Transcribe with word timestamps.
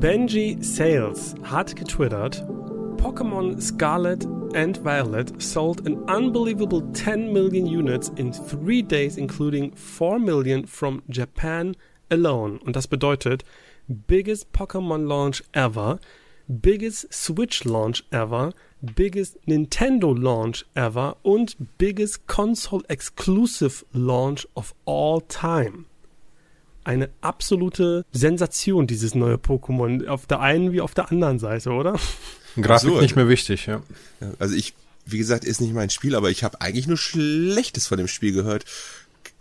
Benji 0.00 0.56
Sales 0.64 1.34
hat 1.42 1.76
getwittert, 1.76 2.42
Pokémon 2.96 3.60
Scarlet 3.60 4.24
and 4.54 4.78
Violet 4.78 5.42
sold 5.42 5.86
an 5.86 5.98
unbelievable 6.08 6.80
10 6.94 7.30
million 7.30 7.66
units 7.66 8.10
in 8.16 8.32
three 8.32 8.80
days, 8.80 9.18
including 9.18 9.76
4 9.76 10.18
million 10.18 10.66
from 10.66 11.02
Japan 11.10 11.76
alone. 12.10 12.58
Und 12.64 12.76
das 12.76 12.86
bedeutet, 12.86 13.44
biggest 13.88 14.50
Pokémon 14.52 15.06
launch 15.06 15.44
ever, 15.52 15.98
biggest 16.48 17.12
Switch 17.12 17.66
launch 17.66 18.02
ever, 18.10 18.54
biggest 18.80 19.36
Nintendo 19.46 20.14
launch 20.18 20.64
ever 20.74 21.18
und 21.22 21.76
biggest 21.76 22.26
console 22.26 22.82
exclusive 22.88 23.84
launch 23.92 24.48
of 24.54 24.74
all 24.86 25.20
time 25.20 25.84
eine 26.84 27.10
absolute 27.20 28.04
Sensation, 28.12 28.86
dieses 28.86 29.14
neue 29.14 29.36
Pokémon. 29.36 30.06
Auf 30.06 30.26
der 30.26 30.40
einen 30.40 30.72
wie 30.72 30.80
auf 30.80 30.94
der 30.94 31.10
anderen 31.10 31.38
Seite, 31.38 31.70
oder? 31.70 31.98
Grafik 32.60 32.90
so, 32.90 33.00
nicht 33.00 33.16
mehr 33.16 33.28
wichtig, 33.28 33.66
ja. 33.66 33.82
Also 34.38 34.54
ich, 34.54 34.74
wie 35.06 35.18
gesagt, 35.18 35.44
ist 35.44 35.60
nicht 35.60 35.74
mein 35.74 35.90
Spiel, 35.90 36.14
aber 36.14 36.30
ich 36.30 36.42
habe 36.42 36.60
eigentlich 36.60 36.86
nur 36.86 36.96
Schlechtes 36.96 37.86
von 37.86 37.98
dem 37.98 38.08
Spiel 38.08 38.32
gehört. 38.32 38.64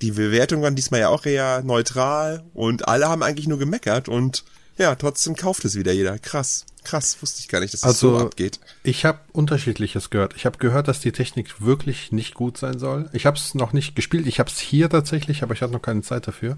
Die 0.02 0.11
Bewertung 0.11 0.61
waren 0.61 0.75
diesmal 0.75 1.02
ja 1.02 1.09
auch 1.09 1.25
eher 1.25 1.61
neutral 1.63 2.44
und 2.53 2.88
alle 2.88 3.09
haben 3.09 3.23
eigentlich 3.23 3.47
nur 3.47 3.59
gemeckert 3.59 4.08
und 4.08 4.44
ja, 4.77 4.95
trotzdem 4.95 5.35
kauft 5.35 5.66
es 5.66 5.75
wieder 5.75 5.91
jeder. 5.91 6.17
Krass. 6.19 6.66
Krass, 6.83 7.22
wusste 7.22 7.41
ich 7.41 7.49
gar 7.49 7.59
nicht, 7.59 7.73
dass 7.73 7.81
das 7.81 7.89
also, 7.89 8.17
so 8.17 8.25
abgeht. 8.25 8.59
Ich 8.83 9.05
habe 9.05 9.19
unterschiedliches 9.33 10.09
gehört. 10.09 10.33
Ich 10.35 10.45
habe 10.45 10.58
gehört, 10.58 10.88
dass 10.88 11.02
die 11.02 11.11
Technik 11.11 11.61
wirklich 11.61 12.11
nicht 12.11 12.33
gut 12.33 12.58
sein 12.58 12.80
soll. 12.80 13.09
Ich 13.13 13.25
habe 13.25 13.38
es 13.38 13.53
noch 13.53 13.73
nicht 13.73 13.95
gespielt. 13.95 14.27
Ich 14.27 14.39
habe 14.39 14.49
es 14.49 14.59
hier 14.59 14.89
tatsächlich, 14.89 15.44
aber 15.44 15.53
ich 15.53 15.61
hatte 15.61 15.73
noch 15.73 15.81
keine 15.81 16.02
Zeit 16.02 16.27
dafür. 16.27 16.57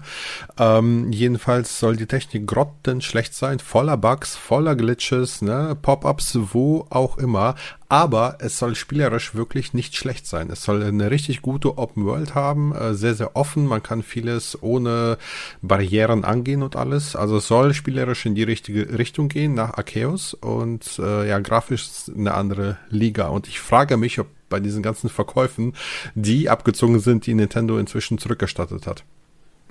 Ähm, 0.58 1.12
jedenfalls 1.12 1.78
soll 1.78 1.96
die 1.96 2.06
Technik 2.06 2.46
grottenschlecht 2.46 3.34
sein, 3.34 3.58
voller 3.58 3.96
Bugs, 3.96 4.36
voller 4.36 4.76
Glitches, 4.76 5.42
ne, 5.42 5.76
Pop-ups, 5.80 6.38
wo 6.52 6.86
auch 6.90 7.18
immer 7.18 7.56
aber 7.92 8.38
es 8.38 8.58
soll 8.58 8.74
spielerisch 8.74 9.34
wirklich 9.34 9.74
nicht 9.74 9.96
schlecht 9.96 10.26
sein. 10.26 10.48
Es 10.48 10.62
soll 10.62 10.82
eine 10.82 11.10
richtig 11.10 11.42
gute 11.42 11.76
Open 11.76 12.06
World 12.06 12.34
haben, 12.34 12.74
äh, 12.74 12.94
sehr, 12.94 13.14
sehr 13.14 13.36
offen. 13.36 13.66
Man 13.66 13.82
kann 13.82 14.02
vieles 14.02 14.62
ohne 14.62 15.18
Barrieren 15.60 16.24
angehen 16.24 16.62
und 16.62 16.74
alles. 16.74 17.14
Also 17.14 17.36
es 17.36 17.48
soll 17.48 17.74
spielerisch 17.74 18.24
in 18.24 18.34
die 18.34 18.44
richtige 18.44 18.96
Richtung 18.96 19.28
gehen, 19.28 19.52
nach 19.52 19.74
Arceus 19.74 20.11
und 20.34 20.98
äh, 20.98 21.28
ja, 21.28 21.38
grafisch 21.40 21.88
eine 22.14 22.34
andere 22.34 22.78
Liga. 22.88 23.28
Und 23.28 23.48
ich 23.48 23.60
frage 23.60 23.96
mich, 23.96 24.18
ob 24.18 24.26
bei 24.48 24.60
diesen 24.60 24.82
ganzen 24.82 25.08
Verkäufen 25.08 25.74
die 26.14 26.48
abgezogen 26.48 27.00
sind, 27.00 27.26
die 27.26 27.34
Nintendo 27.34 27.78
inzwischen 27.78 28.18
zurückgestattet 28.18 28.86
hat. 28.86 29.04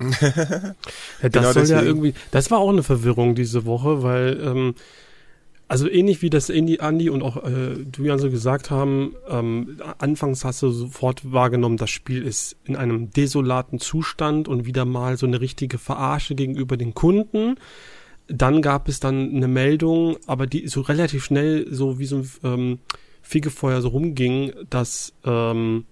ja, 0.00 0.08
das 0.10 0.74
genau 1.20 1.52
soll 1.52 1.62
deswegen. 1.62 1.68
ja 1.68 1.82
irgendwie, 1.82 2.14
das 2.32 2.50
war 2.50 2.58
auch 2.58 2.70
eine 2.70 2.82
Verwirrung 2.82 3.34
diese 3.34 3.64
Woche, 3.64 4.02
weil 4.02 4.40
ähm, 4.42 4.74
also 5.72 5.88
ähnlich 5.88 6.20
wie 6.20 6.28
das 6.28 6.50
Andi, 6.50 6.80
Andi 6.80 7.08
und 7.08 7.22
auch 7.22 7.44
äh, 7.44 7.76
du 7.90 8.04
Jan 8.04 8.18
so 8.18 8.30
gesagt 8.30 8.70
haben, 8.70 9.14
ähm, 9.26 9.80
anfangs 9.96 10.44
hast 10.44 10.60
du 10.60 10.70
sofort 10.70 11.32
wahrgenommen, 11.32 11.78
das 11.78 11.88
Spiel 11.88 12.22
ist 12.26 12.56
in 12.64 12.76
einem 12.76 13.10
desolaten 13.10 13.78
Zustand 13.78 14.48
und 14.48 14.66
wieder 14.66 14.84
mal 14.84 15.16
so 15.16 15.24
eine 15.24 15.40
richtige 15.40 15.78
Verarsche 15.78 16.34
gegenüber 16.34 16.76
den 16.76 16.92
Kunden. 16.92 17.56
Dann 18.28 18.62
gab 18.62 18.88
es 18.88 19.00
dann 19.00 19.34
eine 19.34 19.48
Meldung, 19.48 20.16
aber 20.26 20.46
die 20.46 20.68
so 20.68 20.80
relativ 20.80 21.24
schnell 21.24 21.66
so 21.70 21.98
wie 21.98 22.06
so 22.06 22.18
ein 22.18 22.30
ähm, 22.44 22.78
Fegefeuer 23.20 23.80
so 23.82 23.88
rumging, 23.88 24.52
dass 24.70 25.12
ähm, 25.24 25.86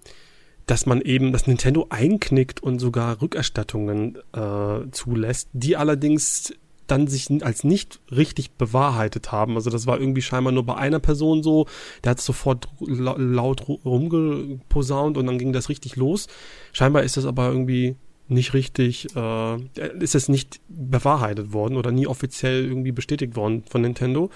dass 0.65 0.85
man 0.85 1.01
eben 1.01 1.33
das 1.33 1.47
Nintendo 1.47 1.87
einknickt 1.89 2.63
und 2.63 2.79
sogar 2.79 3.21
Rückerstattungen 3.21 4.17
äh, 4.33 4.89
zulässt, 4.91 5.49
die 5.53 5.75
allerdings 5.75 6.53
dann 6.87 7.07
sich 7.07 7.29
als 7.43 7.63
nicht 7.63 7.99
richtig 8.11 8.51
bewahrheitet 8.51 9.31
haben. 9.31 9.55
Also 9.55 9.69
das 9.69 9.87
war 9.87 9.99
irgendwie 9.99 10.21
scheinbar 10.21 10.51
nur 10.51 10.65
bei 10.65 10.75
einer 10.75 10.99
Person 10.99 11.41
so. 11.41 11.67
Der 12.03 12.11
hat 12.11 12.21
sofort 12.21 12.67
laut 12.79 13.67
rumgeposaunt 13.67 15.17
und 15.17 15.25
dann 15.25 15.37
ging 15.37 15.53
das 15.53 15.69
richtig 15.69 15.95
los. 15.95 16.27
Scheinbar 16.73 17.03
ist 17.03 17.17
das 17.17 17.25
aber 17.25 17.49
irgendwie 17.49 17.95
nicht 18.31 18.53
richtig, 18.53 19.15
äh, 19.15 19.57
ist 19.99 20.15
es 20.15 20.29
nicht 20.29 20.61
bewahrheitet 20.67 21.53
worden 21.53 21.75
oder 21.75 21.91
nie 21.91 22.07
offiziell 22.07 22.65
irgendwie 22.65 22.91
bestätigt 22.91 23.35
worden 23.35 23.63
von 23.69 23.81
Nintendo. 23.81 24.29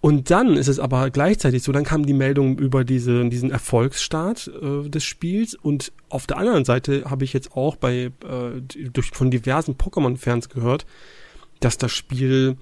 Und 0.00 0.30
dann 0.30 0.56
ist 0.56 0.68
es 0.68 0.78
aber 0.78 1.10
gleichzeitig 1.10 1.64
so, 1.64 1.72
dann 1.72 1.84
kam 1.84 2.06
die 2.06 2.12
Meldung 2.12 2.56
über 2.58 2.84
diese, 2.84 3.28
diesen 3.28 3.50
Erfolgsstart 3.50 4.48
äh, 4.62 4.88
des 4.88 5.02
Spiels 5.02 5.54
und 5.54 5.92
auf 6.08 6.26
der 6.26 6.38
anderen 6.38 6.64
Seite 6.64 7.04
habe 7.06 7.24
ich 7.24 7.32
jetzt 7.32 7.56
auch 7.56 7.74
bei 7.74 8.12
äh, 8.22 8.60
durch 8.92 9.10
von 9.12 9.30
diversen 9.30 9.74
Pokémon-Fans 9.74 10.50
gehört, 10.50 10.86
dass 11.58 11.78
das 11.78 11.90
Spiel 11.90 12.56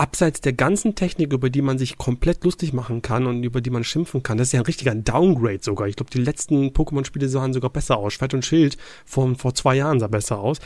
abseits 0.00 0.40
der 0.40 0.54
ganzen 0.54 0.94
Technik, 0.94 1.32
über 1.32 1.50
die 1.50 1.60
man 1.60 1.78
sich 1.78 1.98
komplett 1.98 2.42
lustig 2.42 2.72
machen 2.72 3.02
kann 3.02 3.26
und 3.26 3.44
über 3.44 3.60
die 3.60 3.68
man 3.68 3.84
schimpfen 3.84 4.22
kann, 4.22 4.38
das 4.38 4.48
ist 4.48 4.52
ja 4.52 4.60
ein 4.60 4.66
richtiger 4.66 4.94
Downgrade 4.94 5.60
sogar. 5.60 5.88
Ich 5.88 5.96
glaube, 5.96 6.10
die 6.10 6.22
letzten 6.22 6.68
Pokémon-Spiele 6.68 7.28
sahen 7.28 7.52
sogar 7.52 7.70
besser 7.70 7.98
aus. 7.98 8.14
Schwert 8.14 8.32
und 8.32 8.44
Schild 8.44 8.78
von 9.04 9.36
vor 9.36 9.54
zwei 9.54 9.76
Jahren 9.76 10.00
sah 10.00 10.08
besser 10.08 10.40
aus. 10.40 10.58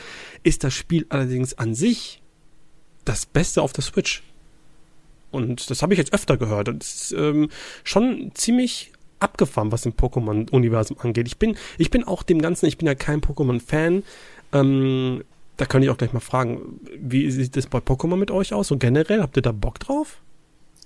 Ist 0.43 0.63
das 0.63 0.73
Spiel 0.73 1.05
allerdings 1.09 1.53
an 1.57 1.75
sich 1.75 2.21
das 3.03 3.25
Beste 3.25 3.61
auf 3.61 3.73
der 3.73 3.83
Switch. 3.83 4.23
Und 5.31 5.69
das 5.69 5.81
habe 5.81 5.93
ich 5.93 5.99
jetzt 5.99 6.13
öfter 6.13 6.37
gehört. 6.37 6.69
Und 6.69 6.81
es 6.81 7.11
ist 7.11 7.11
ähm, 7.11 7.49
schon 7.83 8.31
ziemlich 8.35 8.93
abgefahren, 9.19 9.71
was 9.73 9.85
im 9.85 9.93
Pokémon-Universum 9.93 10.97
angeht. 10.99 11.27
Ich 11.27 11.37
bin, 11.37 11.57
ich 11.77 11.89
bin 11.89 12.05
auch 12.05 12.23
dem 12.23 12.41
Ganzen, 12.41 12.67
ich 12.67 12.77
bin 12.77 12.87
ja 12.87 12.95
kein 12.95 13.19
Pokémon-Fan. 13.19 14.03
Ähm, 14.53 15.23
da 15.57 15.65
kann 15.65 15.83
ich 15.83 15.89
auch 15.89 15.97
gleich 15.97 16.13
mal 16.13 16.19
fragen, 16.19 16.79
wie 16.97 17.29
sieht 17.31 17.55
das 17.55 17.67
bei 17.67 17.79
Pokémon 17.79 18.17
mit 18.17 18.31
euch 18.31 18.53
aus? 18.53 18.67
So 18.67 18.77
generell, 18.77 19.21
habt 19.21 19.37
ihr 19.37 19.41
da 19.41 19.51
Bock 19.51 19.79
drauf? 19.79 20.21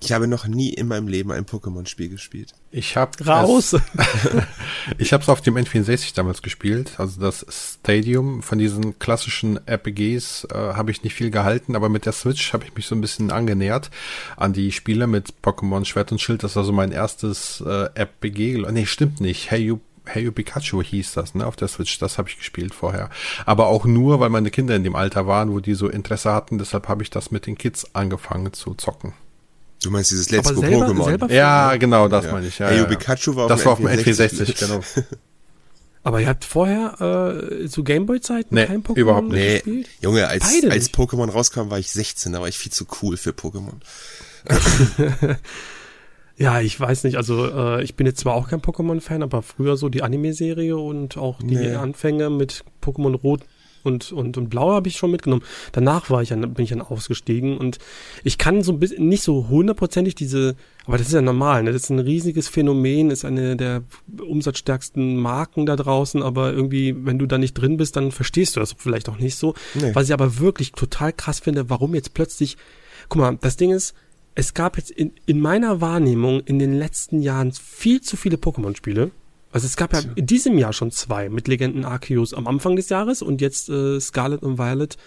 Ich 0.02 0.13
habe 0.13 0.28
noch 0.28 0.47
nie 0.47 0.69
in 0.69 0.88
meinem 0.88 1.09
Leben 1.09 1.31
ein 1.31 1.46
Pokémon-Spiel 1.46 2.07
gespielt. 2.07 2.53
Ich 2.72 2.96
habe 2.96 3.25
raus. 3.25 3.75
ich 4.97 5.12
habe 5.12 5.24
es 5.24 5.29
auf 5.29 5.41
dem 5.41 5.58
N64 5.58 6.16
damals 6.16 6.41
gespielt. 6.41 6.94
Also 6.97 7.19
das 7.19 7.46
Stadium 7.50 8.41
von 8.41 8.58
diesen 8.59 8.97
klassischen 8.97 9.59
RPGs 9.68 10.46
äh, 10.46 10.56
habe 10.56 10.91
ich 10.91 11.03
nicht 11.03 11.16
viel 11.16 11.31
gehalten, 11.31 11.75
aber 11.75 11.90
mit 11.90 12.06
der 12.06 12.13
Switch 12.13 12.53
habe 12.53 12.63
ich 12.63 12.74
mich 12.75 12.85
so 12.85 12.96
ein 12.96 13.02
bisschen 13.02 13.29
angenähert 13.29 13.91
an 14.38 14.53
die 14.53 14.72
Spiele 14.72 15.06
mit 15.06 15.34
Pokémon 15.44 15.84
Schwert 15.84 16.13
und 16.13 16.22
Schild. 16.22 16.44
Das 16.44 16.56
war 16.56 16.63
so 16.63 16.72
mein 16.72 16.94
erstes 16.94 17.62
äh, 17.66 17.90
RPG. 17.94 18.66
Nee, 18.72 18.85
stimmt 18.85 19.19
nicht. 19.19 19.52
Hey 19.52 19.63
You 19.63 19.79
Hey 20.09 20.24
You 20.24 20.31
Pikachu 20.31 20.81
hieß 20.81 21.14
das, 21.14 21.36
ne, 21.36 21.46
auf 21.46 21.56
der 21.56 21.68
Switch. 21.68 22.00
Das 22.00 22.18
habe 22.18 22.30
ich 22.30 22.38
gespielt 22.38 22.74
vorher. 22.74 23.09
Aber 23.46 23.68
auch 23.68 23.86
nur, 23.86 24.20
weil 24.20 24.30
meine 24.30 24.52
Kinder 24.52 24.75
in 24.75 24.84
dem 24.84 24.96
Alter 24.96 25.28
waren, 25.28 25.52
wo 25.52 25.59
die 25.59 25.75
so 25.75 25.88
Interesse 25.88 26.34
hatten. 26.34 26.58
Deshalb 26.58 26.88
habe 26.88 27.03
ich 27.03 27.09
das 27.09 27.31
mit 27.31 27.46
den 27.46 27.58
Kids 27.58 27.94
angefangen 27.94 28.53
zu 28.53 28.74
zocken. 28.74 29.14
Du 29.84 29.92
meinst 29.92 30.12
dieses 30.12 30.30
Let's 30.30 30.53
Go 30.53 30.62
Pokémon? 30.62 31.31
Ja, 31.31 31.75
genau, 31.78 32.08
das 32.08 32.25
ja. 32.25 32.31
meine 32.34 32.47
ich. 32.47 32.59
Ja, 32.59 32.68
hey 32.68 32.80
You 32.80 32.86
Pikachu 32.86 33.36
war 33.36 33.46
auf 33.46 33.50
das 33.50 33.66
war 33.66 33.74
auf 33.74 33.80
dem 33.80 33.88
N64, 33.88 34.59
genau. 34.59 34.81
Aber 36.03 36.22
ihr 36.22 36.28
habt 36.28 36.46
vorher 36.46 37.62
äh, 37.62 37.68
zu 37.68 37.84
Gameboy-Zeiten 37.84 38.56
nee, 38.56 38.66
kein 38.66 38.84
Pokémon 38.84 38.97
überhaupt 38.97 39.28
nicht. 39.28 39.38
Nee, 39.38 39.53
gespielt? 39.56 39.90
Junge, 40.02 40.28
als, 40.28 40.64
als 40.70 40.94
Pokémon 40.94 41.30
rauskam, 41.30 41.70
war 41.70 41.78
ich 41.78 41.91
16, 41.91 42.34
da 42.34 42.41
war 42.41 42.47
ich 42.47 42.58
viel 42.58 42.72
zu 42.72 42.86
cool 43.02 43.18
für 43.18 43.31
Pokémon. 43.31 43.76
Ja, 46.39 46.61
ich 46.61 46.79
weiß 46.79 47.03
nicht. 47.03 47.17
Also 47.17 47.45
äh, 47.47 47.83
ich 47.83 47.95
bin 47.95 48.07
jetzt 48.07 48.22
zwar 48.22 48.33
auch 48.33 48.47
kein 48.47 48.61
Pokémon-Fan, 48.61 49.22
aber 49.23 49.41
früher 49.41 49.75
so 49.75 49.89
die 49.89 50.03
Anime-Serie 50.03 50.77
und 50.77 51.17
auch 51.17 51.39
die 51.39 51.55
nee. 51.55 51.75
Anfänge 51.75 52.29
mit 52.29 52.63
Pokémon 52.81 53.16
Rot 53.16 53.41
und, 53.83 54.11
und, 54.11 54.38
und 54.38 54.49
Blau 54.49 54.72
habe 54.72 54.88
ich 54.88 54.97
schon 54.97 55.11
mitgenommen. 55.11 55.43
Danach 55.72 56.09
war 56.09 56.22
ich 56.22 56.29
dann, 56.29 56.53
bin 56.53 56.64
ich 56.64 56.69
dann 56.69 56.81
ausgestiegen 56.81 57.58
und 57.58 57.78
ich 58.23 58.37
kann 58.37 58.61
so 58.61 58.72
ein 58.72 58.79
bisschen, 58.79 59.08
nicht 59.08 59.23
so 59.23 59.49
hundertprozentig 59.49 60.16
diese, 60.16 60.55
aber 60.85 60.97
das 60.97 61.08
ist 61.08 61.14
ja 61.14 61.22
normal, 61.22 61.64
ne? 61.64 61.72
das 61.72 61.84
ist 61.84 61.90
ein 61.90 61.99
riesiges 61.99 62.47
Phänomen, 62.47 63.11
ist 63.11 63.25
eine 63.25 63.55
der 63.55 63.84
umsatzstärksten 64.22 65.17
Marken 65.17 65.66
da 65.66 65.75
draußen, 65.75 66.23
aber 66.23 66.53
irgendwie, 66.53 66.96
wenn 67.05 67.19
du 67.19 67.25
da 67.25 67.37
nicht 67.37 67.53
drin 67.53 67.78
bist, 67.78 67.96
dann 67.96 68.11
verstehst 68.11 68.55
du 68.55 68.59
das 68.59 68.73
vielleicht 68.78 69.09
auch 69.09 69.17
nicht 69.17 69.35
so. 69.35 69.53
Nee. 69.75 69.93
Was 69.93 70.08
ich 70.08 70.14
aber 70.14 70.40
wirklich 70.40 70.72
total 70.72 71.14
krass 71.14 71.40
finde, 71.40 71.69
warum 71.69 71.96
jetzt 71.96 72.14
plötzlich, 72.14 72.58
guck 73.08 73.22
mal, 73.22 73.37
das 73.41 73.58
Ding 73.58 73.72
ist, 73.72 73.93
es 74.35 74.53
gab 74.53 74.78
jetzt 74.78 74.91
in, 74.91 75.14
in 75.26 75.40
meiner 75.40 75.81
Wahrnehmung 75.81 76.41
in 76.41 76.59
den 76.59 76.73
letzten 76.73 77.22
Jahren 77.22 77.52
viel 77.52 78.02
zu 78.02 78.17
viele 78.17 78.37
Pokémon-Spiele. 78.37 79.11
Also 79.52 79.66
es 79.66 79.78
gab 79.78 79.93
ja 79.93 80.02
in 80.16 80.28
diesem 80.28 80.58
Jahr 80.58 80.73
schon 80.73 80.91
zwei 80.91 81.29
mit 81.29 81.47
Legenden 81.47 81.84
Arceus 81.84 82.34
am 82.34 82.47
Anfang 82.47 82.76
des 82.76 82.90
Jahres 82.90 83.22
und 83.22 83.41
jetzt 83.41 83.70
äh, 83.70 83.99
Scarlet 83.99 84.43
und 84.43 84.59
Violet 84.59 84.97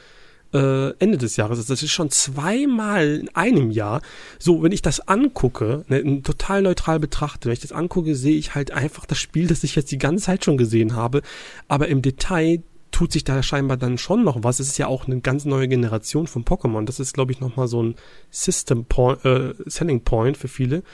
äh, 0.52 0.90
Ende 0.98 1.19
des 1.19 1.36
Jahres. 1.36 1.58
Also 1.58 1.72
das 1.72 1.82
ist 1.82 1.92
schon 1.92 2.10
zweimal 2.10 3.20
in 3.20 3.28
einem 3.34 3.70
Jahr. 3.70 4.02
So, 4.38 4.62
wenn 4.62 4.72
ich 4.72 4.82
das 4.82 5.06
angucke, 5.08 5.84
ne, 5.88 6.22
total 6.22 6.62
neutral 6.62 6.98
betrachte, 6.98 7.46
wenn 7.46 7.54
ich 7.54 7.60
das 7.60 7.72
angucke, 7.72 8.14
sehe 8.14 8.36
ich 8.36 8.54
halt 8.54 8.70
einfach 8.72 9.06
das 9.06 9.19
Spiel, 9.19 9.46
das 9.46 9.64
ich 9.64 9.76
jetzt 9.76 9.92
die 9.92 9.98
ganze 9.98 10.26
Zeit 10.26 10.44
schon 10.44 10.56
gesehen 10.56 10.94
habe. 10.94 11.22
Aber 11.69 11.88
im 11.88 12.02
Detail 12.02 12.62
tut 12.92 13.10
sich 13.10 13.24
da 13.24 13.42
scheinbar 13.42 13.76
dann 13.76 13.98
schon 13.98 14.22
noch 14.22 14.44
was. 14.44 14.60
Es 14.60 14.68
ist 14.68 14.78
ja 14.78 14.86
auch 14.86 15.06
eine 15.06 15.20
ganz 15.20 15.44
neue 15.44 15.66
Generation 15.66 16.26
von 16.26 16.44
Pokémon. 16.44 16.84
Das 16.84 17.00
ist, 17.00 17.14
glaube 17.14 17.32
ich, 17.32 17.40
nochmal 17.40 17.66
so 17.66 17.82
ein 17.82 17.96
System 18.30 18.84
Point, 18.84 19.24
äh, 19.24 19.54
Selling 19.66 20.02
Point 20.02 20.36
für 20.36 20.48
viele. 20.48 20.84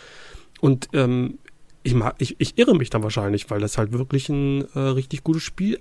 Und 0.60 0.88
ähm, 0.94 1.38
ich, 1.82 1.94
mag, 1.94 2.14
ich, 2.18 2.36
ich 2.38 2.56
irre 2.56 2.74
mich 2.74 2.90
dann 2.90 3.02
wahrscheinlich, 3.02 3.50
weil 3.50 3.60
das 3.60 3.76
halt 3.76 3.92
wirklich 3.92 4.28
ein 4.28 4.66
äh, 4.74 4.78
richtig 4.78 5.24
gutes 5.24 5.42
Spiel 5.42 5.80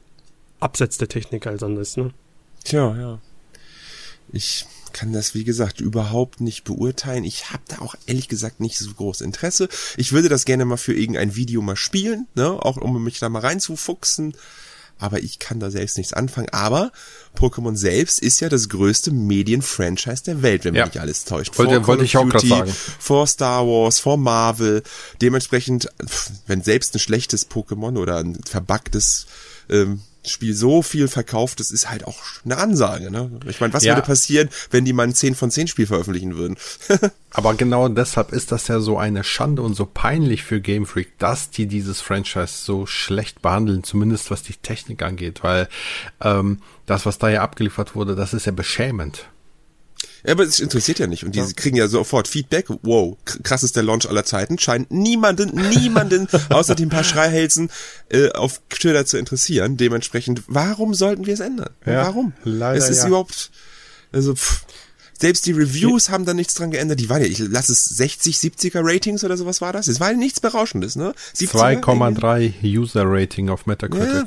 abseits 0.60 0.98
der 0.98 1.08
Technik 1.08 1.48
als 1.48 1.64
anders. 1.64 1.98
Ne? 1.98 2.12
Tja, 2.64 2.96
ja. 2.98 3.20
Ich 4.34 4.66
kann 4.92 5.14
das, 5.14 5.36
wie 5.36 5.44
gesagt, 5.44 5.80
überhaupt 5.80 6.42
nicht 6.42 6.64
beurteilen. 6.64 7.24
Ich 7.24 7.52
habe 7.52 7.64
da 7.68 7.80
auch 7.80 7.96
ehrlich 8.08 8.28
gesagt 8.28 8.60
nicht 8.60 8.78
so 8.78 8.92
groß 8.92 9.22
Interesse. 9.22 9.70
Ich 9.96 10.12
würde 10.12 10.28
das 10.28 10.46
gerne 10.46 10.66
mal 10.66 10.78
für 10.78 10.94
irgendein 10.94 11.36
Video 11.36 11.62
mal 11.62 11.76
spielen, 11.76 12.28
ne? 12.36 12.52
auch 12.52 12.78
um 12.78 13.04
mich 13.04 13.20
da 13.20 13.30
mal 13.30 13.40
reinzufuchsen 13.40 14.34
aber 15.00 15.20
ich 15.20 15.40
kann 15.40 15.60
da 15.60 15.70
selbst 15.72 15.98
nichts 15.98 16.14
anfangen. 16.14 16.50
Aber 16.52 16.92
Pokémon 17.38 17.76
selbst 17.76 18.20
ist 18.20 18.40
ja 18.40 18.50
das 18.50 18.70
größte 18.70 19.12
Medienfranchise 19.12 20.24
der 20.24 20.42
Welt, 20.42 20.66
wenn 20.66 20.74
mich 20.74 20.86
nicht 20.86 21.00
alles 21.00 21.26
täuscht. 21.26 21.58
Wollte, 21.58 21.86
wollte 21.88 22.04
ich 22.04 22.18
auch 22.18 22.28
gerade 22.28 22.48
sagen. 22.48 22.76
Vor 23.00 23.28
Star 23.28 23.66
Wars, 23.66 24.00
vor 24.00 24.18
Marvel. 24.18 24.84
Dementsprechend, 25.22 25.90
wenn 26.48 26.62
selbst 26.62 26.96
ein 26.96 27.00
schlechtes 27.00 27.50
Pokémon 27.50 27.98
oder 27.98 28.18
ein 28.18 28.40
verbuggtes 28.46 29.28
ähm, 29.70 30.02
Spiel 30.28 30.54
so 30.54 30.82
viel 30.82 31.08
verkauft, 31.08 31.60
das 31.60 31.72
ist 31.72 31.90
halt 31.90 32.06
auch 32.06 32.18
eine 32.46 32.58
Ansage. 32.58 33.12
Ne? 33.12 33.32
Ich 33.48 33.60
meine, 33.60 33.74
was 33.74 33.84
ja. 33.84 33.96
würde 33.96 34.06
passieren, 34.06 34.50
wenn 34.72 34.86
die 34.86 34.94
mal 34.94 35.04
ein 35.04 35.14
10 35.14 35.36
von 35.36 35.52
10 35.52 35.68
Spiel 35.68 35.88
veröffentlichen 35.88 36.38
würden? 36.38 36.58
Aber 37.32 37.54
genau 37.54 37.88
deshalb 37.90 38.32
ist 38.32 38.52
das 38.52 38.68
ja 38.68 38.80
so 38.80 38.98
eine 38.98 39.24
Schande 39.24 39.62
und 39.62 39.76
so 39.76 39.86
peinlich 39.86 40.44
für 40.44 40.62
Game 40.62 40.86
Freak, 40.86 41.18
dass 41.20 41.50
die 41.50 41.68
dieses 41.68 42.02
Franchise 42.02 42.54
so 42.64 42.86
schlecht 42.86 43.42
behandeln, 43.42 43.84
zumindest 43.84 44.32
was 44.32 44.44
die 44.44 44.54
Technik 44.54 45.04
angeht, 45.04 45.44
weil 45.44 45.68
ähm, 46.22 46.62
das, 46.86 47.06
was 47.06 47.18
da 47.18 47.30
ja 47.30 47.42
abgeliefert 47.42 47.96
wurde, 47.96 48.16
das 48.16 48.34
ist 48.34 48.46
ja 48.46 48.52
beschämend. 48.52 49.28
Ja, 50.28 50.34
aber 50.34 50.44
es 50.44 50.60
interessiert 50.60 51.00
ja 51.00 51.08
nicht. 51.08 51.24
Und 51.24 51.36
die 51.36 51.40
ja. 51.40 51.48
kriegen 51.56 51.78
ja 51.78 51.88
sofort 51.88 52.28
Feedback. 52.28 52.66
Wow, 52.82 53.18
krass 53.44 53.64
ist 53.64 53.78
der 53.78 53.84
Launch 53.84 54.10
aller 54.10 54.26
Zeiten. 54.26 54.60
Scheint 54.60 54.92
niemanden, 54.92 55.56
niemanden, 55.70 56.28
außer 56.50 56.76
den 56.76 56.90
paar 56.90 57.06
Schreihälsen, 57.06 57.70
äh, 58.10 58.32
auf 58.32 58.62
Twitter 58.70 59.06
zu 59.06 59.18
interessieren. 59.18 59.78
Dementsprechend, 59.78 60.44
warum 60.48 60.94
sollten 60.94 61.26
wir 61.26 61.34
es 61.34 61.40
ändern? 61.40 61.70
Ja, 61.86 62.08
warum? 62.08 62.34
Leider, 62.44 62.78
es 62.78 62.90
ist 62.90 63.04
ja. 63.04 63.08
überhaupt, 63.08 63.52
also, 64.12 64.36
pff, 64.36 64.66
selbst 65.20 65.46
die 65.46 65.54
Reviews 65.54 66.10
haben 66.10 66.26
da 66.26 66.34
nichts 66.34 66.56
dran 66.56 66.72
geändert. 66.72 67.00
Die 67.00 67.10
waren 67.10 67.22
ja, 67.22 67.28
ich 67.28 67.40
lasse 67.40 67.72
es 67.72 67.86
60, 67.86 68.36
70er 68.36 68.82
Ratings 68.84 69.24
oder 69.24 69.38
sowas 69.38 69.62
war 69.62 69.72
das. 69.72 69.88
Es 69.88 70.02
war 70.02 70.12
ja 70.12 70.18
nichts 70.18 70.42
Berauschendes, 70.42 70.98
ne? 70.98 71.14
2,3 71.36 72.54
User 72.64 73.04
Rating 73.06 73.50
auf 73.50 73.66
Metacritic. 73.66 74.14
Ja. 74.14 74.26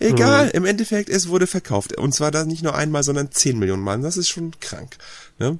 Egal, 0.00 0.46
mhm. 0.46 0.50
im 0.52 0.64
Endeffekt, 0.64 1.08
es 1.08 1.28
wurde 1.28 1.46
verkauft. 1.46 1.96
Und 1.96 2.14
zwar 2.14 2.30
da 2.30 2.44
nicht 2.44 2.62
nur 2.62 2.74
einmal, 2.74 3.02
sondern 3.02 3.32
10 3.32 3.58
Millionen 3.58 3.82
Mal. 3.82 4.00
Das 4.00 4.16
ist 4.16 4.28
schon 4.28 4.52
krank. 4.60 4.96
Ne? 5.38 5.58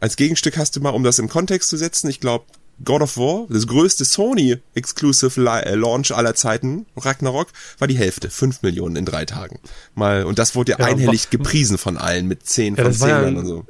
Als 0.00 0.16
Gegenstück 0.16 0.58
hast 0.58 0.76
du 0.76 0.80
mal, 0.80 0.90
um 0.90 1.02
das 1.02 1.18
im 1.18 1.28
Kontext 1.28 1.70
zu 1.70 1.76
setzen, 1.76 2.08
ich 2.08 2.20
glaube, 2.20 2.44
God 2.82 3.02
of 3.02 3.16
War, 3.16 3.46
das 3.48 3.66
größte 3.66 4.04
Sony 4.04 4.58
Exclusive 4.74 5.40
äh, 5.40 5.74
Launch 5.74 6.12
aller 6.12 6.34
Zeiten, 6.34 6.86
Ragnarok, 6.96 7.48
war 7.78 7.86
die 7.86 7.96
Hälfte, 7.96 8.30
5 8.30 8.62
Millionen 8.62 8.96
in 8.96 9.04
drei 9.04 9.24
Tagen. 9.24 9.60
Mal, 9.94 10.24
und 10.24 10.38
das 10.38 10.56
wurde 10.56 10.72
ja, 10.72 10.78
ja 10.80 10.86
einhellig 10.86 11.30
gepriesen 11.30 11.78
von 11.78 11.96
allen 11.96 12.26
mit 12.26 12.46
10 12.46 12.74
ja, 12.74 12.84
von 12.84 12.92
10 12.92 13.08
ja, 13.08 13.22
und 13.22 13.46
so. 13.46 13.64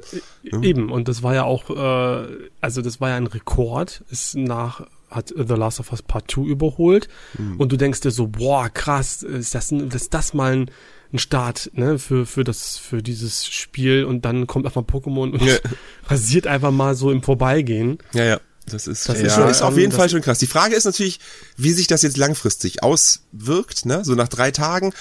Eben, 0.61 0.91
und 0.91 1.07
das 1.07 1.21
war 1.21 1.35
ja 1.35 1.43
auch, 1.43 1.69
äh, 1.69 2.27
also 2.61 2.81
das 2.81 2.99
war 2.99 3.09
ja 3.09 3.15
ein 3.15 3.27
Rekord, 3.27 4.03
ist 4.09 4.35
nach 4.35 4.87
hat 5.09 5.33
The 5.35 5.53
Last 5.53 5.79
of 5.79 5.91
Us 5.91 6.01
Part 6.01 6.31
2 6.31 6.41
überholt 6.41 7.07
mhm. 7.37 7.57
und 7.57 7.71
du 7.71 7.77
denkst 7.77 8.01
dir 8.01 8.11
so, 8.11 8.27
boah, 8.27 8.69
krass, 8.69 9.23
ist 9.23 9.55
das, 9.55 9.71
ist 9.71 10.13
das 10.13 10.33
mal 10.33 10.53
ein 10.53 10.71
ein 11.15 11.19
Start 11.19 11.71
ne, 11.73 11.97
für, 11.97 12.25
für, 12.25 12.43
das, 12.43 12.77
für 12.77 13.01
dieses 13.01 13.45
Spiel 13.45 14.05
und 14.05 14.25
dann 14.25 14.47
kommt 14.47 14.65
einfach 14.65 14.83
Pokémon 14.83 15.31
und 15.31 15.41
ja. 15.41 15.55
rasiert 16.07 16.47
einfach 16.47 16.71
mal 16.71 16.95
so 16.95 17.11
im 17.11 17.23
Vorbeigehen. 17.23 17.97
Ja, 18.13 18.25
ja. 18.25 18.41
Das 18.67 18.87
ist, 18.87 19.07
das 19.07 19.19
ja, 19.19 19.27
ist, 19.27 19.35
schon, 19.35 19.47
ist 19.47 19.61
auf 19.61 19.77
jeden 19.77 19.91
Fall 19.91 20.09
schon 20.09 20.21
krass. 20.21 20.39
Die 20.39 20.47
Frage 20.47 20.75
ist 20.75 20.85
natürlich, 20.85 21.19
wie 21.55 21.71
sich 21.71 21.85
das 21.85 22.01
jetzt 22.01 22.17
langfristig 22.17 22.81
auswirkt, 22.81 23.85
ne? 23.85 24.03
So 24.03 24.15
nach 24.15 24.27
drei 24.27 24.49
Tagen, 24.49 24.91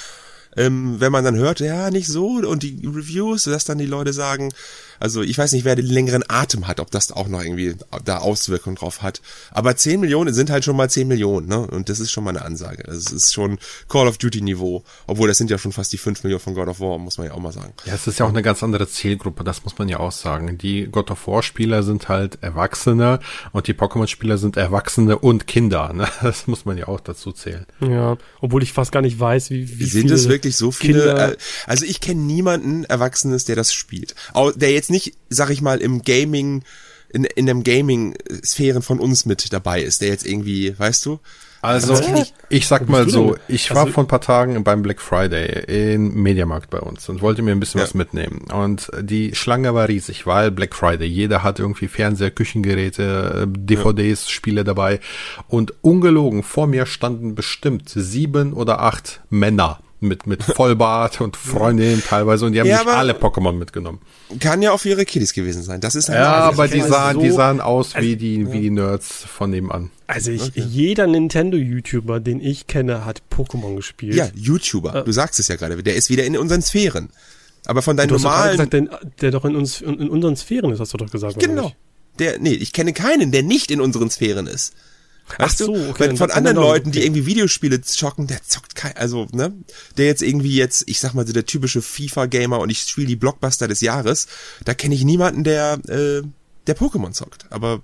ähm, 0.54 1.00
wenn 1.00 1.10
man 1.10 1.24
dann 1.24 1.36
hört, 1.36 1.60
ja, 1.60 1.90
nicht 1.90 2.08
so, 2.08 2.26
und 2.26 2.62
die 2.62 2.82
Reviews, 2.84 3.44
dass 3.44 3.64
dann 3.64 3.78
die 3.78 3.86
Leute 3.86 4.12
sagen, 4.12 4.52
also 5.00 5.22
ich 5.22 5.36
weiß 5.36 5.52
nicht, 5.52 5.64
wer 5.64 5.76
den 5.76 5.86
längeren 5.86 6.24
Atem 6.28 6.66
hat, 6.66 6.80
ob 6.80 6.90
das 6.90 7.12
auch 7.12 7.28
noch 7.28 7.42
irgendwie 7.42 7.74
da 8.04 8.18
Auswirkungen 8.18 8.76
drauf 8.76 9.02
hat. 9.02 9.20
Aber 9.50 9.76
10 9.76 10.00
Millionen 10.00 10.34
sind 10.34 10.50
halt 10.50 10.64
schon 10.64 10.76
mal 10.76 10.88
10 10.88 11.08
Millionen, 11.08 11.48
ne? 11.48 11.66
Und 11.66 11.88
das 11.88 12.00
ist 12.00 12.10
schon 12.10 12.24
mal 12.24 12.30
eine 12.30 12.44
Ansage. 12.44 12.82
Das 12.84 13.12
ist 13.12 13.32
schon 13.32 13.58
Call 13.88 14.08
of 14.08 14.18
Duty 14.18 14.40
Niveau. 14.40 14.84
Obwohl 15.06 15.28
das 15.28 15.38
sind 15.38 15.50
ja 15.50 15.58
schon 15.58 15.72
fast 15.72 15.92
die 15.92 15.98
5 15.98 16.24
Millionen 16.24 16.40
von 16.40 16.54
God 16.54 16.68
of 16.68 16.80
War, 16.80 16.98
muss 16.98 17.18
man 17.18 17.26
ja 17.26 17.34
auch 17.34 17.40
mal 17.40 17.52
sagen. 17.52 17.72
Ja, 17.84 17.94
es 17.94 18.06
ist 18.06 18.18
ja 18.18 18.26
auch 18.26 18.30
eine 18.30 18.42
ganz 18.42 18.62
andere 18.62 18.88
Zielgruppe, 18.88 19.44
das 19.44 19.64
muss 19.64 19.78
man 19.78 19.88
ja 19.88 20.00
auch 20.00 20.12
sagen. 20.12 20.58
Die 20.58 20.86
God 20.90 21.10
of 21.10 21.26
War 21.26 21.42
Spieler 21.42 21.82
sind 21.82 22.08
halt 22.08 22.38
Erwachsene 22.42 23.20
und 23.52 23.66
die 23.66 23.74
Pokémon 23.74 24.06
Spieler 24.06 24.38
sind 24.38 24.56
Erwachsene 24.56 25.18
und 25.18 25.46
Kinder, 25.46 25.92
ne? 25.92 26.08
Das 26.22 26.46
muss 26.46 26.64
man 26.64 26.78
ja 26.78 26.88
auch 26.88 27.00
dazu 27.00 27.32
zählen. 27.32 27.66
Ja, 27.80 28.16
obwohl 28.40 28.62
ich 28.62 28.72
fast 28.72 28.92
gar 28.92 29.02
nicht 29.02 29.20
weiß, 29.20 29.50
wie, 29.50 29.78
wie 29.78 29.84
sind 29.84 30.10
es 30.10 30.28
wirklich 30.28 30.56
so 30.56 30.70
viele 30.70 31.00
Kinder 31.00 31.32
äh, 31.32 31.36
also 31.66 31.84
ich 31.84 32.00
kenne 32.00 32.20
niemanden 32.20 32.84
Erwachsenes, 32.84 33.44
der 33.44 33.56
das 33.56 33.72
spielt. 33.72 34.14
Der 34.56 34.72
jetzt 34.72 34.83
nicht, 34.90 35.14
sag 35.28 35.50
ich 35.50 35.62
mal, 35.62 35.78
im 35.78 36.02
Gaming, 36.02 36.64
in, 37.10 37.24
in 37.24 37.46
dem 37.46 37.62
Gaming-Sphären 37.64 38.82
von 38.82 39.00
uns 39.00 39.26
mit 39.26 39.52
dabei 39.52 39.82
ist, 39.82 40.00
der 40.00 40.08
jetzt 40.08 40.26
irgendwie, 40.26 40.78
weißt 40.78 41.06
du? 41.06 41.20
Also, 41.64 41.94
ich, 41.94 42.34
ich 42.50 42.66
sag 42.66 42.90
mal 42.90 43.08
so, 43.08 43.36
ich 43.48 43.70
war 43.70 43.84
also, 43.84 43.92
vor 43.94 44.04
ein 44.04 44.06
paar 44.06 44.20
Tagen 44.20 44.62
beim 44.64 44.82
Black 44.82 45.00
Friday 45.00 45.64
in 45.94 46.12
Mediamarkt 46.12 46.68
bei 46.68 46.78
uns 46.78 47.08
und 47.08 47.22
wollte 47.22 47.40
mir 47.40 47.52
ein 47.52 47.60
bisschen 47.60 47.78
ja. 47.78 47.86
was 47.86 47.94
mitnehmen. 47.94 48.48
Und 48.52 48.90
die 49.00 49.34
Schlange 49.34 49.72
war 49.72 49.88
riesig, 49.88 50.26
weil 50.26 50.50
Black 50.50 50.74
Friday. 50.74 51.08
Jeder 51.08 51.42
hat 51.42 51.58
irgendwie 51.58 51.88
Fernseher, 51.88 52.30
Küchengeräte, 52.30 53.48
DVDs, 53.48 54.26
ja. 54.26 54.30
Spiele 54.30 54.62
dabei. 54.62 55.00
Und 55.48 55.72
ungelogen, 55.80 56.42
vor 56.42 56.66
mir 56.66 56.84
standen 56.84 57.34
bestimmt 57.34 57.88
sieben 57.88 58.52
oder 58.52 58.80
acht 58.80 59.22
Männer 59.30 59.80
mit, 60.04 60.26
mit 60.26 60.42
Vollbart 60.42 61.20
und 61.20 61.36
Freundinnen 61.36 62.02
teilweise 62.06 62.46
und 62.46 62.52
die 62.52 62.60
haben 62.60 62.66
ja, 62.66 62.78
nicht 62.78 62.88
alle 62.88 63.12
Pokémon 63.12 63.52
mitgenommen. 63.52 64.00
Kann 64.40 64.62
ja 64.62 64.72
auch 64.72 64.78
für 64.78 64.90
ihre 64.90 65.04
Kiddies 65.04 65.32
gewesen 65.32 65.62
sein. 65.62 65.80
Das 65.80 65.94
ist 65.94 66.08
ja, 66.08 66.34
aber 66.34 66.68
die 66.68 66.80
sahen, 66.80 67.16
so, 67.16 67.20
die 67.22 67.30
sahen 67.30 67.60
aus 67.60 67.94
wie 67.96 68.16
die, 68.16 68.42
ja. 68.42 68.52
wie 68.52 68.60
die 68.60 68.70
Nerds 68.70 69.24
von 69.24 69.50
nebenan. 69.50 69.90
Also 70.06 70.30
ich, 70.30 70.42
okay. 70.42 70.60
jeder 70.60 71.06
Nintendo-YouTuber, 71.06 72.20
den 72.20 72.40
ich 72.40 72.66
kenne, 72.66 73.04
hat 73.04 73.22
Pokémon 73.30 73.76
gespielt. 73.76 74.14
Ja, 74.14 74.28
YouTuber. 74.34 74.96
Äh, 74.96 75.04
du 75.04 75.12
sagst 75.12 75.40
es 75.40 75.48
ja 75.48 75.56
gerade. 75.56 75.82
Der 75.82 75.94
ist 75.96 76.10
wieder 76.10 76.24
in 76.24 76.36
unseren 76.36 76.62
Sphären. 76.62 77.08
Aber 77.66 77.82
von 77.82 77.96
deinen 77.96 78.10
normalen. 78.10 78.52
Gesagt, 78.52 78.72
der, 78.74 79.00
der 79.20 79.30
doch 79.30 79.44
in 79.44 79.56
uns, 79.56 79.80
in, 79.80 79.98
in 79.98 80.08
unseren 80.10 80.36
Sphären 80.36 80.70
ist, 80.70 80.80
hast 80.80 80.92
du 80.92 80.98
doch 80.98 81.10
gesagt. 81.10 81.38
Genau. 81.38 81.72
Der, 82.18 82.38
nee, 82.38 82.52
ich 82.52 82.72
kenne 82.72 82.92
keinen, 82.92 83.32
der 83.32 83.42
nicht 83.42 83.70
in 83.70 83.80
unseren 83.80 84.10
Sphären 84.10 84.46
ist. 84.46 84.74
Weißt 85.38 85.62
Ach 85.62 85.66
so, 85.66 85.74
okay, 85.90 86.16
von 86.16 86.30
anderen 86.30 86.56
Leuten, 86.56 86.92
die 86.92 87.02
irgendwie 87.02 87.26
Videospiele 87.26 87.80
zocken, 87.80 88.26
der 88.26 88.42
zockt 88.42 88.74
kein, 88.74 88.96
also, 88.96 89.26
ne, 89.32 89.52
der 89.96 90.06
jetzt 90.06 90.22
irgendwie 90.22 90.54
jetzt, 90.54 90.84
ich 90.86 91.00
sag 91.00 91.14
mal 91.14 91.26
so 91.26 91.32
der 91.32 91.46
typische 91.46 91.82
FIFA-Gamer 91.82 92.58
und 92.58 92.70
ich 92.70 92.80
spiele 92.80 93.06
die 93.06 93.16
Blockbuster 93.16 93.66
des 93.66 93.80
Jahres, 93.80 94.26
da 94.64 94.74
kenne 94.74 94.94
ich 94.94 95.04
niemanden, 95.04 95.42
der, 95.42 95.78
äh, 95.88 96.22
der 96.66 96.76
Pokémon 96.76 97.12
zockt. 97.12 97.46
Aber 97.50 97.82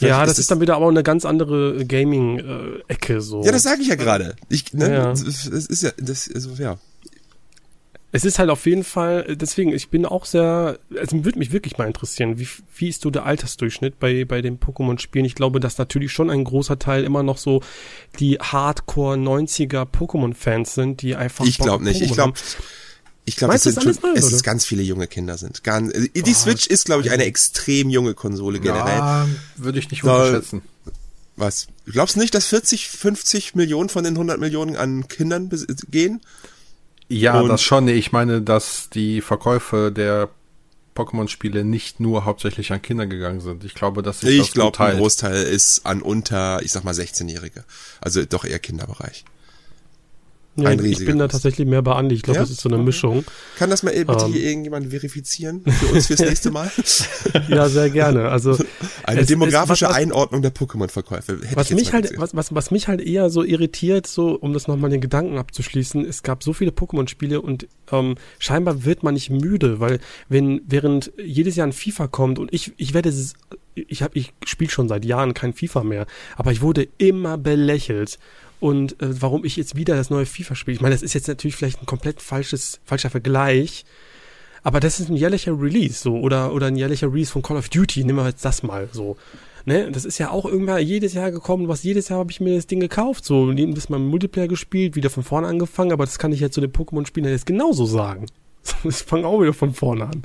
ja, 0.00 0.20
das 0.22 0.32
ist, 0.32 0.38
ist 0.40 0.50
dann 0.50 0.60
wieder 0.60 0.76
aber 0.76 0.88
eine 0.88 1.02
ganz 1.02 1.24
andere 1.24 1.84
Gaming-Ecke 1.84 3.20
so. 3.20 3.42
Ja, 3.44 3.52
das 3.52 3.62
sage 3.62 3.82
ich 3.82 3.88
ja 3.88 3.94
gerade. 3.94 4.36
Ich, 4.48 4.72
ne, 4.72 4.90
ja. 4.90 5.10
das 5.10 5.22
ist 5.22 5.82
ja, 5.82 5.92
das, 5.98 6.30
also 6.34 6.50
ja 6.58 6.78
es 8.10 8.24
ist 8.24 8.38
halt 8.38 8.48
auf 8.48 8.64
jeden 8.64 8.84
Fall, 8.84 9.36
deswegen, 9.36 9.72
ich 9.72 9.90
bin 9.90 10.06
auch 10.06 10.24
sehr, 10.24 10.78
also 10.98 11.24
würde 11.24 11.38
mich 11.38 11.52
wirklich 11.52 11.76
mal 11.76 11.86
interessieren, 11.86 12.38
wie, 12.38 12.48
wie 12.76 12.88
ist 12.88 13.02
so 13.02 13.10
der 13.10 13.26
Altersdurchschnitt 13.26 14.00
bei, 14.00 14.24
bei 14.24 14.40
den 14.40 14.58
Pokémon-Spielen? 14.58 15.26
Ich 15.26 15.34
glaube, 15.34 15.60
dass 15.60 15.76
natürlich 15.76 16.10
schon 16.10 16.30
ein 16.30 16.44
großer 16.44 16.78
Teil 16.78 17.04
immer 17.04 17.22
noch 17.22 17.36
so 17.36 17.62
die 18.18 18.38
Hardcore 18.38 19.16
90er 19.16 19.84
Pokémon-Fans 19.84 20.74
sind, 20.74 21.02
die 21.02 21.16
einfach. 21.16 21.44
Ich 21.44 21.58
glaube 21.58 21.84
nicht, 21.84 22.00
ich 22.00 22.12
glaube. 22.12 22.38
Ich 23.26 23.36
glaube, 23.36 23.54
es, 23.56 23.64
sind 23.64 23.82
schon, 23.82 23.94
mal, 24.00 24.16
es 24.16 24.32
ist 24.32 24.42
ganz 24.42 24.64
viele 24.64 24.82
junge 24.82 25.06
Kinder 25.06 25.36
sind. 25.36 25.62
Ganz, 25.62 25.92
die 25.92 26.22
oh, 26.24 26.32
Switch 26.32 26.66
ist, 26.66 26.86
glaube 26.86 27.02
ich, 27.02 27.10
eine 27.10 27.24
extrem 27.24 27.90
junge 27.90 28.14
Konsole 28.14 28.58
generell. 28.58 28.96
Ja, 28.96 29.28
würde 29.58 29.78
ich 29.78 29.90
nicht 29.90 30.02
unterschätzen. 30.02 30.62
Was? 31.36 31.66
Glaubst 31.84 32.16
du 32.16 32.20
nicht, 32.20 32.34
dass 32.34 32.46
40, 32.46 32.88
50 32.88 33.54
Millionen 33.54 33.90
von 33.90 34.02
den 34.02 34.14
100 34.14 34.40
Millionen 34.40 34.76
an 34.76 35.08
Kindern 35.08 35.50
gehen? 35.90 36.22
Ja, 37.08 37.40
und 37.40 37.48
das 37.48 37.62
schon. 37.62 37.88
Ich 37.88 38.12
meine, 38.12 38.42
dass 38.42 38.90
die 38.90 39.20
Verkäufe 39.20 39.90
der 39.92 40.28
Pokémon-Spiele 40.94 41.64
nicht 41.64 42.00
nur 42.00 42.24
hauptsächlich 42.24 42.72
an 42.72 42.82
Kinder 42.82 43.06
gegangen 43.06 43.40
sind. 43.40 43.64
Ich 43.64 43.74
glaube, 43.74 44.02
dass 44.02 44.20
sich 44.20 44.38
Ich 44.40 44.52
glaube, 44.52 44.78
ein 44.80 44.98
Großteil 44.98 45.44
ist 45.44 45.86
an 45.86 46.02
unter, 46.02 46.60
ich 46.62 46.72
sag 46.72 46.84
mal, 46.84 46.92
16-Jährige. 46.92 47.64
Also 48.00 48.24
doch 48.24 48.44
eher 48.44 48.58
Kinderbereich. 48.58 49.24
Ja, 50.62 50.70
ein 50.70 50.84
ich 50.84 51.04
bin 51.04 51.18
da 51.18 51.28
tatsächlich 51.28 51.66
mehr 51.66 51.82
bei 51.82 51.94
Andi. 51.94 52.14
Ich 52.14 52.22
glaube, 52.22 52.38
ja? 52.38 52.42
das 52.42 52.50
ist 52.50 52.60
so 52.60 52.68
eine 52.68 52.78
Mischung. 52.78 53.24
Kann 53.56 53.70
das 53.70 53.82
mal 53.82 53.92
bitte 53.92 54.24
ähm. 54.24 54.32
hier 54.32 54.42
irgendjemand 54.42 54.90
verifizieren 54.90 55.62
für 55.64 55.86
uns 55.86 56.06
fürs 56.06 56.20
nächste 56.28 56.50
Mal? 56.50 56.70
ja, 57.48 57.68
sehr 57.68 57.90
gerne. 57.90 58.28
Also 58.28 58.58
eine 59.04 59.20
es, 59.20 59.28
demografische 59.28 59.84
es, 59.84 59.90
was, 59.90 59.96
Einordnung 59.96 60.42
der 60.42 60.52
Pokémon-Verkäufe. 60.52 61.40
Was 61.54 61.70
mich 61.70 61.92
halt, 61.92 62.12
was, 62.18 62.34
was, 62.34 62.54
was 62.54 62.70
mich 62.70 62.88
halt 62.88 63.00
eher 63.00 63.30
so 63.30 63.44
irritiert, 63.44 64.06
so 64.06 64.34
um 64.34 64.52
das 64.52 64.66
nochmal 64.66 64.90
den 64.90 65.00
Gedanken 65.00 65.38
abzuschließen, 65.38 66.04
es 66.04 66.22
gab 66.22 66.42
so 66.42 66.52
viele 66.52 66.72
Pokémon-Spiele 66.72 67.40
und 67.40 67.68
ähm, 67.92 68.16
scheinbar 68.38 68.84
wird 68.84 69.02
man 69.02 69.14
nicht 69.14 69.30
müde, 69.30 69.80
weil 69.80 70.00
wenn 70.28 70.60
während 70.66 71.12
jedes 71.22 71.56
Jahr 71.56 71.66
ein 71.66 71.72
FIFA 71.72 72.08
kommt 72.08 72.38
und 72.38 72.52
ich 72.52 72.72
ich 72.76 72.94
werde 72.94 73.12
ich 73.74 74.02
habe 74.02 74.18
ich 74.18 74.32
spiele 74.44 74.70
schon 74.70 74.88
seit 74.88 75.04
Jahren 75.04 75.34
kein 75.34 75.52
FIFA 75.52 75.84
mehr, 75.84 76.06
aber 76.36 76.52
ich 76.52 76.60
wurde 76.60 76.88
immer 76.98 77.38
belächelt 77.38 78.18
und 78.60 79.00
äh, 79.02 79.20
warum 79.22 79.44
ich 79.44 79.56
jetzt 79.56 79.76
wieder 79.76 79.96
das 79.96 80.10
neue 80.10 80.26
FIFA 80.26 80.54
spiele. 80.54 80.74
Ich 80.74 80.80
meine, 80.80 80.94
das 80.94 81.02
ist 81.02 81.14
jetzt 81.14 81.28
natürlich 81.28 81.56
vielleicht 81.56 81.80
ein 81.80 81.86
komplett 81.86 82.22
falsches, 82.22 82.80
falscher 82.84 83.10
Vergleich, 83.10 83.84
aber 84.62 84.80
das 84.80 85.00
ist 85.00 85.08
ein 85.08 85.16
jährlicher 85.16 85.60
Release, 85.60 86.02
so, 86.02 86.16
oder, 86.16 86.52
oder 86.52 86.66
ein 86.66 86.76
jährlicher 86.76 87.12
Release 87.12 87.32
von 87.32 87.42
Call 87.42 87.56
of 87.56 87.68
Duty, 87.68 88.04
nehmen 88.04 88.18
wir 88.18 88.26
jetzt 88.26 88.44
das 88.44 88.62
mal, 88.62 88.88
so. 88.92 89.16
Ne, 89.64 89.90
das 89.90 90.06
ist 90.06 90.16
ja 90.18 90.30
auch 90.30 90.46
irgendwann 90.46 90.82
jedes 90.82 91.12
Jahr 91.12 91.30
gekommen, 91.30 91.68
was 91.68 91.82
jedes 91.82 92.08
Jahr 92.08 92.20
habe 92.20 92.30
ich 92.30 92.40
mir 92.40 92.56
das 92.56 92.66
Ding 92.66 92.80
gekauft, 92.80 93.24
so, 93.24 93.52
bis 93.52 93.88
mal 93.90 93.98
Multiplayer 93.98 94.48
gespielt, 94.48 94.96
wieder 94.96 95.10
von 95.10 95.22
vorne 95.22 95.46
angefangen, 95.46 95.92
aber 95.92 96.06
das 96.06 96.18
kann 96.18 96.32
ich 96.32 96.40
jetzt 96.40 96.54
zu 96.54 96.60
so 96.60 96.66
den 96.66 96.72
Pokémon-Spielern 96.72 97.30
jetzt 97.30 97.46
genauso 97.46 97.84
sagen. 97.84 98.26
Ich 98.84 98.96
fange 98.96 99.26
auch 99.26 99.40
wieder 99.40 99.54
von 99.54 99.72
vorne 99.72 100.04
an. 100.04 100.22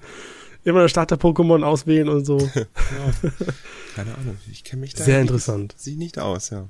Immer 0.65 0.81
der 0.81 0.87
Starter-Pokémon 0.89 1.63
auswählen 1.63 2.09
und 2.09 2.25
so. 2.25 2.37
ja. 2.55 2.63
Keine 3.95 4.15
Ahnung, 4.15 4.37
ich 4.51 4.63
kenne 4.63 4.81
mich 4.81 4.93
da. 4.93 5.03
Sehr 5.03 5.21
interessant. 5.21 5.75
Sieht 5.77 5.97
nicht 5.97 6.19
aus, 6.19 6.49
ja. 6.49 6.67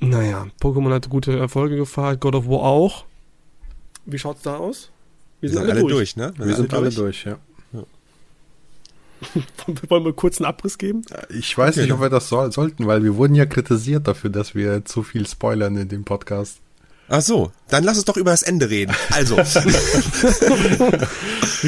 Naja, 0.00 0.46
Pokémon 0.60 0.92
hat 0.92 1.08
gute 1.08 1.36
Erfolge 1.36 1.76
gefeiert, 1.76 2.20
God 2.20 2.34
of 2.34 2.46
War 2.46 2.60
auch. 2.60 3.04
Wie 4.04 4.18
schaut's 4.18 4.42
da 4.42 4.56
aus? 4.56 4.90
Wir, 5.40 5.50
sind, 5.50 5.58
sind, 5.58 5.70
alle 5.70 5.80
durch, 5.80 5.92
durch 5.92 6.16
ne? 6.16 6.32
Wir, 6.36 6.46
wir 6.46 6.54
sind 6.54 6.72
alle 6.72 6.90
durch, 6.90 7.24
ja. 7.24 7.38
Wollen 9.88 10.04
wir 10.04 10.12
kurz 10.12 10.40
einen 10.40 10.46
Abriss 10.46 10.78
geben? 10.78 11.02
Ich 11.30 11.56
weiß 11.56 11.76
okay, 11.76 11.82
nicht, 11.82 11.92
ob 11.92 12.00
wir 12.00 12.08
das 12.08 12.28
so, 12.28 12.50
sollten, 12.50 12.86
weil 12.86 13.02
wir 13.02 13.16
wurden 13.16 13.34
ja 13.34 13.46
kritisiert 13.46 14.06
dafür, 14.06 14.30
dass 14.30 14.54
wir 14.54 14.84
zu 14.84 15.02
viel 15.02 15.26
spoilern 15.26 15.76
in 15.76 15.88
dem 15.88 16.04
Podcast. 16.04 16.60
Ach 17.10 17.22
so, 17.22 17.52
dann 17.68 17.84
lass 17.84 17.96
uns 17.96 18.04
doch 18.04 18.18
über 18.18 18.32
das 18.32 18.42
Ende 18.42 18.68
reden. 18.68 18.94
Also. 19.10 19.36
wir 19.36 19.44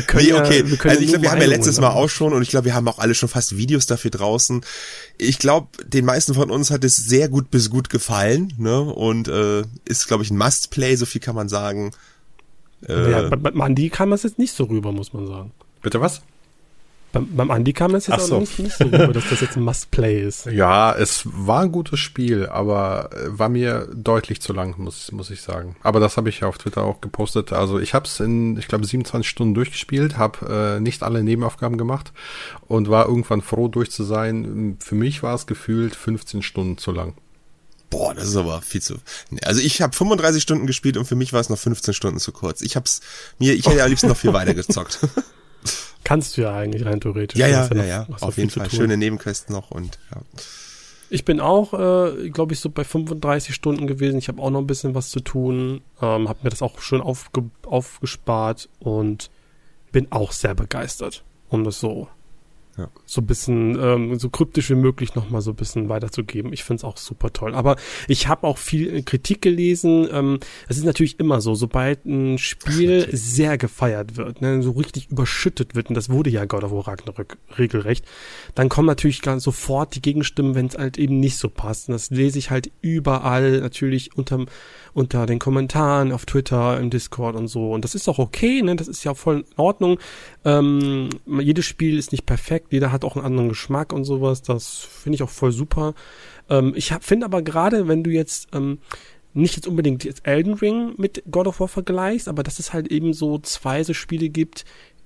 können 0.03 0.27
nee, 0.27 0.35
okay. 0.35 0.59
Ja, 0.59 0.71
wir 0.71 0.77
können 0.77 0.91
also 0.91 1.03
ich 1.03 1.09
glaube, 1.09 1.23
wir 1.23 1.31
haben 1.31 1.41
ja 1.41 1.47
letztes 1.47 1.81
Mal 1.81 1.89
auch 1.91 2.11
schon 2.11 2.35
und 2.35 2.43
ich 2.43 2.51
glaube, 2.51 2.67
wir 2.67 2.75
haben 2.75 2.87
auch 2.89 2.99
alle 2.99 3.15
schon 3.15 3.31
fast 3.31 3.57
Videos 3.57 3.87
dafür 3.87 4.11
draußen. 4.11 4.61
Ich 5.17 5.39
glaube, 5.39 5.69
den 5.85 6.05
meisten 6.05 6.35
von 6.35 6.51
uns 6.51 6.71
hat 6.71 6.85
es 6.85 6.97
sehr 6.97 7.31
gut 7.31 7.51
bis 7.51 7.71
gut 7.71 7.89
gefallen, 7.89 8.53
ne? 8.59 8.83
Und 8.83 9.29
äh, 9.29 9.63
ist, 9.87 10.09
glaube 10.09 10.25
ich, 10.25 10.31
ein 10.31 10.37
Must-Play, 10.37 10.97
so 10.97 11.07
viel 11.07 11.23
kann 11.23 11.35
man 11.35 11.49
sagen. 11.49 11.93
Äh, 12.87 13.11
ja, 13.11 13.23
bei, 13.29 13.37
bei 13.37 13.65
Andi 13.65 13.89
kam 13.89 14.11
das 14.11 14.25
jetzt 14.25 14.39
nicht 14.39 14.53
so 14.55 14.65
rüber, 14.65 14.93
muss 14.93 15.15
man 15.15 15.27
sagen. 15.27 15.53
Bitte 15.81 16.03
was? 16.03 16.21
Beim, 17.13 17.29
beim 17.35 17.51
Andi 17.51 17.73
kam 17.73 17.93
das 17.93 18.07
jetzt 18.07 18.27
so. 18.27 18.37
auch 18.37 18.41
nicht, 18.41 18.59
nicht 18.59 18.77
so 18.77 18.85
rüber, 18.85 19.09
dass 19.09 19.29
das 19.29 19.41
jetzt 19.41 19.57
ein 19.57 19.65
Must-Play 19.65 20.23
ist. 20.23 20.47
Ja, 20.47 20.93
es 20.93 21.23
war 21.25 21.63
ein 21.63 21.73
gutes 21.73 21.99
Spiel, 21.99 22.47
aber 22.47 23.11
äh, 23.13 23.39
war 23.39 23.49
mir 23.49 23.89
deutlich 23.93 24.41
zu 24.41 24.53
lang, 24.53 24.77
muss, 24.79 25.11
muss 25.11 25.31
ich 25.31 25.43
sagen. 25.43 25.75
Aber 25.83 25.99
das 25.99 26.17
habe 26.17 26.29
ich 26.29 26.41
ja 26.41 26.49
auf 26.49 26.59
Twitter 26.59 26.83
auch 26.83 27.01
gepostet. 27.01 27.53
Also 27.53 27.81
ich 27.81 27.95
habe 27.95 28.07
es 28.07 28.21
in, 28.21 28.57
ich 28.59 28.69
glaube, 28.69 28.87
27 28.87 29.29
Stunden 29.29 29.55
durchgespielt, 29.55 30.19
habe 30.19 30.77
äh, 30.79 30.81
nicht 30.81 31.03
alle 31.03 31.25
Nebenaufgaben 31.25 31.79
gemacht 31.79 32.13
und 32.69 32.89
war 32.89 33.07
irgendwann 33.07 33.43
froh, 33.43 33.67
durch 33.67 33.91
zu 33.91 34.05
sein. 34.05 34.77
Für 34.79 34.95
mich 34.95 35.23
war 35.23 35.35
es 35.35 35.47
gefühlt 35.47 35.97
15 35.97 36.43
Stunden 36.43 36.79
zu 36.79 36.93
lang. 36.93 37.15
Boah, 37.91 38.15
das 38.15 38.29
ist 38.29 38.37
aber 38.37 38.63
viel 38.63 38.81
zu. 38.81 38.99
Also 39.43 39.61
ich 39.61 39.83
habe 39.83 39.97
35 39.97 40.41
Stunden 40.41 40.69
gespielt 40.69 40.97
und 40.97 41.07
für 41.07 41.17
mich 41.17 41.33
war 41.33 41.41
es 41.41 41.49
noch 41.49 41.59
15 41.59 41.93
Stunden 41.93 42.21
zu 42.21 42.31
kurz. 42.31 42.61
Ich 42.61 42.77
hab's 42.77 43.01
mir, 43.41 43.53
ich 43.55 43.67
hätte 43.67 43.79
ja 43.79 43.85
am 43.85 43.91
liebsten 43.91 44.07
noch 44.07 44.17
viel 44.17 44.33
weiter 44.33 44.55
gezockt. 44.55 45.01
Kannst 46.05 46.37
du 46.37 46.43
ja 46.43 46.55
eigentlich 46.55 46.85
rein 46.85 47.01
theoretisch. 47.01 47.39
Ja, 47.39 47.47
ja, 47.47 47.67
ja, 47.67 47.77
ja, 47.77 47.85
ja. 47.85 48.07
auf 48.21 48.37
jeden 48.37 48.51
Fall. 48.51 48.71
Schöne 48.71 48.97
Nebenquests 48.97 49.49
noch 49.51 49.71
und 49.71 49.99
ja. 50.11 50.23
Ich 51.13 51.25
bin 51.25 51.41
auch, 51.41 51.75
äh, 51.75 52.31
glaube 52.31 52.55
ich, 52.55 52.61
so 52.61 52.71
bei 52.71 52.85
35 52.85 53.53
Stunden 53.53 53.89
gewesen. 53.89 54.19
Ich 54.19 54.29
habe 54.29 54.41
auch 54.41 54.51
noch 54.51 54.61
ein 54.61 54.67
bisschen 54.69 54.95
was 54.95 55.11
zu 55.11 55.21
tun. 55.21 55.83
Ähm, 56.01 56.29
habe 56.29 56.39
mir 56.45 56.51
das 56.51 56.63
auch 56.63 56.81
schön 56.81 57.01
aufge 57.01 57.51
aufgespart 57.67 58.69
und 58.79 59.31
bin 59.91 60.07
auch 60.11 60.31
sehr 60.31 60.55
begeistert, 60.55 61.25
um 61.49 61.65
das 61.65 61.81
so 61.81 62.09
ja. 62.77 62.89
so 63.05 63.21
ein 63.21 63.27
bisschen 63.27 63.79
ähm, 63.81 64.19
so 64.19 64.31
kryptisch 64.31 64.71
wie 64.71 64.75
möglich 64.75 65.15
nochmal 65.15 65.41
so 65.41 65.51
ein 65.51 65.57
bisschen 65.57 65.89
weiterzugeben. 65.89 66.53
Ich 66.53 66.65
finde 66.65 66.81
es 66.81 66.85
auch 66.85 66.97
super 66.97 67.33
toll. 67.33 67.55
Aber 67.55 67.77
ich 68.09 68.29
habe 68.29 68.47
auch 68.47 68.59
viel 68.59 69.03
Kritik 69.03 69.43
gelesen. 69.43 70.09
Ähm, 70.13 70.41
es 70.69 70.79
ist 70.79 70.85
natürlich 70.85 71.19
immer 71.19 71.41
so, 71.41 71.55
sobald 71.55 72.05
ein 72.07 72.39
Spiel 72.39 73.09
sehr 73.13 73.59
gefeiert 73.59 74.17
wird, 74.17 74.41
ne, 74.41 74.63
so 74.63 74.73
richtig 74.73 75.11
überschüttet 75.11 75.75
wird, 75.75 75.89
und 75.89 75.95
das 75.95 76.11
wurde 76.11 76.31
ja 76.31 76.45
God 76.45 76.65
of 76.65 76.73
War 76.73 76.89
Ragnarök 76.89 77.37
regelrecht, 77.59 78.05
dann 78.55 78.69
kommen 78.69 78.87
natürlich 78.87 79.23
ganz 79.23 79.45
sofort 79.45 79.95
die 79.95 80.03
Gegenstimmen, 80.03 80.55
wenn 80.55 80.67
es 80.67 80.77
halt 80.77 80.99
eben 80.99 81.21
nicht 81.21 81.37
so 81.37 81.49
passt. 81.49 81.89
Und 81.89 81.93
das 81.93 82.11
lese 82.11 82.39
ich 82.39 82.51
halt 82.51 82.71
überall 82.81 83.61
natürlich 83.61 84.17
unterm 84.17 84.47
unter 84.93 85.27
den 85.27 85.39
Kommentaren 85.39 86.13
auf 86.13 86.27
Twitter, 86.27 86.79
im 86.79 86.91
Discord 86.91 87.37
und 87.37 87.49
so. 87.49 87.73
Und 87.73 87.85
das 87.85 87.95
ist 87.95 88.09
auch 88.09 88.19
okay, 88.19 88.63
ne? 88.63 88.77
Das 88.77 88.89
ist 88.89 89.05
ja 89.05 89.15
voll 89.15 89.39
in 89.41 89.59
Ordnung. 89.59 89.99
Ähm, 90.45 91.11
jedes 91.27 91.67
Spiel 91.67 91.99
ist 91.99 92.13
nicht 92.13 92.27
perfekt, 92.27 92.69
jeder 92.71 92.93
hat 92.93 93.05
auch 93.05 93.17
einen 93.17 93.25
anderen 93.25 93.49
Geschmack 93.49 93.93
und 93.93 94.05
sowas. 94.05 94.43
Das 94.43 94.79
finde 94.79 95.17
ich 95.17 95.23
auch 95.23 95.31
voll 95.31 95.53
super. 95.53 95.95
Ähm, 96.49 96.73
ich 96.77 96.93
finde 97.01 97.27
aber 97.27 97.43
gerade, 97.43 97.89
wenn 97.89 98.03
du 98.03 98.11
jetzt 98.11 98.49
ähm, 98.53 98.79
nicht 99.33 99.57
jetzt 99.57 99.69
unbedingt 99.69 100.05
jetzt 100.05 100.27
Elden 100.27 100.55
Ring 100.55 100.95
mit 100.97 101.23
God 101.31 101.47
of 101.47 101.61
War 101.61 101.69
vergleichst, 101.69 102.29
aber 102.29 102.43
dass 102.43 102.59
es 102.59 102.73
halt 102.73 102.89
eben 102.89 103.13
so 103.13 103.39
zwei 103.39 103.85
so 103.85 103.95
Spiele 103.95 104.29
gibt, 104.29 104.65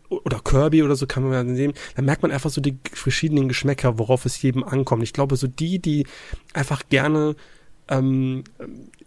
oder 0.08 0.40
Kirby 0.40 0.82
oder 0.82 0.96
so 0.96 1.06
kann 1.06 1.24
man 1.24 1.48
ja 1.48 1.54
sehen, 1.54 1.72
da 1.96 2.02
merkt 2.02 2.22
man 2.22 2.30
einfach 2.30 2.50
so 2.50 2.60
die 2.60 2.78
verschiedenen 2.92 3.48
Geschmäcker, 3.48 3.98
worauf 3.98 4.26
es 4.26 4.40
jedem 4.40 4.62
ankommt. 4.62 5.02
Ich 5.02 5.12
glaube, 5.12 5.36
so 5.36 5.46
die, 5.46 5.78
die 5.78 6.06
einfach 6.52 6.82
gerne 6.88 7.36
ähm, 7.88 8.44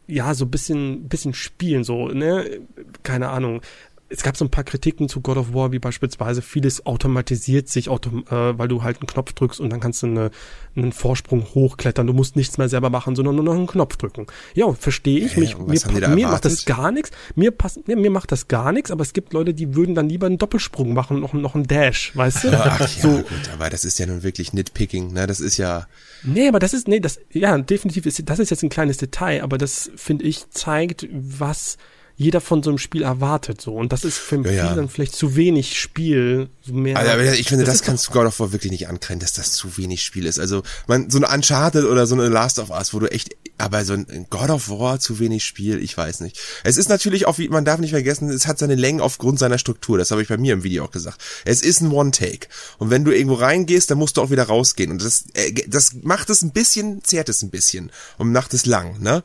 ja, 0.08 0.34
so 0.34 0.46
bisschen, 0.46 1.08
bisschen 1.10 1.34
spielen, 1.34 1.84
so, 1.84 2.08
ne, 2.08 2.62
keine 3.04 3.30
Ahnung, 3.30 3.62
es 4.10 4.24
gab 4.24 4.38
so 4.38 4.46
ein 4.46 4.52
paar 4.52 4.64
Kritiken 4.64 5.10
zu 5.10 5.22
God 5.22 5.38
of 5.38 5.54
War, 5.54 5.72
wie 5.72 5.80
beispielsweise 5.80 6.42
vieles 6.42 6.86
automatisiert 6.86 7.68
sich, 7.68 7.90
autom 7.90 8.24
äh, 8.30 8.58
weil 8.58 8.68
du 8.68 8.84
halt 8.84 8.98
einen 9.00 9.08
Knopf 9.08 9.34
drückst 9.34 9.60
und 9.60 9.70
dann 9.70 9.80
kannst 9.80 10.02
du 10.02 10.08
eine, 10.08 10.32
einen 10.76 10.94
Vorsprung 10.94 11.44
hochklettern. 11.44 12.08
Du 12.08 12.14
musst 12.14 12.36
nichts 12.36 12.58
mehr 12.58 12.70
selber 12.70 12.90
machen, 12.90 13.16
sondern 13.16 13.36
nur 13.36 13.44
noch 13.44 13.56
einen 13.56 13.68
Knopf 13.68 13.98
drücken. 13.98 14.28
Ja, 14.54 14.72
verstehe 14.74 15.26
ich. 15.26 15.36
Mich, 15.36 15.58
mir, 15.58 16.08
mir 16.10 16.28
macht 16.28 16.46
das 16.46 16.66
gar 16.66 16.92
nichts. 16.92 17.12
Mir 17.36 17.52
passt, 17.52 17.88
mir, 17.88 17.98
mir 17.98 18.10
macht 18.10 18.32
das 18.32 18.48
gar 18.48 18.72
nichts, 18.72 18.92
aber 18.92 19.02
es 19.02 19.12
gibt 19.12 19.34
Leute, 19.34 19.54
die 19.54 19.76
würden 19.76 19.94
dann 19.94 20.08
lieber 20.08 20.28
einen 20.28 20.38
Doppelsprung 20.38 20.94
machen, 20.94 21.20
noch, 21.20 21.34
noch 21.34 21.56
einen 21.56 21.68
Dash, 21.68 22.16
weißt 22.16 22.46
du? 22.46 22.52
Ach, 22.54 22.88
so. 22.88 23.08
ja, 23.10 23.22
gut, 23.22 23.50
aber 23.54 23.70
das 23.70 23.84
ist 23.84 24.00
ja 24.00 24.06
nun 24.06 24.24
wirklich 24.24 24.54
Nitpicking, 24.54 25.12
ne? 25.12 25.28
Das 25.28 25.40
ist 25.40 25.58
ja. 25.58 25.88
Nee, 26.24 26.48
aber 26.48 26.60
das 26.60 26.74
ist, 26.74 26.88
nee, 26.88 27.00
das, 27.00 27.20
ja, 27.32 27.58
definitiv 27.58 28.06
ist, 28.06 28.22
das 28.26 28.40
ist 28.40 28.52
jetzt 28.52 28.64
ein 28.64 28.70
kleines 28.70 28.98
Detail, 28.98 29.44
aber 29.44 29.58
das, 29.58 29.92
finde 29.96 30.26
ich, 30.26 30.50
zeigt, 30.50 31.08
was, 31.12 31.78
jeder 32.20 32.42
von 32.42 32.64
so 32.64 32.72
einem 32.72 32.80
Spiel 32.80 33.04
erwartet 33.04 33.62
so. 33.62 33.76
Und 33.76 33.94
das 33.94 34.04
ist 34.04 34.18
für 34.18 34.38
ja, 34.38 34.64
viele 34.64 34.76
dann 34.76 34.90
vielleicht 34.90 35.16
zu 35.16 35.36
wenig 35.36 35.80
Spiel 35.80 36.50
mehr 36.66 36.98
also, 36.98 37.32
ich 37.34 37.48
finde 37.48 37.64
das, 37.64 37.76
das 37.76 37.84
kannst 37.84 38.08
du 38.08 38.12
God 38.12 38.26
of 38.26 38.40
War 38.40 38.52
wirklich 38.52 38.72
nicht 38.72 38.88
ankreiden 38.88 39.20
dass 39.20 39.34
das 39.34 39.52
zu 39.52 39.78
wenig 39.78 40.04
Spiel 40.04 40.26
ist. 40.26 40.40
Also 40.40 40.64
man 40.88 41.12
so 41.12 41.18
eine 41.18 41.28
Uncharted 41.28 41.86
oder 41.86 42.08
so 42.08 42.16
eine 42.16 42.28
Last 42.28 42.58
of 42.58 42.72
Us 42.72 42.94
wo 42.94 43.00
du 43.00 43.12
echt 43.12 43.30
aber 43.60 43.86
so 43.86 43.94
ein 43.94 44.26
God 44.32 44.50
of 44.50 44.68
War 44.70 45.00
zu 45.00 45.20
wenig 45.20 45.46
Spiel 45.46 45.80
ich 45.80 45.96
weiß 45.96 46.22
nicht. 46.22 46.40
Es 46.64 46.78
ist 46.78 46.90
natürlich 46.90 47.28
auch 47.28 47.38
wie 47.38 47.50
man 47.50 47.66
darf 47.66 47.80
nicht 47.80 47.92
vergessen 47.92 48.30
es 48.30 48.48
hat 48.48 48.58
seine 48.58 48.76
Längen 48.76 49.00
aufgrund 49.00 49.38
seiner 49.38 49.60
Struktur 49.60 50.00
das 50.00 50.10
habe 50.10 50.24
ich 50.24 50.28
bei 50.28 50.38
mir 50.38 50.54
im 50.54 50.64
Video 50.64 50.86
auch 50.86 50.92
gesagt. 50.92 51.22
Es 51.46 51.62
ist 51.62 51.82
ein 51.82 51.92
One 51.92 52.10
Take 52.10 52.48
und 52.80 52.90
wenn 52.90 53.06
du 53.06 53.12
irgendwo 53.12 53.36
reingehst 53.36 53.92
dann 53.92 54.00
musst 54.00 54.18
du 54.18 54.24
auch 54.24 54.32
wieder 54.32 54.44
rausgehen. 54.44 54.90
Und 54.90 55.04
das 55.04 55.26
äh, 55.36 55.54
das 55.68 55.94
macht 56.02 56.32
es 56.32 56.42
ein 56.42 56.52
bisschen 56.52 57.04
zehrt 57.04 57.30
es 57.30 57.44
ein 57.44 57.52
bisschen. 57.52 57.92
Und 58.18 58.32
macht 58.32 58.56
es 58.56 58.66
lang 58.66 59.00
ne 59.02 59.24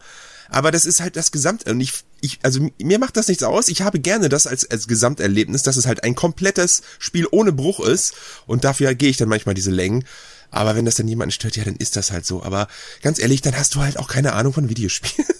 aber 0.52 0.71
das 0.71 0.85
ist 0.85 1.00
halt 1.00 1.16
das 1.16 1.32
Gesamt 1.32 1.66
und 1.68 1.80
ich 1.80 1.92
ich, 2.23 2.38
also 2.42 2.68
mir 2.80 2.99
macht 2.99 3.16
das 3.16 3.28
nichts 3.28 3.42
aus. 3.42 3.68
Ich 3.68 3.82
habe 3.82 3.99
gerne 3.99 4.28
das 4.28 4.47
als, 4.47 4.71
als 4.71 4.87
Gesamterlebnis, 4.87 5.62
dass 5.62 5.76
es 5.76 5.87
halt 5.87 6.04
ein 6.04 6.14
komplettes 6.14 6.82
Spiel 7.00 7.26
ohne 7.30 7.52
Bruch 7.52 7.80
ist. 7.80 8.14
Und 8.47 8.62
dafür 8.62 8.94
gehe 8.94 9.11
ich 9.11 9.16
dann 9.16 9.28
manchmal 9.28 9.56
diese 9.56 9.73
Längen. 9.73 10.04
Aber 10.52 10.76
wenn 10.76 10.85
das 10.85 10.94
dann 10.94 11.09
jemanden 11.09 11.32
stört, 11.32 11.56
ja, 11.56 11.64
dann 11.64 11.75
ist 11.75 11.97
das 11.97 12.12
halt 12.12 12.25
so. 12.25 12.42
Aber 12.42 12.68
ganz 13.02 13.18
ehrlich, 13.18 13.40
dann 13.40 13.56
hast 13.56 13.75
du 13.75 13.80
halt 13.80 13.99
auch 13.99 14.06
keine 14.06 14.35
Ahnung 14.35 14.52
von 14.52 14.68
Videospielen. 14.68 15.26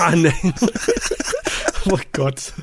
Ah, 0.00 0.16
nein. 0.16 0.52
oh 1.84 1.98
Gott. 2.10 2.54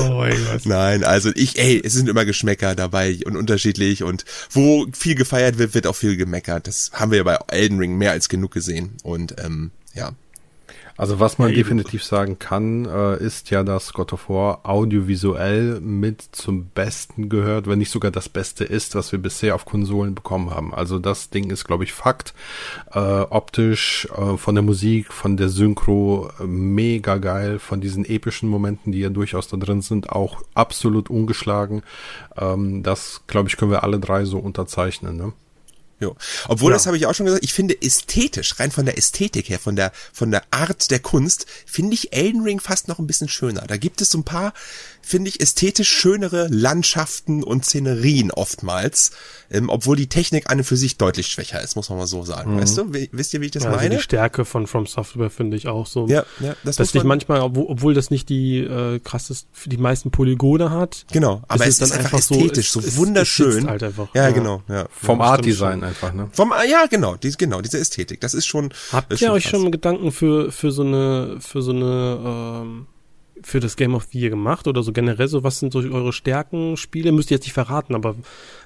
Oh 0.00 0.14
mein 0.14 0.36
Gott. 0.46 0.66
Nein, 0.66 1.04
also 1.04 1.30
ich, 1.36 1.60
ey, 1.60 1.80
es 1.84 1.92
sind 1.92 2.08
immer 2.08 2.24
Geschmäcker 2.24 2.74
dabei 2.74 3.20
und 3.24 3.36
unterschiedlich 3.36 4.02
und 4.02 4.24
wo 4.50 4.84
viel 4.92 5.14
gefeiert 5.14 5.58
wird, 5.58 5.74
wird 5.74 5.86
auch 5.86 5.94
viel 5.94 6.16
gemeckert. 6.16 6.66
Das 6.66 6.90
haben 6.92 7.12
wir 7.12 7.18
ja 7.18 7.22
bei 7.22 7.38
Elden 7.46 7.78
Ring 7.78 7.96
mehr 7.96 8.10
als 8.10 8.28
genug 8.28 8.50
gesehen 8.50 8.96
und 9.04 9.36
ähm, 9.44 9.70
ja. 9.94 10.12
Also 10.96 11.20
was 11.20 11.38
man 11.38 11.50
ja, 11.50 11.56
definitiv 11.56 12.04
sagen 12.04 12.38
kann, 12.38 12.84
äh, 12.84 13.16
ist 13.16 13.50
ja, 13.50 13.62
dass 13.64 13.92
God 13.92 14.12
of 14.12 14.28
War 14.28 14.60
audiovisuell 14.64 15.80
mit 15.80 16.22
zum 16.32 16.66
Besten 16.66 17.28
gehört, 17.28 17.66
wenn 17.66 17.78
nicht 17.78 17.90
sogar 17.90 18.10
das 18.10 18.28
Beste 18.28 18.64
ist, 18.64 18.94
was 18.94 19.12
wir 19.12 19.18
bisher 19.18 19.54
auf 19.54 19.64
Konsolen 19.64 20.14
bekommen 20.14 20.50
haben. 20.50 20.74
Also 20.74 20.98
das 20.98 21.30
Ding 21.30 21.50
ist, 21.50 21.64
glaube 21.64 21.84
ich, 21.84 21.92
Fakt. 21.92 22.34
Äh, 22.92 22.98
optisch, 22.98 24.08
äh, 24.16 24.36
von 24.36 24.54
der 24.54 24.62
Musik, 24.62 25.12
von 25.12 25.36
der 25.36 25.48
Synchro, 25.48 26.30
äh, 26.40 26.44
mega 26.44 27.18
geil. 27.18 27.58
Von 27.58 27.80
diesen 27.80 28.04
epischen 28.04 28.48
Momenten, 28.48 28.92
die 28.92 29.00
ja 29.00 29.08
durchaus 29.08 29.48
da 29.48 29.56
drin 29.56 29.82
sind, 29.82 30.10
auch 30.10 30.42
absolut 30.54 31.10
ungeschlagen. 31.10 31.82
Ähm, 32.36 32.82
das, 32.82 33.22
glaube 33.26 33.48
ich, 33.48 33.56
können 33.56 33.70
wir 33.70 33.82
alle 33.82 33.98
drei 33.98 34.24
so 34.24 34.38
unterzeichnen. 34.38 35.16
Ne? 35.16 35.32
Jo. 36.02 36.16
Obwohl, 36.48 36.72
ja. 36.72 36.74
das 36.74 36.86
habe 36.86 36.96
ich 36.96 37.06
auch 37.06 37.14
schon 37.14 37.26
gesagt, 37.26 37.44
ich 37.44 37.52
finde 37.52 37.80
ästhetisch, 37.80 38.58
rein 38.58 38.72
von 38.72 38.84
der 38.84 38.98
Ästhetik 38.98 39.48
her, 39.48 39.60
von 39.60 39.76
der, 39.76 39.92
von 40.12 40.32
der 40.32 40.42
Art 40.50 40.90
der 40.90 40.98
Kunst, 40.98 41.46
finde 41.64 41.94
ich 41.94 42.12
Elden 42.12 42.42
Ring 42.42 42.58
fast 42.58 42.88
noch 42.88 42.98
ein 42.98 43.06
bisschen 43.06 43.28
schöner. 43.28 43.60
Da 43.68 43.76
gibt 43.76 44.00
es 44.00 44.10
so 44.10 44.18
ein 44.18 44.24
paar 44.24 44.52
finde 45.02 45.28
ich, 45.28 45.40
ästhetisch 45.40 45.90
schönere 45.90 46.48
Landschaften 46.48 47.42
und 47.42 47.64
Szenerien 47.64 48.30
oftmals, 48.30 49.10
ähm, 49.50 49.68
obwohl 49.68 49.96
die 49.96 50.06
Technik 50.06 50.50
an 50.50 50.58
und 50.58 50.64
für 50.64 50.76
sich 50.76 50.96
deutlich 50.96 51.26
schwächer 51.26 51.60
ist, 51.60 51.76
muss 51.76 51.90
man 51.90 51.98
mal 51.98 52.06
so 52.06 52.24
sagen. 52.24 52.54
Mhm. 52.54 52.60
Weißt 52.60 52.78
du, 52.78 52.94
wie, 52.94 53.10
wisst 53.12 53.34
ihr, 53.34 53.40
wie 53.40 53.46
ich 53.46 53.50
das 53.50 53.64
ja, 53.64 53.70
meine? 53.70 53.82
Also 53.82 53.96
die 53.96 54.02
Stärke 54.02 54.44
von 54.44 54.66
From 54.66 54.86
Software 54.86 55.28
finde 55.28 55.56
ich 55.56 55.68
auch 55.68 55.86
so. 55.86 56.06
Ja, 56.06 56.24
ja 56.40 56.54
das 56.64 56.76
dass 56.76 56.92
dich 56.92 57.04
manchmal, 57.04 57.40
obwohl, 57.40 57.66
obwohl 57.68 57.94
das 57.94 58.10
nicht 58.10 58.28
die 58.28 58.58
äh, 58.58 59.00
krasseste, 59.00 59.46
die 59.66 59.76
meisten 59.76 60.10
Polygone 60.10 60.70
hat. 60.70 61.04
Genau, 61.12 61.42
aber 61.48 61.66
es 61.66 61.80
ist, 61.80 61.82
dann 61.82 61.98
einfach 61.98 62.18
ästhetisch, 62.18 62.70
so, 62.70 62.80
es, 62.80 62.96
wunderschön. 62.96 63.64
Es 63.64 63.66
halt 63.66 63.82
einfach. 63.82 64.08
Ja, 64.14 64.24
ja, 64.24 64.30
genau. 64.30 64.62
Ja. 64.68 64.86
Vom 64.90 65.18
ja, 65.18 65.24
Art-Design 65.26 65.82
einfach, 65.84 66.12
ne? 66.12 66.28
Vom, 66.32 66.52
ja, 66.68 66.86
genau, 66.86 67.16
die, 67.16 67.32
genau, 67.32 67.60
diese 67.60 67.78
Ästhetik. 67.78 68.20
Das 68.20 68.34
ist 68.34 68.46
schon. 68.46 68.72
Habt 68.92 69.20
ihr 69.20 69.32
euch 69.32 69.44
krass. 69.44 69.50
schon 69.50 69.72
Gedanken 69.72 70.12
für, 70.12 70.52
für 70.52 70.70
so 70.70 70.82
eine, 70.82 71.36
für 71.40 71.62
so 71.62 71.72
eine, 71.72 72.62
ähm, 72.62 72.86
für 73.42 73.60
das 73.60 73.76
Game 73.76 73.94
of 73.94 74.08
the 74.12 74.20
Year 74.20 74.30
gemacht 74.30 74.66
oder 74.66 74.82
so 74.82 74.92
generell 74.92 75.28
so, 75.28 75.42
was 75.42 75.58
sind 75.58 75.72
so 75.72 75.80
eure 75.80 76.12
Stärken, 76.12 76.76
Spiele? 76.76 77.12
Müsst 77.12 77.30
ihr 77.30 77.36
jetzt 77.36 77.44
nicht 77.44 77.54
verraten, 77.54 77.94
aber 77.94 78.14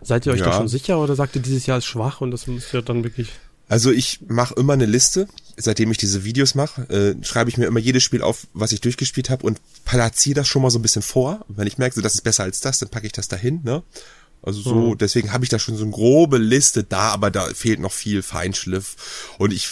seid 0.02 0.26
ihr 0.26 0.32
euch 0.32 0.40
ja. 0.40 0.46
da 0.46 0.52
schon 0.52 0.68
sicher 0.68 0.98
oder 0.98 1.14
sagt 1.14 1.36
ihr, 1.36 1.42
dieses 1.42 1.66
Jahr 1.66 1.78
ist 1.78 1.86
schwach 1.86 2.20
und 2.20 2.30
das 2.30 2.46
müsst 2.46 2.74
ihr 2.74 2.82
dann 2.82 3.04
wirklich 3.04 3.30
also 3.68 3.90
ich 3.90 4.20
mache 4.28 4.54
immer 4.54 4.74
eine 4.74 4.86
Liste, 4.86 5.26
seitdem 5.56 5.90
ich 5.90 5.98
diese 5.98 6.22
Videos 6.24 6.54
mache, 6.54 6.82
äh, 6.88 7.24
schreibe 7.24 7.50
ich 7.50 7.56
mir 7.56 7.66
immer 7.66 7.80
jedes 7.80 8.04
Spiel 8.04 8.22
auf, 8.22 8.46
was 8.52 8.70
ich 8.70 8.80
durchgespielt 8.80 9.28
habe 9.28 9.44
und 9.44 9.60
platziere 9.84 10.36
das 10.36 10.48
schon 10.48 10.62
mal 10.62 10.70
so 10.70 10.78
ein 10.78 10.82
bisschen 10.82 11.02
vor. 11.02 11.44
Wenn 11.48 11.66
ich 11.66 11.76
merke, 11.76 11.96
so, 11.96 12.00
das 12.00 12.14
ist 12.14 12.22
besser 12.22 12.44
als 12.44 12.60
das, 12.60 12.78
dann 12.78 12.90
packe 12.90 13.06
ich 13.06 13.12
das 13.12 13.26
dahin. 13.26 13.62
Ne? 13.64 13.82
Also 14.40 14.60
so, 14.60 14.74
mhm. 14.74 14.98
deswegen 14.98 15.32
habe 15.32 15.44
ich 15.44 15.50
da 15.50 15.58
schon 15.58 15.76
so 15.76 15.82
eine 15.82 15.92
grobe 15.92 16.38
Liste 16.38 16.84
da, 16.84 17.10
aber 17.10 17.32
da 17.32 17.46
fehlt 17.46 17.80
noch 17.80 17.92
viel 17.92 18.22
Feinschliff. 18.22 19.34
Und 19.38 19.52
ich 19.52 19.68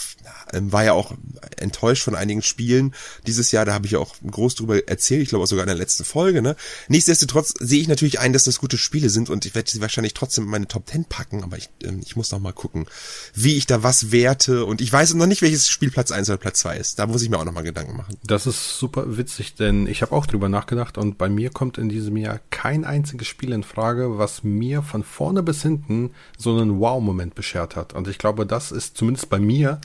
ähm, 0.54 0.73
war 0.73 0.84
ja 0.84 0.92
auch 0.92 1.12
enttäuscht 1.56 2.02
von 2.02 2.14
einigen 2.14 2.42
Spielen 2.42 2.94
dieses 3.26 3.52
Jahr, 3.52 3.64
da 3.64 3.75
habe 3.75 3.87
ich 3.87 3.96
auch 3.96 4.14
groß 4.26 4.54
drüber 4.54 4.88
erzählt, 4.88 5.23
ich 5.23 5.28
glaube 5.28 5.46
sogar 5.46 5.64
in 5.64 5.68
der 5.68 5.76
letzten 5.76 6.04
Folge. 6.04 6.42
Ne? 6.42 6.56
Nichtsdestotrotz 6.88 7.54
sehe 7.58 7.80
ich 7.80 7.88
natürlich 7.88 8.20
ein, 8.20 8.32
dass 8.32 8.44
das 8.44 8.58
gute 8.58 8.78
Spiele 8.78 9.11
sind 9.11 9.30
und 9.30 9.46
ich 9.46 9.54
werde 9.54 9.70
sie 9.70 9.80
wahrscheinlich 9.80 10.14
trotzdem 10.14 10.44
in 10.44 10.50
meine 10.50 10.68
Top 10.68 10.88
10 10.88 11.06
packen, 11.06 11.42
aber 11.42 11.56
ich, 11.56 11.68
ähm, 11.82 12.00
ich 12.04 12.16
muss 12.16 12.30
noch 12.30 12.40
mal 12.40 12.52
gucken, 12.52 12.87
wie 13.34 13.56
ich 13.56 13.66
da 13.66 13.82
was 13.82 14.12
werte 14.12 14.64
und 14.64 14.80
ich 14.80 14.92
weiß 14.92 15.14
noch 15.14 15.26
nicht, 15.26 15.42
welches 15.42 15.68
Spiel 15.68 15.90
Platz 15.90 16.11
1 16.11 16.28
oder 16.28 16.38
Platz 16.38 16.61
2 16.61 16.76
ist. 16.76 16.99
Da 16.99 17.06
muss 17.06 17.23
ich 17.23 17.30
mir 17.30 17.38
auch 17.38 17.44
noch 17.44 17.52
mal 17.52 17.62
Gedanken 17.62 17.96
machen. 17.96 18.16
Das 18.25 18.46
ist 18.46 18.78
super 18.78 19.16
witzig, 19.16 19.54
denn 19.54 19.87
ich 19.87 20.02
habe 20.02 20.12
auch 20.12 20.26
drüber 20.26 20.49
nachgedacht 20.49 20.99
und 20.99 21.18
bei 21.18 21.28
mir 21.28 21.50
kommt 21.50 21.78
in 21.78 21.88
diesem 21.88 22.16
Jahr 22.16 22.40
kein 22.64 22.87
einziges 22.87 23.28
Spiel 23.28 23.52
in 23.52 23.62
Frage, 23.62 24.16
was 24.16 24.42
mir 24.42 24.80
von 24.80 25.04
vorne 25.04 25.42
bis 25.42 25.61
hinten 25.61 26.12
so 26.38 26.56
einen 26.56 26.80
Wow-Moment 26.80 27.35
beschert 27.35 27.76
hat. 27.76 27.92
Und 27.92 28.09
ich 28.09 28.16
glaube, 28.16 28.47
das 28.47 28.73
ist 28.73 28.97
zumindest 28.97 29.28
bei 29.28 29.38
mir 29.38 29.83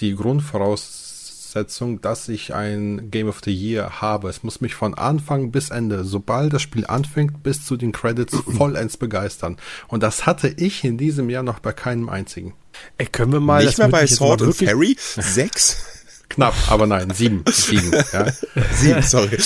die 0.00 0.16
Grundvoraussetzung, 0.16 2.00
dass 2.00 2.28
ich 2.28 2.52
ein 2.52 3.12
Game 3.12 3.28
of 3.28 3.42
the 3.44 3.54
Year 3.54 4.00
habe. 4.00 4.28
Es 4.28 4.42
muss 4.42 4.60
mich 4.60 4.74
von 4.74 4.94
Anfang 4.94 5.52
bis 5.52 5.70
Ende, 5.70 6.02
sobald 6.02 6.52
das 6.52 6.62
Spiel 6.62 6.84
anfängt, 6.84 7.44
bis 7.44 7.64
zu 7.64 7.76
den 7.76 7.92
Credits 7.92 8.36
vollends 8.56 8.96
begeistern. 8.96 9.56
Und 9.86 10.02
das 10.02 10.26
hatte 10.26 10.48
ich 10.48 10.82
in 10.82 10.98
diesem 10.98 11.30
Jahr 11.30 11.44
noch 11.44 11.60
bei 11.60 11.72
keinem 11.72 12.08
einzigen. 12.08 12.54
Ey, 12.98 13.06
können 13.06 13.34
wir 13.34 13.40
mal. 13.40 13.64
Nicht 13.64 13.78
mehr 13.78 13.86
bei 13.86 14.04
Sword 14.08 14.42
and 14.42 14.56
Fairy? 14.56 14.96
Sechs? 14.98 15.92
Knapp, 16.28 16.54
aber 16.68 16.86
nein, 16.86 17.10
sieben. 17.10 17.44
sieben, 17.50 17.92
ja. 18.12 18.26
sieben, 18.72 19.02
sorry. 19.02 19.38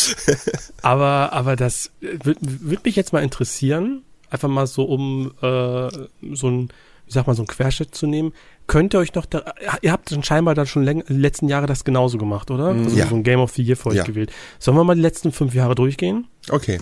aber, 0.82 1.32
aber 1.32 1.56
das 1.56 1.90
würde 2.00 2.40
würd 2.40 2.84
mich 2.84 2.96
jetzt 2.96 3.12
mal 3.12 3.22
interessieren, 3.22 4.02
einfach 4.30 4.48
mal 4.48 4.66
so 4.66 4.84
um 4.84 5.32
äh, 5.42 5.88
so 6.34 6.48
ein, 6.48 6.68
wie 7.06 7.12
sag 7.12 7.26
mal, 7.26 7.34
so 7.34 7.42
ein 7.42 7.46
Querschnitt 7.46 7.94
zu 7.94 8.06
nehmen 8.06 8.32
könnt 8.70 8.94
ihr 8.94 9.00
euch 9.00 9.14
noch, 9.14 9.26
da, 9.26 9.52
ihr 9.82 9.90
habt 9.90 10.12
dann 10.12 10.22
scheinbar 10.22 10.54
dann 10.54 10.66
schon 10.66 10.84
läng, 10.84 11.02
die 11.08 11.14
letzten 11.14 11.48
Jahre 11.48 11.66
das 11.66 11.82
genauso 11.82 12.18
gemacht, 12.18 12.52
oder? 12.52 12.72
Mhm. 12.72 12.84
Also 12.84 12.96
ja. 12.96 13.08
So 13.08 13.16
ein 13.16 13.24
Game 13.24 13.40
of 13.40 13.52
the 13.52 13.64
Year 13.64 13.76
für 13.76 13.88
euch 13.88 13.96
ja. 13.96 14.04
gewählt. 14.04 14.30
Sollen 14.60 14.76
wir 14.76 14.84
mal 14.84 14.94
die 14.94 15.00
letzten 15.00 15.32
fünf 15.32 15.52
Jahre 15.52 15.74
durchgehen? 15.74 16.28
Okay. 16.48 16.78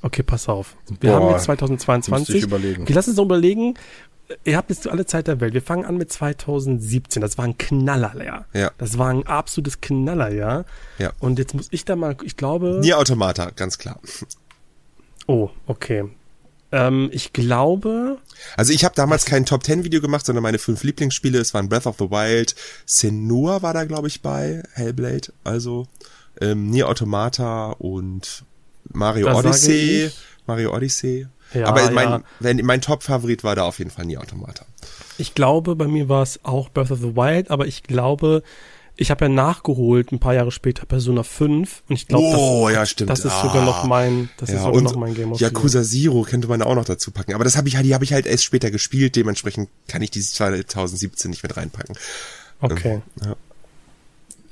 Okay, 0.00 0.22
pass 0.22 0.48
auf. 0.48 0.76
Wir 1.00 1.10
Boah, 1.10 1.20
haben 1.20 1.30
jetzt 1.30 1.44
2022. 1.44 2.36
Ich 2.36 2.42
überlegen. 2.44 2.82
Okay, 2.82 2.92
lass 2.92 3.08
uns 3.08 3.18
überlegen. 3.18 3.74
Ihr 4.44 4.56
habt 4.56 4.70
jetzt 4.70 4.88
alle 4.88 5.06
Zeit 5.06 5.26
der 5.26 5.40
Welt. 5.40 5.54
Wir 5.54 5.62
fangen 5.62 5.84
an 5.84 5.96
mit 5.96 6.12
2017. 6.12 7.20
Das 7.20 7.38
war 7.38 7.44
ein 7.44 7.58
Knallerjahr. 7.58 8.46
Ja. 8.52 8.70
Das 8.78 8.98
war 8.98 9.08
ein 9.08 9.26
absolutes 9.26 9.80
Knallerjahr. 9.80 10.64
Ja. 10.98 11.12
Und 11.18 11.38
jetzt 11.38 11.54
muss 11.54 11.68
ich 11.70 11.84
da 11.84 11.96
mal, 11.96 12.16
ich 12.24 12.36
glaube. 12.36 12.78
Nier 12.80 12.98
Automata, 12.98 13.50
ganz 13.50 13.78
klar. 13.78 14.00
Oh, 15.26 15.50
okay. 15.66 16.04
Ähm, 16.72 17.10
ich 17.12 17.32
glaube. 17.32 18.18
Also 18.56 18.72
ich 18.72 18.84
habe 18.84 18.94
damals 18.94 19.26
kein 19.26 19.44
Top 19.44 19.62
Ten 19.62 19.84
Video 19.84 20.00
gemacht, 20.00 20.24
sondern 20.24 20.42
meine 20.42 20.58
fünf 20.58 20.82
Lieblingsspiele. 20.82 21.38
Es 21.38 21.52
waren 21.52 21.68
Breath 21.68 21.86
of 21.86 21.96
the 21.98 22.10
Wild, 22.10 22.54
Senua 22.86 23.62
war 23.62 23.74
da 23.74 23.84
glaube 23.84 24.08
ich 24.08 24.22
bei, 24.22 24.62
Hellblade, 24.72 25.32
also 25.44 25.86
ähm, 26.40 26.70
Nier 26.70 26.88
Automata 26.88 27.72
und 27.72 28.44
Mario 28.84 29.36
Odyssey. 29.36 30.10
Mario 30.46 30.74
Odyssey. 30.74 31.26
Ja, 31.54 31.66
Aber 31.66 31.90
mein, 31.90 32.08
ja. 32.08 32.22
wenn, 32.40 32.64
mein 32.64 32.80
Top-Favorit 32.80 33.44
war 33.44 33.54
da 33.54 33.64
auf 33.64 33.78
jeden 33.78 33.90
Fall 33.90 34.04
Nier 34.04 34.20
Automata. 34.20 34.64
Ich 35.18 35.34
glaube, 35.34 35.76
bei 35.76 35.86
mir 35.86 36.08
war 36.08 36.22
es 36.22 36.40
auch 36.44 36.68
Breath 36.70 36.90
of 36.90 37.00
the 37.00 37.14
Wild, 37.16 37.50
aber 37.50 37.66
ich 37.66 37.82
glaube, 37.82 38.42
ich 38.96 39.10
habe 39.10 39.24
ja 39.24 39.28
nachgeholt, 39.28 40.12
ein 40.12 40.18
paar 40.18 40.34
Jahre 40.34 40.50
später 40.50 40.86
Persona 40.86 41.22
5 41.22 41.82
und 41.88 41.94
ich 41.94 42.08
glaube, 42.08 42.36
oh, 42.36 42.66
das, 42.66 42.74
ja, 42.74 42.86
stimmt. 42.86 43.10
das 43.10 43.24
ist 43.24 43.32
ah. 43.32 43.42
sogar 43.42 43.64
noch 43.64 43.84
mein, 43.84 44.28
das 44.36 44.50
ja, 44.50 44.56
ist 44.56 44.62
sogar 44.62 44.82
noch 44.82 44.96
mein 44.96 45.14
Game 45.14 45.32
of 45.32 45.40
Yakuza 45.40 45.82
Zero 45.82 46.22
könnte 46.22 46.48
man 46.48 46.62
auch 46.62 46.74
noch 46.74 46.84
dazu 46.84 47.10
packen, 47.10 47.34
aber 47.34 47.44
das 47.44 47.56
habe 47.56 47.68
ich 47.68 47.76
halt, 47.76 47.86
die 47.86 47.94
habe 47.94 48.04
ich 48.04 48.12
halt 48.12 48.26
erst 48.26 48.44
später 48.44 48.70
gespielt, 48.70 49.16
dementsprechend 49.16 49.70
kann 49.88 50.02
ich 50.02 50.10
dieses 50.10 50.32
2017 50.32 51.30
nicht 51.30 51.42
mit 51.42 51.56
reinpacken. 51.56 51.96
Okay. 52.60 52.94
Ähm, 52.94 53.02
ja. 53.24 53.36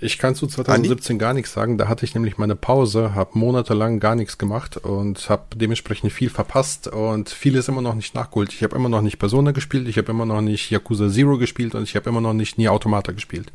Ich 0.03 0.19
kann 0.19 0.35
zu 0.35 0.47
2017 0.47 1.15
Andi? 1.15 1.21
gar 1.21 1.35
nichts 1.35 1.53
sagen. 1.53 1.77
Da 1.77 1.87
hatte 1.87 2.07
ich 2.07 2.15
nämlich 2.15 2.39
meine 2.39 2.57
Pause, 2.57 3.15
habe 3.15 3.39
monatelang 3.39 4.01
gar 4.01 4.15
nichts 4.15 4.39
gemacht 4.39 4.79
und 4.79 5.29
habe 5.29 5.45
dementsprechend 5.55 6.11
viel 6.11 6.31
verpasst 6.31 6.89
und 6.89 7.29
vieles 7.29 7.69
immer 7.69 7.83
noch 7.83 7.95
nicht 7.95 8.15
nachgeholt. 8.15 8.53
Ich 8.55 8.63
habe 8.63 8.77
immer 8.77 8.89
noch 8.89 9.03
nicht 9.03 9.19
Persona 9.19 9.51
gespielt, 9.51 9.89
ich 9.89 9.99
habe 9.99 10.11
immer 10.11 10.25
noch 10.25 10.41
nicht 10.41 10.71
Yakuza 10.71 11.11
Zero 11.11 11.37
gespielt 11.37 11.75
und 11.75 11.83
ich 11.83 11.97
habe 11.97 12.09
immer 12.09 12.23
noch 12.23 12.33
nicht 12.33 12.57
Nie 12.57 12.71
Automata 12.71 13.13
gespielt. 13.13 13.53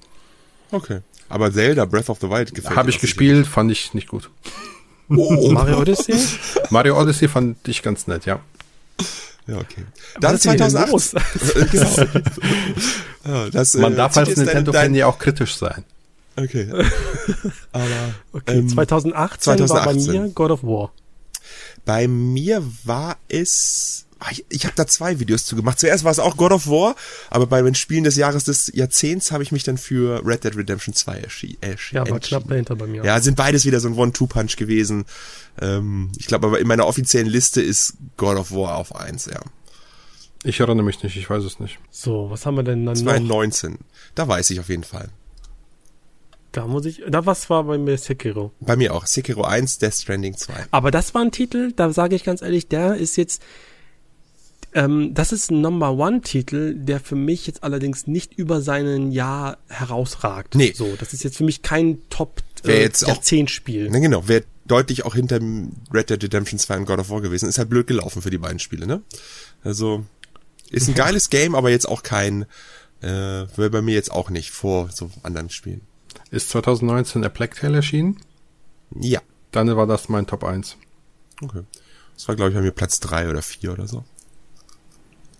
Okay. 0.71 0.99
Aber 1.29 1.51
Zelda 1.51 1.85
Breath 1.85 2.09
of 2.09 2.19
the 2.21 2.29
Wild 2.29 2.53
gefällt 2.53 2.75
Habe 2.75 2.91
ich 2.91 2.99
gespielt, 2.99 3.47
fand 3.47 3.71
ich 3.71 3.95
nicht 3.95 4.07
gut. 4.07 4.29
Oh. 5.09 5.49
Mario 5.51 5.79
Odyssey? 5.79 6.15
Mario 6.69 6.99
Odyssey 7.01 7.27
fand 7.27 7.67
ich 7.67 7.81
ganz 7.81 8.05
nett, 8.05 8.27
ja. 8.27 8.39
Ja, 9.47 9.57
okay. 9.57 9.85
Dann 10.19 10.39
2008. 10.39 11.15
genau. 11.71 12.05
ja, 13.25 13.49
das, 13.49 13.73
Man 13.75 13.93
äh, 13.93 13.95
darf 13.95 14.17
als 14.17 14.35
Nintendo-Fan 14.35 14.93
ja 14.93 15.07
auch 15.07 15.17
kritisch 15.17 15.55
sein. 15.55 15.83
Okay. 16.35 16.69
Aber 17.71 18.13
okay, 18.33 18.57
ähm, 18.57 18.69
2018, 18.69 19.41
2018 19.41 19.69
war 19.69 19.85
bei 19.85 19.93
mir 19.93 20.29
God 20.33 20.51
of 20.51 20.63
War. 20.63 20.93
Bei 21.85 22.07
mir 22.07 22.63
war 22.83 23.17
es 23.27 24.05
Ah, 24.19 24.29
ich, 24.31 24.45
ich 24.49 24.65
habe 24.65 24.75
da 24.75 24.87
zwei 24.87 25.19
Videos 25.19 25.45
zu 25.45 25.57
gemacht. 25.57 25.77
Zuerst 25.77 26.05
war 26.05 26.11
es 26.11 26.19
auch 26.19 26.37
God 26.37 26.53
of 26.53 26.67
War, 26.67 26.95
aber 27.29 27.47
bei 27.47 27.61
den 27.61 27.75
Spielen 27.75 28.05
des 28.05 28.15
Jahres 28.15 28.45
des 28.45 28.71
Jahrzehnts 28.73 29.31
habe 29.31 29.43
ich 29.43 29.51
mich 29.51 29.63
dann 29.63 29.77
für 29.77 30.25
Red 30.25 30.45
Dead 30.45 30.55
Redemption 30.55 30.95
2 30.95 31.19
erschienen. 31.19 31.57
Äh, 31.61 31.75
ja, 31.91 32.09
war 32.09 32.19
knapp 32.19 32.47
dahinter 32.47 32.77
bei 32.77 32.87
mir. 32.87 33.03
Ja, 33.03 33.19
sind 33.19 33.35
beides 33.35 33.65
wieder 33.65 33.81
so 33.81 33.89
ein 33.89 33.95
One-Two-Punch 33.95 34.55
gewesen. 34.55 35.05
Ähm, 35.61 36.11
ich 36.17 36.27
glaube 36.27 36.47
aber 36.47 36.59
in 36.59 36.67
meiner 36.67 36.87
offiziellen 36.87 37.27
Liste 37.27 37.61
ist 37.61 37.95
God 38.15 38.37
of 38.37 38.51
War 38.51 38.77
auf 38.77 38.95
eins. 38.95 39.25
ja. 39.25 39.41
Ich 40.43 40.59
erinnere 40.59 40.85
mich 40.85 41.03
nicht, 41.03 41.17
ich 41.17 41.29
weiß 41.29 41.43
es 41.43 41.59
nicht. 41.59 41.79
So, 41.91 42.29
was 42.29 42.45
haben 42.45 42.55
wir 42.55 42.63
denn 42.63 42.85
dann 42.85 42.95
2019. 42.95 43.71
noch? 43.71 43.79
Da 44.15 44.27
weiß 44.27 44.49
ich 44.51 44.59
auf 44.59 44.69
jeden 44.69 44.83
Fall. 44.83 45.09
Da 46.55 46.67
muss 46.67 46.85
ich, 46.85 47.03
da 47.05 47.25
was 47.25 47.49
war 47.49 47.65
bei 47.65 47.77
mir 47.77 47.97
Sekiro. 47.97 48.53
Bei 48.61 48.77
mir 48.77 48.93
auch. 48.93 49.05
Sekiro 49.05 49.43
1, 49.43 49.79
Death 49.79 49.95
Stranding 49.95 50.37
2. 50.37 50.67
Aber 50.71 50.89
das 50.89 51.13
war 51.13 51.21
ein 51.21 51.31
Titel, 51.31 51.73
da 51.75 51.91
sage 51.91 52.15
ich 52.15 52.23
ganz 52.23 52.41
ehrlich, 52.41 52.69
der 52.69 52.95
ist 52.95 53.17
jetzt, 53.17 53.41
ähm, 54.73 55.13
das 55.13 55.33
ist 55.33 55.51
ein 55.51 55.59
Number 55.59 55.91
One-Titel, 55.91 56.75
der 56.75 57.01
für 57.01 57.17
mich 57.17 57.45
jetzt 57.45 57.61
allerdings 57.65 58.07
nicht 58.07 58.35
über 58.35 58.61
seinen 58.61 59.11
Jahr 59.11 59.57
herausragt. 59.67 60.55
Nee. 60.55 60.71
So, 60.73 60.95
das 60.97 61.11
ist 61.11 61.25
jetzt 61.25 61.35
für 61.35 61.43
mich 61.43 61.61
kein 61.61 61.97
Top 62.09 62.41
äh, 62.63 62.89
Jahrzehnt-Spiel. 62.89 63.89
Ne, 63.89 63.99
genau, 63.99 64.29
wäre 64.29 64.45
deutlich 64.63 65.03
auch 65.03 65.15
hinter 65.15 65.41
Red 65.93 66.09
Dead 66.09 66.23
Redemption 66.23 66.57
2 66.57 66.77
und 66.77 66.85
God 66.85 66.99
of 66.99 67.09
War 67.09 67.19
gewesen. 67.19 67.49
Ist 67.49 67.57
halt 67.57 67.69
blöd 67.69 67.85
gelaufen 67.85 68.21
für 68.21 68.29
die 68.29 68.37
beiden 68.37 68.59
Spiele, 68.59 68.87
ne? 68.87 69.01
Also, 69.61 70.05
ist 70.69 70.87
ein 70.87 70.93
geiles 70.95 71.29
Game, 71.29 71.53
aber 71.53 71.69
jetzt 71.69 71.89
auch 71.89 72.01
kein, 72.01 72.43
äh, 73.01 73.07
wäre 73.09 73.69
bei 73.69 73.81
mir 73.81 73.93
jetzt 73.93 74.13
auch 74.13 74.29
nicht 74.29 74.51
vor 74.51 74.89
so 74.93 75.11
anderen 75.21 75.49
Spielen. 75.49 75.81
Ist 76.35 76.49
2019 76.49 77.23
A 77.23 77.29
Plague 77.29 77.55
Tale 77.55 77.77
erschienen? 77.77 78.17
Ja. 78.93 79.21
Dann 79.51 79.73
war 79.77 79.87
das 79.87 80.09
mein 80.09 80.27
Top 80.27 80.43
1. 80.43 80.75
Okay. 81.41 81.61
Das 82.13 82.27
war, 82.27 82.35
glaube 82.35 82.51
ich, 82.51 82.55
bei 82.57 82.61
mir 82.61 82.71
Platz 82.71 82.99
3 82.99 83.29
oder 83.29 83.41
4 83.41 83.71
oder 83.71 83.87
so. 83.87 84.03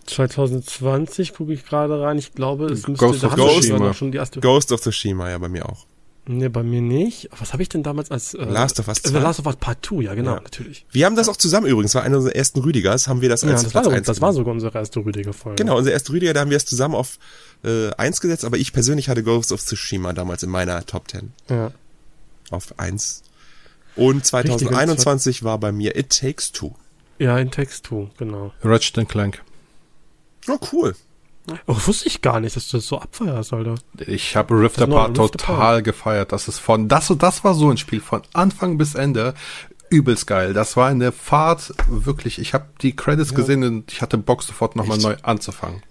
2020 0.06 1.34
gucke 1.34 1.52
ich 1.52 1.66
gerade 1.66 2.00
rein. 2.00 2.16
Ich 2.16 2.32
glaube, 2.32 2.64
es 2.72 2.88
müsste 2.88 3.04
Ghost 3.04 3.24
of 3.24 3.34
Tsushima. 3.34 3.92
schon 3.92 4.10
die 4.10 4.16
erste. 4.16 4.40
Ghost 4.40 4.72
of 4.72 4.80
Tsushima, 4.80 5.28
ja, 5.28 5.36
bei 5.36 5.50
mir 5.50 5.68
auch. 5.68 5.86
Nee, 6.28 6.48
bei 6.48 6.64
mir 6.64 6.80
nicht. 6.80 7.28
Was 7.38 7.52
habe 7.52 7.62
ich 7.62 7.68
denn 7.68 7.84
damals 7.84 8.10
als 8.10 8.34
äh, 8.34 8.44
Last 8.44 8.80
of 8.80 8.88
Us 8.88 9.02
2? 9.02 9.16
Äh, 9.16 9.22
Last 9.22 9.38
of 9.38 9.46
Us 9.46 9.56
Part 9.56 9.86
2, 9.86 10.02
ja, 10.02 10.14
genau, 10.14 10.34
ja. 10.34 10.40
natürlich. 10.40 10.84
Wir 10.90 11.06
haben 11.06 11.14
das 11.14 11.28
auch 11.28 11.36
zusammen 11.36 11.66
übrigens, 11.68 11.94
war 11.94 12.02
einer 12.02 12.16
unserer 12.16 12.34
ersten 12.34 12.60
Rüdigers, 12.60 13.06
haben 13.06 13.20
wir 13.20 13.28
das 13.28 13.44
als 13.44 13.50
ja, 13.50 13.62
das 13.62 13.72
Platz 13.72 13.86
war, 13.86 13.92
1 13.92 14.06
Das 14.06 14.20
war 14.20 14.32
sogar 14.32 14.52
unsere 14.52 14.76
erste 14.76 15.04
Rüdiger-Folge. 15.04 15.62
Genau, 15.62 15.78
unser 15.78 15.92
erste 15.92 16.12
Rüdiger, 16.12 16.34
da 16.34 16.40
haben 16.40 16.50
wir 16.50 16.56
es 16.56 16.66
zusammen 16.66 16.96
auf 16.96 17.18
äh, 17.64 17.90
1 17.92 18.20
gesetzt, 18.20 18.44
aber 18.44 18.56
ich 18.56 18.72
persönlich 18.72 19.08
hatte 19.08 19.22
Ghost 19.22 19.52
of 19.52 19.64
Tsushima 19.64 20.12
damals 20.12 20.42
in 20.42 20.50
meiner 20.50 20.84
Top 20.84 21.08
10. 21.08 21.32
Ja. 21.48 21.70
Auf 22.50 22.76
1. 22.78 23.22
Und 23.94 24.26
2021 24.26 25.44
war 25.44 25.58
bei 25.58 25.70
mir 25.70 25.96
It 25.96 26.10
Takes 26.10 26.50
Two. 26.50 26.74
Ja, 27.18 27.38
in 27.38 27.52
Takes 27.52 27.82
Two, 27.82 28.10
genau. 28.18 28.52
Ratchet 28.62 29.08
Clank. 29.08 29.42
Oh, 30.48 30.58
cool. 30.72 30.94
Oh, 31.66 31.76
wusste 31.86 32.08
ich 32.08 32.22
gar 32.22 32.40
nicht, 32.40 32.56
dass 32.56 32.68
du 32.68 32.78
das 32.78 32.86
so 32.86 32.98
abfeierst, 32.98 33.52
Alter. 33.52 33.76
Ich 34.06 34.36
habe 34.36 34.58
Rift 34.58 34.80
Apart 34.80 35.16
total 35.16 35.82
gefeiert. 35.82 36.32
Das 36.32 36.48
ist 36.48 36.58
von, 36.58 36.88
das, 36.88 37.12
das 37.18 37.44
war 37.44 37.54
so 37.54 37.70
ein 37.70 37.76
Spiel 37.76 38.00
von 38.00 38.22
Anfang 38.32 38.78
bis 38.78 38.94
Ende 38.94 39.34
übelst 39.88 40.26
geil. 40.26 40.52
Das 40.52 40.76
war 40.76 40.88
eine 40.88 41.12
Fahrt, 41.12 41.72
wirklich. 41.88 42.38
Ich 42.38 42.54
habe 42.54 42.66
die 42.82 42.96
Credits 42.96 43.30
ja. 43.30 43.36
gesehen 43.36 43.62
und 43.62 43.92
ich 43.92 44.02
hatte 44.02 44.18
Bock 44.18 44.42
sofort 44.42 44.76
nochmal 44.76 44.98
neu 44.98 45.16
anzufangen 45.22 45.82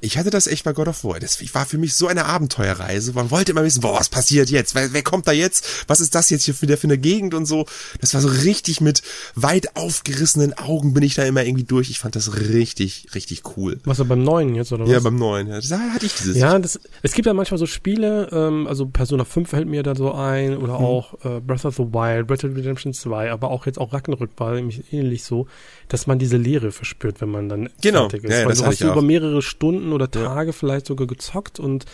ich 0.00 0.16
hatte 0.16 0.30
das 0.30 0.46
echt 0.46 0.64
bei 0.64 0.72
God 0.72 0.88
of 0.88 1.02
War. 1.04 1.18
Das 1.18 1.42
war 1.54 1.66
für 1.66 1.78
mich 1.78 1.94
so 1.94 2.06
eine 2.06 2.26
Abenteuerreise. 2.26 3.12
Man 3.12 3.30
wollte 3.30 3.52
immer 3.52 3.64
wissen, 3.64 3.80
boah, 3.80 3.98
was 3.98 4.08
passiert 4.08 4.48
jetzt? 4.48 4.74
Wer, 4.74 4.92
wer 4.92 5.02
kommt 5.02 5.26
da 5.26 5.32
jetzt? 5.32 5.84
Was 5.88 6.00
ist 6.00 6.14
das 6.14 6.30
jetzt 6.30 6.44
hier 6.44 6.54
für, 6.54 6.68
für 6.76 6.86
eine 6.86 6.98
Gegend 6.98 7.34
und 7.34 7.46
so? 7.46 7.66
Das 8.00 8.14
war 8.14 8.20
so 8.20 8.28
richtig 8.28 8.80
mit 8.80 9.02
weit 9.34 9.76
aufgerissenen 9.76 10.56
Augen 10.56 10.94
bin 10.94 11.02
ich 11.02 11.14
da 11.14 11.24
immer 11.24 11.44
irgendwie 11.44 11.64
durch. 11.64 11.90
Ich 11.90 11.98
fand 11.98 12.14
das 12.14 12.38
richtig, 12.38 13.08
richtig 13.14 13.42
cool. 13.56 13.80
Was, 13.84 13.98
beim 14.04 14.22
neuen 14.22 14.54
jetzt, 14.54 14.72
oder 14.72 14.84
was? 14.84 14.90
Ja, 14.90 15.00
beim 15.00 15.16
neuen. 15.16 15.48
Ja. 15.48 15.60
Da 15.60 15.78
hatte 15.92 16.06
ich 16.06 16.14
dieses. 16.14 16.36
Ja, 16.36 16.58
das, 16.58 16.78
es 17.02 17.12
gibt 17.12 17.26
ja 17.26 17.34
manchmal 17.34 17.58
so 17.58 17.66
Spiele, 17.66 18.28
ähm, 18.30 18.66
also 18.66 18.86
Persona 18.86 19.24
5 19.24 19.48
fällt 19.48 19.68
mir 19.68 19.82
da 19.82 19.94
so 19.96 20.12
ein, 20.12 20.56
oder 20.56 20.78
hm. 20.78 20.84
auch 20.84 21.14
äh, 21.24 21.40
Breath 21.40 21.64
of 21.64 21.76
the 21.76 21.82
Wild, 21.82 22.26
Breath 22.28 22.44
of 22.44 22.54
Redemption 22.54 22.92
2, 22.92 23.32
aber 23.32 23.50
auch 23.50 23.66
jetzt 23.66 23.78
auch 23.78 23.92
Ragnarök 23.92 24.30
war 24.36 24.54
nämlich 24.54 24.92
ähnlich 24.92 25.24
so, 25.24 25.46
dass 25.88 26.06
man 26.06 26.18
diese 26.18 26.36
Leere 26.36 26.70
verspürt, 26.70 27.20
wenn 27.20 27.30
man 27.30 27.48
dann 27.48 27.70
genau. 27.80 28.08
fertig 28.08 28.24
ist. 28.24 28.38
Ja, 28.38 28.46
Weil 28.46 28.54
du 28.54 28.64
hast 28.64 28.80
du 28.80 28.90
über 28.90 29.02
mehrere 29.02 29.42
Stunden 29.42 29.92
oder 29.92 30.10
Tage 30.10 30.50
ja. 30.50 30.52
vielleicht 30.52 30.86
sogar 30.86 31.06
gezockt 31.06 31.58
und 31.58 31.86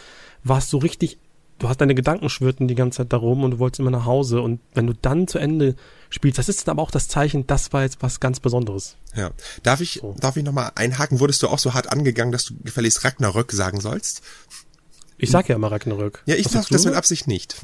warst 0.43 0.71
so 0.71 0.79
richtig, 0.79 1.19
du 1.59 1.69
hast 1.69 1.81
deine 1.81 1.95
Gedanken 1.95 2.29
schwirrten 2.29 2.69
die 2.69 2.75
ganze 2.75 2.99
Zeit 2.99 3.13
darum 3.13 3.45
und 3.45 3.53
du 3.53 3.59
wolltest 3.59 3.81
immer 3.81 3.91
nach 3.91 4.05
Hause 4.05 4.41
und 4.41 4.61
wenn 4.75 4.87
du 4.87 4.95
dann 4.95 5.29
zu 5.29 5.39
Ende 5.39 5.77
spielst, 6.11 6.39
das 6.39 6.49
ist 6.49 6.67
dann 6.67 6.73
aber 6.73 6.83
auch 6.83 6.91
das 6.91 7.09
Zeichen, 7.09 7.47
das 7.47 7.73
war 7.73 7.83
jetzt 7.83 7.99
was 8.01 8.21
ganz 8.21 8.41
Besonderes. 8.41 8.97
Ja. 9.15 9.31
Darf 9.63 9.81
ich, 9.81 10.01
so. 10.01 10.15
darf 10.19 10.37
ich 10.37 10.45
nochmal 10.45 10.73
einhaken? 10.75 11.21
Wurdest 11.21 11.43
du 11.43 11.49
auch 11.49 11.59
so 11.59 11.75
hart 11.75 11.91
angegangen, 11.93 12.33
dass 12.33 12.47
du 12.47 12.55
gefälligst 12.63 13.05
Ragnarök 13.05 13.53
sagen 13.53 13.81
sollst? 13.81 14.23
Ich 15.17 15.31
sag 15.31 15.49
ja 15.49 15.55
immer 15.55 15.71
Ragnarök. 15.71 16.23
Ja, 16.27 16.35
ich 16.35 16.49
sag 16.49 16.69
das 16.69 16.85
mit 16.85 16.95
Absicht 16.95 17.29
nicht. 17.29 17.57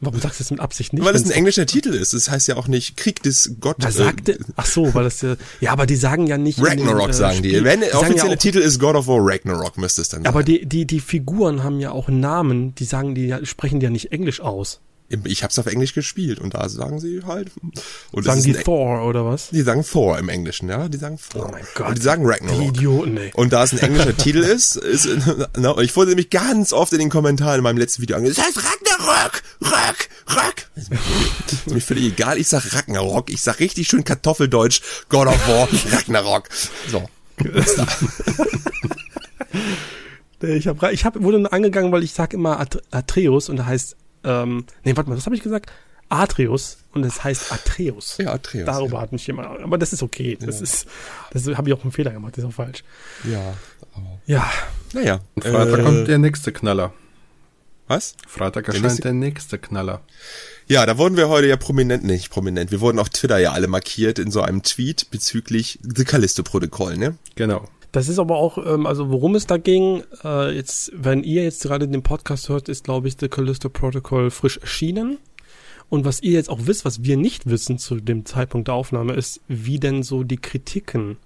Warum 0.00 0.20
sagst 0.20 0.40
du 0.40 0.44
das 0.44 0.50
mit 0.50 0.60
Absicht 0.60 0.92
nicht? 0.92 1.04
Weil 1.04 1.14
es 1.14 1.24
ein 1.24 1.30
englischer 1.30 1.64
Titel 1.64 1.88
ist. 1.94 2.12
Das 2.12 2.30
heißt 2.30 2.48
ja 2.48 2.56
auch 2.56 2.68
nicht 2.68 2.98
Krieg 2.98 3.22
des 3.22 3.52
Gott. 3.60 3.76
Wer 3.78 3.90
sagte, 3.90 4.32
äh, 4.32 4.38
ach 4.56 4.66
so, 4.66 4.92
weil 4.92 5.04
das 5.04 5.22
ja, 5.22 5.36
ja, 5.60 5.72
aber 5.72 5.86
die 5.86 5.96
sagen 5.96 6.26
ja 6.26 6.36
nicht. 6.36 6.60
Ragnarok 6.60 7.06
den, 7.06 7.10
äh, 7.10 7.14
sagen 7.14 7.42
die. 7.42 7.64
Wenn 7.64 7.80
der 7.80 7.98
offizielle 7.98 8.30
ja 8.32 8.36
Titel 8.36 8.58
ist 8.58 8.78
God 8.78 8.94
of 8.94 9.06
War 9.06 9.20
Ragnarok, 9.20 9.78
müsste 9.78 10.02
es 10.02 10.10
dann 10.10 10.22
sein. 10.22 10.26
Aber 10.26 10.42
die, 10.42 10.66
die, 10.66 10.86
die 10.86 11.00
Figuren 11.00 11.64
haben 11.64 11.80
ja 11.80 11.92
auch 11.92 12.08
Namen, 12.08 12.74
die 12.74 12.84
sagen, 12.84 13.14
die 13.14 13.34
sprechen 13.44 13.80
die 13.80 13.84
ja 13.84 13.90
nicht 13.90 14.12
Englisch 14.12 14.40
aus. 14.40 14.80
Ich 15.08 15.44
hab's 15.44 15.56
auf 15.58 15.66
Englisch 15.66 15.94
gespielt 15.94 16.40
und 16.40 16.54
da 16.54 16.68
sagen 16.68 16.98
sie 16.98 17.22
halt. 17.24 17.52
Und 18.10 18.24
sagen 18.24 18.42
die 18.42 18.54
Thor 18.54 19.06
oder 19.06 19.24
was? 19.24 19.50
Die 19.50 19.62
sagen 19.62 19.84
Thor 19.84 20.18
im 20.18 20.28
Englischen, 20.28 20.68
ja. 20.68 20.88
Die 20.88 20.98
sagen 20.98 21.16
Thor. 21.30 21.46
Oh 21.46 21.52
mein 21.52 21.64
Gott. 21.76 21.88
Und 21.88 21.98
die 21.98 22.02
sagen 22.02 22.26
Ragnarok. 22.26 22.60
Die 22.60 22.66
Idioten, 22.66 23.16
ey. 23.16 23.30
Und 23.34 23.52
da 23.52 23.62
es 23.62 23.72
ein 23.72 23.78
englischer 23.78 24.16
Titel 24.16 24.40
ist, 24.40 24.74
ist, 24.74 25.08
na, 25.56 25.70
und 25.70 25.84
ich 25.84 25.94
wurde 25.94 26.08
nämlich 26.10 26.30
ganz 26.30 26.72
oft 26.72 26.92
in 26.92 26.98
den 26.98 27.08
Kommentaren 27.08 27.58
in 27.58 27.62
meinem 27.62 27.78
letzten 27.78 28.02
Video 28.02 28.16
angesagt, 28.16 28.38
das 28.38 28.56
heißt 28.56 28.66
Ragnarok, 28.66 28.85
Rack, 29.06 30.08
Rack. 30.26 30.70
Mir, 30.74 30.98
ist 31.50 31.70
mir 31.70 31.80
völlig 31.80 32.04
egal, 32.12 32.38
ich 32.38 32.48
sag 32.48 32.72
Ragnarok, 32.74 33.30
ich 33.30 33.40
sag 33.40 33.60
richtig 33.60 33.88
schön 33.88 34.04
Kartoffeldeutsch, 34.04 34.80
God 35.08 35.28
of 35.28 35.48
War, 35.48 35.68
Ragnarok. 35.92 36.48
So. 36.88 37.08
ich 40.40 40.66
hab, 40.66 40.82
ich 40.90 41.04
hab, 41.04 41.22
wurde 41.22 41.52
angegangen, 41.52 41.92
weil 41.92 42.02
ich 42.02 42.12
sag 42.12 42.34
immer 42.34 42.66
Atreus 42.90 43.48
und 43.48 43.56
da 43.56 43.66
heißt 43.66 43.96
ähm, 44.26 44.64
nee, 44.84 44.96
warte 44.96 45.08
mal, 45.08 45.16
was 45.16 45.24
habe 45.24 45.36
ich 45.36 45.42
gesagt? 45.42 45.70
Atreus 46.08 46.78
und 46.92 47.04
es 47.04 47.24
heißt 47.24 47.52
Atreus. 47.52 48.18
Ja, 48.18 48.32
Atreus. 48.32 48.64
Darüber 48.66 48.96
ja. 48.96 49.00
hat 49.02 49.12
mich 49.12 49.26
jemand, 49.26 49.60
aber 49.62 49.78
das 49.78 49.92
ist 49.92 50.02
okay. 50.02 50.36
Das 50.40 50.56
ja. 50.56 50.62
ist, 50.62 50.86
das 51.32 51.46
habe 51.56 51.68
ich 51.68 51.74
auch 51.74 51.82
einen 51.82 51.92
Fehler 51.92 52.12
gemacht, 52.12 52.36
das 52.36 52.44
ist 52.44 52.50
auch 52.50 52.54
falsch. 52.54 52.84
Ja. 53.24 53.54
Aber 53.94 54.20
ja. 54.26 54.48
Naja. 54.92 55.20
Und 55.34 55.44
Freitag 55.44 55.78
äh, 55.78 55.82
kommt 55.82 56.08
der 56.08 56.18
nächste 56.18 56.52
Knaller. 56.52 56.92
Was? 57.88 58.16
Freitag 58.26 58.66
erscheint 58.68 58.82
der 58.82 58.90
nächste, 58.90 59.02
der 59.02 59.12
nächste 59.12 59.58
Knaller. 59.58 60.00
Ja, 60.66 60.84
da 60.86 60.98
wurden 60.98 61.16
wir 61.16 61.28
heute 61.28 61.46
ja 61.46 61.56
prominent, 61.56 62.04
nicht 62.04 62.30
prominent, 62.30 62.70
wir 62.72 62.80
wurden 62.80 62.98
auf 62.98 63.10
Twitter 63.10 63.38
ja 63.38 63.52
alle 63.52 63.68
markiert 63.68 64.18
in 64.18 64.30
so 64.30 64.42
einem 64.42 64.62
Tweet 64.62 65.10
bezüglich 65.10 65.78
The 65.82 66.04
Callisto-Protokoll, 66.04 66.96
ne? 66.96 67.16
Genau. 67.36 67.68
Das 67.92 68.08
ist 68.08 68.18
aber 68.18 68.36
auch, 68.36 68.58
ähm, 68.58 68.84
also 68.84 69.10
worum 69.10 69.36
es 69.36 69.46
da 69.46 69.56
ging, 69.56 70.02
äh, 70.24 70.54
jetzt, 70.54 70.92
wenn 70.94 71.22
ihr 71.22 71.44
jetzt 71.44 71.62
gerade 71.62 71.88
den 71.88 72.02
Podcast 72.02 72.48
hört, 72.48 72.68
ist, 72.68 72.84
glaube 72.84 73.08
ich, 73.08 73.16
The 73.18 73.28
Callisto 73.28 73.68
Protocol 73.68 74.30
frisch 74.30 74.58
erschienen. 74.58 75.18
Und 75.88 76.04
was 76.04 76.20
ihr 76.20 76.32
jetzt 76.32 76.50
auch 76.50 76.58
wisst, 76.62 76.84
was 76.84 77.04
wir 77.04 77.16
nicht 77.16 77.46
wissen 77.48 77.78
zu 77.78 77.96
dem 77.96 78.26
Zeitpunkt 78.26 78.68
der 78.68 78.74
Aufnahme, 78.74 79.14
ist, 79.14 79.40
wie 79.46 79.78
denn 79.78 80.02
so 80.02 80.24
die 80.24 80.36
Kritiken 80.36 81.16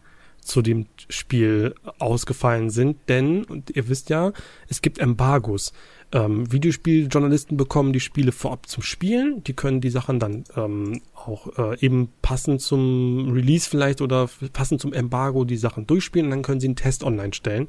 zu 0.42 0.62
dem 0.62 0.86
Spiel 1.08 1.74
ausgefallen 1.98 2.70
sind. 2.70 2.98
Denn, 3.08 3.44
und 3.44 3.70
ihr 3.70 3.88
wisst 3.88 4.10
ja, 4.10 4.32
es 4.68 4.82
gibt 4.82 4.98
Embargos. 4.98 5.72
Ähm, 6.12 6.50
Videospieljournalisten 6.50 7.56
bekommen 7.56 7.92
die 7.92 8.00
Spiele 8.00 8.32
vorab 8.32 8.66
zum 8.66 8.82
Spielen. 8.82 9.44
Die 9.44 9.54
können 9.54 9.80
die 9.80 9.90
Sachen 9.90 10.18
dann 10.18 10.44
ähm, 10.56 11.02
auch 11.14 11.56
äh, 11.56 11.78
eben 11.84 12.08
passend 12.20 12.60
zum 12.60 13.32
Release 13.32 13.68
vielleicht 13.68 14.00
oder 14.00 14.28
passend 14.52 14.80
zum 14.80 14.92
Embargo 14.92 15.44
die 15.44 15.56
Sachen 15.56 15.86
durchspielen 15.86 16.26
und 16.26 16.30
dann 16.30 16.42
können 16.42 16.60
sie 16.60 16.66
einen 16.66 16.76
Test 16.76 17.04
online 17.04 17.32
stellen. 17.32 17.66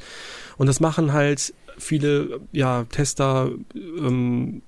Und 0.57 0.67
das 0.67 0.79
machen 0.79 1.13
halt 1.13 1.53
viele 1.77 2.41
ja, 2.51 2.85
Tester 2.85 3.51
ähm, 3.75 4.63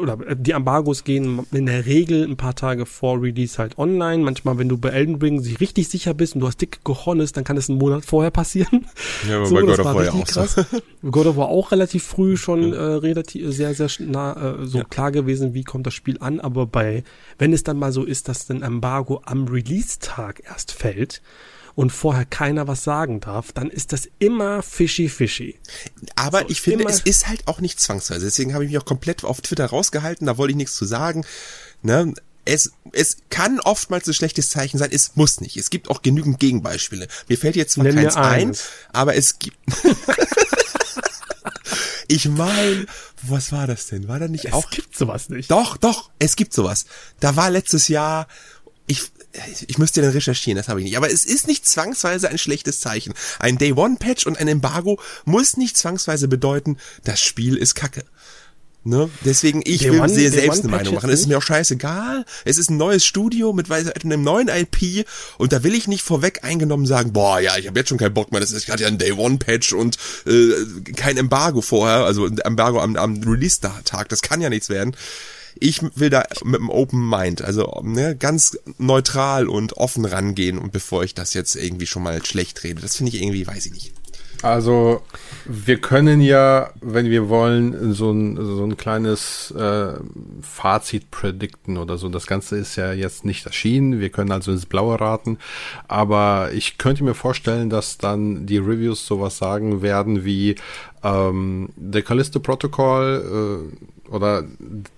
oder 0.00 0.18
äh, 0.26 0.36
die 0.36 0.52
Embargos 0.52 1.04
gehen 1.04 1.46
in 1.52 1.66
der 1.66 1.86
Regel 1.86 2.24
ein 2.24 2.36
paar 2.36 2.54
Tage 2.54 2.86
vor 2.86 3.20
Release 3.22 3.58
halt 3.58 3.78
online. 3.78 4.22
Manchmal, 4.22 4.58
wenn 4.58 4.68
du 4.68 4.78
bei 4.78 4.90
Elden 4.90 5.16
Ring 5.16 5.40
sich 5.40 5.60
richtig 5.60 5.88
sicher 5.88 6.14
bist 6.14 6.34
und 6.34 6.40
du 6.40 6.46
hast 6.46 6.60
dicke 6.60 6.80
Cojones, 6.82 7.32
dann 7.32 7.44
kann 7.44 7.56
das 7.56 7.68
einen 7.68 7.78
Monat 7.78 8.04
vorher 8.04 8.30
passieren. 8.30 8.86
Ja, 9.28 9.36
aber 9.36 9.46
so, 9.46 9.54
bei 9.54 9.62
God 9.62 9.78
of 9.78 9.84
War 9.84 10.04
ja 10.04 10.12
auch 10.12 10.24
krass. 10.24 10.54
so. 10.54 10.64
God 11.10 11.26
of 11.26 11.36
War 11.36 11.48
auch 11.48 11.72
relativ 11.72 12.04
früh 12.04 12.36
schon 12.36 12.72
ja. 12.72 12.78
äh, 12.78 12.94
relativ 12.94 13.52
sehr, 13.54 13.74
sehr 13.74 13.88
nah 13.98 14.60
äh, 14.60 14.66
so 14.66 14.78
ja. 14.78 14.84
klar 14.84 15.12
gewesen, 15.12 15.52
wie 15.52 15.64
kommt 15.64 15.86
das 15.86 15.94
Spiel 15.94 16.16
an. 16.20 16.40
Aber 16.40 16.66
bei, 16.66 17.04
wenn 17.38 17.52
es 17.52 17.62
dann 17.62 17.78
mal 17.78 17.92
so 17.92 18.04
ist, 18.04 18.28
dass 18.28 18.48
ein 18.50 18.62
Embargo 18.62 19.20
am 19.24 19.46
Release-Tag 19.46 20.42
erst 20.46 20.72
fällt, 20.72 21.20
und 21.80 21.92
vorher 21.92 22.26
keiner 22.26 22.68
was 22.68 22.84
sagen 22.84 23.20
darf, 23.20 23.52
dann 23.52 23.70
ist 23.70 23.94
das 23.94 24.06
immer 24.18 24.62
fishy 24.62 25.08
fishy. 25.08 25.58
Aber 26.14 26.40
so, 26.40 26.48
ich 26.50 26.60
finde, 26.60 26.84
es 26.84 27.00
ist 27.00 27.26
halt 27.26 27.48
auch 27.48 27.62
nicht 27.62 27.80
zwangsweise. 27.80 28.26
Deswegen 28.26 28.52
habe 28.52 28.64
ich 28.64 28.70
mich 28.70 28.78
auch 28.78 28.84
komplett 28.84 29.24
auf 29.24 29.40
Twitter 29.40 29.64
rausgehalten, 29.64 30.26
da 30.26 30.36
wollte 30.36 30.50
ich 30.50 30.58
nichts 30.58 30.74
zu 30.76 30.84
sagen. 30.84 31.24
Ne? 31.80 32.12
Es, 32.44 32.72
es 32.92 33.16
kann 33.30 33.60
oftmals 33.60 34.06
ein 34.06 34.12
schlechtes 34.12 34.50
Zeichen 34.50 34.76
sein, 34.76 34.90
es 34.92 35.16
muss 35.16 35.40
nicht. 35.40 35.56
Es 35.56 35.70
gibt 35.70 35.88
auch 35.88 36.02
genügend 36.02 36.38
Gegenbeispiele. 36.38 37.08
Mir 37.28 37.38
fällt 37.38 37.56
jetzt 37.56 37.72
zwar 37.72 37.84
Nenn 37.84 37.94
keins 37.94 38.16
ein, 38.18 38.54
aber 38.92 39.14
es 39.14 39.38
gibt. 39.38 39.56
ich 42.08 42.28
meine, 42.28 42.84
was 43.22 43.52
war 43.52 43.66
das 43.66 43.86
denn? 43.86 44.06
War 44.06 44.18
da 44.18 44.28
nicht 44.28 44.44
es 44.44 44.52
auch? 44.52 44.66
Es 44.66 44.70
gibt 44.70 44.98
sowas 44.98 45.30
nicht. 45.30 45.50
Doch, 45.50 45.78
doch, 45.78 46.10
es 46.18 46.36
gibt 46.36 46.52
sowas. 46.52 46.84
Da 47.20 47.36
war 47.36 47.48
letztes 47.48 47.88
Jahr, 47.88 48.28
ich, 48.86 49.10
ich 49.66 49.78
müsste 49.78 50.00
den 50.00 50.10
recherchieren, 50.10 50.56
das 50.56 50.68
habe 50.68 50.80
ich 50.80 50.84
nicht. 50.84 50.96
Aber 50.96 51.10
es 51.10 51.24
ist 51.24 51.46
nicht 51.46 51.66
zwangsweise 51.66 52.28
ein 52.28 52.38
schlechtes 52.38 52.80
Zeichen. 52.80 53.14
Ein 53.38 53.58
Day-One-Patch 53.58 54.26
und 54.26 54.38
ein 54.38 54.48
Embargo 54.48 55.00
muss 55.24 55.56
nicht 55.56 55.76
zwangsweise 55.76 56.28
bedeuten, 56.28 56.78
das 57.04 57.20
Spiel 57.20 57.56
ist 57.56 57.74
kacke. 57.74 58.04
Ne? 58.82 59.10
Deswegen, 59.26 59.60
ich 59.66 59.80
Day 59.80 59.92
will 59.92 60.00
one, 60.00 60.08
sehr 60.08 60.30
selbst 60.30 60.62
eine 60.62 60.70
Meinung 60.70 60.94
machen. 60.94 61.10
Es 61.10 61.20
ist 61.20 61.26
mir 61.26 61.36
auch 61.36 61.42
scheißegal. 61.42 62.24
Es 62.46 62.56
ist 62.56 62.70
ein 62.70 62.78
neues 62.78 63.04
Studio 63.04 63.52
mit 63.52 63.70
einem 63.70 64.22
neuen 64.22 64.48
IP 64.48 65.06
und 65.36 65.52
da 65.52 65.62
will 65.62 65.74
ich 65.74 65.86
nicht 65.86 66.02
vorweg 66.02 66.44
eingenommen 66.44 66.86
sagen, 66.86 67.12
boah, 67.12 67.40
ja, 67.40 67.58
ich 67.58 67.66
habe 67.66 67.78
jetzt 67.78 67.90
schon 67.90 67.98
keinen 67.98 68.14
Bock 68.14 68.32
mehr. 68.32 68.40
Das 68.40 68.52
ist 68.52 68.64
gerade 68.64 68.82
ja 68.82 68.88
ein 68.88 68.96
Day-One-Patch 68.96 69.74
und 69.74 69.98
äh, 70.26 70.92
kein 70.96 71.18
Embargo 71.18 71.60
vorher, 71.60 72.06
also 72.06 72.24
ein 72.24 72.38
Embargo 72.38 72.80
am, 72.80 72.96
am 72.96 73.22
Release-Tag. 73.22 74.08
Das 74.08 74.22
kann 74.22 74.40
ja 74.40 74.48
nichts 74.48 74.70
werden 74.70 74.96
ich 75.60 75.80
will 75.94 76.10
da 76.10 76.24
mit 76.42 76.60
einem 76.60 76.70
Open 76.70 77.08
Mind, 77.08 77.42
also 77.42 77.80
ne, 77.84 78.16
ganz 78.16 78.58
neutral 78.78 79.48
und 79.48 79.76
offen 79.76 80.04
rangehen 80.04 80.58
und 80.58 80.72
bevor 80.72 81.04
ich 81.04 81.14
das 81.14 81.34
jetzt 81.34 81.54
irgendwie 81.54 81.86
schon 81.86 82.02
mal 82.02 82.24
schlecht 82.24 82.64
rede. 82.64 82.80
Das 82.80 82.96
finde 82.96 83.14
ich 83.14 83.22
irgendwie, 83.22 83.46
weiß 83.46 83.66
ich 83.66 83.72
nicht. 83.72 83.92
Also 84.42 85.02
wir 85.44 85.78
können 85.80 86.22
ja, 86.22 86.70
wenn 86.80 87.10
wir 87.10 87.28
wollen, 87.28 87.92
so 87.92 88.10
ein, 88.10 88.36
so 88.36 88.64
ein 88.64 88.76
kleines 88.76 89.50
äh, 89.50 89.94
Fazit 90.40 91.10
predikten 91.10 91.76
oder 91.76 91.98
so. 91.98 92.08
Das 92.08 92.26
Ganze 92.26 92.56
ist 92.56 92.76
ja 92.76 92.92
jetzt 92.92 93.24
nicht 93.24 93.44
erschienen. 93.44 94.00
Wir 94.00 94.08
können 94.08 94.32
also 94.32 94.50
ins 94.50 94.66
Blaue 94.66 94.98
raten. 94.98 95.38
Aber 95.88 96.50
ich 96.54 96.78
könnte 96.78 97.04
mir 97.04 97.14
vorstellen, 97.14 97.68
dass 97.68 97.98
dann 97.98 98.46
die 98.46 98.58
Reviews 98.58 99.04
sowas 99.04 99.36
sagen 99.36 99.82
werden 99.82 100.24
wie 100.24 100.56
ähm, 101.02 101.70
der 101.76 102.02
Callisto 102.02 102.40
Protocol 102.40 103.70
äh, 104.08 104.10
oder 104.10 104.44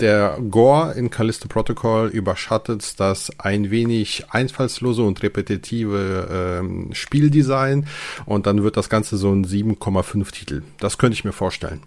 der 0.00 0.38
Gore 0.50 0.94
in 0.94 1.10
Callisto 1.10 1.46
Protocol 1.46 2.08
überschattet 2.08 2.98
das 2.98 3.30
ein 3.38 3.70
wenig 3.70 4.24
einfallslose 4.30 5.02
und 5.02 5.22
repetitive 5.22 6.58
ähm, 6.60 6.90
Spieldesign 6.92 7.86
und 8.24 8.46
dann 8.46 8.62
wird 8.62 8.76
das 8.76 8.88
Ganze 8.88 9.16
so 9.16 9.30
ein 9.30 9.44
7,5 9.44 10.32
Titel. 10.32 10.62
Das 10.78 10.98
könnte 10.98 11.14
ich 11.14 11.24
mir 11.24 11.32
vorstellen. 11.32 11.82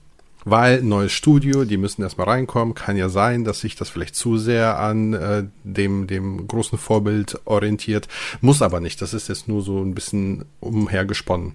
weil 0.47 0.83
neues 0.83 1.11
Studio, 1.11 1.65
die 1.65 1.77
müssen 1.77 2.03
erstmal 2.03 2.27
reinkommen. 2.27 2.75
Kann 2.75 2.97
ja 2.97 3.09
sein, 3.09 3.43
dass 3.43 3.61
sich 3.61 3.75
das 3.75 3.89
vielleicht 3.89 4.15
zu 4.15 4.37
sehr 4.37 4.77
an 4.79 5.13
äh, 5.13 5.45
dem, 5.63 6.05
dem 6.05 6.47
großen 6.47 6.77
Vorbild 6.77 7.41
orientiert. 7.45 8.07
Muss 8.41 8.61
aber 8.61 8.79
nicht. 8.79 9.01
Das 9.01 9.15
ist 9.15 9.27
jetzt 9.27 9.47
nur 9.47 9.63
so 9.63 9.81
ein 9.81 9.95
bisschen 9.95 10.45
umhergesponnen. 10.59 11.53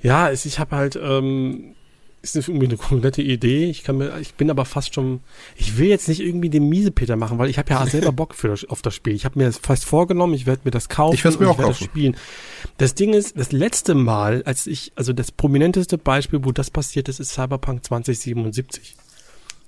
Ja, 0.00 0.30
es, 0.30 0.44
ich 0.44 0.58
habe 0.58 0.76
halt, 0.76 0.98
ähm, 1.00 1.74
ist 2.22 2.48
irgendwie 2.48 2.66
eine 2.66 2.76
komplette 2.76 3.22
Idee. 3.22 3.66
Ich 3.66 3.84
kann 3.84 3.98
mir, 3.98 4.18
ich 4.20 4.34
bin 4.34 4.50
aber 4.50 4.64
fast 4.64 4.94
schon, 4.94 5.20
ich 5.56 5.78
will 5.78 5.88
jetzt 5.88 6.08
nicht 6.08 6.20
irgendwie 6.20 6.50
den 6.50 6.68
Miesepeter 6.68 7.16
machen, 7.16 7.38
weil 7.38 7.48
ich 7.48 7.58
habe 7.58 7.70
ja 7.70 7.86
selber 7.90 8.12
Bock 8.12 8.34
für 8.34 8.48
das, 8.48 8.64
auf 8.64 8.82
das 8.82 8.94
Spiel. 8.94 9.14
Ich 9.14 9.24
habe 9.24 9.38
mir 9.38 9.46
das 9.46 9.58
fast 9.58 9.84
vorgenommen, 9.84 10.34
ich 10.34 10.46
werde 10.46 10.62
mir 10.64 10.70
das 10.70 10.88
kaufen. 10.88 11.14
Ich 11.14 11.24
werde 11.24 11.38
mir 11.38 11.50
auch 11.50 11.56
kaufen. 11.56 11.68
Das 11.68 11.84
spielen. 11.84 12.16
Das 12.76 12.94
Ding 12.94 13.14
ist, 13.14 13.38
das 13.38 13.52
letzte 13.52 13.94
Mal, 13.94 14.42
als 14.44 14.66
ich, 14.66 14.92
also 14.96 15.12
das 15.12 15.30
prominenteste 15.32 15.98
Beispiel, 15.98 16.44
wo 16.44 16.52
das 16.52 16.70
passiert 16.70 17.08
ist, 17.08 17.20
ist 17.20 17.32
Cyberpunk 17.32 17.84
2077. 17.84 18.96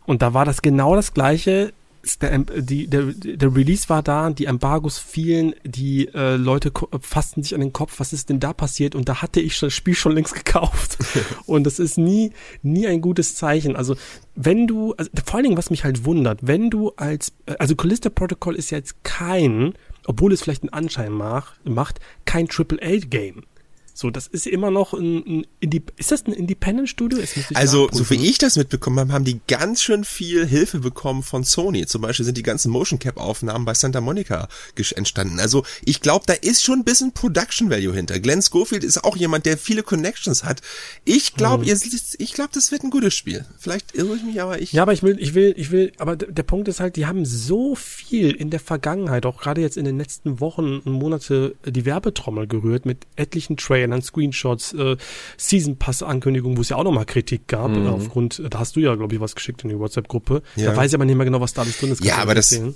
Und 0.06 0.22
da 0.22 0.34
war 0.34 0.44
das 0.44 0.62
genau 0.62 0.96
das 0.96 1.14
gleiche 1.14 1.72
der, 2.20 2.38
die, 2.38 2.86
der, 2.86 3.12
der 3.12 3.54
Release 3.54 3.88
war 3.88 4.02
da, 4.02 4.30
die 4.30 4.46
Embargos 4.46 4.98
fielen, 4.98 5.54
die 5.64 6.08
äh, 6.08 6.36
Leute 6.36 6.72
fassten 7.00 7.42
sich 7.42 7.54
an 7.54 7.60
den 7.60 7.72
Kopf, 7.72 8.00
was 8.00 8.12
ist 8.12 8.30
denn 8.30 8.40
da 8.40 8.52
passiert? 8.52 8.94
Und 8.94 9.08
da 9.08 9.22
hatte 9.22 9.40
ich 9.40 9.58
das 9.58 9.72
Spiel 9.74 9.94
schon 9.94 10.12
längst 10.12 10.34
gekauft. 10.34 10.98
und 11.46 11.64
das 11.64 11.78
ist 11.78 11.98
nie, 11.98 12.32
nie 12.62 12.86
ein 12.86 13.00
gutes 13.00 13.34
Zeichen. 13.34 13.76
Also 13.76 13.96
wenn 14.34 14.66
du, 14.66 14.94
also 14.94 15.10
vor 15.24 15.36
allen 15.36 15.44
Dingen, 15.44 15.58
was 15.58 15.70
mich 15.70 15.84
halt 15.84 16.04
wundert, 16.04 16.46
wenn 16.46 16.70
du 16.70 16.90
als, 16.96 17.32
äh, 17.46 17.56
also 17.58 17.76
Callista 17.76 18.08
Protocol 18.08 18.56
ist 18.56 18.70
jetzt 18.70 19.04
kein, 19.04 19.74
obwohl 20.06 20.32
es 20.32 20.42
vielleicht 20.42 20.62
einen 20.62 20.72
Anschein 20.72 21.12
mach, 21.12 21.54
macht, 21.64 22.00
kein 22.24 22.48
Triple-A-Game. 22.48 23.42
So, 24.00 24.08
das 24.08 24.28
ist 24.28 24.46
immer 24.46 24.70
noch 24.70 24.94
ein, 24.94 25.44
ein 25.62 25.82
ist 25.98 26.10
das 26.10 26.24
ein 26.24 26.32
Independent 26.32 26.88
Studio? 26.88 27.18
Also, 27.52 27.90
so 27.92 28.08
wie 28.08 28.30
ich 28.30 28.38
das 28.38 28.56
mitbekommen 28.56 28.98
habe, 28.98 29.12
haben 29.12 29.26
die 29.26 29.42
ganz 29.46 29.82
schön 29.82 30.04
viel 30.04 30.46
Hilfe 30.46 30.78
bekommen 30.78 31.22
von 31.22 31.44
Sony. 31.44 31.84
Zum 31.84 32.00
Beispiel 32.00 32.24
sind 32.24 32.38
die 32.38 32.42
ganzen 32.42 32.70
Motion 32.70 32.98
Cap 32.98 33.18
Aufnahmen 33.18 33.66
bei 33.66 33.74
Santa 33.74 34.00
Monica 34.00 34.48
entstanden. 34.96 35.38
Also, 35.38 35.64
ich 35.84 36.00
glaube, 36.00 36.24
da 36.26 36.32
ist 36.32 36.64
schon 36.64 36.78
ein 36.78 36.84
bisschen 36.84 37.12
Production 37.12 37.68
Value 37.68 37.92
hinter. 37.92 38.20
Glenn 38.20 38.40
Schofield 38.40 38.84
ist 38.84 39.04
auch 39.04 39.18
jemand, 39.18 39.44
der 39.44 39.58
viele 39.58 39.82
Connections 39.82 40.44
hat. 40.44 40.62
Ich 41.04 41.34
glaube, 41.34 41.66
hm. 41.66 41.78
ich 42.16 42.32
glaube, 42.32 42.50
das 42.54 42.72
wird 42.72 42.84
ein 42.84 42.90
gutes 42.90 43.12
Spiel. 43.12 43.44
Vielleicht 43.58 43.94
irre 43.94 44.16
ich 44.16 44.22
mich, 44.22 44.40
aber 44.40 44.62
ich. 44.62 44.72
Ja, 44.72 44.80
aber 44.80 44.94
ich 44.94 45.02
will, 45.02 45.18
ich 45.20 45.34
will, 45.34 45.52
ich 45.58 45.72
will, 45.72 45.92
aber 45.98 46.16
der 46.16 46.42
Punkt 46.42 46.68
ist 46.68 46.80
halt, 46.80 46.96
die 46.96 47.04
haben 47.04 47.26
so 47.26 47.74
viel 47.74 48.30
in 48.30 48.48
der 48.48 48.60
Vergangenheit, 48.60 49.26
auch 49.26 49.42
gerade 49.42 49.60
jetzt 49.60 49.76
in 49.76 49.84
den 49.84 49.98
letzten 49.98 50.40
Wochen 50.40 50.78
und 50.78 50.92
Monate, 50.92 51.54
die 51.66 51.84
Werbetrommel 51.84 52.46
gerührt 52.46 52.86
mit 52.86 53.06
etlichen 53.16 53.58
Trailern 53.58 53.89
Trailern, 53.90 54.02
Screenshots, 54.02 54.72
äh, 54.72 54.96
Season 55.36 55.76
Pass 55.76 56.02
Ankündigung, 56.02 56.56
wo 56.56 56.60
es 56.60 56.68
ja 56.68 56.76
auch 56.76 56.84
nochmal 56.84 57.06
Kritik 57.06 57.48
gab, 57.48 57.70
mhm. 57.70 57.86
aufgrund, 57.88 58.42
da 58.50 58.58
hast 58.58 58.76
du 58.76 58.80
ja, 58.80 58.94
glaube 58.94 59.14
ich, 59.14 59.20
was 59.20 59.34
geschickt 59.34 59.62
in 59.64 59.70
die 59.70 59.78
WhatsApp-Gruppe. 59.78 60.42
Ja. 60.56 60.70
Da 60.70 60.76
weiß 60.76 60.90
ich 60.90 60.94
aber 60.94 61.04
nicht 61.04 61.16
mehr 61.16 61.26
genau, 61.26 61.40
was 61.40 61.54
da 61.54 61.62
alles 61.62 61.78
drin 61.78 61.92
ist. 61.92 62.04
Ja, 62.04 62.16
aber 62.18 62.34
das, 62.34 62.52
erzählen. 62.52 62.74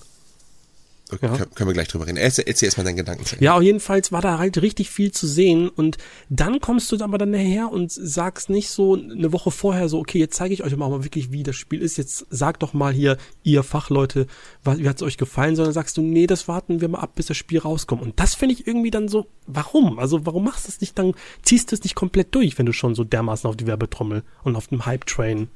Okay, 1.15 1.27
ja. 1.27 1.47
Können 1.55 1.69
wir 1.71 1.75
gleich 1.75 1.89
drüber 1.89 2.07
reden. 2.07 2.17
Erzähl, 2.17 2.45
erzähl 2.47 2.67
erstmal 2.67 2.85
deinen 2.85 2.97
Gedanken. 2.97 3.25
Ja, 3.41 3.61
jedenfalls 3.61 4.13
war 4.13 4.21
da 4.21 4.39
halt 4.39 4.61
richtig 4.61 4.91
viel 4.91 5.13
zu 5.13 5.27
sehen 5.27 5.69
und 5.69 5.99
dann 6.29 6.61
kommst 6.61 6.91
du 6.93 7.03
aber 7.03 7.19
dann 7.19 7.31
nachher 7.31 7.71
und 7.71 7.93
sagst 7.93 8.51
nicht 8.51 8.71
so 8.71 8.95
eine 8.95 9.33
Woche 9.33 9.51
vorher 9.51 9.89
so, 9.89 9.99
okay, 9.99 10.19
jetzt 10.19 10.37
zeige 10.37 10.55
ich 10.55 10.63
euch 10.63 10.77
mal 10.77 11.05
wirklich, 11.05 11.33
wie 11.33 11.43
das 11.43 11.57
Spiel 11.57 11.81
ist. 11.81 11.97
Jetzt 11.97 12.27
sagt 12.31 12.63
doch 12.63 12.73
mal 12.73 12.93
hier, 12.93 13.17
ihr 13.43 13.63
Fachleute, 13.63 14.27
wie 14.65 14.89
hat 14.89 14.97
es 14.97 15.03
euch 15.03 15.17
gefallen, 15.17 15.57
sondern 15.57 15.73
sagst 15.73 15.97
du, 15.97 16.03
nee, 16.03 16.27
das 16.27 16.49
warten 16.49 16.81
wir 16.81 16.89
mal 16.89 17.01
ab, 17.01 17.15
bis 17.15 17.27
das 17.27 17.37
Spiel 17.37 17.59
rauskommt. 17.59 18.03
Und 18.03 18.19
das 18.21 18.35
finde 18.35 18.55
ich 18.55 18.67
irgendwie 18.67 18.91
dann 18.91 19.09
so, 19.09 19.27
warum? 19.47 19.99
Also 19.99 20.27
warum 20.27 20.45
machst 20.45 20.67
du 20.67 20.71
es 20.71 20.81
nicht 20.81 20.99
dann, 20.99 21.15
ziehst 21.43 21.71
du 21.71 21.77
es 21.77 21.83
nicht 21.83 21.95
komplett 21.95 22.35
durch, 22.35 22.59
wenn 22.59 22.67
du 22.67 22.73
schon 22.73 22.95
so 22.95 23.05
dermaßen 23.05 23.49
auf 23.49 23.57
die 23.57 23.67
Werbetrommel 23.67 24.23
und 24.43 24.57
auf 24.57 24.69
dem 24.69 24.87
Hype-Train 24.87 25.49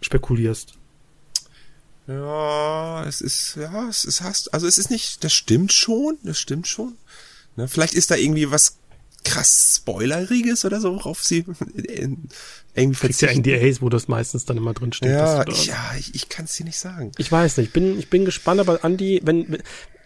spekulierst? 0.00 0.78
Ja, 2.06 3.04
es 3.04 3.20
ist, 3.20 3.56
ja, 3.56 3.88
es 3.88 4.04
ist 4.04 4.20
hast, 4.20 4.54
also 4.54 4.66
es 4.66 4.78
ist 4.78 4.90
nicht, 4.90 5.24
das 5.24 5.32
stimmt 5.32 5.72
schon, 5.72 6.18
das 6.22 6.38
stimmt 6.38 6.68
schon. 6.68 6.96
Ne, 7.56 7.68
vielleicht 7.68 7.94
ist 7.94 8.10
da 8.10 8.16
irgendwie 8.16 8.50
was 8.50 8.78
krass 9.24 9.74
Spoileriges 9.78 10.64
oder 10.64 10.80
so, 10.80 10.94
worauf 10.94 11.22
sie 11.22 11.44
irgendwie 12.74 12.94
verzichten. 12.94 13.44
ja 13.44 13.56
NDAs, 13.58 13.82
wo 13.82 13.88
das 13.88 14.08
meistens 14.08 14.44
dann 14.44 14.56
immer 14.56 14.72
drin 14.72 14.92
steht. 14.92 15.10
Ja, 15.10 15.46
ich, 15.48 15.66
ja, 15.66 15.94
ich, 15.98 16.14
ich 16.14 16.28
kann 16.28 16.44
es 16.44 16.54
dir 16.54 16.64
nicht 16.64 16.78
sagen. 16.78 17.10
Ich 17.18 17.30
weiß 17.30 17.56
nicht, 17.56 17.68
ich 17.68 17.72
bin, 17.72 17.98
ich 17.98 18.08
bin 18.08 18.24
gespannt, 18.24 18.60
aber 18.60 18.84
Andi, 18.84 19.20
wenn, 19.24 19.58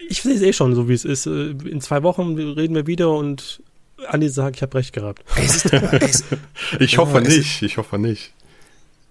ich 0.09 0.23
sehe 0.23 0.33
es 0.33 0.41
eh 0.41 0.53
schon 0.53 0.73
so, 0.73 0.89
wie 0.89 0.93
es 0.93 1.05
ist. 1.05 1.27
Äh, 1.27 1.51
in 1.51 1.81
zwei 1.81 2.01
Wochen 2.03 2.35
reden 2.35 2.73
wir 2.73 2.87
wieder 2.87 3.11
und 3.11 3.61
Andi 4.07 4.29
sagt, 4.29 4.55
ich 4.55 4.61
habe 4.63 4.77
recht 4.77 4.93
gehabt. 4.93 5.23
Es 5.35 5.65
ist, 5.65 5.73
es, 5.73 6.23
ich 6.79 6.97
hoffe 6.97 7.21
ja, 7.21 7.27
nicht, 7.29 7.61
ich 7.61 7.77
hoffe 7.77 7.99
nicht. 7.99 8.33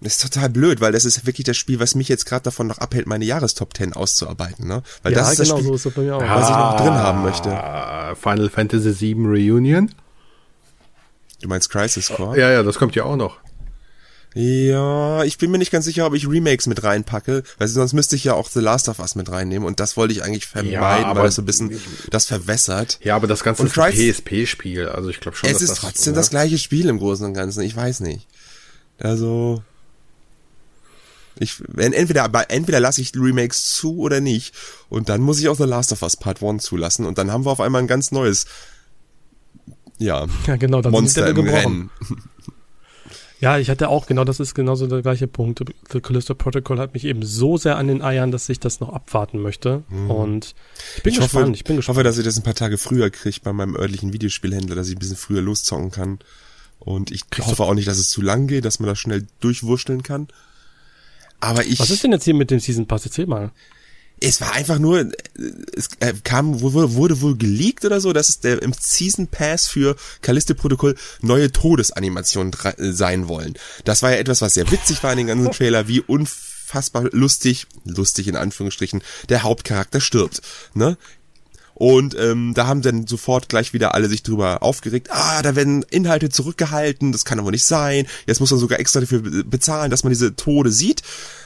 Das 0.03 0.13
ist 0.13 0.21
total 0.23 0.49
blöd, 0.49 0.81
weil 0.81 0.91
das 0.91 1.05
ist 1.05 1.27
wirklich 1.27 1.45
das 1.45 1.57
Spiel, 1.57 1.79
was 1.79 1.93
mich 1.93 2.09
jetzt 2.09 2.25
gerade 2.25 2.43
davon 2.43 2.65
noch 2.65 2.79
abhält, 2.79 3.05
meine 3.05 3.23
Jahrestop 3.23 3.77
10 3.77 3.93
auszuarbeiten, 3.93 4.67
ne? 4.67 4.81
Weil 5.03 5.13
ja, 5.13 5.19
das 5.19 5.33
ist 5.33 5.41
genau 5.43 5.53
das 5.53 5.59
Spiel, 5.59 5.67
so 5.67 5.75
ist 5.75 5.85
das 5.85 5.93
bei 5.93 6.01
mir 6.01 6.15
auch. 6.15 6.21
was 6.21 6.49
ich 6.49 6.55
noch 6.55 6.77
drin 6.77 6.93
haben 6.93 7.21
möchte. 7.21 7.49
Ah, 7.51 8.15
Final 8.15 8.49
Fantasy 8.49 8.99
VII 8.99 9.25
Reunion? 9.27 9.91
Du 11.41 11.47
meinst 11.47 11.69
Crisis 11.69 12.09
Core? 12.09 12.39
Ja, 12.39 12.51
ja, 12.51 12.63
das 12.63 12.77
kommt 12.77 12.95
ja 12.95 13.03
auch 13.03 13.15
noch. 13.15 13.37
Ja, 14.33 15.23
ich 15.23 15.37
bin 15.37 15.51
mir 15.51 15.57
nicht 15.57 15.71
ganz 15.71 15.83
sicher, 15.85 16.05
ob 16.05 16.13
ich 16.13 16.27
Remakes 16.27 16.65
mit 16.65 16.83
reinpacke, 16.83 17.43
weil 17.57 17.67
sonst 17.67 17.91
müsste 17.91 18.15
ich 18.15 18.23
ja 18.23 18.33
auch 18.33 18.49
The 18.49 18.61
Last 18.61 18.87
of 18.87 18.99
Us 18.99 19.15
mit 19.15 19.29
reinnehmen 19.29 19.67
und 19.67 19.81
das 19.81 19.97
wollte 19.97 20.13
ich 20.13 20.23
eigentlich 20.23 20.45
vermeiden, 20.45 21.03
ja, 21.03 21.15
weil 21.15 21.27
es 21.27 21.35
so 21.35 21.41
ein 21.41 21.45
bisschen 21.45 21.79
das 22.09 22.27
verwässert. 22.27 22.97
Ja, 23.03 23.17
aber 23.17 23.27
das 23.27 23.43
Ganze 23.43 23.63
und 23.63 23.67
ist 23.67 23.77
ein 23.77 23.91
PSP-Spiel, 23.91 24.87
also 24.87 25.09
ich 25.09 25.19
glaube 25.19 25.35
schon, 25.35 25.49
es 25.49 25.61
ist 25.61 25.71
das 25.71 25.79
trotzdem 25.79 26.13
das 26.13 26.29
gleiche 26.29 26.57
Spiel 26.57 26.87
im 26.87 26.99
Großen 26.99 27.25
und 27.25 27.33
Ganzen, 27.33 27.61
ich 27.61 27.75
weiß 27.75 27.99
nicht. 27.99 28.25
Also, 28.99 29.63
ich, 31.39 31.61
entweder, 31.77 32.29
entweder 32.49 32.79
lasse 32.79 33.01
ich 33.01 33.13
Remakes 33.15 33.75
zu 33.75 33.97
oder 33.99 34.21
nicht. 34.21 34.53
Und 34.89 35.09
dann 35.09 35.21
muss 35.21 35.39
ich 35.39 35.49
auch 35.49 35.57
The 35.57 35.63
Last 35.63 35.91
of 35.91 36.01
Us 36.01 36.17
Part 36.17 36.43
1 36.43 36.63
zulassen. 36.63 37.05
Und 37.05 37.17
dann 37.17 37.31
haben 37.31 37.45
wir 37.45 37.51
auf 37.51 37.61
einmal 37.61 37.81
ein 37.81 37.87
ganz 37.87 38.11
neues, 38.11 38.45
ja, 39.97 40.27
ja 40.47 40.55
genau, 40.55 40.81
dann 40.81 40.91
Monster 40.91 41.27
im 41.27 41.39
Rennen. 41.39 41.89
Ja, 43.41 43.57
ich 43.57 43.71
hatte 43.71 43.89
auch, 43.89 44.05
genau 44.05 44.23
das 44.23 44.39
ist 44.39 44.53
genauso 44.53 44.85
der 44.85 45.01
gleiche 45.01 45.27
Punkt. 45.27 45.63
The 45.91 45.99
Callisto 45.99 46.35
Protocol 46.35 46.77
hat 46.77 46.93
mich 46.93 47.05
eben 47.05 47.23
so 47.23 47.57
sehr 47.57 47.75
an 47.75 47.87
den 47.87 48.03
Eiern, 48.03 48.31
dass 48.31 48.47
ich 48.49 48.59
das 48.59 48.79
noch 48.79 48.89
abwarten 48.89 49.41
möchte. 49.41 49.83
Mhm. 49.89 50.11
Und 50.11 50.55
ich 50.97 51.03
bin 51.03 51.13
ich 51.13 51.19
gespannt. 51.19 51.47
Hoffe, 51.47 51.55
ich 51.55 51.63
bin 51.63 51.75
gespannt. 51.77 51.97
hoffe, 51.97 52.03
dass 52.03 52.19
ich 52.19 52.23
das 52.23 52.37
ein 52.37 52.43
paar 52.43 52.53
Tage 52.53 52.77
früher 52.77 53.09
kriege 53.09 53.39
bei 53.43 53.51
meinem 53.51 53.75
örtlichen 53.75 54.13
Videospielhändler, 54.13 54.75
dass 54.75 54.89
ich 54.89 54.95
ein 54.95 54.99
bisschen 54.99 55.15
früher 55.15 55.41
loszocken 55.41 55.89
kann. 55.89 56.19
Und 56.77 57.09
ich 57.09 57.31
Kriegst 57.31 57.49
hoffe 57.49 57.63
auch 57.63 57.73
nicht, 57.73 57.87
dass 57.87 57.97
es 57.97 58.09
zu 58.09 58.21
lang 58.21 58.45
geht, 58.45 58.63
dass 58.63 58.79
man 58.79 58.87
das 58.87 58.99
schnell 58.99 59.25
durchwurschteln 59.39 60.03
kann. 60.03 60.27
Aber 61.41 61.65
ich. 61.65 61.79
Was 61.79 61.89
ist 61.89 62.03
denn 62.03 62.11
jetzt 62.13 62.23
hier 62.23 62.33
mit 62.33 62.51
dem 62.51 62.59
Season 62.59 62.87
Pass? 62.87 63.05
Erzähl 63.05 63.27
mal. 63.27 63.51
Es 64.23 64.39
war 64.39 64.53
einfach 64.53 64.77
nur, 64.77 65.11
es 65.75 65.89
äh, 65.99 66.13
kam, 66.23 66.61
wurde, 66.61 66.93
wurde 66.93 67.21
wohl 67.21 67.35
geleakt 67.35 67.85
oder 67.85 67.99
so, 67.99 68.13
dass 68.13 68.29
es 68.29 68.39
der 68.39 68.61
im 68.61 68.71
Season 68.79 69.25
Pass 69.25 69.67
für 69.67 69.95
Callisto 70.21 70.53
Protokoll 70.53 70.95
neue 71.21 71.51
Todesanimationen 71.51 72.53
äh, 72.63 72.91
sein 72.93 73.27
wollen. 73.27 73.55
Das 73.83 74.03
war 74.03 74.11
ja 74.11 74.17
etwas, 74.17 74.43
was 74.43 74.53
sehr 74.53 74.69
witzig 74.69 75.01
war 75.01 75.11
in 75.11 75.17
den 75.17 75.27
ganzen 75.27 75.51
Trailer, 75.51 75.87
wie 75.87 76.01
unfassbar 76.01 77.09
lustig, 77.11 77.65
lustig 77.83 78.27
in 78.27 78.35
Anführungsstrichen, 78.35 79.01
der 79.29 79.41
Hauptcharakter 79.41 79.99
stirbt. 79.99 80.43
Ne? 80.75 80.97
Und 81.81 82.15
ähm, 82.15 82.53
da 82.53 82.67
haben 82.67 82.83
dann 82.83 83.07
sofort 83.07 83.49
gleich 83.49 83.73
wieder 83.73 83.95
alle 83.95 84.07
sich 84.07 84.21
drüber 84.21 84.61
aufgeregt. 84.61 85.07
Ah, 85.09 85.41
da 85.41 85.55
werden 85.55 85.81
Inhalte 85.89 86.29
zurückgehalten, 86.29 87.11
das 87.11 87.25
kann 87.25 87.39
aber 87.39 87.49
nicht 87.49 87.65
sein. 87.65 88.05
Jetzt 88.27 88.39
muss 88.39 88.51
man 88.51 88.59
sogar 88.59 88.79
extra 88.79 88.99
dafür 88.99 89.21
bezahlen, 89.45 89.89
dass 89.89 90.03
man 90.03 90.11
diese 90.11 90.35
Tode 90.35 90.71
sieht. 90.71 91.01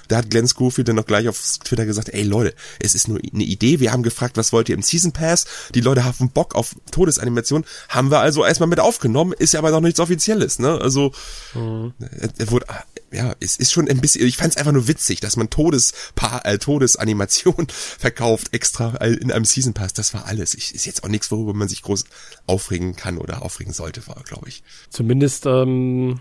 Da 0.09 0.17
hat 0.17 0.29
Glenn 0.29 0.45
Schofield 0.45 0.89
dann 0.89 0.97
noch 0.97 1.05
gleich 1.05 1.29
auf 1.29 1.41
Twitter 1.63 1.85
gesagt, 1.85 2.09
ey 2.09 2.23
Leute, 2.23 2.53
es 2.79 2.95
ist 2.95 3.07
nur 3.07 3.17
eine 3.17 3.45
Idee. 3.45 3.79
Wir 3.79 3.93
haben 3.93 4.03
gefragt, 4.03 4.35
was 4.35 4.51
wollt 4.51 4.67
ihr 4.67 4.75
im 4.75 4.81
Season 4.81 5.13
Pass? 5.13 5.45
Die 5.73 5.79
Leute 5.79 6.03
haben 6.03 6.29
Bock 6.29 6.53
auf 6.53 6.75
Todesanimation. 6.91 7.63
Haben 7.87 8.11
wir 8.11 8.19
also 8.19 8.43
erstmal 8.43 8.67
mit 8.67 8.81
aufgenommen, 8.81 9.31
ist 9.39 9.53
ja 9.53 9.59
aber 9.59 9.71
noch 9.71 9.79
nichts 9.79 10.01
Offizielles, 10.01 10.59
ne? 10.59 10.81
Also, 10.81 11.13
mhm. 11.53 11.93
er 12.37 12.51
wurde, 12.51 12.65
ja, 13.11 13.33
es 13.39 13.57
ist 13.57 13.71
schon 13.71 13.87
ein 13.87 14.01
bisschen, 14.01 14.25
ich 14.25 14.37
fand 14.37 14.51
es 14.51 14.57
einfach 14.57 14.71
nur 14.71 14.87
witzig, 14.87 15.19
dass 15.19 15.37
man 15.37 15.49
Todespa 15.49 16.41
äh, 16.43 16.57
Todesanimation 16.57 17.67
verkauft 17.69 18.53
extra 18.53 18.95
in 18.97 19.31
einem 19.31 19.45
Season 19.45 19.73
Pass. 19.73 19.93
Das 19.93 20.13
war 20.13 20.25
alles. 20.25 20.53
Ich, 20.53 20.73
ist 20.73 20.85
jetzt 20.85 21.03
auch 21.03 21.09
nichts, 21.09 21.31
worüber 21.31 21.53
man 21.53 21.67
sich 21.67 21.81
groß 21.81 22.05
aufregen 22.47 22.95
kann 22.95 23.17
oder 23.17 23.41
aufregen 23.41 23.73
sollte, 23.73 24.05
war, 24.07 24.21
glaube 24.23 24.49
ich. 24.49 24.63
Zumindest 24.89 25.45
ähm, 25.45 26.19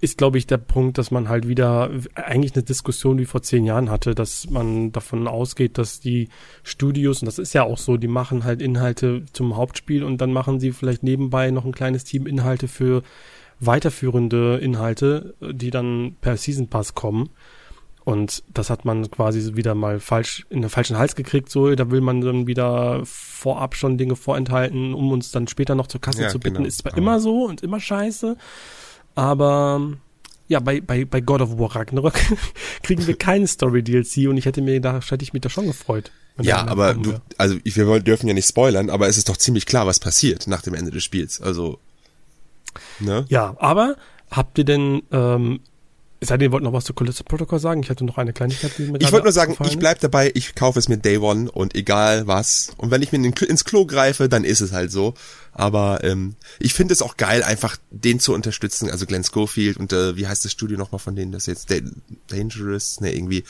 ist, 0.00 0.18
glaube 0.18 0.38
ich, 0.38 0.46
der 0.46 0.58
Punkt, 0.58 0.98
dass 0.98 1.10
man 1.10 1.28
halt 1.28 1.48
wieder 1.48 1.90
eigentlich 2.14 2.54
eine 2.54 2.62
Diskussion 2.62 3.18
wie 3.18 3.24
vor 3.24 3.42
zehn 3.42 3.64
Jahren 3.64 3.90
hatte, 3.90 4.14
dass 4.14 4.50
man 4.50 4.92
davon 4.92 5.26
ausgeht, 5.26 5.78
dass 5.78 6.00
die 6.00 6.28
Studios, 6.62 7.22
und 7.22 7.26
das 7.26 7.38
ist 7.38 7.54
ja 7.54 7.62
auch 7.62 7.78
so, 7.78 7.96
die 7.96 8.08
machen 8.08 8.44
halt 8.44 8.60
Inhalte 8.60 9.24
zum 9.32 9.56
Hauptspiel 9.56 10.04
und 10.04 10.20
dann 10.20 10.32
machen 10.32 10.60
sie 10.60 10.72
vielleicht 10.72 11.02
nebenbei 11.02 11.50
noch 11.50 11.64
ein 11.64 11.72
kleines 11.72 12.04
Team 12.04 12.26
Inhalte 12.26 12.68
für 12.68 13.02
weiterführende 13.60 14.58
Inhalte, 14.58 15.34
die 15.40 15.70
dann 15.70 16.16
per 16.20 16.36
Season 16.36 16.68
Pass 16.68 16.94
kommen. 16.94 17.30
Und 18.04 18.44
das 18.54 18.70
hat 18.70 18.84
man 18.84 19.10
quasi 19.10 19.56
wieder 19.56 19.74
mal 19.74 19.98
falsch 19.98 20.46
in 20.48 20.60
den 20.60 20.70
falschen 20.70 20.96
Hals 20.96 21.16
gekriegt, 21.16 21.50
so, 21.50 21.74
da 21.74 21.90
will 21.90 22.00
man 22.00 22.20
dann 22.20 22.46
wieder 22.46 23.00
vorab 23.04 23.74
schon 23.74 23.98
Dinge 23.98 24.14
vorenthalten, 24.14 24.94
um 24.94 25.10
uns 25.10 25.32
dann 25.32 25.48
später 25.48 25.74
noch 25.74 25.88
zur 25.88 26.00
Kasse 26.00 26.22
ja, 26.22 26.28
zu 26.28 26.38
bitten. 26.38 26.64
Ist 26.64 26.82
zwar 26.82 26.92
ja. 26.92 26.98
immer 26.98 27.18
so 27.18 27.44
und 27.44 27.62
immer 27.64 27.80
scheiße, 27.80 28.36
aber 29.16 29.94
ja, 30.46 30.60
bei, 30.60 30.80
bei, 30.80 31.04
bei 31.04 31.20
God 31.20 31.40
of 31.40 31.58
War 31.58 31.74
Ragnarok 31.74 32.14
kriegen 32.84 33.04
wir 33.08 33.16
keinen 33.16 33.48
Story-DLC 33.48 34.28
und 34.28 34.36
ich 34.36 34.44
hätte 34.44 34.62
mir 34.62 34.80
da, 34.80 35.00
hätte 35.00 35.24
ich 35.24 35.32
mich 35.32 35.42
da 35.42 35.48
schon 35.48 35.66
gefreut. 35.66 36.12
Ja, 36.40 36.66
aber 36.66 36.94
du, 36.94 37.14
also 37.38 37.56
wir 37.64 38.00
dürfen 38.00 38.28
ja 38.28 38.34
nicht 38.34 38.46
spoilern, 38.46 38.90
aber 38.90 39.08
es 39.08 39.16
ist 39.16 39.28
doch 39.28 39.36
ziemlich 39.36 39.66
klar, 39.66 39.86
was 39.86 39.98
passiert 39.98 40.46
nach 40.46 40.62
dem 40.62 40.74
Ende 40.74 40.90
des 40.90 41.02
Spiels. 41.02 41.40
Also, 41.40 41.80
ne? 43.00 43.24
Ja, 43.28 43.56
aber 43.58 43.96
habt 44.30 44.58
ihr 44.58 44.64
denn 44.64 45.02
ähm, 45.12 45.60
es 46.18 46.28
sei 46.28 46.38
denn, 46.38 46.48
ihr 46.48 46.52
wollt 46.52 46.62
noch 46.62 46.72
was 46.72 46.84
zu 46.84 46.94
Callisto 46.94 47.24
Protocol 47.24 47.58
sagen. 47.58 47.82
Ich 47.82 47.90
hatte 47.90 48.04
noch 48.04 48.16
eine 48.16 48.32
Kleinigkeit, 48.32 48.72
die 48.78 48.84
mir 48.84 49.00
Ich 49.00 49.12
wollte 49.12 49.24
nur 49.24 49.32
sagen, 49.32 49.56
ich 49.66 49.78
bleib 49.78 50.00
dabei, 50.00 50.30
ich 50.34 50.54
kaufe 50.54 50.78
es 50.78 50.88
mir 50.88 50.96
Day 50.96 51.18
One 51.18 51.50
und 51.50 51.74
egal 51.74 52.26
was. 52.26 52.72
Und 52.78 52.90
wenn 52.90 53.02
ich 53.02 53.12
mir 53.12 53.18
ins 53.18 53.64
Klo 53.64 53.84
greife, 53.84 54.28
dann 54.28 54.44
ist 54.44 54.60
es 54.60 54.72
halt 54.72 54.90
so. 54.90 55.14
Aber 55.52 56.02
ähm, 56.04 56.36
ich 56.58 56.72
finde 56.72 56.94
es 56.94 57.02
auch 57.02 57.16
geil, 57.18 57.42
einfach 57.42 57.76
den 57.90 58.18
zu 58.18 58.32
unterstützen. 58.32 58.90
Also 58.90 59.04
Glenn 59.04 59.24
Schofield 59.24 59.76
und 59.76 59.92
äh, 59.92 60.16
wie 60.16 60.26
heißt 60.26 60.44
das 60.44 60.52
Studio 60.52 60.78
nochmal 60.78 61.00
von 61.00 61.16
denen, 61.16 61.32
das 61.32 61.46
jetzt 61.46 61.70
Dangerous, 62.28 63.00
ne, 63.00 63.14
irgendwie 63.14 63.44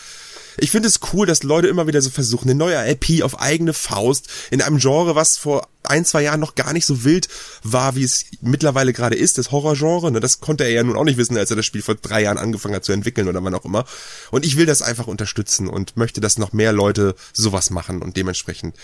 ich 0.59 0.71
finde 0.71 0.89
es 0.89 1.01
cool, 1.13 1.27
dass 1.27 1.43
Leute 1.43 1.69
immer 1.69 1.87
wieder 1.87 2.01
so 2.01 2.11
versuchen, 2.11 2.49
eine 2.49 2.59
neue 2.59 2.91
IP 2.91 3.23
auf 3.23 3.41
eigene 3.41 3.73
Faust 3.73 4.29
in 4.51 4.63
einem 4.63 4.79
Genre, 4.79 5.15
was 5.15 5.37
vor 5.37 5.69
ein, 5.87 6.05
zwei 6.05 6.23
Jahren 6.23 6.41
noch 6.41 6.55
gar 6.55 6.73
nicht 6.73 6.87
so 6.87 7.05
wild 7.05 7.29
war, 7.63 7.97
wie 7.97 8.05
es 8.05 8.27
mittlerweile 8.41 8.93
gerade 8.93 9.17
ist, 9.17 9.39
das 9.39 9.51
Horrorgenre. 9.51 10.11
Ne, 10.13 10.21
das 10.21 10.41
konnte 10.41 10.65
er 10.65 10.71
ja 10.71 10.83
nun 10.83 10.97
auch 10.97 11.05
nicht 11.05 11.17
wissen, 11.17 11.37
als 11.37 11.51
er 11.51 11.57
das 11.57 11.67
Spiel 11.67 11.83
vor 11.83 11.95
drei 11.95 12.23
Jahren 12.23 12.39
angefangen 12.39 12.75
hat 12.75 12.85
zu 12.85 12.93
entwickeln 12.93 13.29
oder 13.29 13.43
wann 13.43 13.55
auch 13.55 13.65
immer. 13.65 13.85
Und 14.31 14.45
ich 14.45 14.57
will 14.57 14.67
das 14.67 14.83
einfach 14.83 15.07
unterstützen 15.07 15.69
und 15.69 15.97
möchte, 15.97 16.21
dass 16.21 16.39
noch 16.39 16.53
mehr 16.53 16.73
Leute 16.73 17.15
sowas 17.33 17.71
machen 17.71 18.03
und 18.03 18.17
dementsprechend 18.17 18.77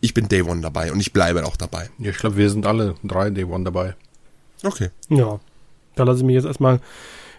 ich 0.00 0.14
bin 0.14 0.28
Day 0.28 0.42
One 0.42 0.60
dabei 0.60 0.92
und 0.92 1.00
ich 1.00 1.12
bleibe 1.12 1.44
auch 1.46 1.56
dabei. 1.56 1.88
Ja, 1.98 2.10
ich 2.10 2.18
glaube, 2.18 2.36
wir 2.36 2.50
sind 2.50 2.66
alle 2.66 2.94
drei 3.02 3.30
Day 3.30 3.44
One 3.44 3.64
dabei. 3.64 3.94
Okay. 4.62 4.90
Ja. 5.08 5.40
Da 5.94 6.04
lasse 6.04 6.20
ich 6.20 6.26
mich 6.26 6.34
jetzt 6.34 6.44
erstmal 6.44 6.80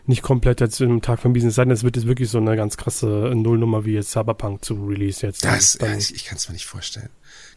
nicht 0.08 0.24
komplett 0.24 0.62
jetzt 0.62 0.82
im 0.82 1.02
Tag 1.02 1.20
vermiesen. 1.20 1.50
Es 1.50 1.56
sei 1.56 1.66
denn, 1.66 1.72
es 1.72 1.84
wird 1.84 1.96
jetzt 1.96 2.08
wirklich 2.08 2.30
so 2.30 2.38
eine 2.38 2.56
ganz 2.56 2.78
krasse 2.78 3.32
Nullnummer 3.36 3.86
wie 3.86 3.94
jetzt 3.94 4.12
Cyberpunk 4.12 4.64
zu 4.64 4.74
Release 4.86 5.26
jetzt. 5.26 5.46
Das, 5.46 5.78
ja, 5.80 5.96
ich, 5.96 6.16
ich 6.16 6.26
kann 6.26 6.38
es 6.38 6.48
mir 6.48 6.54
nicht 6.54 6.66
vorstellen. 6.66 7.10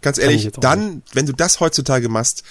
Ganz 0.02 0.18
ehrlich, 0.18 0.50
dann, 0.58 1.02
wenn 1.12 1.26
du 1.26 1.32
das 1.32 1.60
heutzutage 1.60 2.08
machst, 2.08 2.42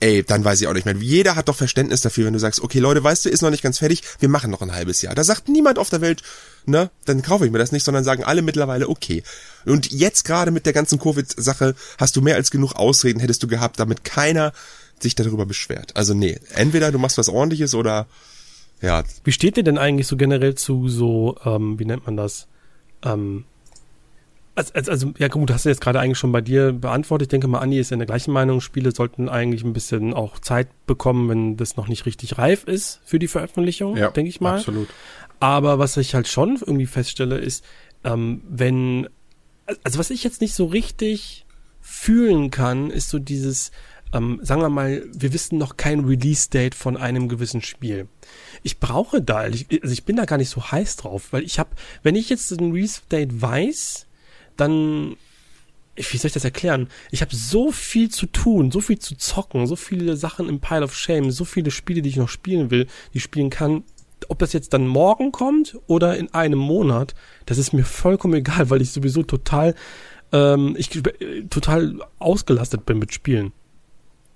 ey, 0.00 0.22
dann 0.22 0.44
weiß 0.44 0.60
ich 0.60 0.66
auch 0.66 0.72
nicht 0.72 0.86
mehr. 0.86 0.96
Jeder 0.96 1.36
hat 1.36 1.48
doch 1.48 1.56
Verständnis 1.56 2.00
dafür, 2.00 2.26
wenn 2.26 2.32
du 2.32 2.38
sagst, 2.38 2.60
okay, 2.60 2.78
Leute, 2.78 3.04
weißt 3.04 3.24
du, 3.26 3.28
ist 3.28 3.42
noch 3.42 3.50
nicht 3.50 3.62
ganz 3.62 3.78
fertig, 3.78 4.02
wir 4.18 4.28
machen 4.28 4.50
noch 4.50 4.62
ein 4.62 4.72
halbes 4.72 5.02
Jahr. 5.02 5.14
Da 5.14 5.22
sagt 5.22 5.48
niemand 5.48 5.78
auf 5.78 5.90
der 5.90 6.00
Welt, 6.00 6.22
ne, 6.66 6.90
dann 7.04 7.22
kaufe 7.22 7.44
ich 7.44 7.52
mir 7.52 7.58
das 7.58 7.70
nicht, 7.70 7.84
sondern 7.84 8.02
sagen 8.02 8.24
alle 8.24 8.42
mittlerweile, 8.42 8.88
okay. 8.88 9.22
Und 9.66 9.92
jetzt 9.92 10.24
gerade 10.24 10.50
mit 10.50 10.66
der 10.66 10.72
ganzen 10.72 10.98
Covid-Sache 10.98 11.74
hast 11.98 12.16
du 12.16 12.22
mehr 12.22 12.36
als 12.36 12.50
genug 12.50 12.74
Ausreden 12.74 13.20
hättest 13.20 13.42
du 13.42 13.46
gehabt, 13.46 13.78
damit 13.78 14.04
keiner 14.04 14.52
sich 14.98 15.14
darüber 15.14 15.46
beschwert. 15.46 15.96
Also 15.96 16.14
nee, 16.14 16.38
entweder 16.54 16.92
du 16.92 16.98
machst 16.98 17.18
was 17.18 17.28
ordentliches 17.28 17.74
oder 17.74 18.06
ja. 18.80 19.04
Wie 19.24 19.32
steht 19.32 19.58
ihr 19.58 19.62
denn 19.62 19.78
eigentlich 19.78 20.06
so 20.06 20.16
generell 20.16 20.54
zu 20.54 20.88
so, 20.88 21.36
ähm, 21.44 21.78
wie 21.78 21.84
nennt 21.84 22.06
man 22.06 22.16
das? 22.16 22.46
Ähm, 23.02 23.44
also, 24.54 24.72
also, 24.74 24.90
also, 24.90 25.12
ja 25.18 25.28
gut, 25.28 25.50
hast 25.50 25.64
du 25.64 25.68
jetzt 25.68 25.80
gerade 25.80 26.00
eigentlich 26.00 26.18
schon 26.18 26.32
bei 26.32 26.40
dir 26.40 26.72
beantwortet. 26.72 27.26
Ich 27.26 27.30
denke 27.30 27.48
mal, 27.48 27.60
Andi 27.60 27.78
ist 27.78 27.92
in 27.92 27.98
der 27.98 28.06
gleichen 28.06 28.32
Meinung. 28.32 28.60
Spiele 28.60 28.92
sollten 28.92 29.28
eigentlich 29.28 29.64
ein 29.64 29.72
bisschen 29.72 30.12
auch 30.12 30.38
Zeit 30.38 30.68
bekommen, 30.86 31.28
wenn 31.28 31.56
das 31.56 31.76
noch 31.76 31.88
nicht 31.88 32.06
richtig 32.06 32.38
reif 32.38 32.64
ist 32.64 33.00
für 33.04 33.18
die 33.18 33.28
Veröffentlichung, 33.28 33.96
ja, 33.96 34.10
denke 34.10 34.28
ich 34.28 34.40
mal. 34.40 34.58
Absolut. 34.58 34.88
Aber 35.38 35.78
was 35.78 35.96
ich 35.96 36.14
halt 36.14 36.28
schon 36.28 36.56
irgendwie 36.56 36.86
feststelle, 36.86 37.38
ist, 37.38 37.64
ähm, 38.04 38.42
wenn, 38.48 39.08
also 39.84 39.98
was 39.98 40.10
ich 40.10 40.24
jetzt 40.24 40.40
nicht 40.40 40.54
so 40.54 40.66
richtig 40.66 41.46
fühlen 41.80 42.50
kann, 42.50 42.90
ist 42.90 43.08
so 43.08 43.18
dieses, 43.18 43.70
ähm, 44.12 44.40
sagen 44.42 44.60
wir 44.60 44.68
mal, 44.68 45.04
wir 45.12 45.32
wissen 45.32 45.58
noch 45.58 45.76
kein 45.76 46.04
Release-Date 46.04 46.74
von 46.74 46.96
einem 46.96 47.28
gewissen 47.28 47.62
Spiel. 47.62 48.08
Ich 48.62 48.78
brauche 48.80 49.22
da, 49.22 49.38
also 49.38 49.64
ich 49.68 50.04
bin 50.04 50.16
da 50.16 50.24
gar 50.24 50.36
nicht 50.36 50.50
so 50.50 50.70
heiß 50.70 50.96
drauf, 50.96 51.28
weil 51.30 51.42
ich 51.42 51.58
habe, 51.58 51.70
wenn 52.02 52.16
ich 52.16 52.28
jetzt 52.28 52.50
ein 52.50 52.72
Release-Date 52.72 53.40
weiß, 53.40 54.06
dann 54.60 55.16
wie 55.96 56.16
soll 56.16 56.28
ich 56.28 56.34
das 56.34 56.44
erklären? 56.44 56.88
Ich 57.10 57.20
habe 57.20 57.34
so 57.34 57.72
viel 57.72 58.10
zu 58.10 58.26
tun, 58.26 58.70
so 58.70 58.80
viel 58.80 58.98
zu 58.98 59.16
zocken, 59.16 59.66
so 59.66 59.76
viele 59.76 60.16
Sachen 60.16 60.48
im 60.48 60.60
Pile 60.60 60.84
of 60.84 60.94
Shame, 60.94 61.30
so 61.30 61.44
viele 61.44 61.70
Spiele, 61.70 62.02
die 62.02 62.08
ich 62.08 62.16
noch 62.16 62.28
spielen 62.28 62.70
will, 62.70 62.86
die 63.12 63.18
ich 63.18 63.22
spielen 63.22 63.50
kann. 63.50 63.84
Ob 64.28 64.38
das 64.38 64.52
jetzt 64.52 64.72
dann 64.72 64.86
morgen 64.86 65.32
kommt 65.32 65.78
oder 65.86 66.16
in 66.16 66.32
einem 66.32 66.58
Monat, 66.58 67.14
das 67.46 67.58
ist 67.58 67.72
mir 67.72 67.84
vollkommen 67.84 68.34
egal, 68.34 68.70
weil 68.70 68.82
ich 68.82 68.92
sowieso 68.92 69.22
total, 69.22 69.74
ähm, 70.32 70.74
ich 70.78 70.94
äh, 70.94 71.42
total 71.50 71.98
ausgelastet 72.18 72.86
bin 72.86 72.98
mit 72.98 73.12
Spielen. 73.12 73.52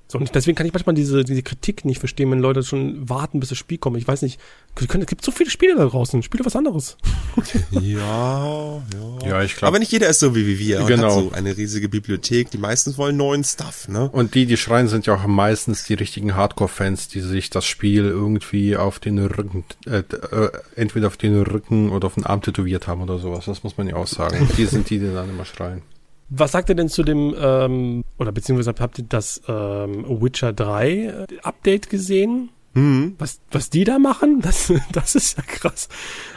So, 0.06 0.18
und 0.18 0.34
deswegen 0.34 0.54
kann 0.54 0.66
ich 0.66 0.72
manchmal 0.72 0.94
diese, 0.94 1.24
diese 1.24 1.42
Kritik 1.42 1.84
nicht 1.86 1.98
verstehen, 1.98 2.30
wenn 2.30 2.38
Leute 2.38 2.62
schon 2.62 3.08
warten, 3.08 3.40
bis 3.40 3.48
das 3.48 3.58
Spiel 3.58 3.78
kommt. 3.78 3.96
Ich 3.96 4.06
weiß 4.06 4.20
nicht, 4.20 4.38
es 4.78 5.06
gibt 5.06 5.24
so 5.24 5.32
viele 5.32 5.48
Spiele 5.48 5.76
da 5.76 5.86
draußen, 5.86 6.22
spiele 6.22 6.44
was 6.44 6.54
anderes. 6.56 6.98
ja, 7.70 8.76
ja. 8.76 9.26
Ja, 9.26 9.42
ich 9.42 9.56
glaube. 9.56 9.68
Aber 9.68 9.78
nicht 9.78 9.90
jeder 9.92 10.08
ist 10.08 10.20
so 10.20 10.36
wie 10.36 10.58
wir. 10.58 10.82
Genau. 10.82 11.04
Hat 11.04 11.12
so 11.12 11.32
eine 11.32 11.56
riesige 11.56 11.88
Bibliothek. 11.88 12.50
Die 12.50 12.58
meisten 12.58 12.96
wollen 12.98 13.16
neuen 13.16 13.44
Stuff, 13.44 13.88
ne? 13.88 14.10
Und 14.10 14.34
die, 14.34 14.44
die 14.44 14.58
schreien, 14.58 14.88
sind 14.88 15.06
ja 15.06 15.14
auch 15.14 15.26
meistens 15.26 15.84
die 15.84 15.94
richtigen 15.94 16.34
Hardcore-Fans, 16.36 17.08
die 17.08 17.20
sich 17.20 17.48
das 17.48 17.64
Spiel 17.64 18.04
irgendwie 18.04 18.76
auf 18.76 18.98
den 18.98 19.18
Rücken, 19.18 19.64
äh, 19.86 19.98
äh, 20.00 20.50
entweder 20.76 21.06
auf 21.06 21.16
den 21.16 21.40
Rücken 21.40 21.90
oder 21.90 22.06
auf 22.06 22.14
den 22.14 22.26
Arm 22.26 22.42
tätowiert 22.42 22.86
haben 22.86 23.00
oder 23.00 23.18
sowas. 23.18 23.46
Das 23.46 23.62
muss 23.64 23.78
man 23.78 23.88
ja 23.88 23.96
auch 23.96 24.06
sagen. 24.06 24.48
die 24.58 24.66
sind 24.66 24.90
die, 24.90 24.98
die 24.98 25.12
dann 25.12 25.30
immer 25.30 25.46
schreien. 25.46 25.82
Was 26.28 26.52
sagt 26.52 26.68
ihr 26.68 26.74
denn 26.74 26.88
zu 26.88 27.02
dem, 27.02 27.34
ähm, 27.38 28.04
oder 28.18 28.32
beziehungsweise 28.32 28.74
habt 28.78 28.98
ihr 28.98 29.04
das 29.08 29.42
ähm, 29.46 30.04
Witcher 30.20 30.52
3 30.52 30.90
äh, 30.90 31.26
Update 31.42 31.90
gesehen? 31.90 32.50
Mhm. 32.74 33.14
Was, 33.18 33.38
was 33.52 33.70
die 33.70 33.84
da 33.84 33.98
machen, 33.98 34.40
das, 34.42 34.72
das 34.92 35.14
ist 35.14 35.36
ja 35.36 35.44
krass. 35.44 35.88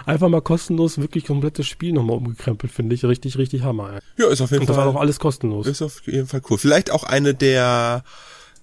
Einfach 0.05 0.29
mal 0.29 0.41
kostenlos 0.41 0.99
wirklich 0.99 1.25
komplettes 1.25 1.67
Spiel 1.67 1.93
nochmal 1.93 2.17
umgekrempelt, 2.17 2.71
finde 2.71 2.95
ich. 2.95 3.03
Richtig, 3.03 3.37
richtig 3.37 3.63
Hammer. 3.63 3.99
Ja, 4.17 4.27
ist 4.27 4.41
auf 4.41 4.51
jeden 4.51 4.61
Und 4.61 4.67
Fall. 4.67 4.75
das 4.75 4.85
war 4.85 4.93
doch 4.93 4.99
alles 4.99 5.19
kostenlos. 5.19 5.67
Ist 5.67 5.81
auf 5.81 6.05
jeden 6.05 6.27
Fall 6.27 6.41
cool. 6.49 6.57
Vielleicht 6.57 6.91
auch 6.91 7.03
eine 7.03 7.33
der, 7.33 8.03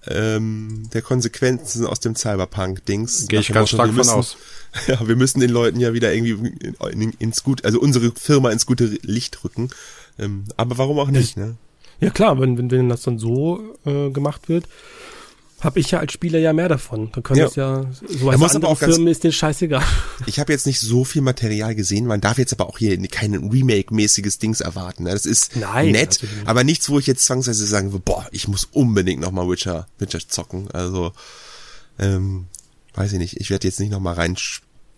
ähm, 0.07 0.89
der 0.93 1.01
Konsequenzen 1.01 1.85
aus 1.85 1.99
dem 1.99 2.15
Cyberpunk-Dings. 2.15 3.27
Gehe 3.27 3.41
ich 3.41 3.51
ganz 3.51 3.69
stark 3.69 3.91
von 3.91 4.09
aus. 4.09 4.37
Ja, 4.87 5.07
wir 5.07 5.15
müssen 5.15 5.39
den 5.39 5.51
Leuten 5.51 5.79
ja 5.79 5.93
wieder 5.93 6.13
irgendwie 6.13 6.53
in, 6.91 7.13
ins 7.17 7.43
gut, 7.43 7.63
also 7.63 7.79
unsere 7.79 8.11
Firma 8.11 8.51
ins 8.51 8.65
gute 8.65 8.87
Licht 9.03 9.41
rücken. 9.45 9.69
Ähm, 10.17 10.45
aber 10.57 10.77
warum 10.77 10.99
auch 10.99 11.09
nicht, 11.09 11.37
ne? 11.37 11.57
Ja 11.99 12.09
klar, 12.09 12.39
wenn, 12.39 12.57
wenn, 12.57 12.69
wenn 12.71 12.89
das 12.89 13.03
dann 13.03 13.19
so 13.19 13.75
äh, 13.85 14.09
gemacht 14.09 14.49
wird, 14.49 14.65
habe 15.61 15.79
ich 15.79 15.91
ja 15.91 15.99
als 15.99 16.11
Spieler 16.11 16.37
ja 16.39 16.53
mehr 16.53 16.69
davon. 16.69 17.11
Dann 17.11 17.23
können 17.23 17.39
ja. 17.39 17.47
es 17.47 17.55
ja 17.55 17.85
so 18.19 18.29
als 18.29 18.55
andere 18.55 18.71
auch 18.71 18.77
Firmen 18.77 19.07
ist 19.07 19.23
den 19.23 19.31
scheißegal. 19.31 19.83
Ich 20.27 20.39
habe 20.39 20.53
jetzt 20.53 20.65
nicht 20.65 20.79
so 20.79 21.03
viel 21.03 21.21
Material 21.21 21.75
gesehen, 21.75 22.05
man 22.05 22.21
darf 22.21 22.37
jetzt 22.37 22.53
aber 22.53 22.67
auch 22.67 22.77
hier 22.77 22.97
kein 23.07 23.33
Remake-mäßiges 23.33 24.39
Dings 24.39 24.61
erwarten. 24.61 25.03
Ne? 25.03 25.11
Das 25.11 25.25
ist 25.25 25.55
Nein, 25.55 25.91
nett, 25.91 26.19
aber 26.45 26.63
nichts, 26.63 26.89
wo 26.89 26.99
ich 26.99 27.07
jetzt 27.07 27.25
zwangsweise 27.25 27.65
sagen 27.65 27.91
würde, 27.91 28.03
boah, 28.05 28.27
ich 28.31 28.47
muss 28.47 28.65
unbedingt 28.71 29.21
nochmal 29.21 29.49
Witcher, 29.49 29.87
Witcher 29.97 30.19
zocken. 30.27 30.69
Also, 30.71 31.11
ähm, 31.99 32.45
weiß 32.93 33.13
ich 33.13 33.19
nicht, 33.19 33.39
ich 33.39 33.49
werde 33.49 33.67
jetzt 33.67 33.79
nicht 33.79 33.91
nochmal 33.91 34.15
rein 34.15 34.35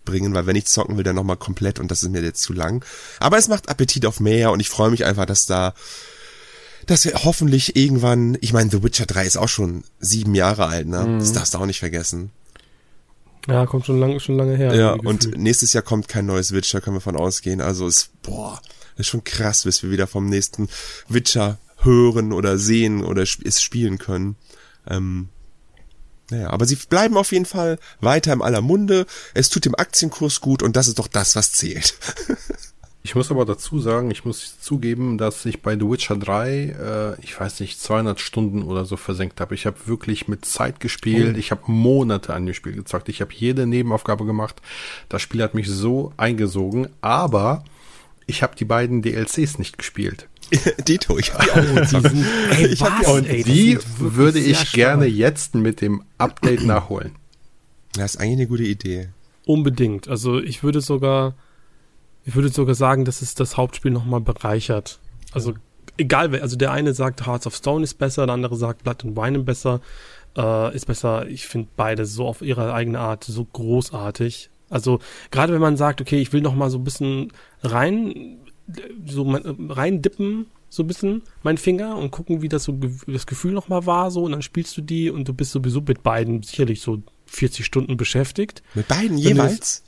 bringen, 0.08 0.34
weil 0.34 0.46
wenn 0.46 0.56
ich 0.56 0.66
zocken 0.66 0.96
will, 0.96 1.04
dann 1.04 1.16
nochmal 1.16 1.36
komplett 1.36 1.78
und 1.78 1.90
das 1.90 2.02
ist 2.02 2.10
mir 2.10 2.22
jetzt 2.22 2.42
zu 2.42 2.52
lang. 2.52 2.84
Aber 3.20 3.36
es 3.36 3.48
macht 3.48 3.68
Appetit 3.68 4.06
auf 4.06 4.20
mehr 4.20 4.50
und 4.50 4.60
ich 4.60 4.68
freue 4.68 4.90
mich 4.90 5.04
einfach, 5.04 5.26
dass 5.26 5.46
da 5.46 5.74
dass 6.86 7.04
wir 7.04 7.12
hoffentlich 7.24 7.76
irgendwann, 7.76 8.38
ich 8.40 8.54
meine, 8.54 8.70
The 8.70 8.82
Witcher 8.82 9.04
3 9.04 9.26
ist 9.26 9.36
auch 9.36 9.48
schon 9.48 9.84
sieben 10.00 10.34
Jahre 10.34 10.66
alt, 10.66 10.86
ne? 10.86 11.04
Mhm. 11.04 11.18
Das 11.18 11.34
darfst 11.34 11.52
du 11.52 11.58
auch 11.58 11.66
nicht 11.66 11.80
vergessen. 11.80 12.30
Ja, 13.46 13.66
kommt 13.66 13.84
schon 13.84 14.00
lange, 14.00 14.20
schon 14.20 14.36
lange 14.38 14.56
her. 14.56 14.74
Ja, 14.74 14.92
und 14.92 15.36
nächstes 15.36 15.74
Jahr 15.74 15.82
kommt 15.82 16.08
kein 16.08 16.24
neues 16.24 16.52
Witcher, 16.52 16.80
können 16.80 16.96
wir 16.96 17.02
von 17.02 17.16
ausgehen. 17.16 17.60
Also 17.60 17.86
ist, 17.86 18.10
boah, 18.22 18.60
ist 18.96 19.08
schon 19.08 19.24
krass, 19.24 19.64
bis 19.64 19.82
wir 19.82 19.90
wieder 19.90 20.06
vom 20.06 20.30
nächsten 20.30 20.68
Witcher 21.08 21.58
hören 21.78 22.32
oder 22.32 22.56
sehen 22.56 23.04
oder 23.04 23.22
es 23.22 23.62
spielen 23.62 23.98
können. 23.98 24.36
Ähm, 24.88 25.28
naja, 26.30 26.50
aber 26.50 26.66
sie 26.66 26.76
bleiben 26.76 27.16
auf 27.16 27.32
jeden 27.32 27.46
Fall 27.46 27.78
weiter 28.00 28.32
im 28.32 28.42
aller 28.42 28.60
Munde. 28.60 29.06
Es 29.34 29.48
tut 29.48 29.64
dem 29.64 29.74
Aktienkurs 29.74 30.40
gut 30.40 30.62
und 30.62 30.76
das 30.76 30.88
ist 30.88 30.98
doch 30.98 31.08
das, 31.08 31.36
was 31.36 31.52
zählt. 31.52 31.94
ich 33.02 33.14
muss 33.14 33.30
aber 33.30 33.46
dazu 33.46 33.80
sagen, 33.80 34.10
ich 34.10 34.26
muss 34.26 34.60
zugeben, 34.60 35.16
dass 35.16 35.46
ich 35.46 35.62
bei 35.62 35.74
The 35.74 35.88
Witcher 35.88 36.16
3, 36.16 37.16
äh, 37.16 37.22
ich 37.22 37.38
weiß 37.38 37.60
nicht, 37.60 37.80
200 37.80 38.20
Stunden 38.20 38.62
oder 38.62 38.84
so 38.84 38.98
versenkt 38.98 39.40
habe. 39.40 39.54
Ich 39.54 39.64
habe 39.64 39.86
wirklich 39.86 40.28
mit 40.28 40.44
Zeit 40.44 40.80
gespielt. 40.80 41.36
Oh. 41.36 41.38
Ich 41.38 41.50
habe 41.50 41.62
Monate 41.66 42.34
an 42.34 42.44
dem 42.44 42.54
Spiel 42.54 42.72
gezockt. 42.72 43.08
Ich 43.08 43.22
habe 43.22 43.32
jede 43.32 43.66
Nebenaufgabe 43.66 44.26
gemacht. 44.26 44.60
Das 45.08 45.22
Spiel 45.22 45.42
hat 45.42 45.54
mich 45.54 45.68
so 45.68 46.12
eingesogen, 46.18 46.88
aber 47.00 47.64
ich 48.26 48.42
habe 48.42 48.54
die 48.54 48.66
beiden 48.66 49.00
DLCs 49.00 49.58
nicht 49.58 49.78
gespielt. 49.78 50.28
Dito, 50.88 51.18
ich 51.18 51.32
habe 51.32 51.44
die 51.44 51.50
auch 51.50 51.74
gezockt. 51.74 52.14
ey, 52.50 52.66
ich 52.66 52.80
was, 52.80 53.06
und 53.08 53.26
ey, 53.26 53.44
die 53.44 53.78
würde 53.98 54.38
ich 54.38 54.56
spannend. 54.56 54.72
gerne 54.74 55.06
jetzt 55.06 55.54
mit 55.54 55.80
dem 55.80 56.02
Update 56.18 56.62
nachholen. 56.64 57.16
Das 57.94 58.14
ist 58.14 58.20
eigentlich 58.20 58.38
eine 58.38 58.46
gute 58.46 58.64
Idee. 58.64 59.08
Unbedingt. 59.46 60.08
Also 60.08 60.38
ich 60.40 60.62
würde 60.62 60.80
sogar, 60.80 61.34
ich 62.24 62.34
würde 62.34 62.48
sogar 62.48 62.74
sagen, 62.74 63.04
dass 63.04 63.22
es 63.22 63.34
das 63.34 63.56
Hauptspiel 63.56 63.90
nochmal 63.90 64.20
bereichert. 64.20 65.00
Also 65.32 65.54
egal, 65.96 66.34
also 66.40 66.56
der 66.56 66.72
eine 66.72 66.94
sagt 66.94 67.26
Hearts 67.26 67.46
of 67.46 67.54
Stone 67.54 67.84
ist 67.84 67.94
besser, 67.94 68.26
der 68.26 68.34
andere 68.34 68.56
sagt 68.56 68.84
Blood 68.84 69.04
and 69.04 69.16
Wine 69.16 69.40
besser, 69.40 69.80
äh, 70.36 70.74
ist 70.74 70.86
besser. 70.86 71.26
Ich 71.28 71.46
finde 71.46 71.68
beide 71.76 72.06
so 72.06 72.26
auf 72.26 72.42
ihre 72.42 72.72
eigene 72.72 73.00
Art 73.00 73.24
so 73.24 73.44
großartig. 73.44 74.50
Also 74.70 75.00
gerade 75.30 75.52
wenn 75.52 75.60
man 75.60 75.76
sagt, 75.76 76.00
okay, 76.00 76.20
ich 76.20 76.32
will 76.32 76.40
noch 76.40 76.54
mal 76.54 76.70
so 76.70 76.78
ein 76.78 76.84
bisschen 76.84 77.32
rein, 77.62 78.38
so 79.06 79.22
rein 79.68 80.02
dippen, 80.02 80.46
so 80.68 80.82
ein 80.82 80.86
bisschen 80.86 81.22
mein 81.42 81.58
Finger 81.58 81.96
und 81.96 82.10
gucken, 82.10 82.42
wie 82.42 82.48
das 82.48 82.64
so 82.64 82.78
das 83.06 83.26
Gefühl 83.26 83.52
noch 83.52 83.68
mal 83.68 83.86
war, 83.86 84.10
so 84.10 84.24
und 84.24 84.32
dann 84.32 84.42
spielst 84.42 84.76
du 84.76 84.82
die 84.82 85.10
und 85.10 85.28
du 85.28 85.34
bist 85.34 85.52
sowieso 85.52 85.80
mit 85.80 86.02
beiden 86.02 86.42
sicherlich 86.42 86.80
so 86.80 87.02
40 87.26 87.64
Stunden 87.64 87.96
beschäftigt. 87.96 88.62
Mit 88.74 88.88
beiden 88.88 89.16
jeweils? 89.16 89.82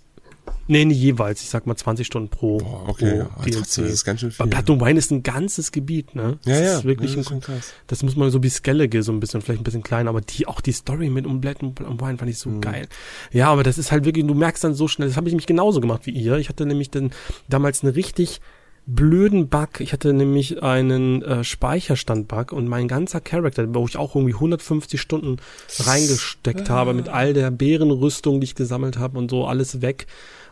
Nee, 0.67 0.85
nicht 0.85 0.99
jeweils. 0.99 1.43
Ich 1.43 1.49
sag 1.49 1.67
mal 1.67 1.77
20 1.77 2.07
Stunden 2.07 2.29
pro. 2.29 2.59
Boah, 2.59 2.89
okay, 2.89 3.25
pro 3.25 3.49
ja, 3.49 3.57
trotzdem, 3.59 3.85
das 3.85 3.95
ist 3.95 4.05
ganz 4.05 4.21
schön 4.21 4.31
viel. 4.31 4.47
Blood 4.47 4.71
and 4.71 4.81
Wine 4.81 4.99
ist 4.99 5.11
ein 5.11 5.23
ganzes 5.23 5.73
Gebiet, 5.73 6.15
ne? 6.15 6.39
Das 6.45 6.59
ja, 6.59 6.65
ja. 6.65 6.79
Ist 6.79 6.85
wirklich 6.85 7.15
das, 7.15 7.27
ist 7.27 7.33
ein, 7.33 7.41
krass. 7.41 7.73
das 7.89 8.03
muss 8.03 8.17
man 8.17 8.31
so 8.31 8.43
wie 8.43 8.49
Skellige 8.49 9.03
so 9.03 9.13
ein 9.13 9.21
bisschen, 9.21 9.43
vielleicht 9.43 9.61
ein 9.61 9.65
bisschen 9.65 9.83
kleiner, 9.83 10.11
aber 10.11 10.21
die, 10.21 10.47
auch 10.47 10.61
die 10.61 10.73
Story 10.73 11.11
mit 11.11 11.27
um 11.27 11.41
and 11.45 12.01
Wine 12.01 12.19
fand 12.19 12.31
ich 12.31 12.39
so 12.39 12.51
mhm. 12.51 12.61
geil. 12.61 12.89
Ja, 13.33 13.49
aber 13.49 13.63
das 13.63 13.79
ist 13.79 13.91
halt 13.91 14.05
wirklich, 14.05 14.27
du 14.27 14.35
merkst 14.35 14.63
dann 14.63 14.75
so 14.75 14.87
schnell, 14.89 15.09
das 15.09 15.17
habe 15.17 15.29
ich 15.29 15.35
mich 15.35 15.47
genauso 15.47 15.81
gemacht 15.81 16.07
wie 16.07 16.13
ihr. 16.13 16.37
Ich 16.37 16.49
hatte 16.49 16.65
nämlich 16.67 16.91
dann 16.91 17.11
damals 17.49 17.83
eine 17.83 17.97
richtig 17.97 18.41
blöden 18.87 19.49
Bug. 19.49 19.81
Ich 19.81 19.93
hatte 19.93 20.13
nämlich 20.13 20.63
einen 20.63 21.23
äh, 21.23 21.45
Speicherstand-Bug 21.45 22.53
und 22.53 22.69
mein 22.69 22.89
ganzer 22.89 23.21
Charakter, 23.21 23.73
wo 23.75 23.87
ich 23.87 23.97
auch 23.97 24.15
irgendwie 24.15 24.35
150 24.35 25.01
Stunden 25.01 25.37
reingesteckt 25.79 26.71
ah. 26.71 26.75
habe 26.75 26.95
mit 26.95 27.09
all 27.09 27.33
der 27.33 27.51
Bärenrüstung, 27.51 28.41
die 28.41 28.47
ich 28.47 28.55
gesammelt 28.55 28.99
habe 28.99 29.19
und 29.19 29.31
so, 29.31 29.47
alles 29.47 29.83
weg. 29.83 30.07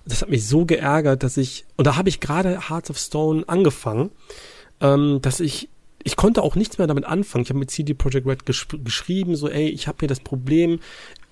Das 0.05 0.23
hat 0.23 0.31
mich 0.31 0.47
so 0.47 0.65
geärgert, 0.65 1.23
dass 1.23 1.37
ich, 1.37 1.67
und 1.77 1.87
da 1.87 1.97
habe 1.97 2.09
ich 2.09 2.21
gerade 2.21 2.69
Hearts 2.69 2.91
of 2.91 2.99
Stone 2.99 3.45
angefangen, 3.47 4.11
ähm, 4.81 5.19
dass 5.21 5.41
ich 5.41 5.69
ich 6.05 6.17
konnte 6.17 6.43
auch 6.43 6.55
nichts 6.55 6.79
mehr 6.79 6.87
damit 6.87 7.05
anfangen. 7.05 7.43
Ich 7.43 7.51
habe 7.51 7.59
mit 7.59 7.71
CD 7.71 7.95
Projekt 7.95 8.27
Red 8.27 8.47
gesch 8.47 8.69
geschrieben, 8.85 9.37
so, 9.37 9.49
ey, 9.49 9.69
ich 9.69 9.89
habe 9.89 9.99
hier 10.01 10.09
das 10.09 10.21
Problem, 10.21 10.81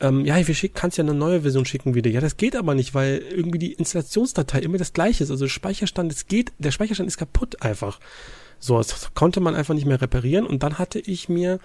ähm, 0.01 0.25
ja, 0.25 0.45
wir 0.47 0.55
schicken, 0.55 0.75
kannst 0.75 0.99
ja 0.99 1.05
eine 1.05 1.15
neue 1.15 1.43
Version 1.43 1.65
schicken 1.65 1.95
wieder. 1.95 2.11
Ja, 2.11 2.21
das 2.21 2.37
geht 2.37 2.57
aber 2.57 2.75
nicht, 2.75 2.95
weil 2.95 3.23
irgendwie 3.31 3.59
die 3.59 3.73
Installationsdatei 3.73 4.61
immer 4.61 4.79
das 4.79 4.93
gleiche 4.93 5.25
ist. 5.25 5.31
Also 5.31 5.47
Speicherstand, 5.49 6.13
es 6.13 6.27
geht, 6.27 6.53
der 6.59 6.73
Speicherstand 6.73 7.09
ist 7.09 7.17
kaputt 7.17 7.63
einfach. 7.63 8.01
So, 8.59 8.79
das 8.79 9.15
konnte 9.15 9.41
man 9.41 9.55
einfach 9.55 9.75
nicht 9.75 9.87
mehr 9.87 10.01
reparieren 10.01 10.47
und 10.47 10.63
dann 10.63 10.79
hatte 10.79 10.99
ich 10.99 11.29
mir 11.29 11.61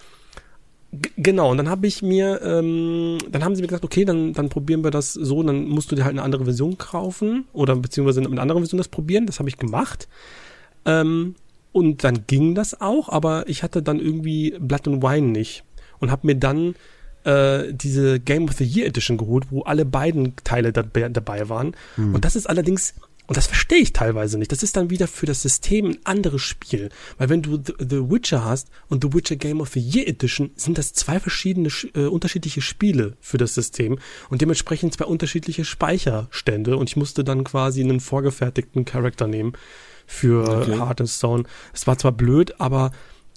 Genau, 1.15 1.51
und 1.51 1.57
dann 1.57 1.69
habe 1.69 1.87
ich 1.87 2.01
mir, 2.01 2.41
ähm, 2.41 3.17
dann 3.29 3.45
haben 3.45 3.55
sie 3.55 3.61
mir 3.61 3.69
gesagt, 3.69 3.85
okay, 3.85 4.03
dann, 4.03 4.33
dann 4.33 4.49
probieren 4.49 4.83
wir 4.83 4.91
das 4.91 5.13
so, 5.13 5.41
dann 5.41 5.69
musst 5.69 5.89
du 5.89 5.95
dir 5.95 6.03
halt 6.03 6.11
eine 6.11 6.21
andere 6.21 6.43
Version 6.43 6.77
kaufen 6.77 7.45
oder 7.53 7.77
beziehungsweise 7.77 8.19
mit 8.19 8.29
einer 8.33 8.41
anderen 8.41 8.61
Version 8.61 8.77
das 8.77 8.89
probieren. 8.89 9.25
Das 9.25 9.39
habe 9.39 9.47
ich 9.47 9.55
gemacht. 9.55 10.09
Ähm, 10.83 11.35
und 11.71 12.03
dann 12.03 12.25
ging 12.27 12.55
das 12.55 12.79
auch, 12.81 13.09
aber 13.09 13.47
ich 13.47 13.63
hatte 13.63 13.81
dann 13.81 13.99
irgendwie 13.99 14.55
Blood 14.59 14.87
and 14.87 15.03
Wine 15.03 15.27
nicht 15.27 15.63
und 15.99 16.11
habe 16.11 16.27
mir 16.27 16.35
dann 16.35 16.75
äh, 17.23 17.73
diese 17.73 18.19
Game 18.19 18.45
of 18.45 18.53
the 18.53 18.65
Year 18.65 18.87
Edition 18.87 19.17
geholt, 19.17 19.47
wo 19.51 19.61
alle 19.61 19.85
beiden 19.85 20.35
Teile 20.43 20.73
dabei, 20.73 21.09
dabei 21.09 21.49
waren. 21.49 21.75
Hm. 21.95 22.15
Und 22.15 22.25
das 22.25 22.35
ist 22.35 22.49
allerdings 22.49 22.93
und 23.31 23.37
das 23.37 23.47
verstehe 23.47 23.77
ich 23.77 23.93
teilweise 23.93 24.37
nicht. 24.37 24.51
Das 24.51 24.61
ist 24.61 24.75
dann 24.75 24.89
wieder 24.89 25.07
für 25.07 25.25
das 25.25 25.41
System 25.41 25.85
ein 25.85 25.97
anderes 26.03 26.41
Spiel. 26.41 26.89
Weil 27.17 27.29
wenn 27.29 27.41
du 27.41 27.61
The, 27.65 27.75
the 27.79 28.09
Witcher 28.09 28.43
hast 28.43 28.67
und 28.89 29.05
The 29.05 29.13
Witcher 29.13 29.37
Game 29.37 29.61
of 29.61 29.69
the 29.69 29.79
Year 29.79 30.05
Edition, 30.05 30.51
sind 30.57 30.77
das 30.77 30.91
zwei 30.91 31.17
verschiedene, 31.17 31.69
äh, 31.95 32.07
unterschiedliche 32.07 32.61
Spiele 32.61 33.15
für 33.21 33.37
das 33.37 33.53
System 33.53 33.99
und 34.29 34.41
dementsprechend 34.41 34.95
zwei 34.95 35.05
unterschiedliche 35.05 35.63
Speicherstände. 35.63 36.75
Und 36.75 36.89
ich 36.89 36.97
musste 36.97 37.23
dann 37.23 37.45
quasi 37.45 37.81
einen 37.81 38.01
vorgefertigten 38.01 38.83
Charakter 38.83 39.27
nehmen 39.27 39.53
für 40.11 40.47
okay. 40.47 40.77
Heart 40.77 41.01
and 41.01 41.09
Stone. 41.09 41.43
Es 41.73 41.87
war 41.87 41.97
zwar 41.97 42.11
blöd, 42.11 42.59
aber 42.59 42.91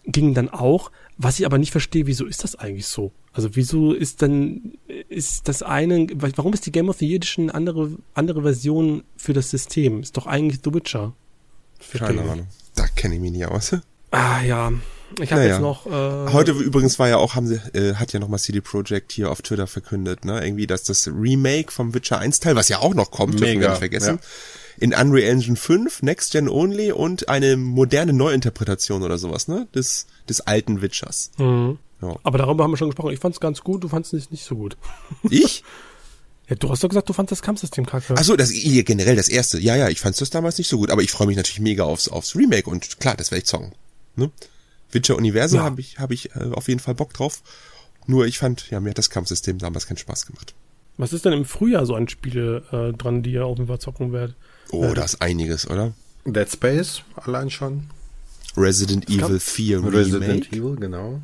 ging 0.05 0.35
dann 0.35 0.49
auch. 0.49 0.91
Was 1.16 1.39
ich 1.39 1.47
aber 1.47 1.59
nicht 1.59 1.70
verstehe, 1.70 2.07
wieso 2.07 2.27
ist 2.27 2.43
das 2.43 2.57
eigentlich 2.57 2.89
so? 2.89 3.12
Also 3.33 3.55
wieso 3.55 3.93
ist 3.93 4.22
dann, 4.22 4.72
ist 5.09 5.47
das 5.47 5.62
eine, 5.62 6.09
warum 6.12 6.53
ist 6.53 6.66
die 6.66 6.72
Game 6.72 6.89
of 6.89 6.99
the 6.99 7.07
Year 7.07 7.16
Edition 7.16 7.45
eine 7.45 7.55
andere, 7.55 7.91
andere 8.14 8.43
Version 8.43 9.05
für 9.16 9.33
das 9.33 9.51
System? 9.51 10.01
Ist 10.01 10.16
doch 10.16 10.27
eigentlich 10.27 10.61
The 10.64 10.75
Witcher. 10.75 11.14
Keine 11.93 12.22
Ahnung. 12.22 12.49
Da 12.75 12.87
kenne 12.89 13.14
ich 13.14 13.20
mich 13.20 13.31
nicht 13.31 13.47
aus. 13.47 13.77
Ah 14.11 14.43
ja. 14.43 14.72
Ich 15.20 15.31
habe 15.31 15.43
naja. 15.43 15.55
jetzt 15.55 15.62
noch. 15.62 15.87
Äh, 15.87 16.33
Heute 16.33 16.53
übrigens 16.53 16.99
war 16.99 17.09
ja 17.09 17.18
auch, 17.18 17.37
haben 17.37 17.47
sie, 17.47 17.61
äh, 17.72 17.95
hat 17.95 18.12
ja 18.12 18.18
nochmal 18.18 18.41
CD 18.41 18.61
Projekt 18.61 19.12
hier 19.12 19.31
auf 19.31 19.43
Twitter 19.43 19.68
verkündet, 19.68 20.25
ne? 20.25 20.45
Irgendwie, 20.45 20.66
dass 20.66 20.83
das 20.83 21.07
Remake 21.07 21.70
vom 21.70 21.95
Witcher 21.95 22.18
1 22.18 22.41
Teil, 22.41 22.57
was 22.57 22.68
ja 22.68 22.81
auch 22.81 22.95
noch 22.95 23.12
kommt, 23.12 23.35
Mega. 23.35 23.45
dürfen 23.47 23.61
wir 23.61 23.68
nicht 23.68 23.79
vergessen. 23.79 24.16
Ja 24.16 24.29
in 24.79 24.95
Unreal 24.95 25.31
Engine 25.31 25.57
5, 25.57 26.03
Next 26.03 26.33
Gen 26.33 26.49
Only 26.49 26.93
und 26.93 27.29
eine 27.29 27.57
moderne 27.57 28.12
Neuinterpretation 28.12 29.03
oder 29.03 29.18
sowas, 29.18 29.49
ne? 29.49 29.68
Des, 29.75 30.07
des 30.29 30.41
alten 30.41 30.83
Witchers. 30.83 31.31
Mhm. 31.39 31.79
Ja. 32.03 32.16
Aber 32.22 32.39
darüber 32.39 32.64
haben 32.64 32.72
wir 32.72 32.77
schon 32.77 32.89
gesprochen. 32.89 33.12
Ich 33.12 33.20
fand's 33.20 33.41
ganz 33.41 33.62
gut, 33.62 33.85
du 33.85 33.89
fandst 33.89 34.12
es 34.14 34.31
nicht 34.31 34.45
so 34.45 34.57
gut. 34.57 34.77
Ich? 35.31 35.62
Ja, 36.49 36.57
du 36.57 36.68
hast 36.68 36.85
doch 36.85 36.91
gesagt, 36.91 37.09
du 37.09 37.14
fandest 37.14 37.33
das 37.33 37.43
Kampfsystem 37.43 37.87
kacke. 37.87 38.14
Achso, 38.18 38.37
das 38.37 38.51
hier 38.51 38.85
generell 38.85 39.16
das 39.16 39.31
erste. 39.31 39.59
Ja, 39.59 39.77
ja, 39.77 39.89
ich 39.89 40.01
fand's 40.01 40.18
das 40.18 40.29
damals 40.29 40.59
nicht 40.59 40.68
so 40.68 40.77
gut, 40.77 40.91
aber 40.91 41.01
ich 41.01 41.11
freue 41.11 41.27
mich 41.27 41.39
natürlich 41.39 41.61
mega 41.61 41.85
aufs, 41.85 42.09
aufs 42.09 42.37
Remake 42.37 42.68
und 42.68 43.01
klar, 43.01 43.16
das 43.16 43.31
werde 43.31 43.41
ich 43.41 43.47
zocken. 43.47 43.72
Ne? 44.16 44.31
Witcher 44.91 45.16
Universum 45.16 45.61
ja. 45.61 45.64
habe 45.64 45.81
ich, 45.81 45.99
hab 45.99 46.11
ich 46.11 46.35
äh, 46.37 46.51
auf 46.53 46.68
jeden 46.68 46.81
Fall 46.81 46.95
Bock 46.95 47.14
drauf. 47.14 47.43
Nur 48.07 48.27
ich 48.27 48.39
fand, 48.39 48.70
ja, 48.70 48.81
mir 48.81 48.91
hat 48.91 48.99
das 48.99 49.09
Kampfsystem 49.09 49.59
damals 49.59 49.87
keinen 49.87 49.97
Spaß 49.97 50.27
gemacht. 50.27 50.55
Was 50.97 51.12
ist 51.12 51.25
denn 51.25 51.33
im 51.33 51.45
Frühjahr 51.45 51.87
so 51.87 51.95
an 51.95 52.09
Spiele 52.09 52.62
äh, 52.70 52.97
dran, 52.97 53.22
die 53.22 53.33
ihr 53.33 53.47
auf 53.47 53.57
jeden 53.57 53.68
Fall 53.68 53.81
zocken 53.81 54.12
werdet? 54.12 54.37
Oh, 54.70 54.84
äh, 54.84 54.94
da 54.94 55.04
ist 55.04 55.20
einiges, 55.20 55.68
oder? 55.68 55.92
Dead 56.24 56.50
Space, 56.50 57.02
allein 57.16 57.50
schon. 57.50 57.84
Resident 58.56 59.08
Evil 59.08 59.40
4 59.40 59.78
Remake. 59.78 59.96
Resident 59.96 60.52
Evil, 60.52 60.76
genau. 60.76 61.20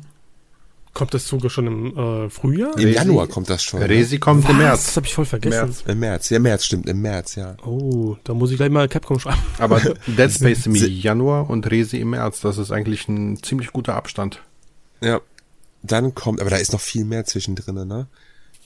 Kommt 0.93 1.13
das 1.13 1.25
sogar 1.25 1.49
schon 1.49 1.67
im 1.67 1.97
äh, 1.97 2.29
Frühjahr? 2.29 2.73
Im 2.77 2.83
Resi, 2.83 2.95
Januar 2.95 3.27
kommt 3.27 3.49
das 3.49 3.63
schon. 3.63 3.81
Resi 3.81 4.19
kommt 4.19 4.43
Was? 4.43 4.51
im 4.51 4.57
März. 4.57 4.85
Das 4.87 4.97
habe 4.97 5.07
ich 5.07 5.13
voll 5.13 5.25
vergessen. 5.25 5.67
März. 5.67 5.83
Im 5.87 5.99
März, 5.99 6.29
ja, 6.29 6.39
März 6.39 6.65
stimmt, 6.65 6.89
im 6.89 7.01
März, 7.01 7.35
ja. 7.35 7.55
Oh, 7.65 8.17
da 8.25 8.33
muss 8.33 8.51
ich 8.51 8.57
gleich 8.57 8.69
mal 8.69 8.89
Capcom 8.89 9.17
schreiben. 9.17 9.39
Aber 9.57 9.79
Dead 9.79 10.31
Space 10.31 10.65
im 10.65 10.75
Januar 10.75 11.49
und 11.49 11.69
Resi 11.71 11.97
im 11.97 12.09
März, 12.09 12.41
das 12.41 12.57
ist 12.57 12.71
eigentlich 12.71 13.07
ein 13.07 13.41
ziemlich 13.41 13.71
guter 13.71 13.95
Abstand. 13.95 14.41
Ja. 14.99 15.21
Dann 15.81 16.13
kommt, 16.13 16.41
aber 16.41 16.51
da 16.51 16.57
ist 16.57 16.73
noch 16.73 16.81
viel 16.81 17.05
mehr 17.05 17.25
zwischendrin, 17.25 17.87
ne? 17.87 18.05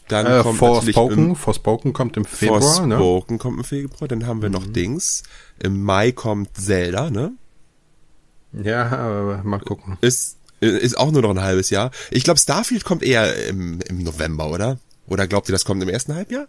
Dann 0.08 0.26
äh, 0.26 0.41
kommt 0.43 0.60
Forspoken, 0.60 1.30
im, 1.30 1.36
Forspoken 1.36 1.93
kommt 1.93 2.18
im 2.18 2.26
Februar, 2.26 2.62
Forspoken 2.62 3.36
ne? 3.36 3.39
Kommt 3.39 3.58
im 3.58 3.64
Februar, 3.64 4.08
dann 4.08 4.28
haben 4.28 4.41
wir 4.41 4.49
mhm. 4.49 4.56
noch 4.56 4.68
Dings. 4.68 5.24
Im 5.62 5.82
Mai 5.84 6.12
kommt 6.12 6.56
Zelda, 6.58 7.10
ne? 7.10 7.34
Ja, 8.53 9.38
äh, 9.39 9.43
mal 9.43 9.60
gucken. 9.60 9.97
Ist 10.01 10.38
ist 10.62 10.97
auch 10.97 11.12
nur 11.12 11.22
noch 11.22 11.32
ein 11.32 11.41
halbes 11.41 11.70
Jahr. 11.70 11.91
Ich 12.12 12.24
glaube, 12.24 12.39
Starfield 12.39 12.86
kommt 12.86 13.03
eher 13.03 13.47
im, 13.47 13.80
im 13.82 14.03
November, 14.03 14.49
oder? 14.49 14.80
Oder 15.08 15.28
glaubt 15.28 15.49
ihr, 15.49 15.51
das 15.51 15.66
kommt 15.66 15.84
im 15.84 15.89
ersten 15.89 16.16
Halbjahr? 16.16 16.47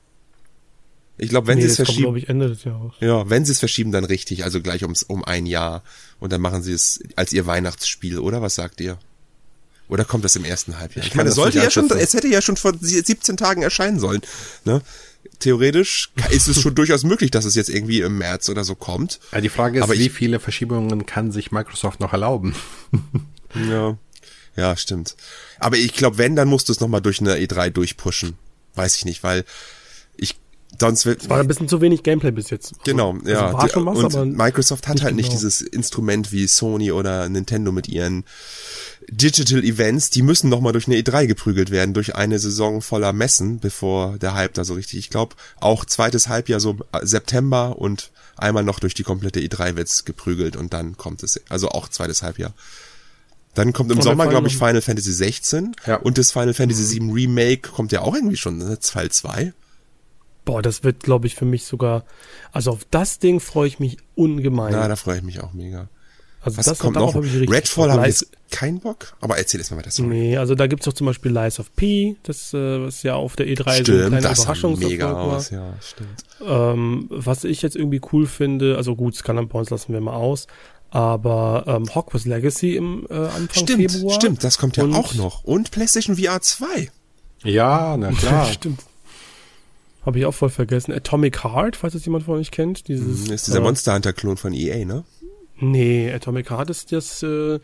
Ich 1.18 1.30
glaube, 1.30 1.46
wenn 1.46 1.58
nee, 1.58 1.64
sie 1.64 1.70
es 1.70 1.76
verschieben, 1.76 2.04
kommt, 2.04 2.18
ich, 2.18 2.28
Ende 2.28 2.48
des 2.48 2.64
Jahres. 2.64 2.92
Ja, 3.00 3.28
wenn 3.28 3.44
sie 3.44 3.52
es 3.52 3.58
verschieben, 3.58 3.90
dann 3.90 4.04
richtig, 4.04 4.44
also 4.44 4.60
gleich 4.60 4.82
ums 4.82 5.02
um 5.02 5.24
ein 5.24 5.46
Jahr 5.46 5.82
und 6.20 6.32
dann 6.32 6.40
machen 6.40 6.62
sie 6.62 6.72
es 6.72 7.02
als 7.16 7.32
ihr 7.32 7.46
Weihnachtsspiel, 7.46 8.18
oder 8.18 8.42
was 8.42 8.54
sagt 8.54 8.80
ihr? 8.80 8.98
Oder 9.88 10.04
kommt 10.04 10.24
das 10.24 10.34
im 10.36 10.44
ersten 10.44 10.78
Halbjahr? 10.78 11.04
Ich, 11.04 11.12
ich 11.12 11.16
meine, 11.16 11.28
es 11.28 11.36
sollte 11.36 11.58
ja 11.58 11.70
schon, 11.70 11.90
es 11.90 12.14
hätte 12.14 12.28
ja 12.28 12.42
schon 12.42 12.56
vor 12.56 12.72
17 12.78 13.36
Tagen 13.36 13.62
erscheinen 13.62 14.00
sollen. 14.00 14.20
Ne? 14.64 14.82
Theoretisch 15.38 16.10
ist 16.30 16.48
es 16.48 16.60
schon 16.60 16.74
durchaus 16.74 17.04
möglich, 17.04 17.30
dass 17.30 17.44
es 17.44 17.54
jetzt 17.54 17.70
irgendwie 17.70 18.00
im 18.00 18.18
März 18.18 18.48
oder 18.48 18.64
so 18.64 18.74
kommt. 18.74 19.20
Ja, 19.32 19.40
die 19.40 19.48
Frage 19.48 19.78
ist, 19.78 19.84
Aber 19.84 19.94
wie 19.94 20.08
viele 20.08 20.40
Verschiebungen 20.40 21.06
kann 21.06 21.30
sich 21.30 21.52
Microsoft 21.52 22.00
noch 22.00 22.12
erlauben? 22.12 22.54
ja, 23.68 23.96
ja, 24.56 24.76
stimmt. 24.76 25.16
Aber 25.58 25.76
ich 25.76 25.92
glaube, 25.92 26.18
wenn, 26.18 26.34
dann 26.34 26.48
musst 26.48 26.68
du 26.68 26.72
es 26.72 26.80
nochmal 26.80 27.02
durch 27.02 27.20
eine 27.20 27.36
E3 27.36 27.70
durchpushen. 27.70 28.38
Weiß 28.74 28.96
ich 28.96 29.04
nicht, 29.04 29.22
weil 29.22 29.44
sonst. 30.78 31.06
Es 31.06 31.28
war 31.28 31.40
ein 31.40 31.48
bisschen 31.48 31.68
zu 31.68 31.80
wenig 31.80 32.02
Gameplay 32.02 32.30
bis 32.30 32.50
jetzt. 32.50 32.72
Also, 32.72 32.82
genau, 32.84 33.12
also, 33.12 33.28
ja. 33.28 33.52
War 33.52 33.68
schon 33.68 33.86
was, 33.86 34.14
und 34.14 34.36
Microsoft 34.36 34.88
hat 34.88 35.02
halt 35.02 35.10
genau. 35.10 35.16
nicht 35.16 35.32
dieses 35.32 35.60
Instrument 35.60 36.32
wie 36.32 36.46
Sony 36.46 36.92
oder 36.92 37.28
Nintendo 37.28 37.72
mit 37.72 37.88
ihren 37.88 38.24
Digital 39.08 39.62
Events. 39.64 40.10
Die 40.10 40.22
müssen 40.22 40.48
nochmal 40.48 40.72
durch 40.72 40.86
eine 40.86 40.96
E3 40.96 41.26
geprügelt 41.26 41.70
werden, 41.70 41.94
durch 41.94 42.14
eine 42.14 42.38
Saison 42.38 42.82
voller 42.82 43.12
Messen, 43.12 43.60
bevor 43.60 44.18
der 44.18 44.34
Hype 44.34 44.54
da 44.54 44.64
so 44.64 44.74
richtig. 44.74 44.98
Ich 44.98 45.10
glaube, 45.10 45.36
auch 45.60 45.84
zweites 45.84 46.28
Halbjahr 46.28 46.60
so 46.60 46.76
September 47.02 47.78
und 47.78 48.10
einmal 48.36 48.64
noch 48.64 48.80
durch 48.80 48.94
die 48.94 49.02
komplette 49.02 49.40
E3 49.40 49.76
wird's 49.76 50.04
geprügelt 50.04 50.56
und 50.56 50.72
dann 50.72 50.96
kommt 50.96 51.22
es. 51.22 51.40
Also 51.48 51.68
auch 51.68 51.88
zweites 51.88 52.22
Halbjahr. 52.22 52.52
Dann 53.54 53.72
kommt 53.72 53.90
im 53.90 54.02
Sommer, 54.02 54.26
glaube 54.26 54.48
ich, 54.48 54.58
Final 54.58 54.82
Fantasy 54.82 55.12
16 55.12 55.74
ja. 55.86 55.96
und 55.96 56.18
das 56.18 56.30
Final 56.30 56.52
Fantasy 56.52 56.84
7 56.84 57.10
Remake 57.10 57.70
kommt 57.70 57.90
ja 57.90 58.02
auch 58.02 58.14
irgendwie 58.14 58.36
schon, 58.36 58.58
ne? 58.58 58.78
Teil 58.80 59.10
2. 59.10 59.54
Boah, 60.46 60.62
das 60.62 60.84
wird, 60.84 61.02
glaube 61.02 61.26
ich, 61.26 61.34
für 61.34 61.44
mich 61.44 61.66
sogar. 61.66 62.04
Also 62.52 62.70
auf 62.70 62.86
das 62.90 63.18
Ding 63.18 63.40
freue 63.40 63.68
ich 63.68 63.78
mich 63.78 63.98
ungemein. 64.14 64.72
Na, 64.72 64.88
da 64.88 64.96
freue 64.96 65.18
ich 65.18 65.22
mich 65.22 65.42
auch 65.42 65.52
mega. 65.52 65.88
Also 66.40 66.58
Was 66.58 66.66
das 66.66 66.78
kommt 66.78 66.94
noch? 66.94 67.16
Redfall 67.16 67.90
habe 67.90 68.02
ich 68.02 68.20
jetzt 68.20 68.30
keinen 68.52 68.78
Bock, 68.78 69.16
aber 69.20 69.36
erzähl 69.36 69.58
jetzt 69.58 69.72
mal 69.72 69.78
weiter. 69.78 69.90
Sorry. 69.90 70.08
Nee, 70.08 70.36
also 70.36 70.54
da 70.54 70.68
gibt's 70.68 70.84
doch 70.84 70.92
zum 70.92 71.08
Beispiel 71.08 71.32
Lies 71.32 71.58
of 71.58 71.74
P, 71.74 72.16
das 72.22 72.54
äh, 72.54 72.82
was 72.82 73.02
ja 73.02 73.16
auf 73.16 73.34
der 73.34 73.46
E3 73.48 73.72
stimmt, 73.72 73.86
so 73.86 73.92
eine 73.92 74.18
kleine 74.20 74.34
Überraschung 74.36 74.78
mega 74.78 75.12
aus, 75.12 75.50
ja, 75.50 75.74
stimmt. 75.80 76.22
Ähm, 76.46 77.06
was 77.10 77.42
ich 77.42 77.62
jetzt 77.62 77.74
irgendwie 77.74 78.00
cool 78.12 78.28
finde, 78.28 78.76
also 78.76 78.94
gut, 78.94 79.16
Skull 79.16 79.38
and 79.38 79.48
Bones 79.48 79.70
lassen 79.70 79.92
wir 79.92 80.00
mal 80.00 80.14
aus, 80.14 80.46
aber 80.90 81.64
ähm, 81.66 81.92
Hogwarts 81.92 82.26
Legacy 82.26 82.76
im 82.76 83.08
äh, 83.10 83.14
Anfang 83.14 83.48
stimmt, 83.50 83.90
Februar. 83.90 84.14
Stimmt, 84.14 84.44
das 84.44 84.58
kommt 84.58 84.76
ja 84.76 84.84
auch 84.84 85.14
noch. 85.14 85.42
Und 85.42 85.72
PlayStation 85.72 86.16
VR 86.16 86.40
2. 86.40 86.92
Ja, 87.42 87.96
na 87.96 88.12
klar. 88.12 88.46
stimmt. 88.52 88.84
Habe 90.06 90.20
ich 90.20 90.24
auch 90.24 90.34
voll 90.34 90.50
vergessen. 90.50 90.92
Atomic 90.92 91.42
Heart, 91.42 91.74
falls 91.74 91.94
das 91.94 92.04
jemand 92.04 92.24
von 92.24 92.38
euch 92.38 92.52
kennt. 92.52 92.86
Dieses, 92.86 93.26
mhm, 93.26 93.34
ist 93.34 93.48
dieser 93.48 93.58
äh, 93.58 93.62
Monster 93.62 93.92
Hunter 93.92 94.12
Klon 94.12 94.36
von 94.36 94.52
EA, 94.52 94.84
ne? 94.84 95.04
Nee, 95.58 96.12
Atomic 96.12 96.48
Heart 96.48 96.70
ist 96.70 96.92
das, 96.92 97.24
äh, 97.24 97.58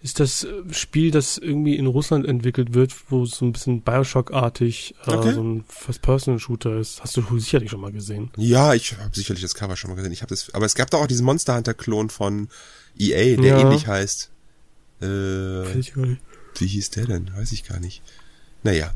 ist 0.00 0.20
das 0.20 0.46
Spiel, 0.70 1.10
das 1.10 1.36
irgendwie 1.36 1.74
in 1.74 1.86
Russland 1.86 2.26
entwickelt 2.26 2.74
wird, 2.74 2.94
wo 3.10 3.24
es 3.24 3.32
so 3.32 3.44
ein 3.44 3.50
bisschen 3.50 3.82
Bioshock-artig 3.82 4.94
äh, 5.04 5.10
okay. 5.10 5.32
so 5.32 5.42
ein 5.42 5.64
First-Person-Shooter 5.66 6.78
ist. 6.78 7.02
Hast 7.02 7.16
du 7.16 7.38
sicherlich 7.40 7.70
schon 7.70 7.80
mal 7.80 7.90
gesehen. 7.90 8.30
Ja, 8.36 8.74
ich 8.74 8.96
habe 8.96 9.10
sicherlich 9.12 9.42
das 9.42 9.56
Cover 9.56 9.74
schon 9.74 9.90
mal 9.90 9.96
gesehen. 9.96 10.12
Ich 10.12 10.22
habe 10.22 10.30
das, 10.30 10.54
aber 10.54 10.66
es 10.66 10.76
gab 10.76 10.90
doch 10.90 11.00
auch 11.00 11.06
diesen 11.08 11.26
Monster 11.26 11.56
Hunter-Klon 11.56 12.08
von 12.08 12.48
EA, 12.96 13.36
der 13.36 13.58
ja. 13.58 13.60
ähnlich 13.60 13.88
heißt. 13.88 14.30
Äh, 15.02 15.06
wie 15.06 16.66
hieß 16.66 16.90
der 16.90 17.06
denn? 17.06 17.32
Weiß 17.34 17.50
ich 17.50 17.64
gar 17.64 17.80
nicht. 17.80 18.00
Naja, 18.62 18.92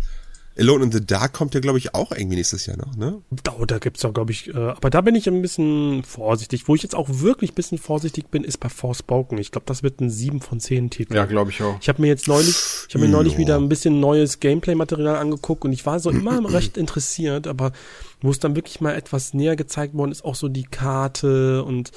Alone 0.59 0.85
in 0.85 0.93
the 0.93 1.05
Dark 1.05 1.33
kommt 1.33 1.55
ja, 1.55 1.61
glaube 1.61 1.79
ich, 1.79 1.95
auch 1.95 2.11
irgendwie 2.11 2.37
nächstes 2.37 2.67
Jahr 2.67 2.77
noch, 2.77 2.97
ne? 2.97 3.23
Oh, 3.59 3.65
da 3.65 3.79
gibt's 3.79 4.03
doch, 4.03 4.13
glaube 4.13 4.33
ich, 4.33 4.49
äh, 4.49 4.57
aber 4.57 4.91
da 4.91 5.01
bin 5.01 5.15
ich 5.15 5.29
ein 5.29 5.41
bisschen 5.41 6.03
vorsichtig. 6.03 6.67
Wo 6.67 6.75
ich 6.75 6.83
jetzt 6.83 6.95
auch 6.95 7.09
wirklich 7.09 7.53
ein 7.53 7.55
bisschen 7.55 7.79
vorsichtig 7.79 8.29
bin, 8.29 8.45
ist 8.45 8.59
bei 8.59 8.69
Forspoken. 8.69 9.39
Ich 9.39 9.53
glaube, 9.53 9.67
das 9.67 9.83
wird 9.83 10.01
ein 10.01 10.11
7 10.11 10.41
von 10.41 10.59
10 10.59 10.91
Titel. 10.91 11.15
Ja, 11.15 11.27
glaube 11.27 11.51
ich 11.51 11.63
auch. 11.63 11.79
Ich 11.81 11.89
habe 11.89 12.03
mir 12.03 12.09
jetzt 12.09 12.27
neulich, 12.27 12.57
ich 12.89 12.95
habe 12.95 13.05
mir 13.05 13.11
neulich 13.11 13.39
wieder 13.39 13.57
ein 13.57 13.69
bisschen 13.69 14.01
neues 14.01 14.41
Gameplay-Material 14.41 15.17
angeguckt 15.17 15.65
und 15.65 15.73
ich 15.73 15.87
war 15.87 16.01
so 16.01 16.11
immer 16.11 16.45
recht 16.53 16.77
interessiert, 16.77 17.47
aber 17.47 17.73
wo 18.21 18.31
es 18.31 18.41
dann 18.41 18.57
wirklich 18.57 18.81
mal 18.81 18.95
etwas 18.97 19.35
näher 19.35 19.55
gezeigt 19.55 19.95
worden 19.95 20.11
ist, 20.11 20.25
auch 20.25 20.35
so 20.35 20.49
die 20.49 20.65
Karte 20.65 21.63
und 21.63 21.93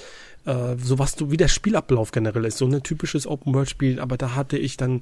äh, 0.45 0.75
so 0.77 0.99
was 0.99 1.15
du, 1.15 1.31
wie 1.31 1.37
der 1.37 1.47
Spielablauf 1.47 2.11
generell 2.11 2.45
ist. 2.45 2.57
So 2.57 2.65
ein 2.65 2.83
typisches 2.83 3.25
Open-World-Spiel, 3.25 3.99
aber 3.99 4.17
da 4.17 4.35
hatte 4.35 4.57
ich 4.57 4.77
dann 4.77 5.01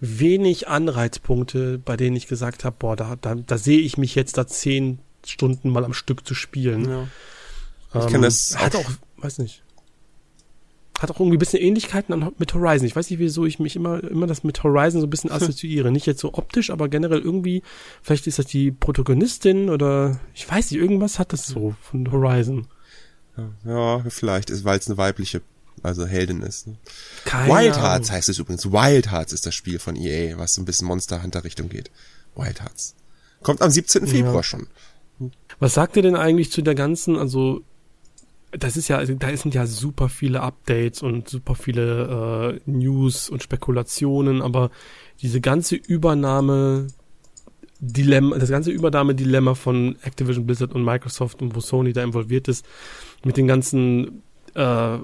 wenig 0.00 0.68
Anreizpunkte, 0.68 1.78
bei 1.78 1.96
denen 1.96 2.16
ich 2.16 2.26
gesagt 2.26 2.64
habe, 2.64 2.76
boah, 2.78 2.96
da, 2.96 3.16
da, 3.20 3.34
da 3.34 3.58
sehe 3.58 3.80
ich 3.80 3.98
mich 3.98 4.14
jetzt 4.14 4.38
da 4.38 4.46
zehn 4.46 4.98
Stunden 5.24 5.70
mal 5.70 5.84
am 5.84 5.92
Stück 5.92 6.26
zu 6.26 6.34
spielen. 6.34 6.88
Ja. 6.88 7.08
Ich 7.94 8.04
ähm, 8.06 8.12
kann 8.12 8.22
das 8.22 8.56
hat 8.58 8.74
auch, 8.76 8.90
weiß 9.18 9.38
nicht. 9.38 9.62
Hat 10.98 11.10
auch 11.10 11.18
irgendwie 11.18 11.36
ein 11.36 11.40
bisschen 11.40 11.62
Ähnlichkeiten 11.62 12.32
mit 12.38 12.54
Horizon. 12.54 12.86
Ich 12.86 12.94
weiß 12.94 13.08
nicht, 13.08 13.18
wieso 13.18 13.46
ich 13.46 13.58
mich 13.58 13.74
immer, 13.74 14.02
immer 14.04 14.26
das 14.26 14.44
mit 14.44 14.62
Horizon 14.62 15.00
so 15.00 15.06
ein 15.06 15.10
bisschen 15.10 15.30
assoziiere. 15.32 15.90
nicht 15.90 16.06
jetzt 16.06 16.20
so 16.20 16.34
optisch, 16.34 16.70
aber 16.70 16.88
generell 16.88 17.20
irgendwie, 17.20 17.62
vielleicht 18.02 18.26
ist 18.26 18.38
das 18.38 18.46
die 18.46 18.70
Protagonistin 18.70 19.70
oder 19.70 20.20
ich 20.34 20.50
weiß 20.50 20.70
nicht, 20.70 20.80
irgendwas 20.80 21.18
hat 21.18 21.32
das 21.32 21.46
so 21.46 21.74
von 21.80 22.10
Horizon. 22.10 22.66
Ja, 23.64 24.04
vielleicht, 24.08 24.64
weil 24.64 24.78
es 24.78 24.88
eine 24.88 24.98
weibliche 24.98 25.40
also 25.82 26.06
Heldin 26.06 26.42
ist. 26.42 26.66
Ne? 26.66 26.76
Wild 27.24 27.76
Hearts 27.76 28.10
heißt 28.10 28.28
es 28.28 28.38
übrigens. 28.38 28.66
Wild 28.66 29.10
Hearts 29.10 29.32
ist 29.32 29.46
das 29.46 29.54
Spiel 29.54 29.78
von 29.78 29.96
EA, 29.96 30.38
was 30.38 30.54
so 30.54 30.62
ein 30.62 30.64
bisschen 30.64 30.86
Monster 30.86 31.22
Hunter 31.22 31.44
Richtung 31.44 31.68
geht. 31.68 31.90
Wild 32.36 32.60
Hearts. 32.60 32.94
Kommt 33.42 33.62
am 33.62 33.70
17. 33.70 34.04
Ja. 34.04 34.10
Februar 34.10 34.42
schon. 34.42 34.66
Was 35.58 35.74
sagt 35.74 35.96
ihr 35.96 36.02
denn 36.02 36.16
eigentlich 36.16 36.50
zu 36.50 36.62
der 36.62 36.74
ganzen, 36.74 37.16
also 37.16 37.62
das 38.52 38.76
ist 38.76 38.88
ja, 38.88 39.04
da 39.04 39.36
sind 39.36 39.54
ja 39.54 39.66
super 39.66 40.08
viele 40.08 40.40
Updates 40.40 41.02
und 41.02 41.28
super 41.28 41.54
viele 41.54 42.60
äh, 42.66 42.70
News 42.70 43.28
und 43.28 43.42
Spekulationen, 43.42 44.42
aber 44.42 44.70
diese 45.22 45.40
ganze 45.40 45.76
Übernahme 45.76 46.88
Dilemma, 47.82 48.36
das 48.36 48.50
ganze 48.50 48.70
Übernahme-Dilemma 48.70 49.54
von 49.54 49.96
Activision 50.02 50.44
Blizzard 50.44 50.74
und 50.74 50.84
Microsoft 50.84 51.40
und 51.40 51.54
wo 51.56 51.60
Sony 51.60 51.94
da 51.94 52.02
involviert 52.02 52.46
ist, 52.46 52.66
mit 53.24 53.38
den 53.38 53.46
ganzen 53.46 54.22
äh, 54.54 54.98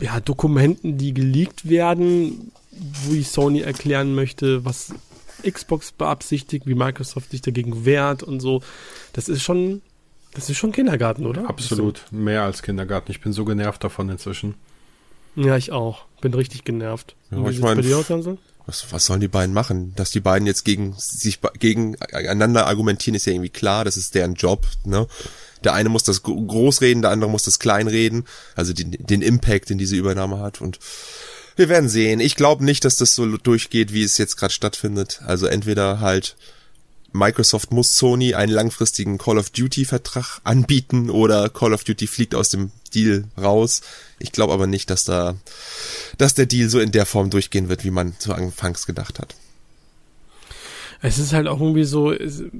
ja, 0.00 0.20
Dokumenten, 0.20 0.98
die 0.98 1.14
geleakt 1.14 1.68
werden, 1.68 2.52
wo 2.70 3.12
die 3.12 3.22
Sony 3.22 3.60
erklären 3.60 4.14
möchte, 4.14 4.64
was 4.64 4.94
Xbox 5.48 5.92
beabsichtigt, 5.92 6.66
wie 6.66 6.74
Microsoft 6.74 7.30
sich 7.30 7.42
dagegen 7.42 7.84
wehrt 7.84 8.22
und 8.22 8.40
so. 8.40 8.62
Das 9.12 9.28
ist 9.28 9.42
schon, 9.42 9.82
das 10.34 10.48
ist 10.48 10.56
schon 10.56 10.72
Kindergarten, 10.72 11.26
oder? 11.26 11.48
Absolut, 11.48 12.04
mehr 12.10 12.42
als 12.42 12.62
Kindergarten. 12.62 13.10
Ich 13.10 13.20
bin 13.20 13.32
so 13.32 13.44
genervt 13.44 13.82
davon 13.84 14.08
inzwischen. 14.08 14.54
Ja, 15.34 15.56
ich 15.56 15.72
auch. 15.72 16.04
Bin 16.20 16.34
richtig 16.34 16.64
genervt. 16.64 17.16
Ja, 17.30 17.48
ich 17.48 17.60
mein, 17.60 17.78
was, 18.66 18.92
was 18.92 19.06
sollen 19.06 19.20
die 19.20 19.28
beiden 19.28 19.54
machen? 19.54 19.92
Dass 19.96 20.10
die 20.10 20.20
beiden 20.20 20.46
jetzt 20.46 20.64
gegen 20.64 20.94
sich 20.96 21.40
gegeneinander 21.58 22.66
argumentieren, 22.66 23.16
ist 23.16 23.26
ja 23.26 23.32
irgendwie 23.32 23.50
klar. 23.50 23.84
Das 23.84 23.96
ist 23.96 24.14
deren 24.14 24.34
Job, 24.34 24.66
ne? 24.84 25.06
Der 25.64 25.74
eine 25.74 25.88
muss 25.88 26.02
das 26.02 26.22
groß 26.22 26.80
reden, 26.80 27.02
der 27.02 27.10
andere 27.10 27.30
muss 27.30 27.44
das 27.44 27.58
klein 27.58 27.88
reden. 27.88 28.24
Also 28.54 28.72
den, 28.72 28.92
den 28.92 29.22
Impact, 29.22 29.70
den 29.70 29.78
diese 29.78 29.96
Übernahme 29.96 30.40
hat. 30.40 30.60
Und 30.60 30.78
wir 31.56 31.68
werden 31.68 31.88
sehen. 31.88 32.20
Ich 32.20 32.36
glaube 32.36 32.64
nicht, 32.64 32.84
dass 32.84 32.96
das 32.96 33.14
so 33.14 33.36
durchgeht, 33.36 33.92
wie 33.92 34.02
es 34.02 34.18
jetzt 34.18 34.36
gerade 34.36 34.52
stattfindet. 34.52 35.20
Also 35.26 35.46
entweder 35.46 36.00
halt 36.00 36.36
Microsoft 37.12 37.72
muss 37.72 37.94
Sony 37.94 38.34
einen 38.34 38.52
langfristigen 38.52 39.18
Call 39.18 39.38
of 39.38 39.50
Duty 39.50 39.84
Vertrag 39.84 40.40
anbieten 40.44 41.10
oder 41.10 41.50
Call 41.50 41.74
of 41.74 41.84
Duty 41.84 42.06
fliegt 42.06 42.34
aus 42.34 42.48
dem 42.48 42.70
Deal 42.94 43.24
raus. 43.38 43.82
Ich 44.18 44.32
glaube 44.32 44.52
aber 44.52 44.66
nicht, 44.66 44.90
dass 44.90 45.04
da, 45.04 45.36
dass 46.18 46.34
der 46.34 46.46
Deal 46.46 46.70
so 46.70 46.80
in 46.80 46.92
der 46.92 47.06
Form 47.06 47.30
durchgehen 47.30 47.68
wird, 47.68 47.84
wie 47.84 47.90
man 47.90 48.18
zu 48.18 48.32
Anfangs 48.32 48.86
gedacht 48.86 49.18
hat. 49.18 49.34
Es 51.02 51.18
ist 51.18 51.32
halt 51.32 51.48
auch 51.48 51.60
irgendwie 51.60 51.84
so, 51.84 52.14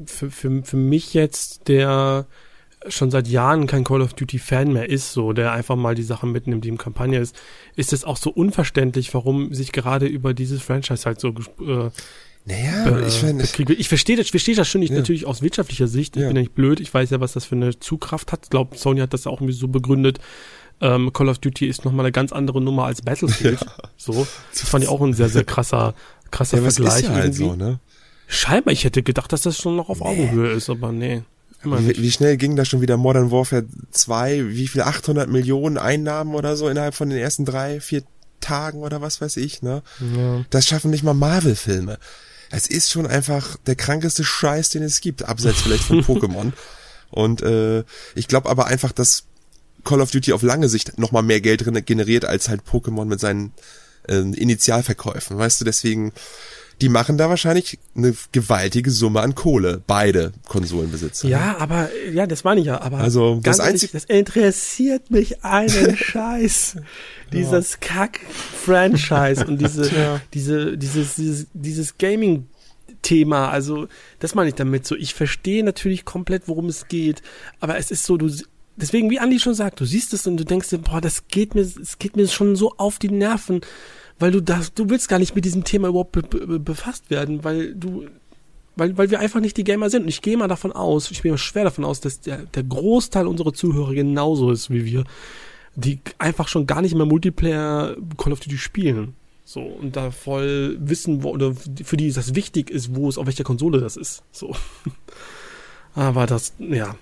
für, 0.07 0.31
für, 0.31 0.63
für 0.63 0.77
mich 0.77 1.15
jetzt 1.15 1.69
der, 1.69 2.27
schon 2.89 3.11
seit 3.11 3.29
Jahren 3.29 3.67
kein 3.67 3.85
Call 3.85 4.03
of 4.03 4.15
Duty 4.15 4.39
Fan 4.39 4.73
mehr 4.73 4.89
ist, 4.89 5.13
so 5.13 5.33
der 5.33 5.53
einfach 5.53 5.77
mal 5.77 5.95
die 5.95 6.03
Sachen 6.03 6.33
mitnimmt, 6.33 6.65
die 6.65 6.69
im 6.69 6.79
Kampagne 6.79 7.19
ist, 7.19 7.37
ist 7.77 7.93
es 7.93 8.05
auch 8.05 8.17
so 8.17 8.31
unverständlich, 8.31 9.13
warum 9.15 9.53
sich 9.55 9.73
gerade 9.73 10.07
über 10.07 10.35
dieses 10.35 10.63
Franchise 10.63 11.05
halt 11.05 11.21
so 11.21 11.29
äh, 11.29 11.91
naja, 12.45 12.99
äh, 12.99 13.07
ich, 13.07 13.15
finde, 13.15 13.75
ich 13.75 13.89
verstehe 13.89 14.17
das, 14.17 14.27
ich 14.27 14.31
verstehe 14.33 14.57
das 14.57 14.69
schon 14.69 14.81
nicht 14.81 14.91
ja. 14.91 14.99
natürlich 14.99 15.27
aus 15.27 15.43
wirtschaftlicher 15.43 15.87
Sicht. 15.87 16.17
Ich 16.17 16.23
ja. 16.23 16.29
bin 16.29 16.37
ja 16.37 16.43
nicht 16.43 16.55
blöd. 16.55 16.81
Ich 16.81 16.93
weiß 16.93 17.11
ja, 17.11 17.21
was 17.21 17.33
das 17.33 17.45
für 17.45 17.55
eine 17.55 17.79
Zugkraft 17.79 18.33
hat. 18.33 18.41
Ich 18.45 18.51
glaube, 18.51 18.77
Sony 18.77 19.01
hat 19.01 19.13
das 19.13 19.27
auch 19.27 19.41
irgendwie 19.41 19.53
so 19.53 19.69
begründet. 19.69 20.19
Ähm, 20.81 21.13
Call 21.13 21.29
of 21.29 21.39
Duty 21.39 21.69
ist 21.69 21.85
nochmal 21.85 22.07
eine 22.07 22.13
ganz 22.13 22.33
andere 22.33 22.61
Nummer 22.61 22.87
als 22.87 23.03
Battlefield. 23.03 23.61
Ja. 23.61 23.73
So, 23.97 24.27
das 24.51 24.69
fand 24.69 24.83
ich 24.83 24.91
auch 24.91 25.01
ein 25.01 25.13
sehr, 25.13 25.29
sehr 25.29 25.45
krasser, 25.45 25.95
krasser 26.33 26.57
ja, 26.57 26.65
Vergleich. 26.65 26.97
Ist 26.97 27.09
ja 27.09 27.15
halt 27.15 27.35
so, 27.35 27.55
ne? 27.55 27.79
Scheinbar, 28.27 28.73
ich 28.73 28.83
hätte 28.83 29.05
gedacht, 29.05 29.33
dass 29.33 29.43
das 29.43 29.59
schon 29.59 29.77
noch 29.77 29.89
auf 29.89 30.01
Augenhöhe 30.01 30.51
ist, 30.51 30.71
aber 30.71 30.91
nee. 30.91 31.23
Wie, 31.65 32.03
wie, 32.03 32.11
schnell 32.11 32.37
ging 32.37 32.57
da 32.57 32.65
schon 32.65 32.81
wieder 32.81 32.97
Modern 32.97 33.31
Warfare 33.31 33.65
2? 33.91 34.49
Wie 34.49 34.69
viel? 34.69 34.83
800 34.83 35.29
Millionen 35.29 35.79
Einnahmen 35.79 36.35
oder 36.35 36.57
so 36.57 36.69
innerhalb 36.69 36.95
von 36.95 37.11
den 37.11 37.19
ersten 37.19 37.45
drei, 37.45 37.81
vier 37.81 38.03
Tagen 38.41 38.81
oder 38.81 39.01
was 39.01 39.21
weiß 39.21 39.37
ich, 39.37 39.63
ne? 39.63 39.83
Ja. 40.17 40.45
Das 40.51 40.67
schaffen 40.67 40.91
nicht 40.91 41.05
mal 41.05 41.15
Marvel-Filme. 41.15 41.99
Es 42.51 42.67
ist 42.67 42.91
schon 42.91 43.07
einfach 43.07 43.57
der 43.67 43.77
krankeste 43.77 44.25
Scheiß, 44.25 44.71
den 44.71 44.83
es 44.83 45.01
gibt, 45.01 45.25
abseits 45.25 45.63
vielleicht 45.63 45.85
von 45.85 46.01
Pokémon. 46.05 46.53
Und 47.11 47.43
äh, 47.43 47.85
ich 48.15 48.29
glaube 48.29 48.51
aber 48.51 48.67
einfach, 48.67 48.93
dass 48.93 49.25
Call 49.85 50.01
of 50.01 50.11
Duty 50.11 50.33
auf 50.33 50.43
lange 50.43 50.69
Sicht 50.69 50.99
nochmal 50.99 51.23
mehr 51.23 51.41
Geld 51.41 51.65
generiert 51.87 52.25
als 52.25 52.49
halt 52.49 52.63
Pokémon 52.63 53.07
mit 53.07 53.21
seinen 53.21 53.53
äh, 54.09 54.17
Initialverkäufen. 54.17 55.39
Weißt 55.39 55.61
du, 55.61 55.65
deswegen 55.65 56.13
die 56.81 56.89
machen 56.89 57.17
da 57.19 57.29
wahrscheinlich 57.29 57.79
eine 57.97 58.15
gewaltige 58.33 58.91
Summe 58.91 59.21
an 59.21 59.35
Kohle, 59.35 59.83
beide 59.87 60.33
Konsolenbesitzer. 60.49 61.29
Ja, 61.29 61.57
aber 61.59 61.91
ja, 62.13 62.27
das 62.27 62.45
meine 62.45 62.61
ich 62.61 62.67
ja, 62.67 62.81
aber 62.81 62.99
also 62.99 63.41
das 63.43 63.61
einzige 63.61 63.93
das 63.93 64.05
interessiert 64.05 65.11
mich 65.11 65.45
einen 65.45 65.97
Scheiß. 65.97 66.77
Dieses 67.33 67.81
Kack-Franchise 67.81 69.47
und 69.47 69.59
diese, 69.59 69.89
ja. 69.89 70.21
diese, 70.35 70.77
dieses, 70.77 71.15
dieses, 71.15 71.47
dieses 71.55 71.97
Gaming 71.97 72.47
Thema. 73.03 73.51
Also, 73.51 73.89
das 74.21 74.35
meine 74.35 74.49
ich 74.49 74.55
damit 74.55 74.87
so. 74.87 74.97
Ich 74.97 75.15
verstehe 75.15 75.65
natürlich 75.65 76.05
komplett, 76.05 76.47
worum 76.47 76.67
es 76.67 76.89
geht, 76.89 77.23
aber 77.61 77.77
es 77.77 77.91
ist 77.91 78.05
so, 78.05 78.17
du, 78.17 78.31
deswegen, 78.77 79.11
wie 79.11 79.19
Andi 79.19 79.41
schon 79.41 79.55
sagt, 79.55 79.81
du 79.81 79.85
siehst 79.85 80.13
es 80.15 80.27
und 80.27 80.37
du 80.37 80.45
denkst 80.45 80.71
dir, 80.71 80.79
boah, 80.79 81.01
das 81.01 81.29
geht 81.29 81.55
mir, 81.55 81.63
es 81.63 81.99
geht 81.99 82.17
mir 82.17 82.29
schon 82.29 82.57
so 82.57 82.75
auf 82.77 82.99
die 82.99 83.11
Nerven 83.11 83.61
weil 84.23 84.31
du 84.31 84.41
das, 84.41 84.73
du 84.73 84.89
willst 84.89 85.09
gar 85.09 85.19
nicht 85.19 85.35
mit 85.35 85.45
diesem 85.45 85.65
Thema 85.65 85.89
überhaupt 85.89 86.13
be 86.13 86.23
be 86.23 86.61
befasst 86.61 87.11
werden, 87.11 87.43
weil 87.43 87.75
du, 87.75 88.07
weil, 88.77 88.97
weil 88.97 89.11
wir 89.11 89.19
einfach 89.19 89.41
nicht 89.41 89.57
die 89.57 89.65
Gamer 89.65 89.91
sind. 89.91 90.05
Und 90.05 90.09
ich 90.09 90.23
gehe 90.23 90.37
mal 90.37 90.47
davon 90.47 90.71
aus, 90.71 91.11
ich 91.11 91.23
gehe 91.23 91.33
mal 91.33 91.39
schwer 91.39 91.65
davon 91.65 91.85
aus, 91.85 92.01
dass 92.01 92.21
der, 92.21 92.39
der 92.39 92.63
Großteil 92.63 93.27
unserer 93.27 93.53
Zuhörer 93.53 93.95
genauso 93.95 94.53
ist 94.53 94.71
wie 94.71 94.85
wir, 94.85 95.05
die 95.75 95.99
einfach 96.19 96.47
schon 96.47 96.69
gar 96.69 96.83
nicht 96.83 96.95
mehr 96.95 97.05
Multiplayer 97.05 97.97
Call 98.17 98.33
of 98.33 98.39
Duty 98.39 98.59
spielen. 98.59 99.15
So, 99.45 99.61
und 99.61 99.97
da 99.97 100.13
voll 100.13 100.77
wissen, 100.79 101.25
wo, 101.25 101.31
oder 101.31 101.53
für 101.85 101.97
die 101.97 102.13
das 102.13 102.37
wichtig 102.37 102.71
ist, 102.71 102.95
wo 102.95 103.09
es, 103.09 103.19
auf 103.19 103.27
welcher 103.27 103.45
Konsole 103.45 103.81
das 103.81 103.97
ist. 103.97 104.23
So. 104.31 104.55
Aber 105.97 106.27
das, 106.27 106.55
ja. 106.61 106.95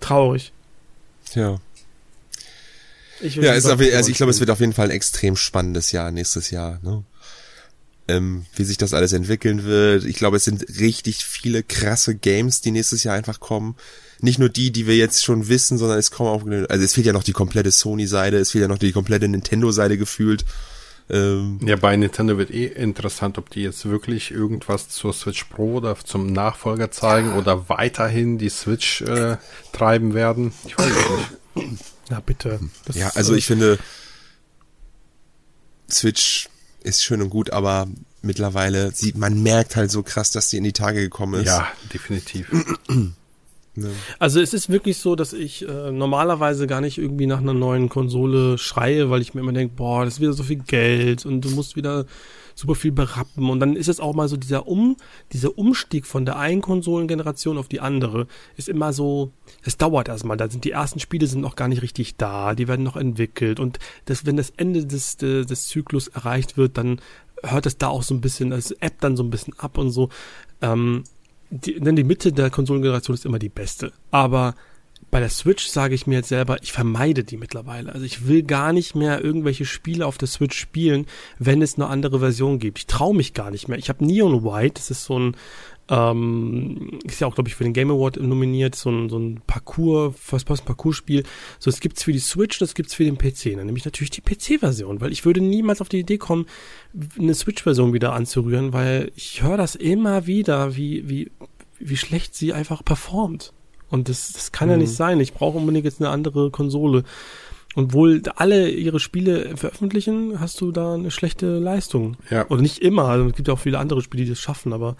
Traurig. 0.00 0.52
Ja. 1.34 1.58
Ich 3.22 3.36
ja, 3.36 3.52
ist 3.52 3.66
aber, 3.66 3.84
also 3.94 4.10
ich 4.10 4.16
glaube, 4.16 4.30
es 4.30 4.40
wird 4.40 4.50
auf 4.50 4.60
jeden 4.60 4.72
Fall 4.72 4.86
ein 4.86 4.90
extrem 4.90 5.36
spannendes 5.36 5.92
Jahr 5.92 6.10
nächstes 6.10 6.50
Jahr. 6.50 6.80
Ne? 6.82 7.04
Ähm, 8.08 8.46
wie 8.56 8.64
sich 8.64 8.78
das 8.78 8.94
alles 8.94 9.12
entwickeln 9.12 9.64
wird. 9.64 10.04
Ich 10.04 10.16
glaube, 10.16 10.36
es 10.36 10.44
sind 10.44 10.66
richtig 10.80 11.24
viele 11.24 11.62
krasse 11.62 12.16
Games, 12.16 12.60
die 12.60 12.72
nächstes 12.72 13.04
Jahr 13.04 13.14
einfach 13.14 13.38
kommen. 13.38 13.76
Nicht 14.20 14.38
nur 14.38 14.48
die, 14.48 14.72
die 14.72 14.86
wir 14.86 14.96
jetzt 14.96 15.24
schon 15.24 15.48
wissen, 15.48 15.78
sondern 15.78 15.98
es 15.98 16.10
kommen 16.10 16.28
auch, 16.28 16.44
also 16.68 16.84
es 16.84 16.94
fehlt 16.94 17.06
ja 17.06 17.12
noch 17.12 17.22
die 17.22 17.32
komplette 17.32 17.70
Sony-Seite, 17.70 18.38
es 18.38 18.50
fehlt 18.50 18.62
ja 18.62 18.68
noch 18.68 18.78
die 18.78 18.92
komplette 18.92 19.28
Nintendo-Seite 19.28 19.98
gefühlt. 19.98 20.44
Ähm, 21.10 21.58
ja, 21.64 21.76
bei 21.76 21.96
Nintendo 21.96 22.38
wird 22.38 22.50
eh 22.50 22.66
interessant, 22.66 23.38
ob 23.38 23.50
die 23.50 23.62
jetzt 23.62 23.84
wirklich 23.88 24.30
irgendwas 24.30 24.88
zur 24.88 25.12
Switch 25.12 25.44
Pro 25.44 25.74
oder 25.74 25.96
zum 25.96 26.32
Nachfolger 26.32 26.90
zeigen 26.90 27.30
ja. 27.30 27.38
oder 27.38 27.68
weiterhin 27.68 28.38
die 28.38 28.48
Switch 28.48 29.02
äh, 29.02 29.36
treiben 29.72 30.14
werden. 30.14 30.52
Ich 30.66 30.78
weiß 30.78 30.86
es 30.86 31.10
nicht. 31.10 31.41
Na 32.08 32.20
bitte. 32.20 32.60
Das 32.84 32.96
ja, 32.96 33.10
also 33.14 33.34
ich 33.34 33.46
finde, 33.46 33.78
Switch 35.90 36.48
ist 36.82 37.04
schön 37.04 37.22
und 37.22 37.30
gut, 37.30 37.50
aber 37.50 37.88
mittlerweile 38.22 38.92
sieht 38.92 39.16
man 39.16 39.42
merkt 39.42 39.76
halt 39.76 39.90
so 39.90 40.02
krass, 40.02 40.30
dass 40.30 40.48
die 40.48 40.56
in 40.56 40.64
die 40.64 40.72
Tage 40.72 41.00
gekommen 41.00 41.40
ist. 41.40 41.46
Ja, 41.46 41.68
definitiv. 41.92 42.50
Also 44.18 44.38
es 44.40 44.52
ist 44.52 44.68
wirklich 44.68 44.98
so, 44.98 45.16
dass 45.16 45.32
ich 45.32 45.66
äh, 45.66 45.90
normalerweise 45.90 46.66
gar 46.66 46.82
nicht 46.82 46.98
irgendwie 46.98 47.26
nach 47.26 47.38
einer 47.38 47.54
neuen 47.54 47.88
Konsole 47.88 48.58
schreie, 48.58 49.08
weil 49.08 49.22
ich 49.22 49.32
mir 49.32 49.40
immer 49.40 49.54
denke, 49.54 49.74
boah, 49.74 50.04
das 50.04 50.14
ist 50.14 50.20
wieder 50.20 50.34
so 50.34 50.42
viel 50.42 50.58
Geld 50.58 51.24
und 51.24 51.40
du 51.40 51.48
musst 51.50 51.74
wieder 51.74 52.04
super 52.54 52.74
viel 52.74 52.92
berappen. 52.92 53.50
Und 53.50 53.60
dann 53.60 53.76
ist 53.76 53.88
es 53.88 54.00
auch 54.00 54.14
mal 54.14 54.28
so 54.28 54.36
dieser 54.36 54.66
Um, 54.66 54.96
dieser 55.32 55.56
Umstieg 55.58 56.06
von 56.06 56.24
der 56.24 56.38
einen 56.38 56.62
Konsolengeneration 56.62 57.58
auf 57.58 57.68
die 57.68 57.80
andere 57.80 58.26
ist 58.56 58.68
immer 58.68 58.92
so, 58.92 59.32
es 59.62 59.76
dauert 59.76 60.08
erstmal. 60.08 60.36
Da 60.36 60.48
sind 60.48 60.64
die 60.64 60.70
ersten 60.70 61.00
Spiele 61.00 61.26
sind 61.26 61.40
noch 61.40 61.56
gar 61.56 61.68
nicht 61.68 61.82
richtig 61.82 62.16
da, 62.16 62.54
die 62.54 62.68
werden 62.68 62.82
noch 62.82 62.96
entwickelt. 62.96 63.60
Und 63.60 63.78
das, 64.04 64.26
wenn 64.26 64.36
das 64.36 64.50
Ende 64.50 64.86
des, 64.86 65.16
des, 65.16 65.68
Zyklus 65.68 66.08
erreicht 66.08 66.56
wird, 66.56 66.78
dann 66.78 67.00
hört 67.42 67.66
es 67.66 67.78
da 67.78 67.88
auch 67.88 68.02
so 68.02 68.14
ein 68.14 68.20
bisschen, 68.20 68.50
das 68.50 68.70
App 68.72 69.00
dann 69.00 69.16
so 69.16 69.22
ein 69.22 69.30
bisschen 69.30 69.58
ab 69.58 69.78
und 69.78 69.90
so. 69.90 70.08
Ähm, 70.60 71.04
die, 71.50 71.78
denn 71.78 71.96
die 71.96 72.04
Mitte 72.04 72.32
der 72.32 72.50
Konsolengeneration 72.50 73.14
ist 73.14 73.26
immer 73.26 73.38
die 73.38 73.48
beste. 73.48 73.92
Aber 74.10 74.54
bei 75.12 75.20
der 75.20 75.28
Switch 75.28 75.66
sage 75.66 75.94
ich 75.94 76.06
mir 76.06 76.16
jetzt 76.16 76.30
selber, 76.30 76.56
ich 76.62 76.72
vermeide 76.72 77.22
die 77.22 77.36
mittlerweile. 77.36 77.92
Also 77.92 78.06
ich 78.06 78.26
will 78.26 78.42
gar 78.42 78.72
nicht 78.72 78.94
mehr 78.94 79.22
irgendwelche 79.22 79.66
Spiele 79.66 80.06
auf 80.06 80.16
der 80.16 80.26
Switch 80.26 80.58
spielen, 80.58 81.04
wenn 81.38 81.60
es 81.60 81.74
eine 81.74 81.86
andere 81.88 82.18
Version 82.20 82.58
gibt. 82.58 82.78
Ich 82.78 82.86
traue 82.86 83.14
mich 83.14 83.34
gar 83.34 83.50
nicht 83.50 83.68
mehr. 83.68 83.78
Ich 83.78 83.90
habe 83.90 84.02
Neon 84.06 84.42
White, 84.42 84.74
das 84.76 84.90
ist 84.90 85.04
so 85.04 85.18
ein 85.18 85.36
ähm, 85.90 87.00
ist 87.04 87.20
ja 87.20 87.26
auch, 87.26 87.34
glaube 87.34 87.50
ich, 87.50 87.56
für 87.56 87.64
den 87.64 87.74
Game 87.74 87.90
Award 87.90 88.16
nominiert, 88.16 88.74
so 88.74 88.88
ein, 88.88 89.10
so 89.10 89.18
ein 89.18 89.42
Parcours, 89.46 90.14
First-Person-Parcours-Spiel. 90.18 91.24
So, 91.58 91.70
das 91.70 91.80
gibt's 91.80 92.04
für 92.04 92.12
die 92.12 92.18
Switch, 92.18 92.58
das 92.58 92.74
gibt's 92.74 92.94
für 92.94 93.04
den 93.04 93.18
PC. 93.18 93.56
Dann 93.56 93.66
nehme 93.66 93.76
ich 93.76 93.84
natürlich 93.84 94.10
die 94.10 94.22
PC-Version, 94.22 95.02
weil 95.02 95.12
ich 95.12 95.26
würde 95.26 95.42
niemals 95.42 95.82
auf 95.82 95.90
die 95.90 95.98
Idee 95.98 96.16
kommen, 96.16 96.46
eine 97.18 97.34
Switch-Version 97.34 97.92
wieder 97.92 98.14
anzurühren, 98.14 98.72
weil 98.72 99.12
ich 99.16 99.42
höre 99.42 99.58
das 99.58 99.74
immer 99.74 100.26
wieder, 100.26 100.74
wie, 100.74 101.06
wie, 101.06 101.30
wie 101.78 101.98
schlecht 101.98 102.34
sie 102.34 102.54
einfach 102.54 102.82
performt. 102.82 103.52
Und 103.92 104.08
das, 104.08 104.32
das 104.32 104.52
kann 104.52 104.68
mhm. 104.68 104.72
ja 104.72 104.76
nicht 104.78 104.90
mhm. 104.90 104.96
sein. 104.96 105.20
Ich 105.20 105.34
brauche 105.34 105.58
unbedingt 105.58 105.84
jetzt 105.84 106.00
eine 106.00 106.10
andere 106.10 106.50
Konsole. 106.50 107.04
Und 107.74 107.92
wohl 107.92 108.22
alle 108.36 108.70
ihre 108.70 109.00
Spiele 109.00 109.56
veröffentlichen, 109.56 110.40
hast 110.40 110.60
du 110.60 110.72
da 110.72 110.94
eine 110.94 111.10
schlechte 111.10 111.58
Leistung. 111.58 112.16
Ja. 112.30 112.46
Oder 112.48 112.62
nicht 112.62 112.78
immer. 112.78 113.04
Also 113.04 113.28
es 113.28 113.36
gibt 113.36 113.48
ja 113.48 113.54
auch 113.54 113.58
viele 113.58 113.78
andere 113.78 114.02
Spiele, 114.02 114.24
die 114.24 114.30
das 114.30 114.40
schaffen, 114.40 114.72
aber 114.72 114.96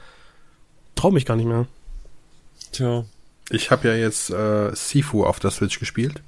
traue 0.94 1.12
mich 1.12 1.24
gar 1.24 1.36
nicht 1.36 1.46
mehr. 1.46 1.66
Tja. 2.70 3.04
Ich 3.50 3.70
habe 3.70 3.88
ja 3.88 3.94
jetzt 3.94 4.30
äh, 4.30 4.74
Sifu 4.74 5.24
auf 5.24 5.40
der 5.40 5.50
Switch 5.50 5.78
gespielt. 5.78 6.22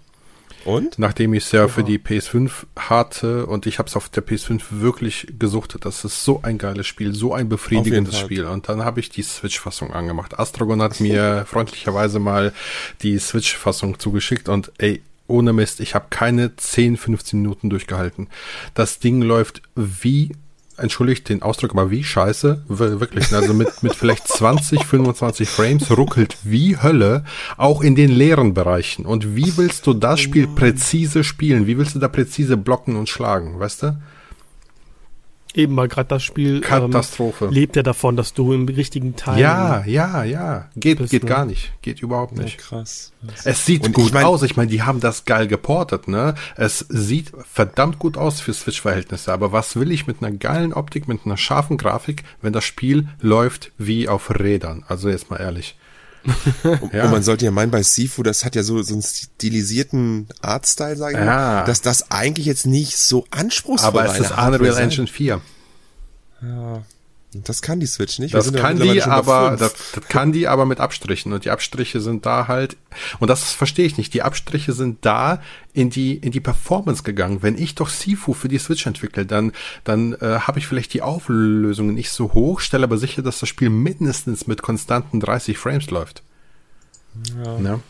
Und? 0.65 0.99
Nachdem 0.99 1.35
ich 1.35 1.45
es 1.45 1.53
ja 1.53 1.69
für 1.69 1.85
die 1.85 1.99
PS5 1.99 2.51
hatte 2.77 3.47
und 3.47 3.67
ich 3.67 3.79
habe 3.79 3.89
es 3.89 3.97
auf 3.97 4.09
der 4.09 4.27
PS5 4.27 4.63
wirklich 4.71 5.27
gesuchtet. 5.39 5.85
Das 5.85 6.05
ist 6.05 6.25
so 6.25 6.41
ein 6.43 6.59
geiles 6.59 6.87
Spiel, 6.87 7.15
so 7.15 7.35
ein 7.35 7.49
befriedigendes 7.49 8.19
Spiel. 8.19 8.47
Und 8.47 8.69
dann 8.69 8.85
habe 8.85 9.01
ich 9.01 9.11
die 9.11 9.23
Switch-Fassung 9.23 9.93
angemacht. 9.93 10.39
Astrogon 10.39 10.83
hat 10.83 11.01
mir 11.01 11.45
freundlicherweise 11.49 12.19
mal 12.19 12.53
die 13.03 13.19
Switch-Fassung 13.19 13.99
zugeschickt 13.99 14.49
und 14.49 14.73
ey, 14.79 15.03
ohne 15.27 15.53
Mist, 15.53 15.81
ich 15.81 15.95
habe 15.95 16.07
keine 16.11 16.55
10, 16.57 16.97
15 16.97 17.41
Minuten 17.41 17.71
durchgehalten. 17.71 18.29
Das 18.75 18.99
Ding 18.99 19.23
läuft 19.23 19.63
wie 19.75 20.33
entschuldigt 20.77 21.29
den 21.29 21.43
Ausdruck, 21.43 21.73
aber 21.73 21.91
wie 21.91 22.05
scheiße, 22.05 22.65
wirklich, 22.69 23.33
also 23.33 23.55
mit, 23.55 23.83
mit 23.83 23.95
vielleicht 23.95 24.29
20, 24.29 24.85
25 24.85 25.49
Frames 25.49 25.91
ruckelt 25.97 26.37
wie 26.43 26.77
Hölle, 26.77 27.25
auch 27.57 27.83
in 27.83 27.95
den 27.95 28.11
leeren 28.11 28.55
Bereichen. 28.55 29.07
Und 29.07 29.37
wie 29.37 29.57
willst 29.57 29.87
du 29.87 29.95
das 29.95 30.21
Spiel 30.21 30.47
präzise 30.47 31.25
spielen? 31.25 31.67
Wie 31.67 31.79
willst 31.79 31.95
du 31.95 31.99
da 31.99 32.09
präzise 32.09 32.57
blocken 32.57 32.97
und 32.97 33.09
schlagen, 33.09 33.59
weißt 33.59 33.83
du? 33.85 33.97
Eben, 35.55 35.77
weil 35.77 35.87
gerade 35.87 36.09
das 36.09 36.25
Spiel 36.25 36.61
Katastrophe. 36.61 37.47
Ähm, 37.47 37.53
lebt 37.53 37.77
ja 37.77 37.85
davon, 37.85 38.17
dass 38.17 38.35
du 38.35 38.53
im 38.53 38.67
richtigen 38.67 39.15
Teil. 39.15 39.41
Ja, 39.41 39.85
ja, 39.87 40.25
ja. 40.25 40.69
Geht, 40.75 40.99
bist, 40.99 41.13
geht 41.13 41.23
ne? 41.23 41.29
gar 41.29 41.45
nicht. 41.45 41.73
Geht 41.81 42.03
überhaupt 42.03 42.37
nicht. 42.37 42.61
Ja, 42.61 42.67
krass. 42.67 43.13
Es 43.45 43.65
sieht 43.65 43.85
Und 43.85 43.93
gut 43.93 44.07
ich 44.07 44.13
mein, 44.15 44.25
aus. 44.25 44.43
Ich 44.43 44.57
meine, 44.57 44.69
die 44.69 44.83
haben 44.83 44.99
das 44.99 45.25
geil 45.25 45.47
geportet, 45.47 46.09
ne? 46.09 46.35
Es 46.57 46.81
sieht 46.89 47.33
verdammt 47.49 48.01
gut 48.01 48.17
aus 48.17 48.41
für 48.41 48.53
Switch-Verhältnisse. 48.53 49.33
Aber 49.33 49.53
was 49.53 49.77
will 49.77 49.93
ich 49.93 50.09
mit 50.09 50.23
einer 50.23 50.37
geilen 50.37 50.73
Optik, 50.73 51.07
mit 51.07 51.21
einer 51.25 51.37
scharfen 51.37 51.77
Grafik, 51.77 52.25
wenn 52.43 52.53
das 52.53 52.65
Spiel 52.65 53.09
läuft 53.21 53.71
wie 53.79 54.09
auf 54.09 54.31
Rädern? 54.31 54.85
Also 54.89 55.09
jetzt 55.09 55.31
mal 55.31 55.41
ehrlich. 55.41 55.77
Ja. 56.93 57.05
Und 57.05 57.11
man 57.11 57.23
sollte 57.23 57.45
ja 57.45 57.51
meinen, 57.51 57.71
bei 57.71 57.83
Sifu, 57.83 58.23
das 58.23 58.45
hat 58.45 58.55
ja 58.55 58.63
so, 58.63 58.83
so 58.83 58.95
einen 58.95 59.03
stilisierten 59.03 60.29
Artstyle, 60.41 60.97
sage 60.97 61.15
ich 61.15 61.19
ja. 61.19 61.25
mal, 61.25 61.65
dass 61.65 61.81
das 61.81 62.11
eigentlich 62.11 62.47
jetzt 62.47 62.67
nicht 62.67 62.97
so 62.97 63.27
anspruchsvoll 63.31 64.05
ist. 64.05 64.11
Aber 64.11 64.19
es 64.19 64.19
ist 64.19 64.31
Unreal 64.31 64.79
Engine 64.79 65.07
4. 65.07 65.41
Ja. 66.43 66.83
Das 67.43 67.63
kann 67.63 67.81
die 67.81 67.87
Switch 67.87 68.19
nicht. 68.19 68.35
Das 68.35 68.53
kann 68.53 68.79
die, 68.79 69.03
aber 69.03 69.57
das, 69.59 69.75
das, 69.93 70.09
kann 70.09 70.33
die 70.33 70.47
aber 70.47 70.67
mit 70.67 70.79
Abstrichen 70.81 71.33
und 71.33 71.45
die 71.45 71.51
Abstriche 71.51 72.01
sind 72.01 72.27
da 72.27 72.47
halt 72.47 72.77
und 73.19 73.29
das 73.29 73.53
verstehe 73.53 73.87
ich 73.87 73.99
nicht. 73.99 74.15
Die 74.15 74.23
Abstriche 74.23 74.73
sind 74.73 75.05
da 75.05 75.43
in 75.73 75.91
die 75.91 76.15
in 76.17 76.31
die 76.31 76.41
Performance 76.41 77.03
gegangen. 77.03 77.43
Wenn 77.43 77.59
ich 77.59 77.75
doch 77.75 77.89
Sifu 77.89 78.35
für 78.35 78.49
die 78.49 78.59
Switch 78.59 78.87
entwickle, 78.87 79.27
dann 79.27 79.53
dann 79.83 80.13
äh, 80.15 80.39
habe 80.41 80.59
ich 80.59 80.67
vielleicht 80.67 80.95
die 80.95 81.03
Auflösung 81.03 81.95
nicht 81.95 82.11
so 82.11 82.33
hoch, 82.33 82.61
stelle 82.61 82.85
aber 82.85 82.99
sicher, 82.99 83.23
dass 83.23 83.41
das 83.41 83.49
Spiel 83.49 83.71
mindestens 83.71 84.47
mit 84.47 84.63
konstanten 84.63 85.21
30 85.21 85.59
Frames 85.59 85.91
läuft. 85.91 86.23
Ja. 87.45 87.59
ja. 87.59 87.81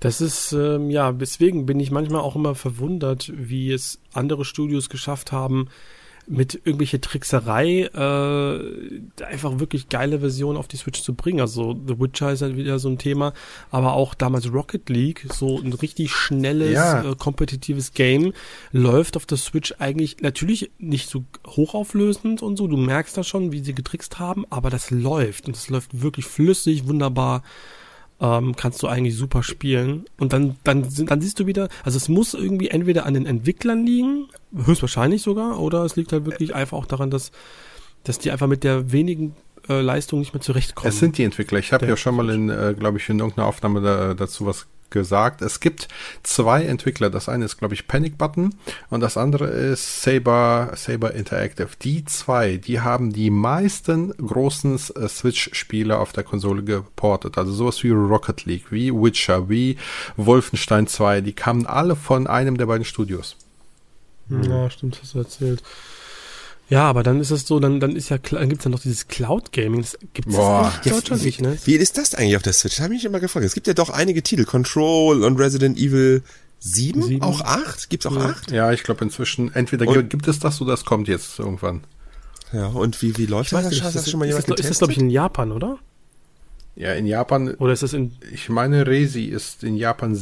Das 0.00 0.20
ist, 0.20 0.52
ähm, 0.52 0.90
ja, 0.90 1.10
deswegen 1.10 1.66
bin 1.66 1.80
ich 1.80 1.90
manchmal 1.90 2.20
auch 2.20 2.36
immer 2.36 2.54
verwundert, 2.54 3.32
wie 3.34 3.72
es 3.72 3.98
andere 4.12 4.44
Studios 4.44 4.90
geschafft 4.90 5.32
haben, 5.32 5.68
mit 6.28 6.54
irgendwelche 6.64 7.00
Trickserei 7.00 7.84
äh, 7.84 9.24
einfach 9.24 9.58
wirklich 9.58 9.88
geile 9.88 10.20
Versionen 10.20 10.58
auf 10.58 10.68
die 10.68 10.76
Switch 10.76 11.02
zu 11.02 11.14
bringen. 11.14 11.40
Also 11.40 11.74
The 11.86 11.98
Witcher 11.98 12.32
ist 12.32 12.42
halt 12.42 12.56
wieder 12.56 12.78
so 12.78 12.88
ein 12.88 12.98
Thema, 12.98 13.32
aber 13.70 13.94
auch 13.94 14.14
damals 14.14 14.52
Rocket 14.52 14.88
League, 14.88 15.26
so 15.32 15.58
ein 15.58 15.72
richtig 15.72 16.12
schnelles, 16.12 16.72
ja. 16.72 17.10
äh, 17.10 17.14
kompetitives 17.16 17.92
Game, 17.92 18.32
läuft 18.72 19.16
auf 19.16 19.26
der 19.26 19.38
Switch 19.38 19.74
eigentlich 19.78 20.20
natürlich 20.20 20.70
nicht 20.78 21.08
so 21.08 21.24
hochauflösend 21.46 22.42
und 22.42 22.56
so. 22.56 22.66
Du 22.66 22.76
merkst 22.76 23.16
da 23.16 23.24
schon, 23.24 23.52
wie 23.52 23.60
sie 23.60 23.74
getrickst 23.74 24.18
haben, 24.18 24.44
aber 24.50 24.70
das 24.70 24.90
läuft 24.90 25.46
und 25.46 25.56
es 25.56 25.70
läuft 25.70 26.02
wirklich 26.02 26.26
flüssig, 26.26 26.86
wunderbar 26.86 27.42
ähm, 28.20 28.56
kannst 28.56 28.82
du 28.82 28.88
eigentlich 28.88 29.16
super 29.16 29.42
spielen. 29.42 30.06
Und 30.18 30.32
dann, 30.32 30.56
dann, 30.64 30.86
dann 31.06 31.20
siehst 31.20 31.38
du 31.40 31.46
wieder, 31.46 31.68
also 31.84 31.96
es 31.96 32.08
muss 32.08 32.34
irgendwie 32.34 32.68
entweder 32.68 33.06
an 33.06 33.14
den 33.14 33.26
Entwicklern 33.26 33.86
liegen, 33.86 34.28
höchstwahrscheinlich 34.54 35.22
sogar, 35.22 35.60
oder 35.60 35.84
es 35.84 35.96
liegt 35.96 36.12
halt 36.12 36.26
wirklich 36.26 36.54
einfach 36.54 36.76
auch 36.76 36.86
daran, 36.86 37.10
dass, 37.10 37.30
dass 38.04 38.18
die 38.18 38.30
einfach 38.30 38.46
mit 38.48 38.64
der 38.64 38.92
wenigen 38.92 39.34
äh, 39.68 39.80
Leistung 39.80 40.20
nicht 40.20 40.34
mehr 40.34 40.40
zurechtkommen. 40.40 40.88
Es 40.88 40.98
sind 40.98 41.18
die 41.18 41.24
Entwickler. 41.24 41.58
Ich 41.58 41.72
habe 41.72 41.86
ja 41.86 41.96
schon 41.96 42.16
mal 42.16 42.30
in, 42.30 42.48
äh, 42.48 42.74
glaube 42.78 42.98
ich, 42.98 43.08
in 43.08 43.18
irgendeiner 43.18 43.46
Aufnahme 43.46 43.80
da, 43.80 44.14
dazu 44.14 44.46
was 44.46 44.66
gesagt. 44.90 45.42
Es 45.42 45.60
gibt 45.60 45.88
zwei 46.22 46.64
Entwickler. 46.64 47.10
Das 47.10 47.28
eine 47.28 47.44
ist, 47.44 47.58
glaube 47.58 47.74
ich, 47.74 47.88
Panic 47.88 48.18
Button 48.18 48.54
und 48.90 49.00
das 49.00 49.16
andere 49.16 49.46
ist 49.46 50.02
Saber, 50.02 50.72
Saber 50.74 51.14
Interactive. 51.14 51.68
Die 51.82 52.04
zwei, 52.04 52.56
die 52.56 52.80
haben 52.80 53.12
die 53.12 53.30
meisten 53.30 54.10
großen 54.16 54.74
äh, 54.74 55.08
Switch-Spiele 55.08 55.98
auf 55.98 56.12
der 56.12 56.24
Konsole 56.24 56.62
geportet. 56.62 57.38
Also 57.38 57.52
sowas 57.52 57.82
wie 57.82 57.90
Rocket 57.90 58.44
League, 58.44 58.70
wie 58.70 58.92
Witcher, 58.92 59.48
wie 59.48 59.76
Wolfenstein 60.16 60.86
2. 60.86 61.20
Die 61.20 61.32
kamen 61.32 61.66
alle 61.66 61.96
von 61.96 62.26
einem 62.26 62.56
der 62.56 62.66
beiden 62.66 62.84
Studios. 62.84 63.36
Ja, 64.28 64.68
stimmt, 64.70 64.98
hast 65.00 65.14
du 65.14 65.18
erzählt. 65.18 65.62
Ja, 66.68 66.84
aber 66.84 67.02
dann 67.02 67.20
ist 67.20 67.30
es 67.30 67.46
so, 67.46 67.60
dann, 67.60 67.80
dann 67.80 67.96
ist 67.96 68.10
ja, 68.10 68.18
dann 68.18 68.48
gibt's 68.48 68.64
ja 68.64 68.70
noch 68.70 68.80
dieses 68.80 69.08
Cloud 69.08 69.52
Gaming. 69.52 69.80
Das 69.80 69.98
gibt's 70.12 70.34
Boah. 70.34 70.72
in 70.84 70.90
Deutschland 70.90 71.24
nicht, 71.24 71.40
ne? 71.40 71.56
Wie 71.64 71.74
ist 71.74 71.96
das 71.96 72.14
eigentlich 72.14 72.36
auf 72.36 72.42
der 72.42 72.52
Switch? 72.52 72.76
Das 72.76 72.84
habe 72.84 72.94
ich 72.94 72.98
mich 72.98 73.06
immer 73.06 73.20
gefragt. 73.20 73.46
Es 73.46 73.54
gibt 73.54 73.66
ja 73.66 73.74
doch 73.74 73.88
einige 73.88 74.22
Titel. 74.22 74.44
Control 74.44 75.24
und 75.24 75.38
Resident 75.38 75.78
Evil 75.78 76.22
7, 76.60 77.02
Sieben? 77.02 77.22
auch 77.22 77.40
8? 77.40 77.88
Gibt's 77.88 78.04
auch 78.04 78.16
ja. 78.16 78.26
8? 78.26 78.50
Ja, 78.50 78.72
ich 78.72 78.82
glaube 78.82 79.04
inzwischen, 79.04 79.54
entweder 79.54 79.86
und, 79.86 80.10
gibt 80.10 80.28
es 80.28 80.40
das 80.40 80.60
oder 80.60 80.74
es 80.74 80.84
kommt 80.84 81.08
jetzt 81.08 81.38
irgendwann. 81.38 81.84
Ja, 82.52 82.66
und 82.66 83.00
wie, 83.00 83.16
wie 83.16 83.26
läuft 83.26 83.52
das? 83.52 83.70
Nicht, 83.70 83.84
ist, 83.84 83.94
das, 83.94 84.10
schon 84.10 84.20
mal 84.20 84.28
ist, 84.28 84.48
das, 84.48 84.60
ist 84.60 84.70
das, 84.70 84.78
glaube 84.78 84.92
ich, 84.92 84.98
in 84.98 85.10
Japan, 85.10 85.52
oder? 85.52 85.78
Ja, 86.78 86.92
in 86.92 87.06
Japan. 87.06 87.54
Oder 87.54 87.72
ist 87.72 87.82
das 87.82 87.92
in. 87.92 88.12
Ich 88.32 88.48
meine, 88.48 88.86
Resi 88.86 89.24
ist 89.24 89.64
in 89.64 89.76
Japan 89.76 90.16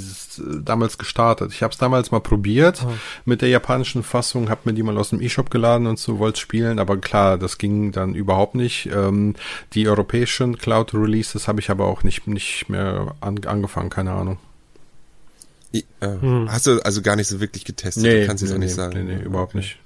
damals 0.64 0.96
gestartet. 0.96 1.52
Ich 1.52 1.62
habe 1.62 1.72
es 1.72 1.78
damals 1.78 2.10
mal 2.12 2.20
probiert 2.20 2.82
oh. 2.82 2.92
mit 3.26 3.42
der 3.42 3.50
japanischen 3.50 4.02
Fassung, 4.02 4.48
habe 4.48 4.62
mir 4.64 4.72
die 4.72 4.82
mal 4.82 4.96
aus 4.96 5.10
dem 5.10 5.20
E-Shop 5.20 5.50
geladen 5.50 5.86
und 5.86 5.98
so 5.98 6.18
wollte 6.18 6.40
spielen, 6.40 6.78
aber 6.78 6.96
klar, 6.96 7.36
das 7.36 7.58
ging 7.58 7.92
dann 7.92 8.14
überhaupt 8.14 8.54
nicht. 8.54 8.86
Ähm, 8.86 9.34
die 9.74 9.86
europäischen 9.86 10.56
Cloud 10.56 10.94
Releases 10.94 11.46
habe 11.46 11.60
ich 11.60 11.68
aber 11.68 11.84
auch 11.84 12.04
nicht 12.04 12.26
nicht 12.26 12.70
mehr 12.70 13.14
an, 13.20 13.38
angefangen, 13.44 13.90
keine 13.90 14.12
Ahnung. 14.12 14.38
I, 15.74 15.84
äh, 16.00 16.08
hm. 16.18 16.50
Hast 16.50 16.66
du 16.66 16.80
also 16.80 17.02
gar 17.02 17.16
nicht 17.16 17.28
so 17.28 17.38
wirklich 17.38 17.66
getestet? 17.66 18.02
Nee, 18.02 18.20
du 18.22 18.26
kannst 18.26 18.42
nee, 18.42 18.48
es 18.48 18.54
auch 18.54 18.58
nicht 18.58 18.70
nee, 18.70 18.74
sagen. 18.74 19.04
Nee, 19.04 19.16
nee, 19.16 19.22
überhaupt 19.22 19.50
okay. 19.50 19.58
nicht. 19.58 19.76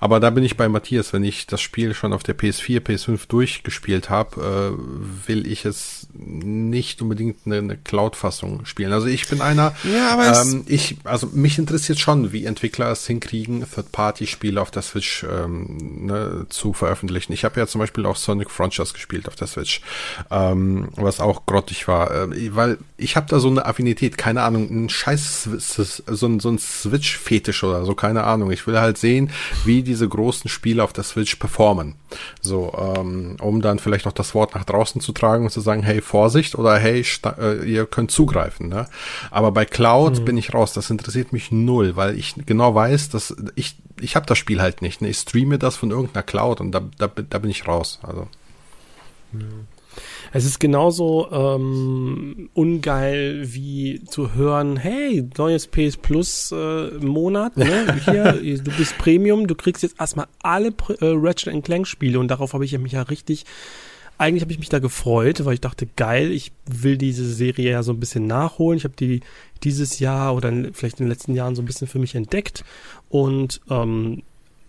Aber 0.00 0.18
da 0.18 0.30
bin 0.30 0.42
ich 0.42 0.56
bei 0.56 0.68
Matthias, 0.68 1.12
wenn 1.12 1.24
ich 1.24 1.46
das 1.46 1.60
Spiel 1.60 1.94
schon 1.94 2.14
auf 2.14 2.22
der 2.22 2.36
PS4, 2.36 2.80
PS5 2.80 3.28
durchgespielt 3.28 4.08
habe, 4.08 4.74
äh, 4.74 5.28
will 5.28 5.46
ich 5.46 5.66
es 5.66 6.08
nicht 6.14 7.02
unbedingt 7.02 7.36
eine, 7.44 7.58
eine 7.58 7.76
Cloud-Fassung 7.76 8.64
spielen. 8.64 8.92
Also 8.92 9.06
ich 9.06 9.28
bin 9.28 9.42
einer, 9.42 9.74
ja, 9.84 10.12
aber 10.12 10.40
ähm, 10.40 10.64
ich, 10.66 10.96
also 11.04 11.28
mich 11.28 11.58
interessiert 11.58 11.98
schon, 11.98 12.32
wie 12.32 12.46
Entwickler 12.46 12.90
es 12.90 13.06
hinkriegen, 13.06 13.64
Third-Party-Spiele 13.70 14.60
auf 14.60 14.70
der 14.70 14.82
Switch 14.82 15.24
ähm, 15.24 16.06
ne, 16.06 16.46
zu 16.48 16.72
veröffentlichen. 16.72 17.34
Ich 17.34 17.44
habe 17.44 17.60
ja 17.60 17.66
zum 17.66 17.80
Beispiel 17.80 18.06
auch 18.06 18.16
Sonic 18.16 18.50
Frontiers 18.50 18.94
gespielt 18.94 19.28
auf 19.28 19.36
der 19.36 19.48
Switch, 19.48 19.82
ähm, 20.30 20.88
was 20.96 21.20
auch 21.20 21.44
grottig 21.44 21.86
war, 21.88 22.10
äh, 22.10 22.54
weil 22.56 22.78
ich 23.00 23.16
habe 23.16 23.26
da 23.28 23.40
so 23.40 23.48
eine 23.48 23.66
Affinität, 23.66 24.18
keine 24.18 24.42
Ahnung, 24.42 24.68
ein 24.70 24.88
scheiß 24.88 25.48
so 25.58 26.26
ein, 26.26 26.40
so 26.40 26.50
ein 26.50 26.58
Switch-Fetisch 26.58 27.64
oder 27.64 27.84
so, 27.84 27.94
keine 27.94 28.24
Ahnung. 28.24 28.50
Ich 28.50 28.66
will 28.66 28.78
halt 28.78 28.98
sehen, 28.98 29.30
wie 29.64 29.82
diese 29.82 30.08
großen 30.08 30.48
Spiele 30.50 30.84
auf 30.84 30.92
der 30.92 31.04
Switch 31.04 31.36
performen. 31.36 31.94
So, 32.40 32.72
ähm, 32.76 33.36
um 33.40 33.62
dann 33.62 33.78
vielleicht 33.78 34.04
noch 34.04 34.12
das 34.12 34.34
Wort 34.34 34.54
nach 34.54 34.64
draußen 34.64 35.00
zu 35.00 35.12
tragen 35.12 35.44
und 35.44 35.50
zu 35.50 35.60
sagen, 35.60 35.82
hey, 35.82 36.00
Vorsicht 36.00 36.56
oder 36.56 36.78
hey, 36.78 37.04
äh, 37.38 37.64
ihr 37.64 37.86
könnt 37.86 38.10
zugreifen. 38.10 38.68
Ne? 38.68 38.86
Aber 39.30 39.52
bei 39.52 39.64
Cloud 39.64 40.20
mhm. 40.20 40.24
bin 40.24 40.36
ich 40.36 40.52
raus. 40.52 40.72
Das 40.72 40.90
interessiert 40.90 41.32
mich 41.32 41.50
null, 41.50 41.96
weil 41.96 42.18
ich 42.18 42.34
genau 42.46 42.74
weiß, 42.74 43.08
dass 43.10 43.34
ich 43.54 43.76
ich 44.00 44.16
habe 44.16 44.26
das 44.26 44.38
Spiel 44.38 44.60
halt 44.60 44.82
nicht. 44.82 45.02
Ne? 45.02 45.08
Ich 45.10 45.18
streame 45.18 45.58
das 45.58 45.76
von 45.76 45.90
irgendeiner 45.90 46.22
Cloud 46.22 46.60
und 46.60 46.72
da, 46.72 46.82
da, 46.98 47.06
da 47.06 47.38
bin 47.38 47.50
ich 47.50 47.66
raus. 47.66 48.00
Also. 48.02 48.28
Es 50.32 50.44
ist 50.44 50.60
genauso 50.60 51.28
ähm, 51.32 52.50
ungeil 52.54 53.42
wie 53.52 54.02
zu 54.04 54.34
hören, 54.34 54.76
hey, 54.76 55.28
neues 55.36 55.66
PS 55.66 55.96
Plus 55.96 56.52
äh, 56.52 56.90
Monat, 57.00 57.56
ne? 57.56 57.98
Hier, 58.04 58.34
du 58.34 58.70
bist 58.76 58.96
Premium, 58.98 59.46
du 59.46 59.54
kriegst 59.54 59.82
jetzt 59.82 59.98
erstmal 59.98 60.26
alle 60.42 60.68
äh, 60.68 60.96
Ratchet 61.00 61.64
Clank 61.64 61.86
Spiele 61.86 62.18
und 62.20 62.28
darauf 62.28 62.52
habe 62.52 62.64
ich 62.64 62.78
mich 62.78 62.92
ja 62.92 63.02
richtig 63.02 63.44
eigentlich 64.20 64.42
habe 64.42 64.52
ich 64.52 64.58
mich 64.58 64.68
da 64.68 64.80
gefreut, 64.80 65.42
weil 65.46 65.54
ich 65.54 65.62
dachte, 65.62 65.86
geil, 65.96 66.30
ich 66.30 66.52
will 66.66 66.98
diese 66.98 67.24
Serie 67.24 67.70
ja 67.70 67.82
so 67.82 67.92
ein 67.92 68.00
bisschen 68.00 68.26
nachholen. 68.26 68.76
Ich 68.76 68.84
habe 68.84 68.94
die 68.94 69.20
dieses 69.62 69.98
Jahr 69.98 70.36
oder 70.36 70.52
vielleicht 70.74 71.00
in 71.00 71.06
den 71.06 71.10
letzten 71.10 71.34
Jahren 71.34 71.54
so 71.54 71.62
ein 71.62 71.64
bisschen 71.64 71.88
für 71.88 71.98
mich 71.98 72.14
entdeckt 72.14 72.62
und 73.08 73.62
ähm, 73.70 74.22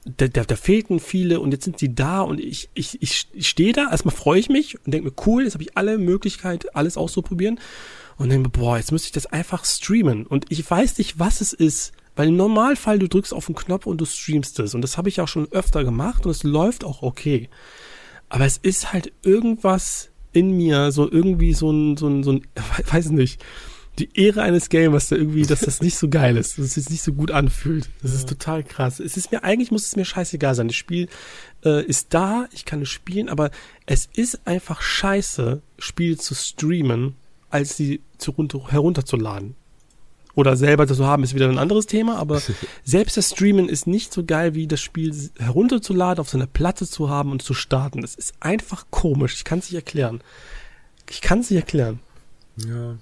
da, 0.05 0.27
da, 0.27 0.43
da 0.43 0.55
fehlten 0.55 0.99
viele 0.99 1.39
und 1.39 1.51
jetzt 1.51 1.65
sind 1.65 1.77
sie 1.77 1.93
da 1.93 2.21
und 2.21 2.39
ich, 2.39 2.69
ich, 2.73 3.01
ich, 3.01 3.47
stehe 3.47 3.73
da, 3.73 3.89
erstmal 3.91 4.15
freue 4.15 4.39
ich 4.39 4.49
mich 4.49 4.83
und 4.83 4.93
denke 4.93 5.09
mir, 5.09 5.13
cool, 5.25 5.43
jetzt 5.43 5.53
habe 5.53 5.63
ich 5.63 5.77
alle 5.77 5.97
Möglichkeit, 5.97 6.75
alles 6.75 6.97
auszuprobieren. 6.97 7.59
Und 8.17 8.29
denke 8.29 8.49
mir, 8.49 8.51
boah, 8.51 8.77
jetzt 8.77 8.91
müsste 8.91 9.07
ich 9.07 9.11
das 9.13 9.25
einfach 9.27 9.65
streamen. 9.65 10.27
Und 10.27 10.45
ich 10.49 10.69
weiß 10.69 10.97
nicht, 10.97 11.17
was 11.17 11.41
es 11.41 11.53
ist, 11.53 11.91
weil 12.15 12.27
im 12.27 12.35
Normalfall 12.35 12.99
du 12.99 13.07
drückst 13.07 13.33
auf 13.33 13.45
den 13.47 13.55
Knopf 13.55 13.85
und 13.85 13.99
du 13.99 14.05
streamst 14.05 14.59
es. 14.59 14.75
Und 14.75 14.81
das 14.81 14.97
habe 14.97 15.09
ich 15.09 15.21
auch 15.21 15.27
schon 15.27 15.51
öfter 15.51 15.83
gemacht 15.83 16.25
und 16.25 16.31
es 16.31 16.43
läuft 16.43 16.83
auch 16.83 17.01
okay. 17.01 17.49
Aber 18.29 18.45
es 18.45 18.57
ist 18.57 18.93
halt 18.93 19.11
irgendwas 19.23 20.09
in 20.33 20.55
mir, 20.55 20.91
so 20.91 21.11
irgendwie 21.11 21.53
so 21.53 21.71
ein, 21.71 21.97
so 21.97 22.07
ein, 22.07 22.23
so 22.23 22.33
ein, 22.33 22.47
weiß 22.91 23.09
nicht, 23.09 23.43
die 23.99 24.09
Ehre 24.13 24.41
eines 24.41 24.69
Gamers, 24.69 25.09
da 25.09 25.15
irgendwie, 25.15 25.43
dass 25.43 25.61
das 25.61 25.81
nicht 25.81 25.97
so 25.97 26.09
geil 26.09 26.37
ist, 26.37 26.57
dass 26.57 26.65
es 26.65 26.73
sich 26.73 26.89
nicht 26.89 27.03
so 27.03 27.13
gut 27.13 27.31
anfühlt. 27.31 27.89
Das 28.01 28.11
ja. 28.11 28.17
ist 28.17 28.29
total 28.29 28.63
krass. 28.63 28.99
Es 28.99 29.17
ist 29.17 29.31
mir, 29.31 29.43
eigentlich 29.43 29.71
muss 29.71 29.85
es 29.85 29.95
mir 29.95 30.05
scheißegal 30.05 30.55
sein. 30.55 30.67
Das 30.67 30.75
Spiel 30.75 31.07
äh, 31.63 31.83
ist 31.83 32.13
da, 32.13 32.47
ich 32.51 32.65
kann 32.65 32.81
es 32.81 32.89
spielen, 32.89 33.29
aber 33.29 33.51
es 33.85 34.09
ist 34.13 34.47
einfach 34.47 34.81
scheiße, 34.81 35.61
Spiele 35.77 36.17
zu 36.17 36.35
streamen, 36.35 37.15
als 37.49 37.75
sie 37.75 38.01
zu 38.17 38.31
runter, 38.31 38.71
herunterzuladen. 38.71 39.55
Oder 40.33 40.55
selber 40.55 40.87
zu 40.87 41.05
haben, 41.05 41.23
ist 41.23 41.35
wieder 41.35 41.49
ein 41.49 41.57
anderes 41.57 41.87
Thema, 41.87 42.17
aber 42.17 42.41
selbst 42.85 43.17
das 43.17 43.31
Streamen 43.31 43.67
ist 43.67 43.85
nicht 43.85 44.13
so 44.13 44.23
geil, 44.23 44.55
wie 44.55 44.67
das 44.67 44.79
Spiel 44.79 45.13
herunterzuladen, 45.37 46.21
auf 46.21 46.29
seiner 46.29 46.47
Platte 46.47 46.87
zu 46.87 47.09
haben 47.09 47.31
und 47.31 47.41
zu 47.41 47.53
starten. 47.53 48.01
Das 48.01 48.15
ist 48.15 48.33
einfach 48.39 48.85
komisch. 48.89 49.35
Ich 49.35 49.43
kann 49.43 49.59
es 49.59 49.65
nicht 49.65 49.75
erklären. 49.75 50.21
Ich 51.09 51.19
kann 51.19 51.39
es 51.39 51.49
nicht 51.49 51.59
erklären. 51.59 51.99
Ja, 52.55 52.95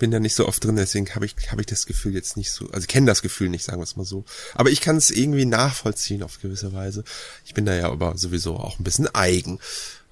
bin 0.00 0.10
da 0.10 0.18
nicht 0.18 0.34
so 0.34 0.48
oft 0.48 0.64
drin, 0.64 0.74
deswegen 0.74 1.14
habe 1.14 1.26
ich, 1.26 1.36
hab 1.52 1.60
ich 1.60 1.66
das 1.66 1.86
Gefühl 1.86 2.14
jetzt 2.14 2.36
nicht 2.36 2.50
so, 2.50 2.68
also 2.70 2.86
kenne 2.88 3.06
das 3.06 3.22
Gefühl 3.22 3.50
nicht, 3.50 3.62
sagen 3.62 3.78
wir 3.78 3.84
es 3.84 3.96
mal 3.96 4.04
so. 4.04 4.24
Aber 4.54 4.70
ich 4.70 4.80
kann 4.80 4.96
es 4.96 5.10
irgendwie 5.10 5.44
nachvollziehen 5.44 6.24
auf 6.24 6.40
gewisse 6.40 6.72
Weise. 6.72 7.04
Ich 7.44 7.54
bin 7.54 7.66
da 7.66 7.74
ja 7.74 7.90
aber 7.90 8.16
sowieso 8.16 8.56
auch 8.56 8.80
ein 8.80 8.84
bisschen 8.84 9.14
eigen. 9.14 9.60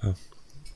Ja. 0.02 0.14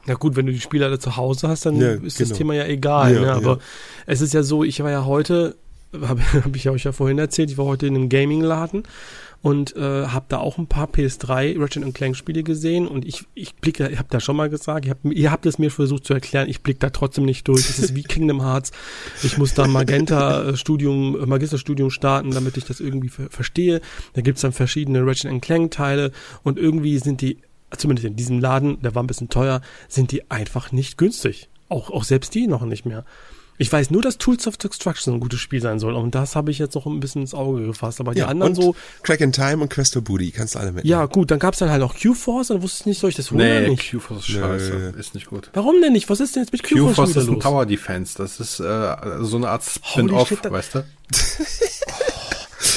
Na 0.07 0.15
gut, 0.15 0.35
wenn 0.35 0.47
du 0.47 0.53
die 0.53 0.61
Spieler 0.61 0.87
alle 0.87 0.99
zu 0.99 1.17
Hause 1.17 1.49
hast, 1.49 1.67
dann 1.67 1.77
ja, 1.77 1.93
ist 1.93 2.17
genau. 2.17 2.31
das 2.31 2.39
Thema 2.39 2.55
ja 2.55 2.67
egal. 2.67 3.15
Ja, 3.15 3.21
ne? 3.21 3.33
Aber 3.35 3.59
es 4.07 4.23
ist 4.23 4.33
ja 4.35 4.43
so, 4.43 4.65
ich 4.65 4.83
war 4.83 4.91
ja 4.91 5.05
heute, 5.05 5.57
habe 6.01 6.23
hab 6.33 6.57
ich 6.57 6.69
euch 6.71 6.85
ja 6.85 6.93
vorhin 6.93 7.19
erzählt, 7.19 7.51
ich 7.51 7.59
war 7.59 7.67
heute 7.67 7.87
in 7.87 7.95
einem 7.95 8.09
Gaming-Laden 8.09 8.85
und 9.43 9.77
äh, 9.77 10.07
habe 10.07 10.27
da 10.29 10.39
auch 10.39 10.59
ein 10.59 10.69
paar 10.69 10.87
PS3 10.87 11.61
Ratchet 11.61 11.95
Clank 11.95 12.17
Spiele 12.17 12.43
gesehen 12.43 12.87
und 12.87 13.05
ich 13.05 13.25
ich 13.35 13.55
blicke, 13.57 13.89
ich 13.89 13.99
habe 13.99 14.09
da 14.09 14.21
schon 14.21 14.37
mal 14.37 14.49
gesagt, 14.49 14.87
ihr 14.87 14.93
habt, 14.93 15.05
ihr 15.05 15.31
habt 15.31 15.47
es 15.47 15.59
mir 15.59 15.71
versucht 15.71 16.05
zu 16.05 16.15
erklären, 16.15 16.49
ich 16.49 16.63
blicke 16.63 16.79
da 16.79 16.91
trotzdem 16.91 17.25
nicht 17.25 17.49
durch. 17.49 17.69
Es 17.69 17.79
ist 17.79 17.95
wie 17.95 18.05
Kingdom 18.05 18.43
Hearts. 18.43 18.71
Ich 19.23 19.39
muss 19.39 19.55
da 19.55 19.67
Magenta 19.67 20.45
äh, 20.45 20.57
Studium, 20.57 21.21
äh, 21.21 21.27
Magisterstudium 21.27 21.91
starten, 21.91 22.31
damit 22.31 22.57
ich 22.57 22.65
das 22.65 22.81
irgendwie 22.81 23.09
ver 23.09 23.29
verstehe. 23.31 23.81
Da 24.15 24.23
gibt's 24.23 24.43
dann 24.43 24.53
verschiedene 24.53 25.05
Ratchet 25.05 25.43
Clank 25.43 25.73
Teile 25.73 26.13
und 26.43 26.59
irgendwie 26.59 26.99
sind 26.99 27.21
die 27.21 27.39
zumindest 27.77 28.07
in 28.07 28.17
diesem 28.17 28.39
Laden, 28.39 28.81
der 28.83 28.95
war 28.95 29.03
ein 29.03 29.07
bisschen 29.07 29.29
teuer, 29.29 29.61
sind 29.89 30.13
die 30.13 30.31
einfach 30.31 30.73
nicht 30.73 30.99
günstig. 30.99 31.49
Auch, 31.69 31.91
auch 31.91 32.05
selbst 32.05 32.35
die 32.35 32.47
noch 32.47 32.65
nicht 32.65 32.85
mehr. 32.85 33.05
Ich 33.63 33.73
weiß 33.73 33.91
nur, 33.91 34.03
dass 34.03 34.19
Tools 34.19 34.47
of 34.49 34.57
Destruction 34.57 35.15
ein 35.15 35.21
gutes 35.21 35.41
Spiel 35.41 35.61
sein 35.61 35.79
soll. 35.79 35.95
Und 35.95 36.15
das 36.15 36.35
habe 36.35 36.51
ich 36.51 36.59
jetzt 36.59 36.75
noch 36.75 36.85
ein 36.87 36.99
bisschen 36.99 37.23
ins 37.23 37.33
Auge 37.33 37.65
gefasst. 37.65 38.01
Aber 38.01 38.13
die 38.13 38.19
ja, 38.19 38.27
anderen 38.27 38.55
so. 38.57 38.75
Crack 39.03 39.21
in 39.21 39.31
Time 39.31 39.63
und 39.63 39.71
Questo 39.71 40.03
Booty, 40.03 40.33
kannst 40.33 40.57
du 40.57 40.59
alle 40.59 40.73
mitnehmen. 40.73 40.91
Ja, 40.91 41.07
gut, 41.07 41.31
dann 41.31 41.39
gab 41.39 41.55
es 41.55 41.61
dann 41.61 41.71
halt 41.71 41.83
auch 41.83 41.95
Q-Force 41.95 42.51
und 42.51 42.63
wusste 42.63 42.81
ich 42.81 42.87
nicht, 42.87 43.01
soll 43.01 43.11
ich 43.11 43.17
das 43.17 43.31
holen 43.31 43.39
nee, 43.39 43.59
oder 43.59 43.69
nicht? 43.69 43.91
Q-Force 43.91 44.29
ist 44.29 44.35
scheiße. 44.35 44.95
Ist 44.99 45.15
nicht 45.15 45.29
gut. 45.29 45.51
Warum 45.55 45.81
denn 45.81 45.93
nicht? 45.93 46.11
Was 46.11 46.21
ist 46.21 46.35
denn 46.35 46.43
jetzt 46.43 46.53
mit 46.53 46.65
Q-Force? 46.65 46.97
Q-Force 46.97 47.17
ist 47.17 47.29
ein 47.29 47.41
Tower 47.41 47.65
Defense. 47.65 48.19
Das 48.19 48.41
ist 48.41 48.59
äh, 48.59 48.97
so 49.21 49.37
eine 49.37 49.49
Art 49.49 49.63
Spin-off, 49.63 50.33
weißt 50.43 50.75
du? 50.75 50.85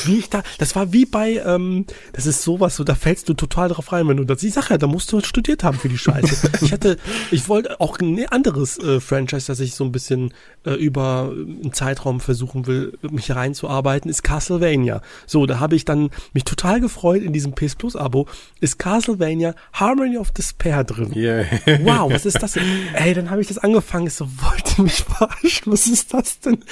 wie 0.08 0.20
ich 0.20 0.30
da, 0.30 0.43
das 0.58 0.76
war 0.76 0.93
wie 0.93 1.06
bei, 1.06 1.41
ähm, 1.45 1.86
das 2.14 2.26
ist 2.26 2.41
sowas, 2.41 2.76
so, 2.76 2.84
da 2.84 2.95
fällst 2.95 3.30
du 3.30 3.34
total 3.34 3.70
drauf 3.70 3.91
rein, 3.91 4.08
wenn 4.08 4.18
du 4.18 4.26
das, 4.26 4.43
ich 4.43 4.53
sag 4.53 4.70
ja, 4.70 4.78
da 4.78 4.88
musst 4.88 5.12
du 5.12 5.22
studiert 5.22 5.64
haben 5.64 5.78
für 5.78 5.89
die 5.89 5.97
Scheiße. 5.97 6.51
ich 6.62 6.72
hatte, 6.72 6.97
ich 7.32 7.47
wollte 7.49 7.80
auch 7.80 7.99
ein 7.99 8.26
anderes 8.30 8.78
äh, 8.78 8.99
Franchise, 8.99 9.47
das 9.47 9.60
ich 9.60 9.76
so 9.76 9.84
ein 9.84 9.91
bisschen 9.91 10.34
äh, 10.66 10.74
über 10.74 11.32
einen 11.32 11.74
Zeitraum 11.74 12.20
versuchen 12.20 12.68
will, 12.68 12.97
mich 13.01 13.34
reinzuarbeiten, 13.34 14.10
ist 14.10 14.24
Castlevania. 14.24 15.01
So, 15.26 15.45
da 15.45 15.60
habe 15.60 15.76
ich 15.76 15.86
dann 15.86 16.10
mich 16.34 16.43
total 16.43 16.82
gefreut, 16.82 17.22
in 17.22 17.34
diesem 17.34 17.53
PS 17.53 17.76
Plus 17.76 17.95
Abo 17.95 18.28
ist 18.62 18.80
Castlevania 18.80 19.56
Harmony 19.74 20.18
of 20.18 20.32
Despair 20.32 20.84
drin. 20.84 21.12
Yeah. 21.16 21.45
wow, 21.84 22.12
was 22.12 22.26
ist 22.26 22.41
das 22.41 22.53
denn? 22.53 22.64
Ey, 22.93 23.14
dann 23.14 23.30
habe 23.30 23.41
ich 23.41 23.47
das 23.47 23.58
angefangen, 23.58 24.08
ich 24.08 24.14
so, 24.14 24.28
wollte 24.41 24.82
mich 24.82 25.03
verarschen, 25.03 25.72
was 25.72 25.88
ist 25.88 26.14
das 26.14 26.39
denn? 26.39 26.64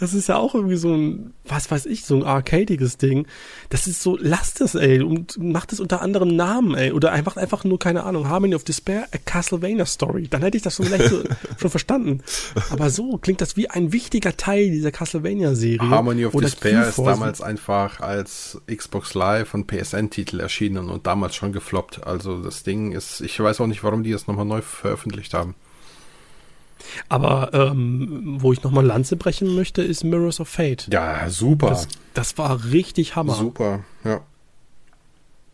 Das 0.00 0.14
ist 0.14 0.28
ja 0.28 0.36
auch 0.36 0.54
irgendwie 0.54 0.76
so 0.76 0.92
ein, 0.94 1.32
was 1.44 1.70
weiß 1.70 1.86
ich, 1.86 2.04
so 2.04 2.16
ein 2.16 2.22
arcadiges 2.22 2.81
riesiges 2.82 2.98
Ding. 2.98 3.26
Das 3.70 3.86
ist 3.86 4.02
so, 4.02 4.16
lasst 4.20 4.60
es, 4.60 4.74
ey, 4.74 5.02
und 5.02 5.38
macht 5.38 5.72
es 5.72 5.80
unter 5.80 6.02
anderem 6.02 6.34
Namen, 6.34 6.74
ey, 6.74 6.92
oder 6.92 7.12
einfach, 7.12 7.36
einfach 7.36 7.64
nur, 7.64 7.78
keine 7.78 8.04
Ahnung, 8.04 8.28
Harmony 8.28 8.54
of 8.54 8.64
Despair, 8.64 9.08
a 9.12 9.18
Castlevania 9.18 9.86
Story. 9.86 10.28
Dann 10.28 10.42
hätte 10.42 10.56
ich 10.56 10.62
das 10.62 10.76
schon 10.76 10.86
vielleicht 10.86 11.08
so, 11.08 11.22
schon 11.58 11.70
verstanden. 11.70 12.22
Aber 12.70 12.90
so 12.90 13.18
klingt 13.18 13.40
das 13.40 13.56
wie 13.56 13.70
ein 13.70 13.92
wichtiger 13.92 14.36
Teil 14.36 14.70
dieser 14.70 14.90
Castlevania-Serie. 14.90 15.88
Harmony 15.88 16.24
of 16.24 16.32
Despair 16.34 16.88
ist 16.88 16.98
damals 16.98 17.40
einfach 17.40 18.00
als 18.00 18.60
Xbox 18.66 19.14
Live 19.14 19.54
und 19.54 19.66
PSN-Titel 19.66 20.40
erschienen 20.40 20.90
und 20.90 21.06
damals 21.06 21.34
schon 21.34 21.52
gefloppt. 21.52 22.06
Also 22.06 22.42
das 22.42 22.62
Ding 22.62 22.92
ist, 22.92 23.20
ich 23.20 23.38
weiß 23.38 23.60
auch 23.60 23.66
nicht, 23.66 23.84
warum 23.84 24.02
die 24.02 24.12
es 24.12 24.26
nochmal 24.26 24.44
neu 24.44 24.60
veröffentlicht 24.60 25.34
haben. 25.34 25.54
Aber 27.08 27.50
ähm, 27.52 28.36
wo 28.40 28.52
ich 28.52 28.62
nochmal 28.62 28.84
Lanze 28.84 29.16
brechen 29.16 29.54
möchte, 29.54 29.82
ist 29.82 30.04
Mirrors 30.04 30.40
of 30.40 30.48
Fate. 30.48 30.88
Ja, 30.92 31.28
super. 31.30 31.68
Das, 31.68 31.88
das 32.14 32.38
war 32.38 32.64
richtig 32.72 33.16
Hammer. 33.16 33.34
Super, 33.34 33.84
ja. 34.04 34.20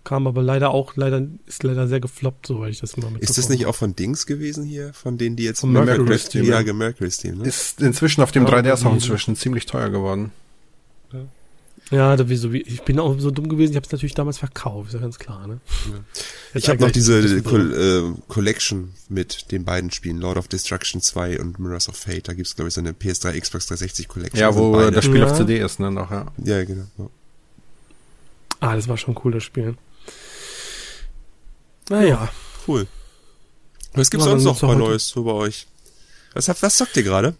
Kam 0.05 0.27
aber 0.27 0.43
leider 0.43 0.71
auch, 0.71 0.97
leider, 0.97 1.27
ist 1.47 1.63
leider 1.63 1.87
sehr 1.87 2.01
gefloppt, 2.01 2.47
soweit 2.47 2.71
ich 2.71 2.81
das 2.81 2.97
mal 2.97 3.15
Ist 3.19 3.37
das 3.37 3.51
nicht 3.51 3.67
auch 3.67 3.75
von 3.75 3.95
Dings 3.95 4.25
gewesen 4.25 4.65
hier? 4.65 4.95
Von 4.95 5.19
denen, 5.19 5.37
die 5.37 5.45
jetzt 5.45 5.61
von 5.61 5.71
Mercury 5.71 6.19
Steam? 6.19 6.45
Ja, 6.47 6.63
Mercury 6.73 7.11
Steam, 7.11 7.39
ne? 7.39 7.45
Ist 7.47 7.83
inzwischen 7.83 8.23
auf 8.23 8.33
dem 8.33 8.47
ja, 8.47 8.55
3DS 8.55 8.87
auch 8.87 8.95
inzwischen 8.95 9.37
ziemlich 9.37 9.67
teuer 9.67 9.91
geworden. 9.91 10.33
Ja. 11.91 12.17
Da, 12.17 12.29
wieso, 12.29 12.53
ich 12.53 12.83
bin 12.83 12.99
auch 12.99 13.19
so 13.19 13.31
dumm 13.31 13.49
gewesen, 13.49 13.73
ich 13.73 13.77
habe 13.77 13.87
es 13.87 13.93
natürlich 13.93 14.15
damals 14.15 14.39
verkauft, 14.39 14.89
ist 14.89 14.95
ja 14.95 15.01
ganz 15.01 15.19
klar. 15.19 15.47
Ne? 15.47 15.61
Ja. 15.87 16.01
Ich 16.55 16.69
habe 16.69 16.81
noch 16.81 16.91
diese 16.91 17.43
Co 17.43 17.57
äh, 17.57 18.13
Collection 18.29 18.93
mit 19.09 19.51
den 19.53 19.65
beiden 19.65 19.91
Spielen, 19.91 20.19
Lord 20.19 20.37
of 20.37 20.49
Destruction 20.49 21.01
2 21.01 21.41
und 21.41 21.59
Mirrors 21.59 21.89
of 21.89 21.97
Fate. 21.97 22.29
Da 22.29 22.35
gibt's 22.35 22.57
glaube 22.57 22.69
ich, 22.69 22.75
so 22.75 22.81
eine 22.81 22.93
PS3, 22.93 23.41
Xbox 23.41 23.67
360 23.67 24.09
Collection. 24.09 24.41
Ja, 24.41 24.55
wo 24.55 24.91
das 24.91 25.05
Spiel 25.05 25.21
ja. 25.21 25.27
auf 25.27 25.37
CD 25.37 25.59
ist, 25.59 25.81
ne? 25.81 25.91
Noch, 25.91 26.11
ja. 26.11 26.27
ja, 26.45 26.65
genau. 26.65 26.87
Ja. 26.99 27.07
Ah, 28.61 28.75
das 28.75 28.89
war 28.89 28.97
schon 28.97 29.17
cool, 29.25 29.33
das 29.33 29.45
Spiel. 29.45 29.77
Naja. 31.89 32.29
cool. 32.67 32.87
Was 33.95 34.11
gibt's 34.11 34.27
sonst 34.27 34.45
noch 34.45 34.61
bei 34.61 34.75
Neues 34.75 35.09
so 35.09 35.25
bei 35.25 35.33
euch? 35.33 35.67
Was, 36.35 36.49
was 36.63 36.79
sagt 36.79 36.97
ihr 36.97 37.03
gerade? 37.03 37.35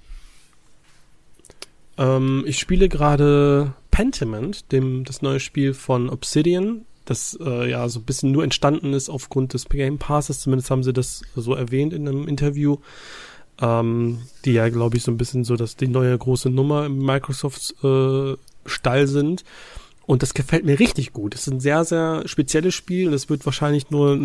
Ähm, 1.99 2.45
ich 2.47 2.59
spiele 2.59 2.89
gerade 2.89 3.75
Pentiment, 3.99 4.71
dem, 4.71 5.03
das 5.03 5.23
neue 5.23 5.41
Spiel 5.41 5.75
von 5.75 6.09
Obsidian, 6.09 6.85
das 7.05 7.37
äh, 7.45 7.69
ja 7.69 7.89
so 7.89 7.99
ein 7.99 8.05
bisschen 8.05 8.31
nur 8.31 8.45
entstanden 8.45 8.93
ist 8.93 9.09
aufgrund 9.09 9.55
des 9.55 9.69
Game 9.69 9.99
Passes. 9.99 10.39
Zumindest 10.39 10.71
haben 10.71 10.85
sie 10.85 10.93
das 10.93 11.23
so 11.35 11.53
erwähnt 11.53 11.93
in 11.93 12.07
einem 12.07 12.29
Interview. 12.29 12.77
Ähm, 13.61 14.21
die 14.45 14.53
ja, 14.53 14.69
glaube 14.69 14.97
ich, 14.97 15.03
so 15.03 15.11
ein 15.11 15.17
bisschen 15.17 15.43
so, 15.43 15.57
dass 15.57 15.75
die 15.75 15.89
neue 15.89 16.17
große 16.17 16.49
Nummer 16.49 16.87
im 16.87 16.99
Microsoft 16.99 17.75
äh, 17.83 18.37
Stall 18.67 19.09
sind. 19.09 19.43
Und 20.09 20.23
das 20.23 20.33
gefällt 20.33 20.65
mir 20.65 20.81
richtig 20.81 21.13
gut. 21.13 21.35
Es 21.35 21.43
ist 21.43 21.53
ein 21.53 21.61
sehr, 21.61 21.85
sehr 21.85 22.27
spezielles 22.27 22.75
Spiel 22.75 23.09
und 23.09 23.13
es 23.13 23.29
wird 23.29 23.45
wahrscheinlich 23.45 23.91
nur 23.91 24.19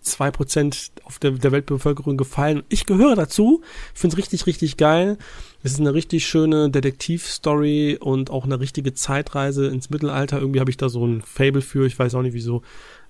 zwei 0.00 0.30
Prozent 0.30 0.92
auf 1.04 1.18
der, 1.18 1.32
der 1.32 1.52
Weltbevölkerung 1.52 2.16
gefallen. 2.16 2.62
Ich 2.70 2.86
gehöre 2.86 3.16
dazu, 3.16 3.60
finde 3.92 4.14
es 4.14 4.18
richtig, 4.18 4.46
richtig 4.46 4.78
geil. 4.78 5.18
Es 5.62 5.72
ist 5.72 5.80
eine 5.80 5.92
richtig 5.92 6.26
schöne 6.26 6.70
Detektivstory 6.70 7.98
und 8.00 8.30
auch 8.30 8.46
eine 8.46 8.60
richtige 8.60 8.94
Zeitreise 8.94 9.66
ins 9.66 9.90
Mittelalter. 9.90 10.40
Irgendwie 10.40 10.60
habe 10.60 10.70
ich 10.70 10.78
da 10.78 10.88
so 10.88 11.06
ein 11.06 11.20
Fable 11.20 11.60
für, 11.60 11.86
ich 11.86 11.98
weiß 11.98 12.14
auch 12.14 12.22
nicht 12.22 12.32
wieso. 12.32 12.62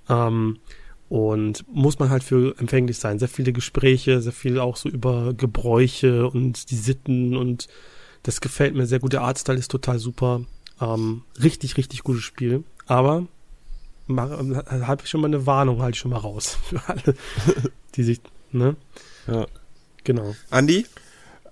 Ähm, 0.09 0.59
und 1.09 1.65
muss 1.73 2.01
man 2.01 2.11
halt 2.11 2.25
für 2.25 2.59
empfänglich 2.59 2.99
sein. 2.99 3.21
Sehr 3.21 3.29
viele 3.29 3.53
Gespräche, 3.53 4.21
sehr 4.21 4.33
viel 4.33 4.59
auch 4.59 4.75
so 4.75 4.89
über 4.89 5.33
Gebräuche 5.33 6.29
und 6.29 6.73
die 6.73 6.77
Sitten 6.77 7.37
und 7.37 7.69
das 8.25 8.41
gefällt 8.41 8.75
mir 8.75 8.87
sehr 8.87 8.99
gut. 8.99 9.13
Der 9.13 9.23
Artstyle 9.23 9.61
ist 9.61 9.71
total 9.71 10.01
super. 10.01 10.41
Ähm, 10.81 11.23
richtig, 11.43 11.77
richtig 11.77 12.03
gutes 12.03 12.23
Spiel. 12.23 12.65
Aber 12.87 13.27
habe 14.09 15.03
ich 15.03 15.11
schon 15.11 15.21
mal 15.21 15.27
eine 15.29 15.47
Warnung, 15.47 15.83
halte 15.83 15.97
ich 15.97 16.01
schon 16.01 16.11
mal 16.13 16.19
raus. 16.19 16.59
Für 16.69 16.81
alle, 16.89 17.15
die 17.95 18.03
sich, 18.03 18.21
ne? 18.53 18.77
Ja. 19.27 19.47
Genau. 20.05 20.37
Andi? 20.51 20.87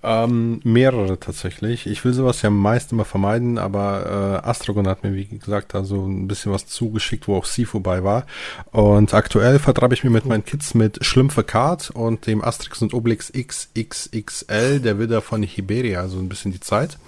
Ähm, 0.07 0.59
mehrere 0.63 1.19
tatsächlich. 1.19 1.87
Ich 1.87 2.05
will 2.05 2.13
sowas 2.13 2.43
ja 2.43 2.51
meist 2.51 2.91
immer 2.91 3.05
vermeiden, 3.05 3.57
aber 3.57 4.41
äh, 4.43 4.47
Astrogon 4.47 4.87
hat 4.87 5.03
mir, 5.03 5.15
wie 5.15 5.25
gesagt, 5.25 5.73
da 5.73 5.83
so 5.83 6.05
ein 6.05 6.27
bisschen 6.27 6.51
was 6.51 6.67
zugeschickt, 6.67 7.27
wo 7.27 7.35
auch 7.35 7.45
sie 7.45 7.65
vorbei 7.65 8.03
war. 8.03 8.27
Und 8.71 9.15
aktuell 9.15 9.57
vertreibe 9.57 9.95
ich 9.95 10.03
mir 10.03 10.11
mit 10.11 10.27
meinen 10.27 10.45
Kids 10.45 10.75
mit 10.75 11.03
Schlümpfe 11.03 11.43
Card 11.43 11.89
und 11.89 12.27
dem 12.27 12.43
Asterix 12.43 12.83
und 12.83 12.93
Obelix 12.93 13.33
XXXL, 13.33 14.79
der 14.79 14.99
Widder 14.99 15.23
von 15.23 15.41
Hiberia, 15.41 16.01
also 16.01 16.19
ein 16.19 16.29
bisschen 16.29 16.51
die 16.51 16.59
Zeit. 16.59 16.99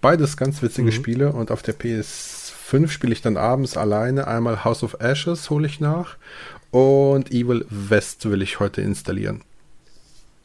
Beides 0.00 0.36
ganz 0.36 0.62
witzige 0.62 0.92
mhm. 0.92 0.92
Spiele 0.92 1.32
und 1.32 1.50
auf 1.50 1.62
der 1.62 1.76
PS5 1.76 2.86
spiele 2.86 3.14
ich 3.14 3.22
dann 3.22 3.36
abends 3.36 3.76
alleine 3.76 4.28
einmal 4.28 4.62
House 4.62 4.84
of 4.84 4.98
Ashes 5.00 5.50
hole 5.50 5.66
ich 5.66 5.80
nach 5.80 6.18
und 6.70 7.32
Evil 7.32 7.66
West 7.68 8.30
will 8.30 8.42
ich 8.42 8.60
heute 8.60 8.80
installieren. 8.80 9.42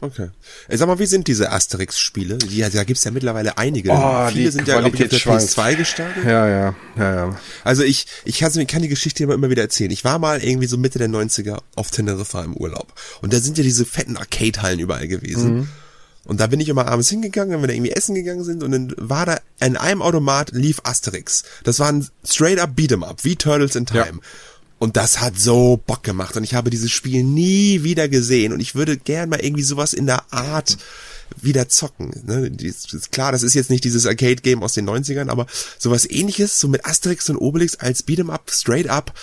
Okay. 0.01 0.29
Ey, 0.69 0.77
sag 0.77 0.87
mal, 0.87 0.97
wie 0.97 1.05
sind 1.05 1.27
diese 1.27 1.51
Asterix-Spiele? 1.51 2.37
Ja, 2.49 2.69
da 2.69 2.85
gibt's 2.85 3.03
ja 3.03 3.11
mittlerweile 3.11 3.57
einige. 3.57 3.91
Oh, 3.91 4.27
Viele 4.29 4.51
sind 4.51 4.65
ja, 4.67 4.79
glaube 4.79 4.95
ich, 4.95 5.03
auf 5.03 5.09
der 5.09 5.19
PS2 5.19 5.75
gestartet. 5.75 6.23
Ja, 6.23 6.47
ja, 6.47 6.75
ja, 6.97 7.15
ja. 7.15 7.39
Also 7.65 7.83
ich, 7.83 8.07
ich 8.23 8.39
kann, 8.39 8.67
kann 8.67 8.81
die 8.81 8.87
Geschichte 8.87 9.23
immer, 9.23 9.33
immer 9.33 9.49
wieder 9.49 9.63
erzählen. 9.63 9.91
Ich 9.91 10.05
war 10.05 10.17
mal 10.17 10.41
irgendwie 10.41 10.67
so 10.67 10.77
Mitte 10.77 10.99
der 10.99 11.09
90er 11.09 11.59
auf 11.75 11.91
Teneriffa 11.91 12.43
im 12.43 12.55
Urlaub. 12.55 12.93
Und 13.21 13.33
da 13.33 13.39
sind 13.39 13.57
ja 13.57 13.63
diese 13.63 13.85
fetten 13.85 14.15
Arcade-Hallen 14.15 14.79
überall 14.79 15.07
gewesen. 15.09 15.55
Mhm. 15.55 15.69
Und 16.25 16.39
da 16.39 16.47
bin 16.47 16.59
ich 16.59 16.69
immer 16.69 16.87
abends 16.87 17.09
hingegangen, 17.09 17.53
wenn 17.53 17.61
wir 17.61 17.67
da 17.67 17.73
irgendwie 17.73 17.91
essen 17.91 18.13
gegangen 18.13 18.43
sind 18.43 18.61
und 18.61 18.71
dann 18.71 18.93
war 18.97 19.25
da 19.25 19.39
in 19.59 19.77
einem 19.77 20.01
Automat 20.01 20.51
lief 20.51 20.79
Asterix. 20.83 21.43
Das 21.63 21.79
war 21.79 21.91
ein 21.91 22.07
straight 22.23 22.59
up 22.59 22.71
Beat'em 22.75 23.03
up, 23.03 23.23
wie 23.23 23.35
Turtles 23.35 23.75
in 23.75 23.85
Time. 23.85 24.05
Ja. 24.05 24.19
Und 24.79 24.95
das 24.97 25.19
hat 25.19 25.37
so 25.37 25.77
Bock 25.85 26.03
gemacht. 26.03 26.35
Und 26.37 26.43
ich 26.43 26.53
habe 26.53 26.69
dieses 26.69 26.91
Spiel 26.91 27.23
nie 27.23 27.83
wieder 27.83 28.07
gesehen. 28.07 28.53
Und 28.53 28.61
ich 28.61 28.75
würde 28.75 28.97
gern 28.97 29.29
mal 29.29 29.39
irgendwie 29.39 29.63
sowas 29.63 29.93
in 29.93 30.05
der 30.05 30.33
Art 30.33 30.77
wieder 31.41 31.69
zocken. 31.69 32.11
Ne? 32.25 32.47
Ist 32.61 33.11
klar, 33.11 33.31
das 33.31 33.43
ist 33.43 33.53
jetzt 33.53 33.69
nicht 33.69 33.83
dieses 33.83 34.07
Arcade-Game 34.07 34.63
aus 34.63 34.73
den 34.73 34.89
90ern, 34.89 35.29
aber 35.29 35.45
sowas 35.77 36.09
ähnliches, 36.09 36.59
so 36.59 36.67
mit 36.67 36.85
Asterix 36.85 37.29
und 37.29 37.37
Obelix 37.37 37.75
als 37.75 38.07
Beat'em 38.07 38.31
Up, 38.31 38.49
straight 38.51 38.89
up, 38.89 39.13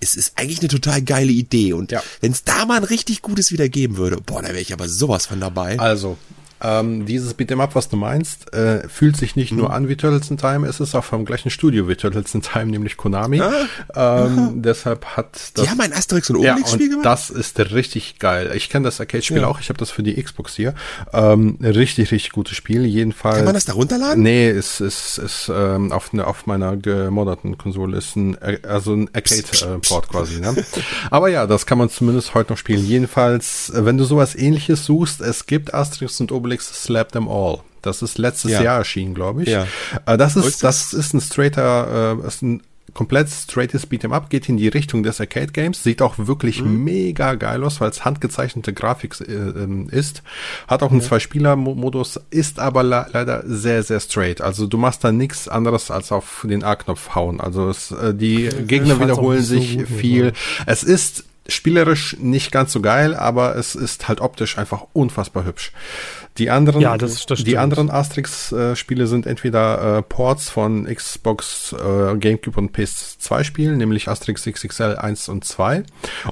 es 0.00 0.14
ist 0.14 0.34
eigentlich 0.36 0.60
eine 0.60 0.68
total 0.68 1.02
geile 1.02 1.32
Idee. 1.32 1.72
Und 1.72 1.92
ja. 1.92 2.02
wenn 2.20 2.32
es 2.32 2.44
da 2.44 2.66
mal 2.66 2.76
ein 2.76 2.84
richtig 2.84 3.22
gutes 3.22 3.50
wieder 3.50 3.68
geben 3.68 3.96
würde, 3.96 4.18
boah, 4.18 4.42
da 4.42 4.48
wäre 4.48 4.60
ich 4.60 4.72
aber 4.72 4.88
sowas 4.88 5.26
von 5.26 5.40
dabei. 5.40 5.78
Also, 5.78 6.18
ähm, 6.62 7.06
dieses 7.06 7.36
Beat'em 7.36 7.60
Up, 7.60 7.74
was 7.74 7.88
du 7.88 7.96
meinst, 7.96 8.52
äh, 8.54 8.88
fühlt 8.88 9.16
sich 9.16 9.36
nicht 9.36 9.52
mhm. 9.52 9.58
nur 9.58 9.72
an 9.72 9.88
wie 9.88 9.96
Turtles 9.96 10.30
in 10.30 10.38
Time, 10.38 10.66
es 10.66 10.80
ist 10.80 10.94
auch 10.94 11.04
vom 11.04 11.24
gleichen 11.24 11.50
Studio 11.50 11.88
wie 11.88 11.96
Turtles 11.96 12.34
in 12.34 12.42
Time, 12.42 12.66
nämlich 12.66 12.96
Konami. 12.96 13.40
Ah. 13.40 14.26
Ähm, 14.26 14.62
deshalb 14.62 15.04
hat 15.16 15.34
das... 15.54 15.64
Die 15.64 15.70
haben 15.70 15.80
ein 15.80 15.92
Asterix 15.92 16.30
und 16.30 16.36
Obelix-Spiel 16.36 16.86
ja, 16.86 16.88
gemacht? 16.88 17.06
das 17.06 17.30
ist 17.30 17.58
richtig 17.58 18.18
geil. 18.18 18.52
Ich 18.54 18.70
kenne 18.70 18.84
das 18.84 19.00
Arcade-Spiel 19.00 19.38
ja. 19.38 19.46
auch, 19.46 19.60
ich 19.60 19.68
habe 19.68 19.78
das 19.78 19.90
für 19.90 20.02
die 20.02 20.20
Xbox 20.20 20.54
hier. 20.54 20.74
Ähm, 21.12 21.58
richtig, 21.62 22.10
richtig 22.10 22.32
gutes 22.32 22.56
Spiel, 22.56 22.86
jedenfalls. 22.86 23.36
Kann 23.36 23.44
man 23.44 23.54
das 23.54 23.66
da 23.66 23.74
runterladen? 23.74 24.22
Nee, 24.22 24.50
ist, 24.50 24.80
ist, 24.80 25.18
ist 25.18 25.50
ähm, 25.54 25.92
auf, 25.92 26.12
ne, 26.12 26.26
auf 26.26 26.46
meiner 26.46 26.76
gemodderten 26.76 27.58
Konsole 27.58 27.96
ist 27.98 28.16
ein, 28.16 28.36
also 28.62 28.94
ein 28.94 29.10
Arcade-Port 29.12 30.08
quasi. 30.08 30.40
Ne? 30.40 30.56
Aber 31.10 31.28
ja, 31.28 31.46
das 31.46 31.66
kann 31.66 31.78
man 31.78 31.90
zumindest 31.90 32.34
heute 32.34 32.52
noch 32.52 32.58
spielen. 32.58 32.84
Jedenfalls, 32.84 33.72
wenn 33.74 33.98
du 33.98 34.04
sowas 34.04 34.34
ähnliches 34.34 34.84
suchst, 34.84 35.20
es 35.20 35.46
gibt 35.46 35.74
Asterix 35.74 36.20
und 36.20 36.32
Obelix 36.32 36.45
Obelix 36.46 36.84
Slap 36.84 37.12
Them 37.12 37.28
All. 37.28 37.60
Das 37.82 38.02
ist 38.02 38.18
letztes 38.18 38.52
ja. 38.52 38.62
Jahr 38.62 38.78
erschienen, 38.78 39.14
glaube 39.14 39.42
ich. 39.42 39.48
Ja. 39.48 39.66
Äh, 40.06 40.16
das 40.16 40.36
ist, 40.36 40.62
das 40.62 40.92
ist 40.92 41.12
ein 41.12 41.20
straighter, 41.20 42.18
äh, 42.22 42.26
ist 42.26 42.42
ein 42.42 42.62
komplett 42.94 43.28
straightes 43.28 43.88
Beat'em 43.88 44.12
Up, 44.12 44.30
geht 44.30 44.48
in 44.48 44.56
die 44.56 44.68
Richtung 44.68 45.02
des 45.02 45.20
Arcade 45.20 45.52
Games, 45.52 45.82
sieht 45.82 46.00
auch 46.00 46.14
wirklich 46.18 46.62
mhm. 46.62 46.82
mega 46.82 47.34
geil 47.34 47.62
aus, 47.62 47.80
weil 47.80 47.90
es 47.90 48.04
handgezeichnete 48.04 48.72
Grafik 48.72 49.20
äh, 49.20 49.32
ähm, 49.32 49.88
ist, 49.90 50.22
hat 50.66 50.82
auch 50.82 50.90
einen 50.90 51.00
ja. 51.00 51.06
Zwei-Spieler-Modus, 51.06 52.20
ist 52.30 52.58
aber 52.58 52.82
le 52.82 53.06
leider 53.12 53.42
sehr, 53.44 53.82
sehr 53.82 54.00
straight. 54.00 54.40
Also 54.40 54.66
du 54.66 54.78
machst 54.78 55.04
da 55.04 55.12
nichts 55.12 55.46
anderes 55.48 55.90
als 55.90 56.10
auf 56.10 56.46
den 56.48 56.64
A-Knopf 56.64 57.14
hauen. 57.14 57.40
Also 57.40 57.68
es, 57.68 57.90
äh, 57.90 58.14
die 58.14 58.48
Gegner 58.66 58.98
wiederholen 59.00 59.42
sich 59.42 59.78
so 59.80 59.96
viel. 59.96 60.32
Es 60.64 60.82
ist 60.82 61.24
spielerisch 61.48 62.16
nicht 62.18 62.50
ganz 62.50 62.72
so 62.72 62.80
geil, 62.80 63.14
aber 63.14 63.56
es 63.56 63.74
ist 63.74 64.08
halt 64.08 64.20
optisch 64.20 64.58
einfach 64.58 64.84
unfassbar 64.92 65.44
hübsch. 65.44 65.72
Die 66.38 66.50
anderen, 66.50 66.80
ja, 66.80 66.98
das, 66.98 67.26
das 67.26 67.44
die 67.44 67.58
anderen 67.58 67.90
Asterix-Spiele 67.90 69.06
sind 69.06 69.26
entweder 69.26 69.98
äh, 69.98 70.02
Ports 70.02 70.50
von 70.50 70.84
Xbox, 70.84 71.72
äh, 71.72 72.16
GameCube 72.16 72.58
und 72.58 72.76
PS2 72.76 73.44
Spielen, 73.44 73.78
nämlich 73.78 74.08
Asterix 74.08 74.44
XXL 74.44 74.96
1 74.96 75.28
und 75.28 75.44
2. 75.44 75.84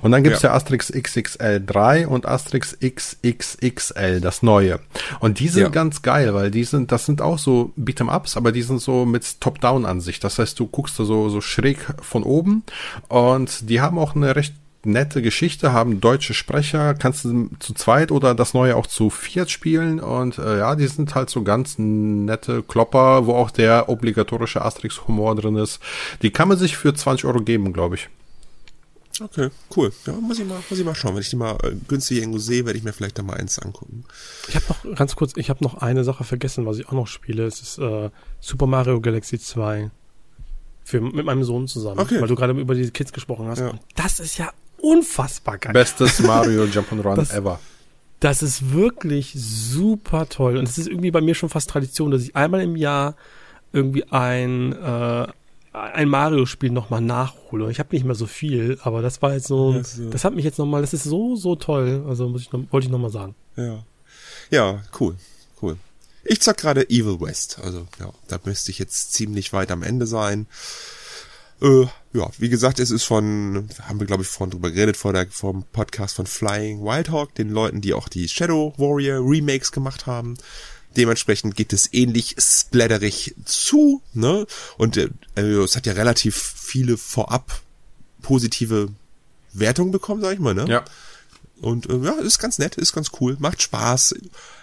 Und 0.03 0.11
dann 0.11 0.23
gibt's 0.23 0.43
ja. 0.43 0.51
ja 0.51 0.57
Asterix 0.57 0.93
XXL 0.93 1.63
3 1.65 2.09
und 2.09 2.27
Asterix 2.27 2.77
XXXL, 2.81 4.21
das 4.21 4.43
neue. 4.43 4.81
Und 5.21 5.41
die 5.41 5.49
sind 5.49 5.63
ja. 5.63 5.69
ganz 5.69 6.03
geil, 6.03 6.35
weil 6.35 6.51
die 6.51 6.65
sind, 6.65 6.93
das 6.93 7.07
sind 7.07 7.23
auch 7.23 7.39
so 7.39 7.73
Beat'em-Ups, 7.79 8.37
aber 8.37 8.53
die 8.53 8.63
sind 8.63 8.81
so 8.81 9.07
mit 9.07 9.41
Top-Down-Ansicht. 9.41 10.23
Das 10.23 10.39
heißt, 10.39 10.59
du 10.59 10.67
guckst 10.67 10.99
da 10.99 11.05
so, 11.05 11.29
so 11.29 11.41
schräg 11.41 11.79
von 12.01 12.23
oben 12.23 12.63
und 13.09 13.69
die 13.71 13.81
haben 13.81 13.99
auch 13.99 14.15
eine 14.15 14.37
recht 14.37 14.55
nette 14.87 15.23
Geschichte, 15.23 15.73
haben 15.73 16.01
deutsche 16.01 16.35
Sprecher, 16.35 16.95
kannst 16.95 17.25
du 17.25 17.51
zu 17.59 17.75
zweit 17.75 18.13
oder 18.13 18.35
das 18.35 18.55
neue 18.55 18.77
auch 18.77 18.87
zu 18.87 19.11
viert 19.11 19.51
spielen 19.51 20.01
und 20.01 20.39
äh, 20.39 20.59
ja, 20.59 20.77
die 20.77 20.87
sind 20.87 21.15
halt 21.15 21.31
so 21.31 21.43
ganz 21.43 21.77
nette 21.79 22.63
Klopper, 22.63 23.27
wo 23.27 23.35
auch 23.35 23.51
der 23.51 23.89
obligatorische 23.89 24.63
Asterix-Humor 24.63 25.37
drin 25.37 25.57
ist. 25.57 25.81
Die 26.23 26.31
kann 26.31 26.49
man 26.49 26.59
sich 26.59 26.77
für 26.77 26.95
20 26.95 27.25
Euro 27.25 27.41
geben, 27.41 27.73
glaube 27.73 27.97
ich. 27.97 28.09
Okay, 29.21 29.51
cool. 29.77 29.93
Ja, 30.07 30.15
muss 30.15 30.41
ich 30.41 30.47
mal, 30.47 30.59
muss 30.69 30.79
ich 30.79 30.85
mal 30.85 30.95
schauen. 30.95 31.15
Wenn 31.15 31.23
ich 31.23 31.31
die 31.31 31.37
mal 31.37 31.57
äh, 31.63 31.73
günstig 31.87 32.19
irgendwo 32.19 32.39
sehe, 32.39 32.65
werde 32.67 32.79
ich 32.79 32.85
mir 32.85 32.93
vielleicht 32.93 33.17
da 33.17 33.23
mal 33.23 33.37
eins 33.37 33.59
angucken. 33.61 34.05
Ich 34.49 34.57
habe 34.57 34.65
noch 34.69 34.97
ganz 34.97 35.15
kurz, 35.15 35.33
ich 35.37 35.51
habe 35.51 35.63
noch 35.63 35.75
eine 35.75 36.03
Sache 36.03 36.25
vergessen, 36.25 36.67
was 36.67 36.79
ich 36.79 36.89
auch 36.89 36.93
noch 36.93 37.07
spiele. 37.07 37.47
Es 37.47 37.61
ist 37.61 37.79
äh, 37.79 38.11
Super 38.41 38.67
Mario 38.67 39.01
Galaxy 39.01 39.39
2. 39.39 39.91
Für, 40.87 41.01
mit 41.01 41.25
meinem 41.25 41.45
Sohn 41.45 41.67
zusammen. 41.69 42.01
Okay. 42.01 42.21
Weil 42.21 42.29
du 42.29 42.35
gerade 42.35 42.53
über 42.53 42.75
die 42.75 42.91
Kids 42.91 43.13
gesprochen 43.13 43.47
hast. 43.47 43.61
Ja. 43.61 43.71
Und 43.71 43.81
das 43.95 44.21
ist 44.21 44.37
ja 44.37 44.53
unfassbar 44.85 45.59
geil. 45.59 45.73
Bestes 45.73 46.19
Mario 46.21 46.65
Jump'n'Run 46.65 47.17
das, 47.17 47.33
ever. 47.33 47.61
Das 48.21 48.43
ist 48.43 48.73
wirklich 48.73 49.35
super 49.37 50.29
toll. 50.29 50.57
Und 50.57 50.69
es 50.69 50.79
ist 50.79 50.89
irgendwie 50.89 51.11
bei 51.11 51.21
mir 51.21 51.35
schon 51.35 51.49
fast 51.49 51.71
Tradition, 51.71 52.11
dass 52.11 52.23
ich 52.23 52.37
einmal 52.37 52.61
im 52.61 52.77
Jahr 52.77 53.17
irgendwie 53.73 54.05
ein, 54.05 54.73
äh, 54.73 55.27
ein 55.73 56.09
Mario-Spiel 56.09 56.71
nochmal 56.71 57.01
nachhole. 57.01 57.71
Ich 57.71 57.81
habe 57.81 57.95
nicht 57.95 58.05
mehr 58.05 58.15
so 58.15 58.27
viel, 58.27 58.79
aber 58.83 59.03
das 59.03 59.21
war 59.23 59.33
jetzt 59.33 59.49
so, 59.49 59.73
das, 59.73 60.01
das 60.11 60.25
hat 60.25 60.35
mich 60.35 60.45
jetzt 60.45 60.59
nochmal, 60.59 60.81
das 60.81 60.95
ist 60.95 61.05
so, 61.05 61.35
so 61.35 61.57
toll. 61.57 62.05
Also 62.09 62.29
muss 62.29 62.43
ich 62.43 62.53
noch, 62.53 62.61
wollte 62.71 62.87
ich 62.87 62.93
nochmal 62.93 63.11
sagen. 63.11 63.35
Ja. 63.57 63.85
Ja, 64.51 64.83
cool, 65.01 65.17
cool. 65.61 65.77
Ich 66.25 66.41
zock 66.41 66.57
gerade 66.57 66.89
Evil 66.89 67.21
West. 67.21 67.59
Also, 67.63 67.87
ja, 67.99 68.11
da 68.29 68.39
müsste 68.45 68.71
ich 68.71 68.79
jetzt 68.79 69.13
ziemlich 69.13 69.53
weit 69.53 69.71
am 69.71 69.83
Ende 69.83 70.07
sein. 70.07 70.47
Äh, 71.61 71.87
ja, 72.15 72.31
wie 72.39 72.49
gesagt, 72.49 72.79
es 72.79 72.91
ist 72.91 73.03
von, 73.03 73.69
haben 73.83 73.99
wir 73.99 74.07
glaube 74.07 74.23
ich 74.23 74.29
vorhin 74.29 74.53
drüber 74.53 74.71
geredet 74.71 74.97
vor 74.97 75.13
der 75.13 75.27
vom 75.31 75.65
Podcast 75.73 76.15
von 76.15 76.27
Flying 76.27 76.81
Wildhawk, 76.83 77.35
den 77.35 77.51
Leuten, 77.51 77.81
die 77.81 77.93
auch 77.93 78.09
die 78.09 78.29
Shadow 78.29 78.73
Warrior 78.77 79.19
Remakes 79.21 79.73
gemacht 79.73 80.07
haben. 80.07 80.37
Dementsprechend 80.97 81.57
geht 81.57 81.73
es 81.73 81.93
ähnlich 81.93 82.37
splatterig 82.39 83.35
zu, 83.45 84.01
ne? 84.13 84.47
Und 84.79 84.97
äh, 84.97 85.11
es 85.41 85.75
hat 85.75 85.87
ja 85.87 85.95
relativ 85.95 86.37
viele 86.37 86.97
vorab 86.97 87.61
positive 88.23 88.91
Wertungen 89.53 89.91
bekommen, 89.91 90.23
sag 90.23 90.35
ich 90.35 90.39
mal, 90.39 90.55
ne? 90.55 90.67
Ja. 90.69 90.85
Und 91.61 91.91
äh, 91.91 91.97
ja, 91.97 92.13
ist 92.13 92.39
ganz 92.39 92.59
nett, 92.59 92.77
ist 92.77 92.93
ganz 92.93 93.11
cool, 93.21 93.37
macht 93.41 93.61
Spaß, 93.61 94.15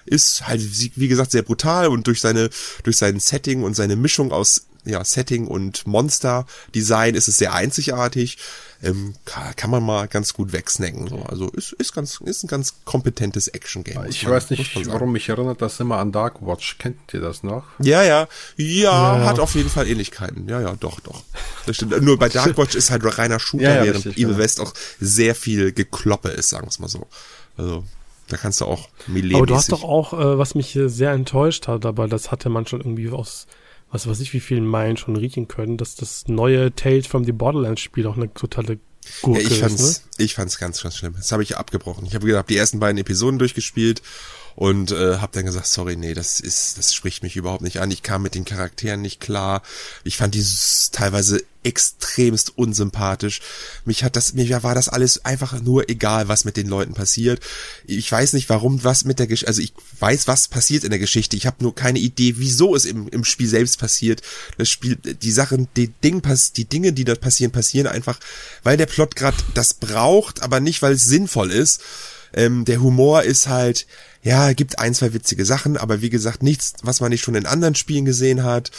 ist 0.05 0.47
halt 0.47 0.61
wie 0.97 1.07
gesagt 1.09 1.31
sehr 1.31 1.41
brutal 1.41 1.87
und 1.87 2.07
durch 2.07 2.21
seine 2.21 2.49
durch 2.83 2.95
sein 2.95 3.19
Setting 3.19 3.63
und 3.63 3.75
seine 3.75 3.97
Mischung 3.97 4.31
aus 4.31 4.67
ja, 4.85 5.03
Setting 5.03 5.47
und 5.47 5.85
Monster-Design 5.87 7.15
ist 7.15 7.27
es 7.27 7.37
sehr 7.37 7.53
einzigartig. 7.53 8.37
ähm, 8.83 9.13
kann, 9.25 9.55
kann 9.55 9.69
man 9.69 9.83
mal 9.83 10.07
ganz 10.07 10.33
gut 10.33 10.53
wegsnacken. 10.53 11.07
So. 11.07 11.23
Also 11.23 11.49
ist, 11.49 11.73
ist 11.73 11.93
ganz, 11.93 12.19
ist 12.21 12.43
ein 12.43 12.47
ganz 12.47 12.75
kompetentes 12.83 13.47
Action-Game. 13.47 14.05
Ich 14.09 14.23
man, 14.23 14.33
weiß 14.33 14.49
nicht, 14.49 14.87
warum 14.87 15.11
mich 15.11 15.29
erinnert 15.29 15.61
das 15.61 15.79
immer 15.79 15.97
an 15.97 16.11
Dark 16.11 16.41
Watch. 16.41 16.77
Kennt 16.79 16.97
ihr 17.13 17.21
das 17.21 17.43
noch? 17.43 17.63
Ja, 17.79 18.01
ja, 18.01 18.27
ja, 18.57 19.17
ja, 19.17 19.25
hat 19.25 19.39
auf 19.39 19.53
jeden 19.55 19.69
Fall 19.69 19.87
Ähnlichkeiten. 19.87 20.47
Ja, 20.49 20.61
ja, 20.61 20.75
doch, 20.79 20.99
doch. 20.99 21.23
Das 21.65 21.75
stimmt. 21.75 22.01
Nur 22.01 22.17
bei 22.17 22.29
Dark 22.29 22.57
Watch 22.57 22.75
ist 22.75 22.89
halt 22.89 23.03
reiner 23.17 23.39
Shooter, 23.39 23.63
ja, 23.69 23.75
ja, 23.75 23.83
während 23.83 24.05
richtig, 24.05 24.23
Evil 24.23 24.37
West 24.37 24.59
auch 24.59 24.73
sehr 24.99 25.35
viel 25.35 25.71
Gekloppe 25.71 26.29
ist, 26.29 26.49
sagen 26.49 26.65
wir 26.65 26.69
es 26.69 26.79
mal 26.79 26.87
so. 26.87 27.07
Also 27.57 27.83
da 28.29 28.37
kannst 28.37 28.61
du 28.61 28.65
auch 28.65 28.87
Millet 29.07 29.35
Aber 29.35 29.45
du 29.45 29.55
hast 29.55 29.71
doch 29.71 29.83
auch, 29.83 30.13
äh, 30.13 30.37
was 30.37 30.55
mich 30.55 30.77
sehr 30.85 31.11
enttäuscht 31.11 31.67
hat, 31.67 31.85
aber 31.85 32.07
das 32.07 32.31
hatte 32.31 32.49
man 32.49 32.65
schon 32.65 32.79
irgendwie 32.79 33.09
aus, 33.09 33.45
was 33.91 34.07
weiß 34.07 34.19
ich, 34.21 34.33
wie 34.33 34.39
vielen 34.39 34.65
Meilen 34.65 34.97
schon 34.97 35.15
riechen 35.15 35.47
können, 35.47 35.77
dass 35.77 35.95
das 35.95 36.27
neue 36.27 36.73
Tales 36.73 37.07
from 37.07 37.25
the 37.25 37.31
Borderlands 37.31 37.81
Spiel 37.81 38.07
auch 38.07 38.15
eine 38.15 38.33
totale 38.33 38.79
Gurke 39.21 39.41
ja, 39.41 39.47
ich 39.47 39.59
fand's, 39.59 39.81
ist, 39.81 40.05
ne? 40.19 40.25
Ich 40.25 40.35
fand's 40.35 40.57
ganz, 40.57 40.81
ganz 40.81 40.95
schlimm. 40.95 41.13
Das 41.17 41.31
habe 41.31 41.43
ich 41.43 41.57
abgebrochen. 41.57 42.05
Ich 42.05 42.15
habe 42.15 42.25
gedacht, 42.25 42.49
die 42.49 42.57
ersten 42.57 42.79
beiden 42.79 42.97
Episoden 42.97 43.39
durchgespielt 43.39 44.01
und 44.55 44.91
äh, 44.91 45.17
habe 45.17 45.31
dann 45.33 45.45
gesagt, 45.45 45.67
sorry, 45.67 45.95
nee, 45.95 46.13
das 46.13 46.39
ist, 46.39 46.77
das 46.77 46.93
spricht 46.93 47.23
mich 47.23 47.35
überhaupt 47.35 47.61
nicht 47.61 47.79
an. 47.79 47.91
Ich 47.91 48.03
kam 48.03 48.21
mit 48.21 48.35
den 48.35 48.45
Charakteren 48.45 49.01
nicht 49.01 49.19
klar. 49.19 49.61
Ich 50.03 50.17
fand 50.17 50.35
die 50.35 50.45
teilweise 50.91 51.41
extremst 51.63 52.57
unsympathisch. 52.57 53.41
Mich 53.85 54.03
hat 54.03 54.15
das, 54.15 54.33
mir 54.33 54.63
war 54.63 54.73
das 54.73 54.89
alles 54.89 55.25
einfach 55.25 55.61
nur 55.61 55.89
egal, 55.89 56.27
was 56.27 56.43
mit 56.43 56.57
den 56.57 56.67
Leuten 56.67 56.93
passiert. 56.93 57.39
Ich 57.85 58.11
weiß 58.11 58.33
nicht, 58.33 58.49
warum 58.49 58.83
was 58.83 59.05
mit 59.05 59.19
der 59.19 59.27
Geschichte, 59.27 59.47
also 59.47 59.61
ich 59.61 59.73
weiß, 59.99 60.27
was 60.27 60.47
passiert 60.47 60.83
in 60.83 60.89
der 60.89 60.99
Geschichte. 60.99 61.37
Ich 61.37 61.45
habe 61.45 61.57
nur 61.59 61.75
keine 61.75 61.99
Idee, 61.99 62.35
wieso 62.37 62.75
es 62.75 62.85
im, 62.85 63.07
im 63.09 63.23
Spiel 63.23 63.47
selbst 63.47 63.79
passiert. 63.79 64.21
Das 64.57 64.69
Spiel, 64.69 64.95
die 64.95 65.31
Sachen, 65.31 65.67
die 65.75 65.89
Ding, 65.89 66.21
die 66.55 66.65
Dinge, 66.65 66.93
die 66.93 67.05
da 67.05 67.15
passieren, 67.15 67.51
passieren 67.51 67.87
einfach, 67.87 68.19
weil 68.63 68.77
der 68.77 68.87
Plot 68.87 69.15
gerade 69.15 69.37
das 69.53 69.75
braucht, 69.75 70.41
aber 70.41 70.59
nicht, 70.59 70.81
weil 70.81 70.93
es 70.93 71.05
sinnvoll 71.05 71.51
ist. 71.51 71.81
Ähm, 72.33 72.65
der 72.65 72.81
Humor 72.81 73.23
ist 73.23 73.47
halt, 73.47 73.87
ja, 74.23 74.53
gibt 74.53 74.79
ein, 74.79 74.93
zwei 74.93 75.13
witzige 75.13 75.45
Sachen, 75.45 75.77
aber 75.77 76.01
wie 76.01 76.09
gesagt, 76.09 76.43
nichts, 76.43 76.73
was 76.83 77.01
man 77.01 77.09
nicht 77.09 77.23
schon 77.23 77.35
in 77.35 77.45
anderen 77.45 77.75
Spielen 77.75 78.05
gesehen 78.05 78.43
hat. 78.43 78.71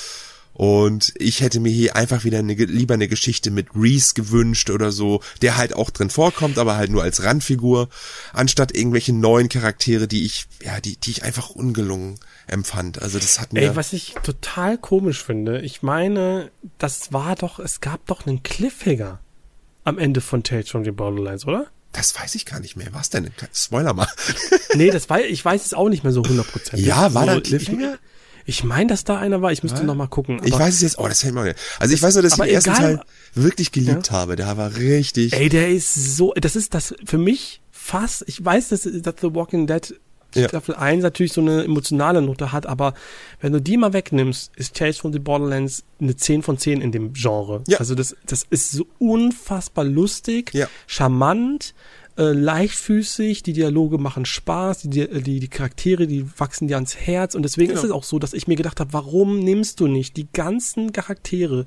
Und 0.54 1.14
ich 1.16 1.40
hätte 1.40 1.60
mir 1.60 1.72
hier 1.72 1.96
einfach 1.96 2.24
wieder 2.24 2.38
eine, 2.38 2.52
lieber 2.52 2.94
eine 2.94 3.08
Geschichte 3.08 3.50
mit 3.50 3.68
Reese 3.74 4.12
gewünscht 4.14 4.68
oder 4.68 4.92
so, 4.92 5.22
der 5.40 5.56
halt 5.56 5.74
auch 5.74 5.90
drin 5.90 6.10
vorkommt, 6.10 6.58
aber 6.58 6.76
halt 6.76 6.90
nur 6.90 7.02
als 7.02 7.22
Randfigur, 7.22 7.88
anstatt 8.34 8.76
irgendwelche 8.76 9.14
neuen 9.14 9.48
Charaktere, 9.48 10.06
die 10.06 10.26
ich, 10.26 10.46
ja, 10.62 10.80
die, 10.80 10.96
die 10.96 11.10
ich 11.10 11.22
einfach 11.22 11.50
ungelungen 11.50 12.20
empfand. 12.46 13.00
Also 13.00 13.18
das 13.18 13.40
hat 13.40 13.54
mir. 13.54 13.62
Ey, 13.62 13.76
was 13.76 13.94
ich 13.94 14.14
total 14.22 14.76
komisch 14.76 15.24
finde, 15.24 15.62
ich 15.62 15.82
meine, 15.82 16.50
das 16.76 17.14
war 17.14 17.34
doch, 17.34 17.58
es 17.58 17.80
gab 17.80 18.06
doch 18.06 18.26
einen 18.26 18.42
Cliffhanger 18.42 19.20
am 19.84 19.98
Ende 19.98 20.20
von 20.20 20.42
Tales 20.42 20.68
from 20.68 20.84
the 20.84 20.90
Borderlands, 20.90 21.46
oder? 21.46 21.66
Das 21.92 22.18
weiß 22.18 22.34
ich 22.34 22.46
gar 22.46 22.60
nicht 22.60 22.76
mehr. 22.76 22.88
Was 22.92 23.10
denn? 23.10 23.30
Spoiler 23.52 23.92
mal. 23.92 24.08
nee, 24.74 24.90
das 24.90 25.10
war, 25.10 25.20
ich 25.20 25.44
weiß 25.44 25.66
es 25.66 25.74
auch 25.74 25.88
nicht 25.88 26.04
mehr 26.04 26.12
so 26.12 26.22
hundertprozentig. 26.24 26.86
Ja, 26.86 27.12
war 27.14 27.22
so, 27.22 27.26
da 27.26 27.32
ein 27.34 27.42
Cliffhanger? 27.42 27.94
Ich, 28.46 28.58
ich 28.58 28.64
meine, 28.64 28.88
dass 28.88 29.04
da 29.04 29.18
einer 29.18 29.42
war. 29.42 29.52
Ich 29.52 29.62
müsste 29.62 29.80
ja. 29.80 29.84
noch 29.84 29.94
mal 29.94 30.08
gucken. 30.08 30.40
ich 30.42 30.52
weiß 30.52 30.74
es 30.74 30.80
jetzt. 30.80 30.98
Oh, 30.98 31.06
das 31.06 31.20
fällt 31.20 31.34
mir. 31.34 31.54
Also 31.78 31.94
ich 31.94 32.02
weiß 32.02 32.14
nur, 32.14 32.22
dass 32.22 32.32
ich 32.32 32.38
den 32.38 32.48
ersten 32.48 32.74
Teil 32.74 33.00
wirklich 33.34 33.72
geliebt 33.72 34.08
ja. 34.08 34.14
habe. 34.14 34.36
Der 34.36 34.56
war 34.56 34.74
richtig. 34.76 35.34
Ey, 35.34 35.48
der 35.48 35.70
ist 35.70 35.94
so. 35.94 36.32
Das 36.34 36.56
ist 36.56 36.74
das 36.74 36.94
für 37.04 37.18
mich 37.18 37.60
fast. 37.70 38.24
Ich 38.26 38.42
weiß, 38.42 38.70
dass, 38.70 38.82
dass 38.82 39.14
The 39.20 39.34
Walking 39.34 39.66
Dead 39.66 39.94
ja. 40.34 40.48
Staffel 40.48 40.74
1 40.74 41.02
natürlich 41.02 41.32
so 41.32 41.40
eine 41.40 41.64
emotionale 41.64 42.22
Note 42.22 42.52
hat, 42.52 42.66
aber 42.66 42.94
wenn 43.40 43.52
du 43.52 43.60
die 43.60 43.76
mal 43.76 43.92
wegnimmst, 43.92 44.52
ist 44.56 44.76
Tales 44.76 44.98
from 44.98 45.12
the 45.12 45.18
Borderlands 45.18 45.84
eine 46.00 46.16
10 46.16 46.42
von 46.42 46.58
10 46.58 46.80
in 46.80 46.92
dem 46.92 47.12
Genre. 47.12 47.62
Ja. 47.68 47.78
Also 47.78 47.94
das, 47.94 48.16
das 48.26 48.46
ist 48.50 48.72
so 48.72 48.86
unfassbar 48.98 49.84
lustig, 49.84 50.52
ja. 50.54 50.68
charmant, 50.86 51.74
äh, 52.18 52.32
leichtfüßig, 52.32 53.42
die 53.42 53.54
Dialoge 53.54 53.96
machen 53.96 54.26
Spaß, 54.26 54.82
die, 54.82 55.08
die, 55.22 55.40
die 55.40 55.48
Charaktere, 55.48 56.06
die 56.06 56.26
wachsen 56.38 56.68
dir 56.68 56.74
ans 56.74 56.94
Herz 56.94 57.34
und 57.34 57.42
deswegen 57.42 57.68
genau. 57.68 57.80
ist 57.80 57.86
es 57.86 57.90
auch 57.90 58.04
so, 58.04 58.18
dass 58.18 58.34
ich 58.34 58.46
mir 58.46 58.56
gedacht 58.56 58.80
habe, 58.80 58.92
warum 58.92 59.38
nimmst 59.38 59.80
du 59.80 59.86
nicht 59.86 60.18
die 60.18 60.28
ganzen 60.30 60.92
Charaktere, 60.92 61.64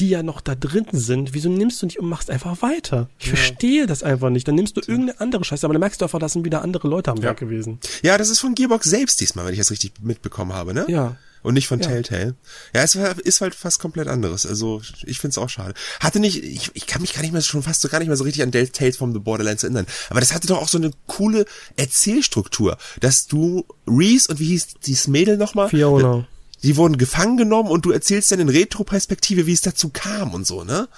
die 0.00 0.08
ja 0.08 0.22
noch 0.22 0.40
da 0.40 0.54
drin 0.54 0.86
sind, 0.92 1.34
wieso 1.34 1.48
nimmst 1.48 1.82
du 1.82 1.86
nicht 1.86 1.98
und 1.98 2.08
machst 2.08 2.30
einfach 2.30 2.62
weiter? 2.62 3.08
Ich 3.18 3.26
ja. 3.26 3.34
verstehe 3.34 3.86
das 3.86 4.02
einfach 4.02 4.30
nicht. 4.30 4.48
Dann 4.48 4.54
nimmst 4.54 4.76
du 4.76 4.80
irgendeine 4.80 5.20
andere 5.20 5.44
Scheiße, 5.44 5.66
aber 5.66 5.74
dann 5.74 5.80
merkst 5.80 6.00
du 6.00 6.04
einfach, 6.04 6.18
da 6.18 6.28
sind 6.28 6.44
wieder 6.44 6.62
andere 6.62 6.88
Leute 6.88 7.10
am 7.10 7.18
ja. 7.18 7.24
Werk 7.24 7.38
gewesen. 7.38 7.78
Ja, 8.02 8.18
das 8.18 8.30
ist 8.30 8.40
von 8.40 8.54
Gearbox 8.54 8.88
selbst 8.88 9.20
diesmal, 9.20 9.44
wenn 9.44 9.52
ich 9.52 9.58
das 9.58 9.70
richtig 9.70 9.92
mitbekommen 10.00 10.52
habe, 10.52 10.74
ne? 10.74 10.86
Ja. 10.88 11.16
Und 11.42 11.54
nicht 11.54 11.66
von 11.66 11.80
ja. 11.80 11.88
Telltale. 11.88 12.36
Ja, 12.72 12.82
es 12.82 12.94
ist 12.94 13.40
halt 13.40 13.54
fast 13.54 13.80
komplett 13.80 14.06
anderes. 14.06 14.46
Also 14.46 14.80
ich 15.04 15.18
find's 15.18 15.38
auch 15.38 15.48
schade. 15.48 15.74
Hatte 15.98 16.20
nicht, 16.20 16.42
ich, 16.42 16.70
ich 16.74 16.86
kann 16.86 17.02
mich 17.02 17.14
gar 17.14 17.22
nicht 17.22 17.32
mehr 17.32 17.42
schon 17.42 17.64
fast 17.64 17.80
so 17.80 17.88
gar 17.88 17.98
nicht 17.98 18.06
mehr 18.06 18.16
so 18.16 18.22
richtig 18.22 18.44
an 18.44 18.52
Tales 18.52 18.96
from 18.96 19.12
the 19.12 19.18
Borderlands 19.18 19.64
erinnern. 19.64 19.86
Aber 20.08 20.20
das 20.20 20.32
hatte 20.32 20.46
doch 20.46 20.62
auch 20.62 20.68
so 20.68 20.78
eine 20.78 20.92
coole 21.08 21.44
Erzählstruktur, 21.76 22.78
dass 23.00 23.26
du 23.26 23.66
Reese 23.88 24.30
und 24.30 24.38
wie 24.38 24.46
hieß 24.46 24.68
dieses 24.86 25.08
Mädel 25.08 25.36
nochmal? 25.36 25.68
Fiona 25.68 26.26
die 26.62 26.76
wurden 26.76 26.96
gefangen 26.96 27.36
genommen 27.36 27.70
und 27.70 27.84
du 27.84 27.90
erzählst 27.90 28.32
dann 28.32 28.40
in 28.40 28.48
Retroperspektive, 28.48 29.46
wie 29.46 29.52
es 29.52 29.60
dazu 29.60 29.90
kam 29.90 30.34
und 30.34 30.46
so, 30.46 30.64
ne? 30.64 30.88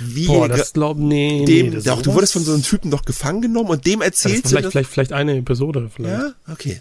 Wie 0.00 0.26
Boah, 0.26 0.48
das 0.48 0.72
glaub, 0.72 0.96
nee, 0.96 1.44
dem, 1.44 1.70
nee, 1.70 1.80
doch, 1.82 2.00
du 2.00 2.14
wurdest 2.14 2.32
von 2.32 2.42
so 2.42 2.52
einem 2.52 2.62
Typen 2.62 2.90
doch 2.90 3.04
gefangen 3.04 3.42
genommen 3.42 3.68
und 3.68 3.84
dem 3.84 4.00
erzählst 4.00 4.44
ja, 4.44 4.48
vielleicht, 4.48 4.70
vielleicht, 4.70 4.90
vielleicht 4.90 5.12
eine 5.12 5.36
Episode, 5.36 5.90
vielleicht. 5.94 6.22
Ja, 6.22 6.32
okay. 6.50 6.80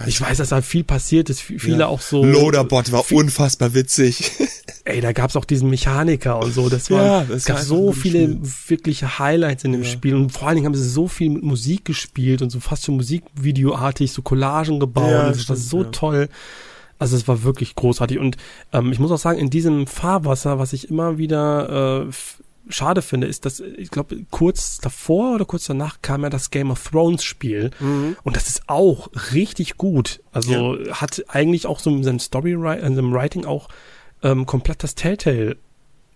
weiß, 0.00 0.08
ich 0.08 0.20
weiß 0.20 0.38
dass 0.38 0.48
da 0.50 0.62
viel 0.62 0.84
passiert 0.84 1.28
ist, 1.28 1.40
viele 1.40 1.80
ja. 1.80 1.86
auch 1.86 2.00
so. 2.00 2.24
Loaderbot 2.24 2.92
war 2.92 3.04
viel, 3.04 3.18
unfassbar 3.18 3.74
witzig. 3.74 4.30
Ey, 4.84 5.00
da 5.00 5.12
gab's 5.12 5.36
auch 5.36 5.44
diesen 5.44 5.68
Mechaniker 5.68 6.38
und 6.38 6.54
so. 6.54 6.68
Das 6.68 6.90
war, 6.90 7.04
ja, 7.04 7.24
das 7.24 7.38
es 7.38 7.44
gab 7.44 7.58
so 7.58 7.92
viele 7.92 8.24
Spiel. 8.24 8.52
wirkliche 8.68 9.18
Highlights 9.18 9.64
in 9.64 9.72
dem 9.72 9.82
ja. 9.82 9.88
Spiel 9.88 10.14
und 10.14 10.30
vor 10.30 10.46
allen 10.46 10.56
Dingen 10.56 10.66
haben 10.66 10.74
sie 10.74 10.88
so 10.88 11.08
viel 11.08 11.30
mit 11.30 11.42
Musik 11.42 11.84
gespielt 11.84 12.42
und 12.42 12.50
so 12.50 12.60
fast 12.60 12.84
schon 12.84 12.96
Musikvideoartig, 12.96 14.12
so 14.12 14.22
Collagen 14.22 14.78
gebaut. 14.78 15.10
Ja, 15.10 15.28
das, 15.28 15.38
das 15.38 15.48
war 15.48 15.56
so 15.56 15.84
toll. 15.84 16.28
Also 16.98 17.16
es 17.16 17.28
war 17.28 17.42
wirklich 17.42 17.74
großartig. 17.74 18.18
Und 18.18 18.36
ähm, 18.72 18.92
ich 18.92 18.98
muss 18.98 19.10
auch 19.10 19.18
sagen, 19.18 19.38
in 19.38 19.50
diesem 19.50 19.86
Fahrwasser, 19.86 20.58
was 20.58 20.72
ich 20.72 20.90
immer 20.90 21.18
wieder 21.18 22.06
äh, 22.08 22.12
schade 22.70 23.02
finde, 23.02 23.26
ist, 23.26 23.44
dass 23.44 23.60
ich 23.60 23.90
glaube, 23.90 24.24
kurz 24.30 24.78
davor 24.78 25.34
oder 25.34 25.44
kurz 25.44 25.66
danach 25.66 26.02
kam 26.02 26.22
ja 26.22 26.30
das 26.30 26.50
Game 26.50 26.70
of 26.70 26.82
Thrones 26.88 27.24
Spiel. 27.24 27.70
Mhm. 27.80 28.16
Und 28.24 28.36
das 28.36 28.48
ist 28.48 28.62
auch 28.68 29.08
richtig 29.32 29.76
gut. 29.76 30.20
Also 30.32 30.76
ja. 30.76 31.00
hat 31.00 31.24
eigentlich 31.28 31.66
auch 31.66 31.80
so 31.80 31.90
in 31.90 32.04
seinem 32.04 32.20
Story, 32.20 32.52
in 32.52 32.94
seinem 32.94 33.12
Writing 33.12 33.44
auch 33.44 33.68
ähm, 34.22 34.46
komplett 34.46 34.82
das 34.82 34.94
Telltale 34.94 35.56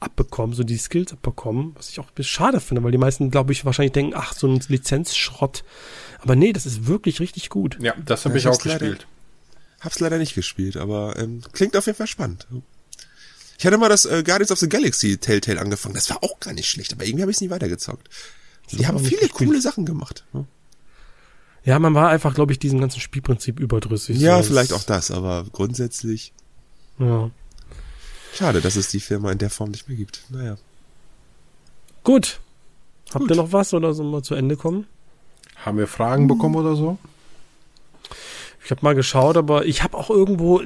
abbekommen, 0.01 0.55
so 0.55 0.65
die 0.65 0.77
Skills 0.77 1.13
abbekommen, 1.13 1.73
was 1.77 1.89
ich 1.89 2.01
auch 2.01 2.07
ein 2.07 2.15
bisschen 2.15 2.33
schade 2.33 2.61
finde, 2.61 2.83
weil 2.83 2.91
die 2.91 2.99
meisten, 2.99 3.31
glaube 3.31 3.53
ich, 3.53 3.65
wahrscheinlich 3.65 3.93
denken, 3.93 4.15
ach, 4.17 4.33
so 4.33 4.49
ein 4.49 4.61
Lizenzschrott. 4.67 5.63
Aber 6.21 6.35
nee, 6.35 6.53
das 6.53 6.67
ist 6.67 6.87
wirklich 6.87 7.21
richtig 7.21 7.51
gut. 7.51 7.79
Ja, 7.81 7.95
das 8.05 8.25
habe 8.25 8.35
ja, 8.35 8.39
ich 8.41 8.49
auch 8.49 8.61
gespielt. 8.61 9.07
Hab's 9.83 10.01
leider 10.01 10.19
nicht 10.19 10.35
gespielt, 10.35 10.77
aber 10.77 11.19
ähm, 11.19 11.43
klingt 11.53 11.77
auf 11.77 11.87
jeden 11.87 11.99
Fall 11.99 12.07
spannend. 12.07 12.47
Ich 13.59 13.67
hatte 13.67 13.79
mal 13.79 13.89
das 13.89 14.05
äh, 14.05 14.23
Guardians 14.25 14.53
of 14.53 14.59
the 14.59 14.69
Galaxy 14.69 15.19
Telltale 15.19 15.61
angefangen. 15.61 15.95
Das 15.95 16.09
war 16.09 16.23
auch 16.23 16.39
gar 16.41 16.53
nicht 16.53 16.69
schlecht, 16.69 16.93
aber 16.93 17.05
irgendwie 17.05 17.23
habe 17.23 17.31
ich 17.31 17.37
es 17.37 17.41
nie 17.41 17.51
weitergezockt. 17.51 18.09
Die 18.71 18.87
haben 18.87 18.99
viele 18.99 19.29
coole 19.29 19.61
Sachen 19.61 19.85
gemacht. 19.85 20.25
Ne? 20.33 20.47
Ja, 21.65 21.79
man 21.79 21.95
war 21.95 22.09
einfach, 22.09 22.35
glaube 22.35 22.53
ich, 22.53 22.59
diesem 22.59 22.81
ganzen 22.81 23.01
Spielprinzip 23.01 23.61
überdrüssig. 23.61 24.19
Ja, 24.19 24.43
so 24.43 24.49
vielleicht 24.49 24.73
auch 24.73 24.83
das, 24.83 25.11
aber 25.11 25.45
grundsätzlich. 25.53 26.33
Ja. 26.99 27.31
Schade, 28.35 28.61
dass 28.61 28.77
es 28.77 28.89
die 28.89 29.01
Firma 29.01 29.31
in 29.31 29.39
der 29.39 29.51
Form 29.51 29.71
nicht 29.71 29.89
mehr 29.89 29.97
gibt. 29.97 30.25
Naja. 30.31 30.57
Gut. 32.03 32.41
Habt 33.11 33.23
Gut. 33.23 33.31
ihr 33.31 33.37
noch 33.37 33.53
was 33.53 33.75
oder 33.75 33.93
sollen 33.93 34.11
wir 34.11 34.23
zu 34.23 34.35
Ende 34.35 34.57
kommen? 34.57 34.87
Haben 35.57 35.79
wir 35.79 35.87
Fragen 35.87 36.27
bekommen 36.27 36.57
oder 36.57 36.75
so? 36.75 36.99
Ich 38.65 38.71
habe 38.71 38.81
mal 38.83 38.95
geschaut, 38.95 39.37
aber 39.37 39.67
ich 39.67 39.83
habe 39.83 39.97
auch 39.97 40.09
irgendwo 40.09 40.63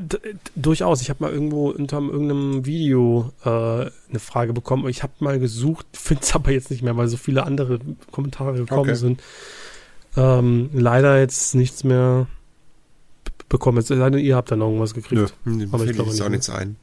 durchaus, 0.55 1.01
ich 1.01 1.09
habe 1.09 1.25
mal 1.25 1.33
irgendwo 1.33 1.71
unter 1.71 1.99
irgendeinem 1.99 2.67
Video 2.67 3.33
äh, 3.43 3.49
eine 3.49 4.19
Frage 4.19 4.53
bekommen. 4.53 4.87
Ich 4.89 5.03
habe 5.03 5.15
mal 5.21 5.39
gesucht, 5.39 5.87
finde 5.93 6.23
es 6.23 6.35
aber 6.35 6.51
jetzt 6.51 6.71
nicht 6.71 6.83
mehr, 6.83 6.97
weil 6.97 7.09
so 7.09 7.17
viele 7.17 7.45
andere 7.45 7.79
Kommentare 8.11 8.55
gekommen 8.55 8.91
okay. 8.91 8.95
sind. 8.95 9.23
Ähm, 10.17 10.71
leider 10.73 11.19
jetzt 11.19 11.55
nichts 11.55 11.85
mehr 11.85 12.27
bekommen. 13.49 13.83
Denn, 13.89 14.15
ihr 14.19 14.37
habt 14.37 14.51
dann 14.51 14.61
irgendwas 14.61 14.93
gekriegt. 14.93 15.35
Nö, 15.45 15.67
aber 15.73 15.85
ich 15.85 15.93
glaube 15.93 16.11
nicht. 16.11 16.23
auch 16.23 16.29
nichts 16.29 16.51
ein. 16.51 16.77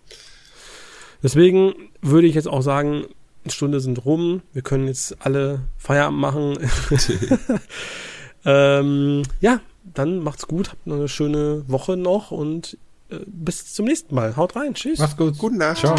Deswegen 1.22 1.74
würde 2.02 2.28
ich 2.28 2.36
jetzt 2.36 2.48
auch 2.48 2.62
sagen, 2.62 3.06
eine 3.44 3.52
Stunde 3.52 3.80
sind 3.80 4.04
rum. 4.06 4.42
Wir 4.52 4.62
können 4.62 4.88
jetzt 4.88 5.18
alle 5.20 5.62
Feierabend 5.78 6.20
machen. 6.20 6.58
ähm, 8.46 9.24
ja, 9.42 9.62
dann 9.94 10.20
macht's 10.20 10.48
gut, 10.48 10.72
habt 10.72 10.86
eine 10.86 11.08
schöne 11.08 11.64
Woche 11.68 11.98
noch 11.98 12.32
und 12.32 12.78
äh, 13.10 13.20
bis 13.28 13.74
zum 13.74 13.86
nächsten 13.86 14.14
Mal. 14.16 14.36
Haut 14.36 14.56
rein. 14.56 14.74
Tschüss. 14.74 15.00
Macht's 15.00 15.18
gut. 15.18 15.38
Guten 15.38 15.58
Nacht. 15.58 15.80
Ciao. 15.80 15.96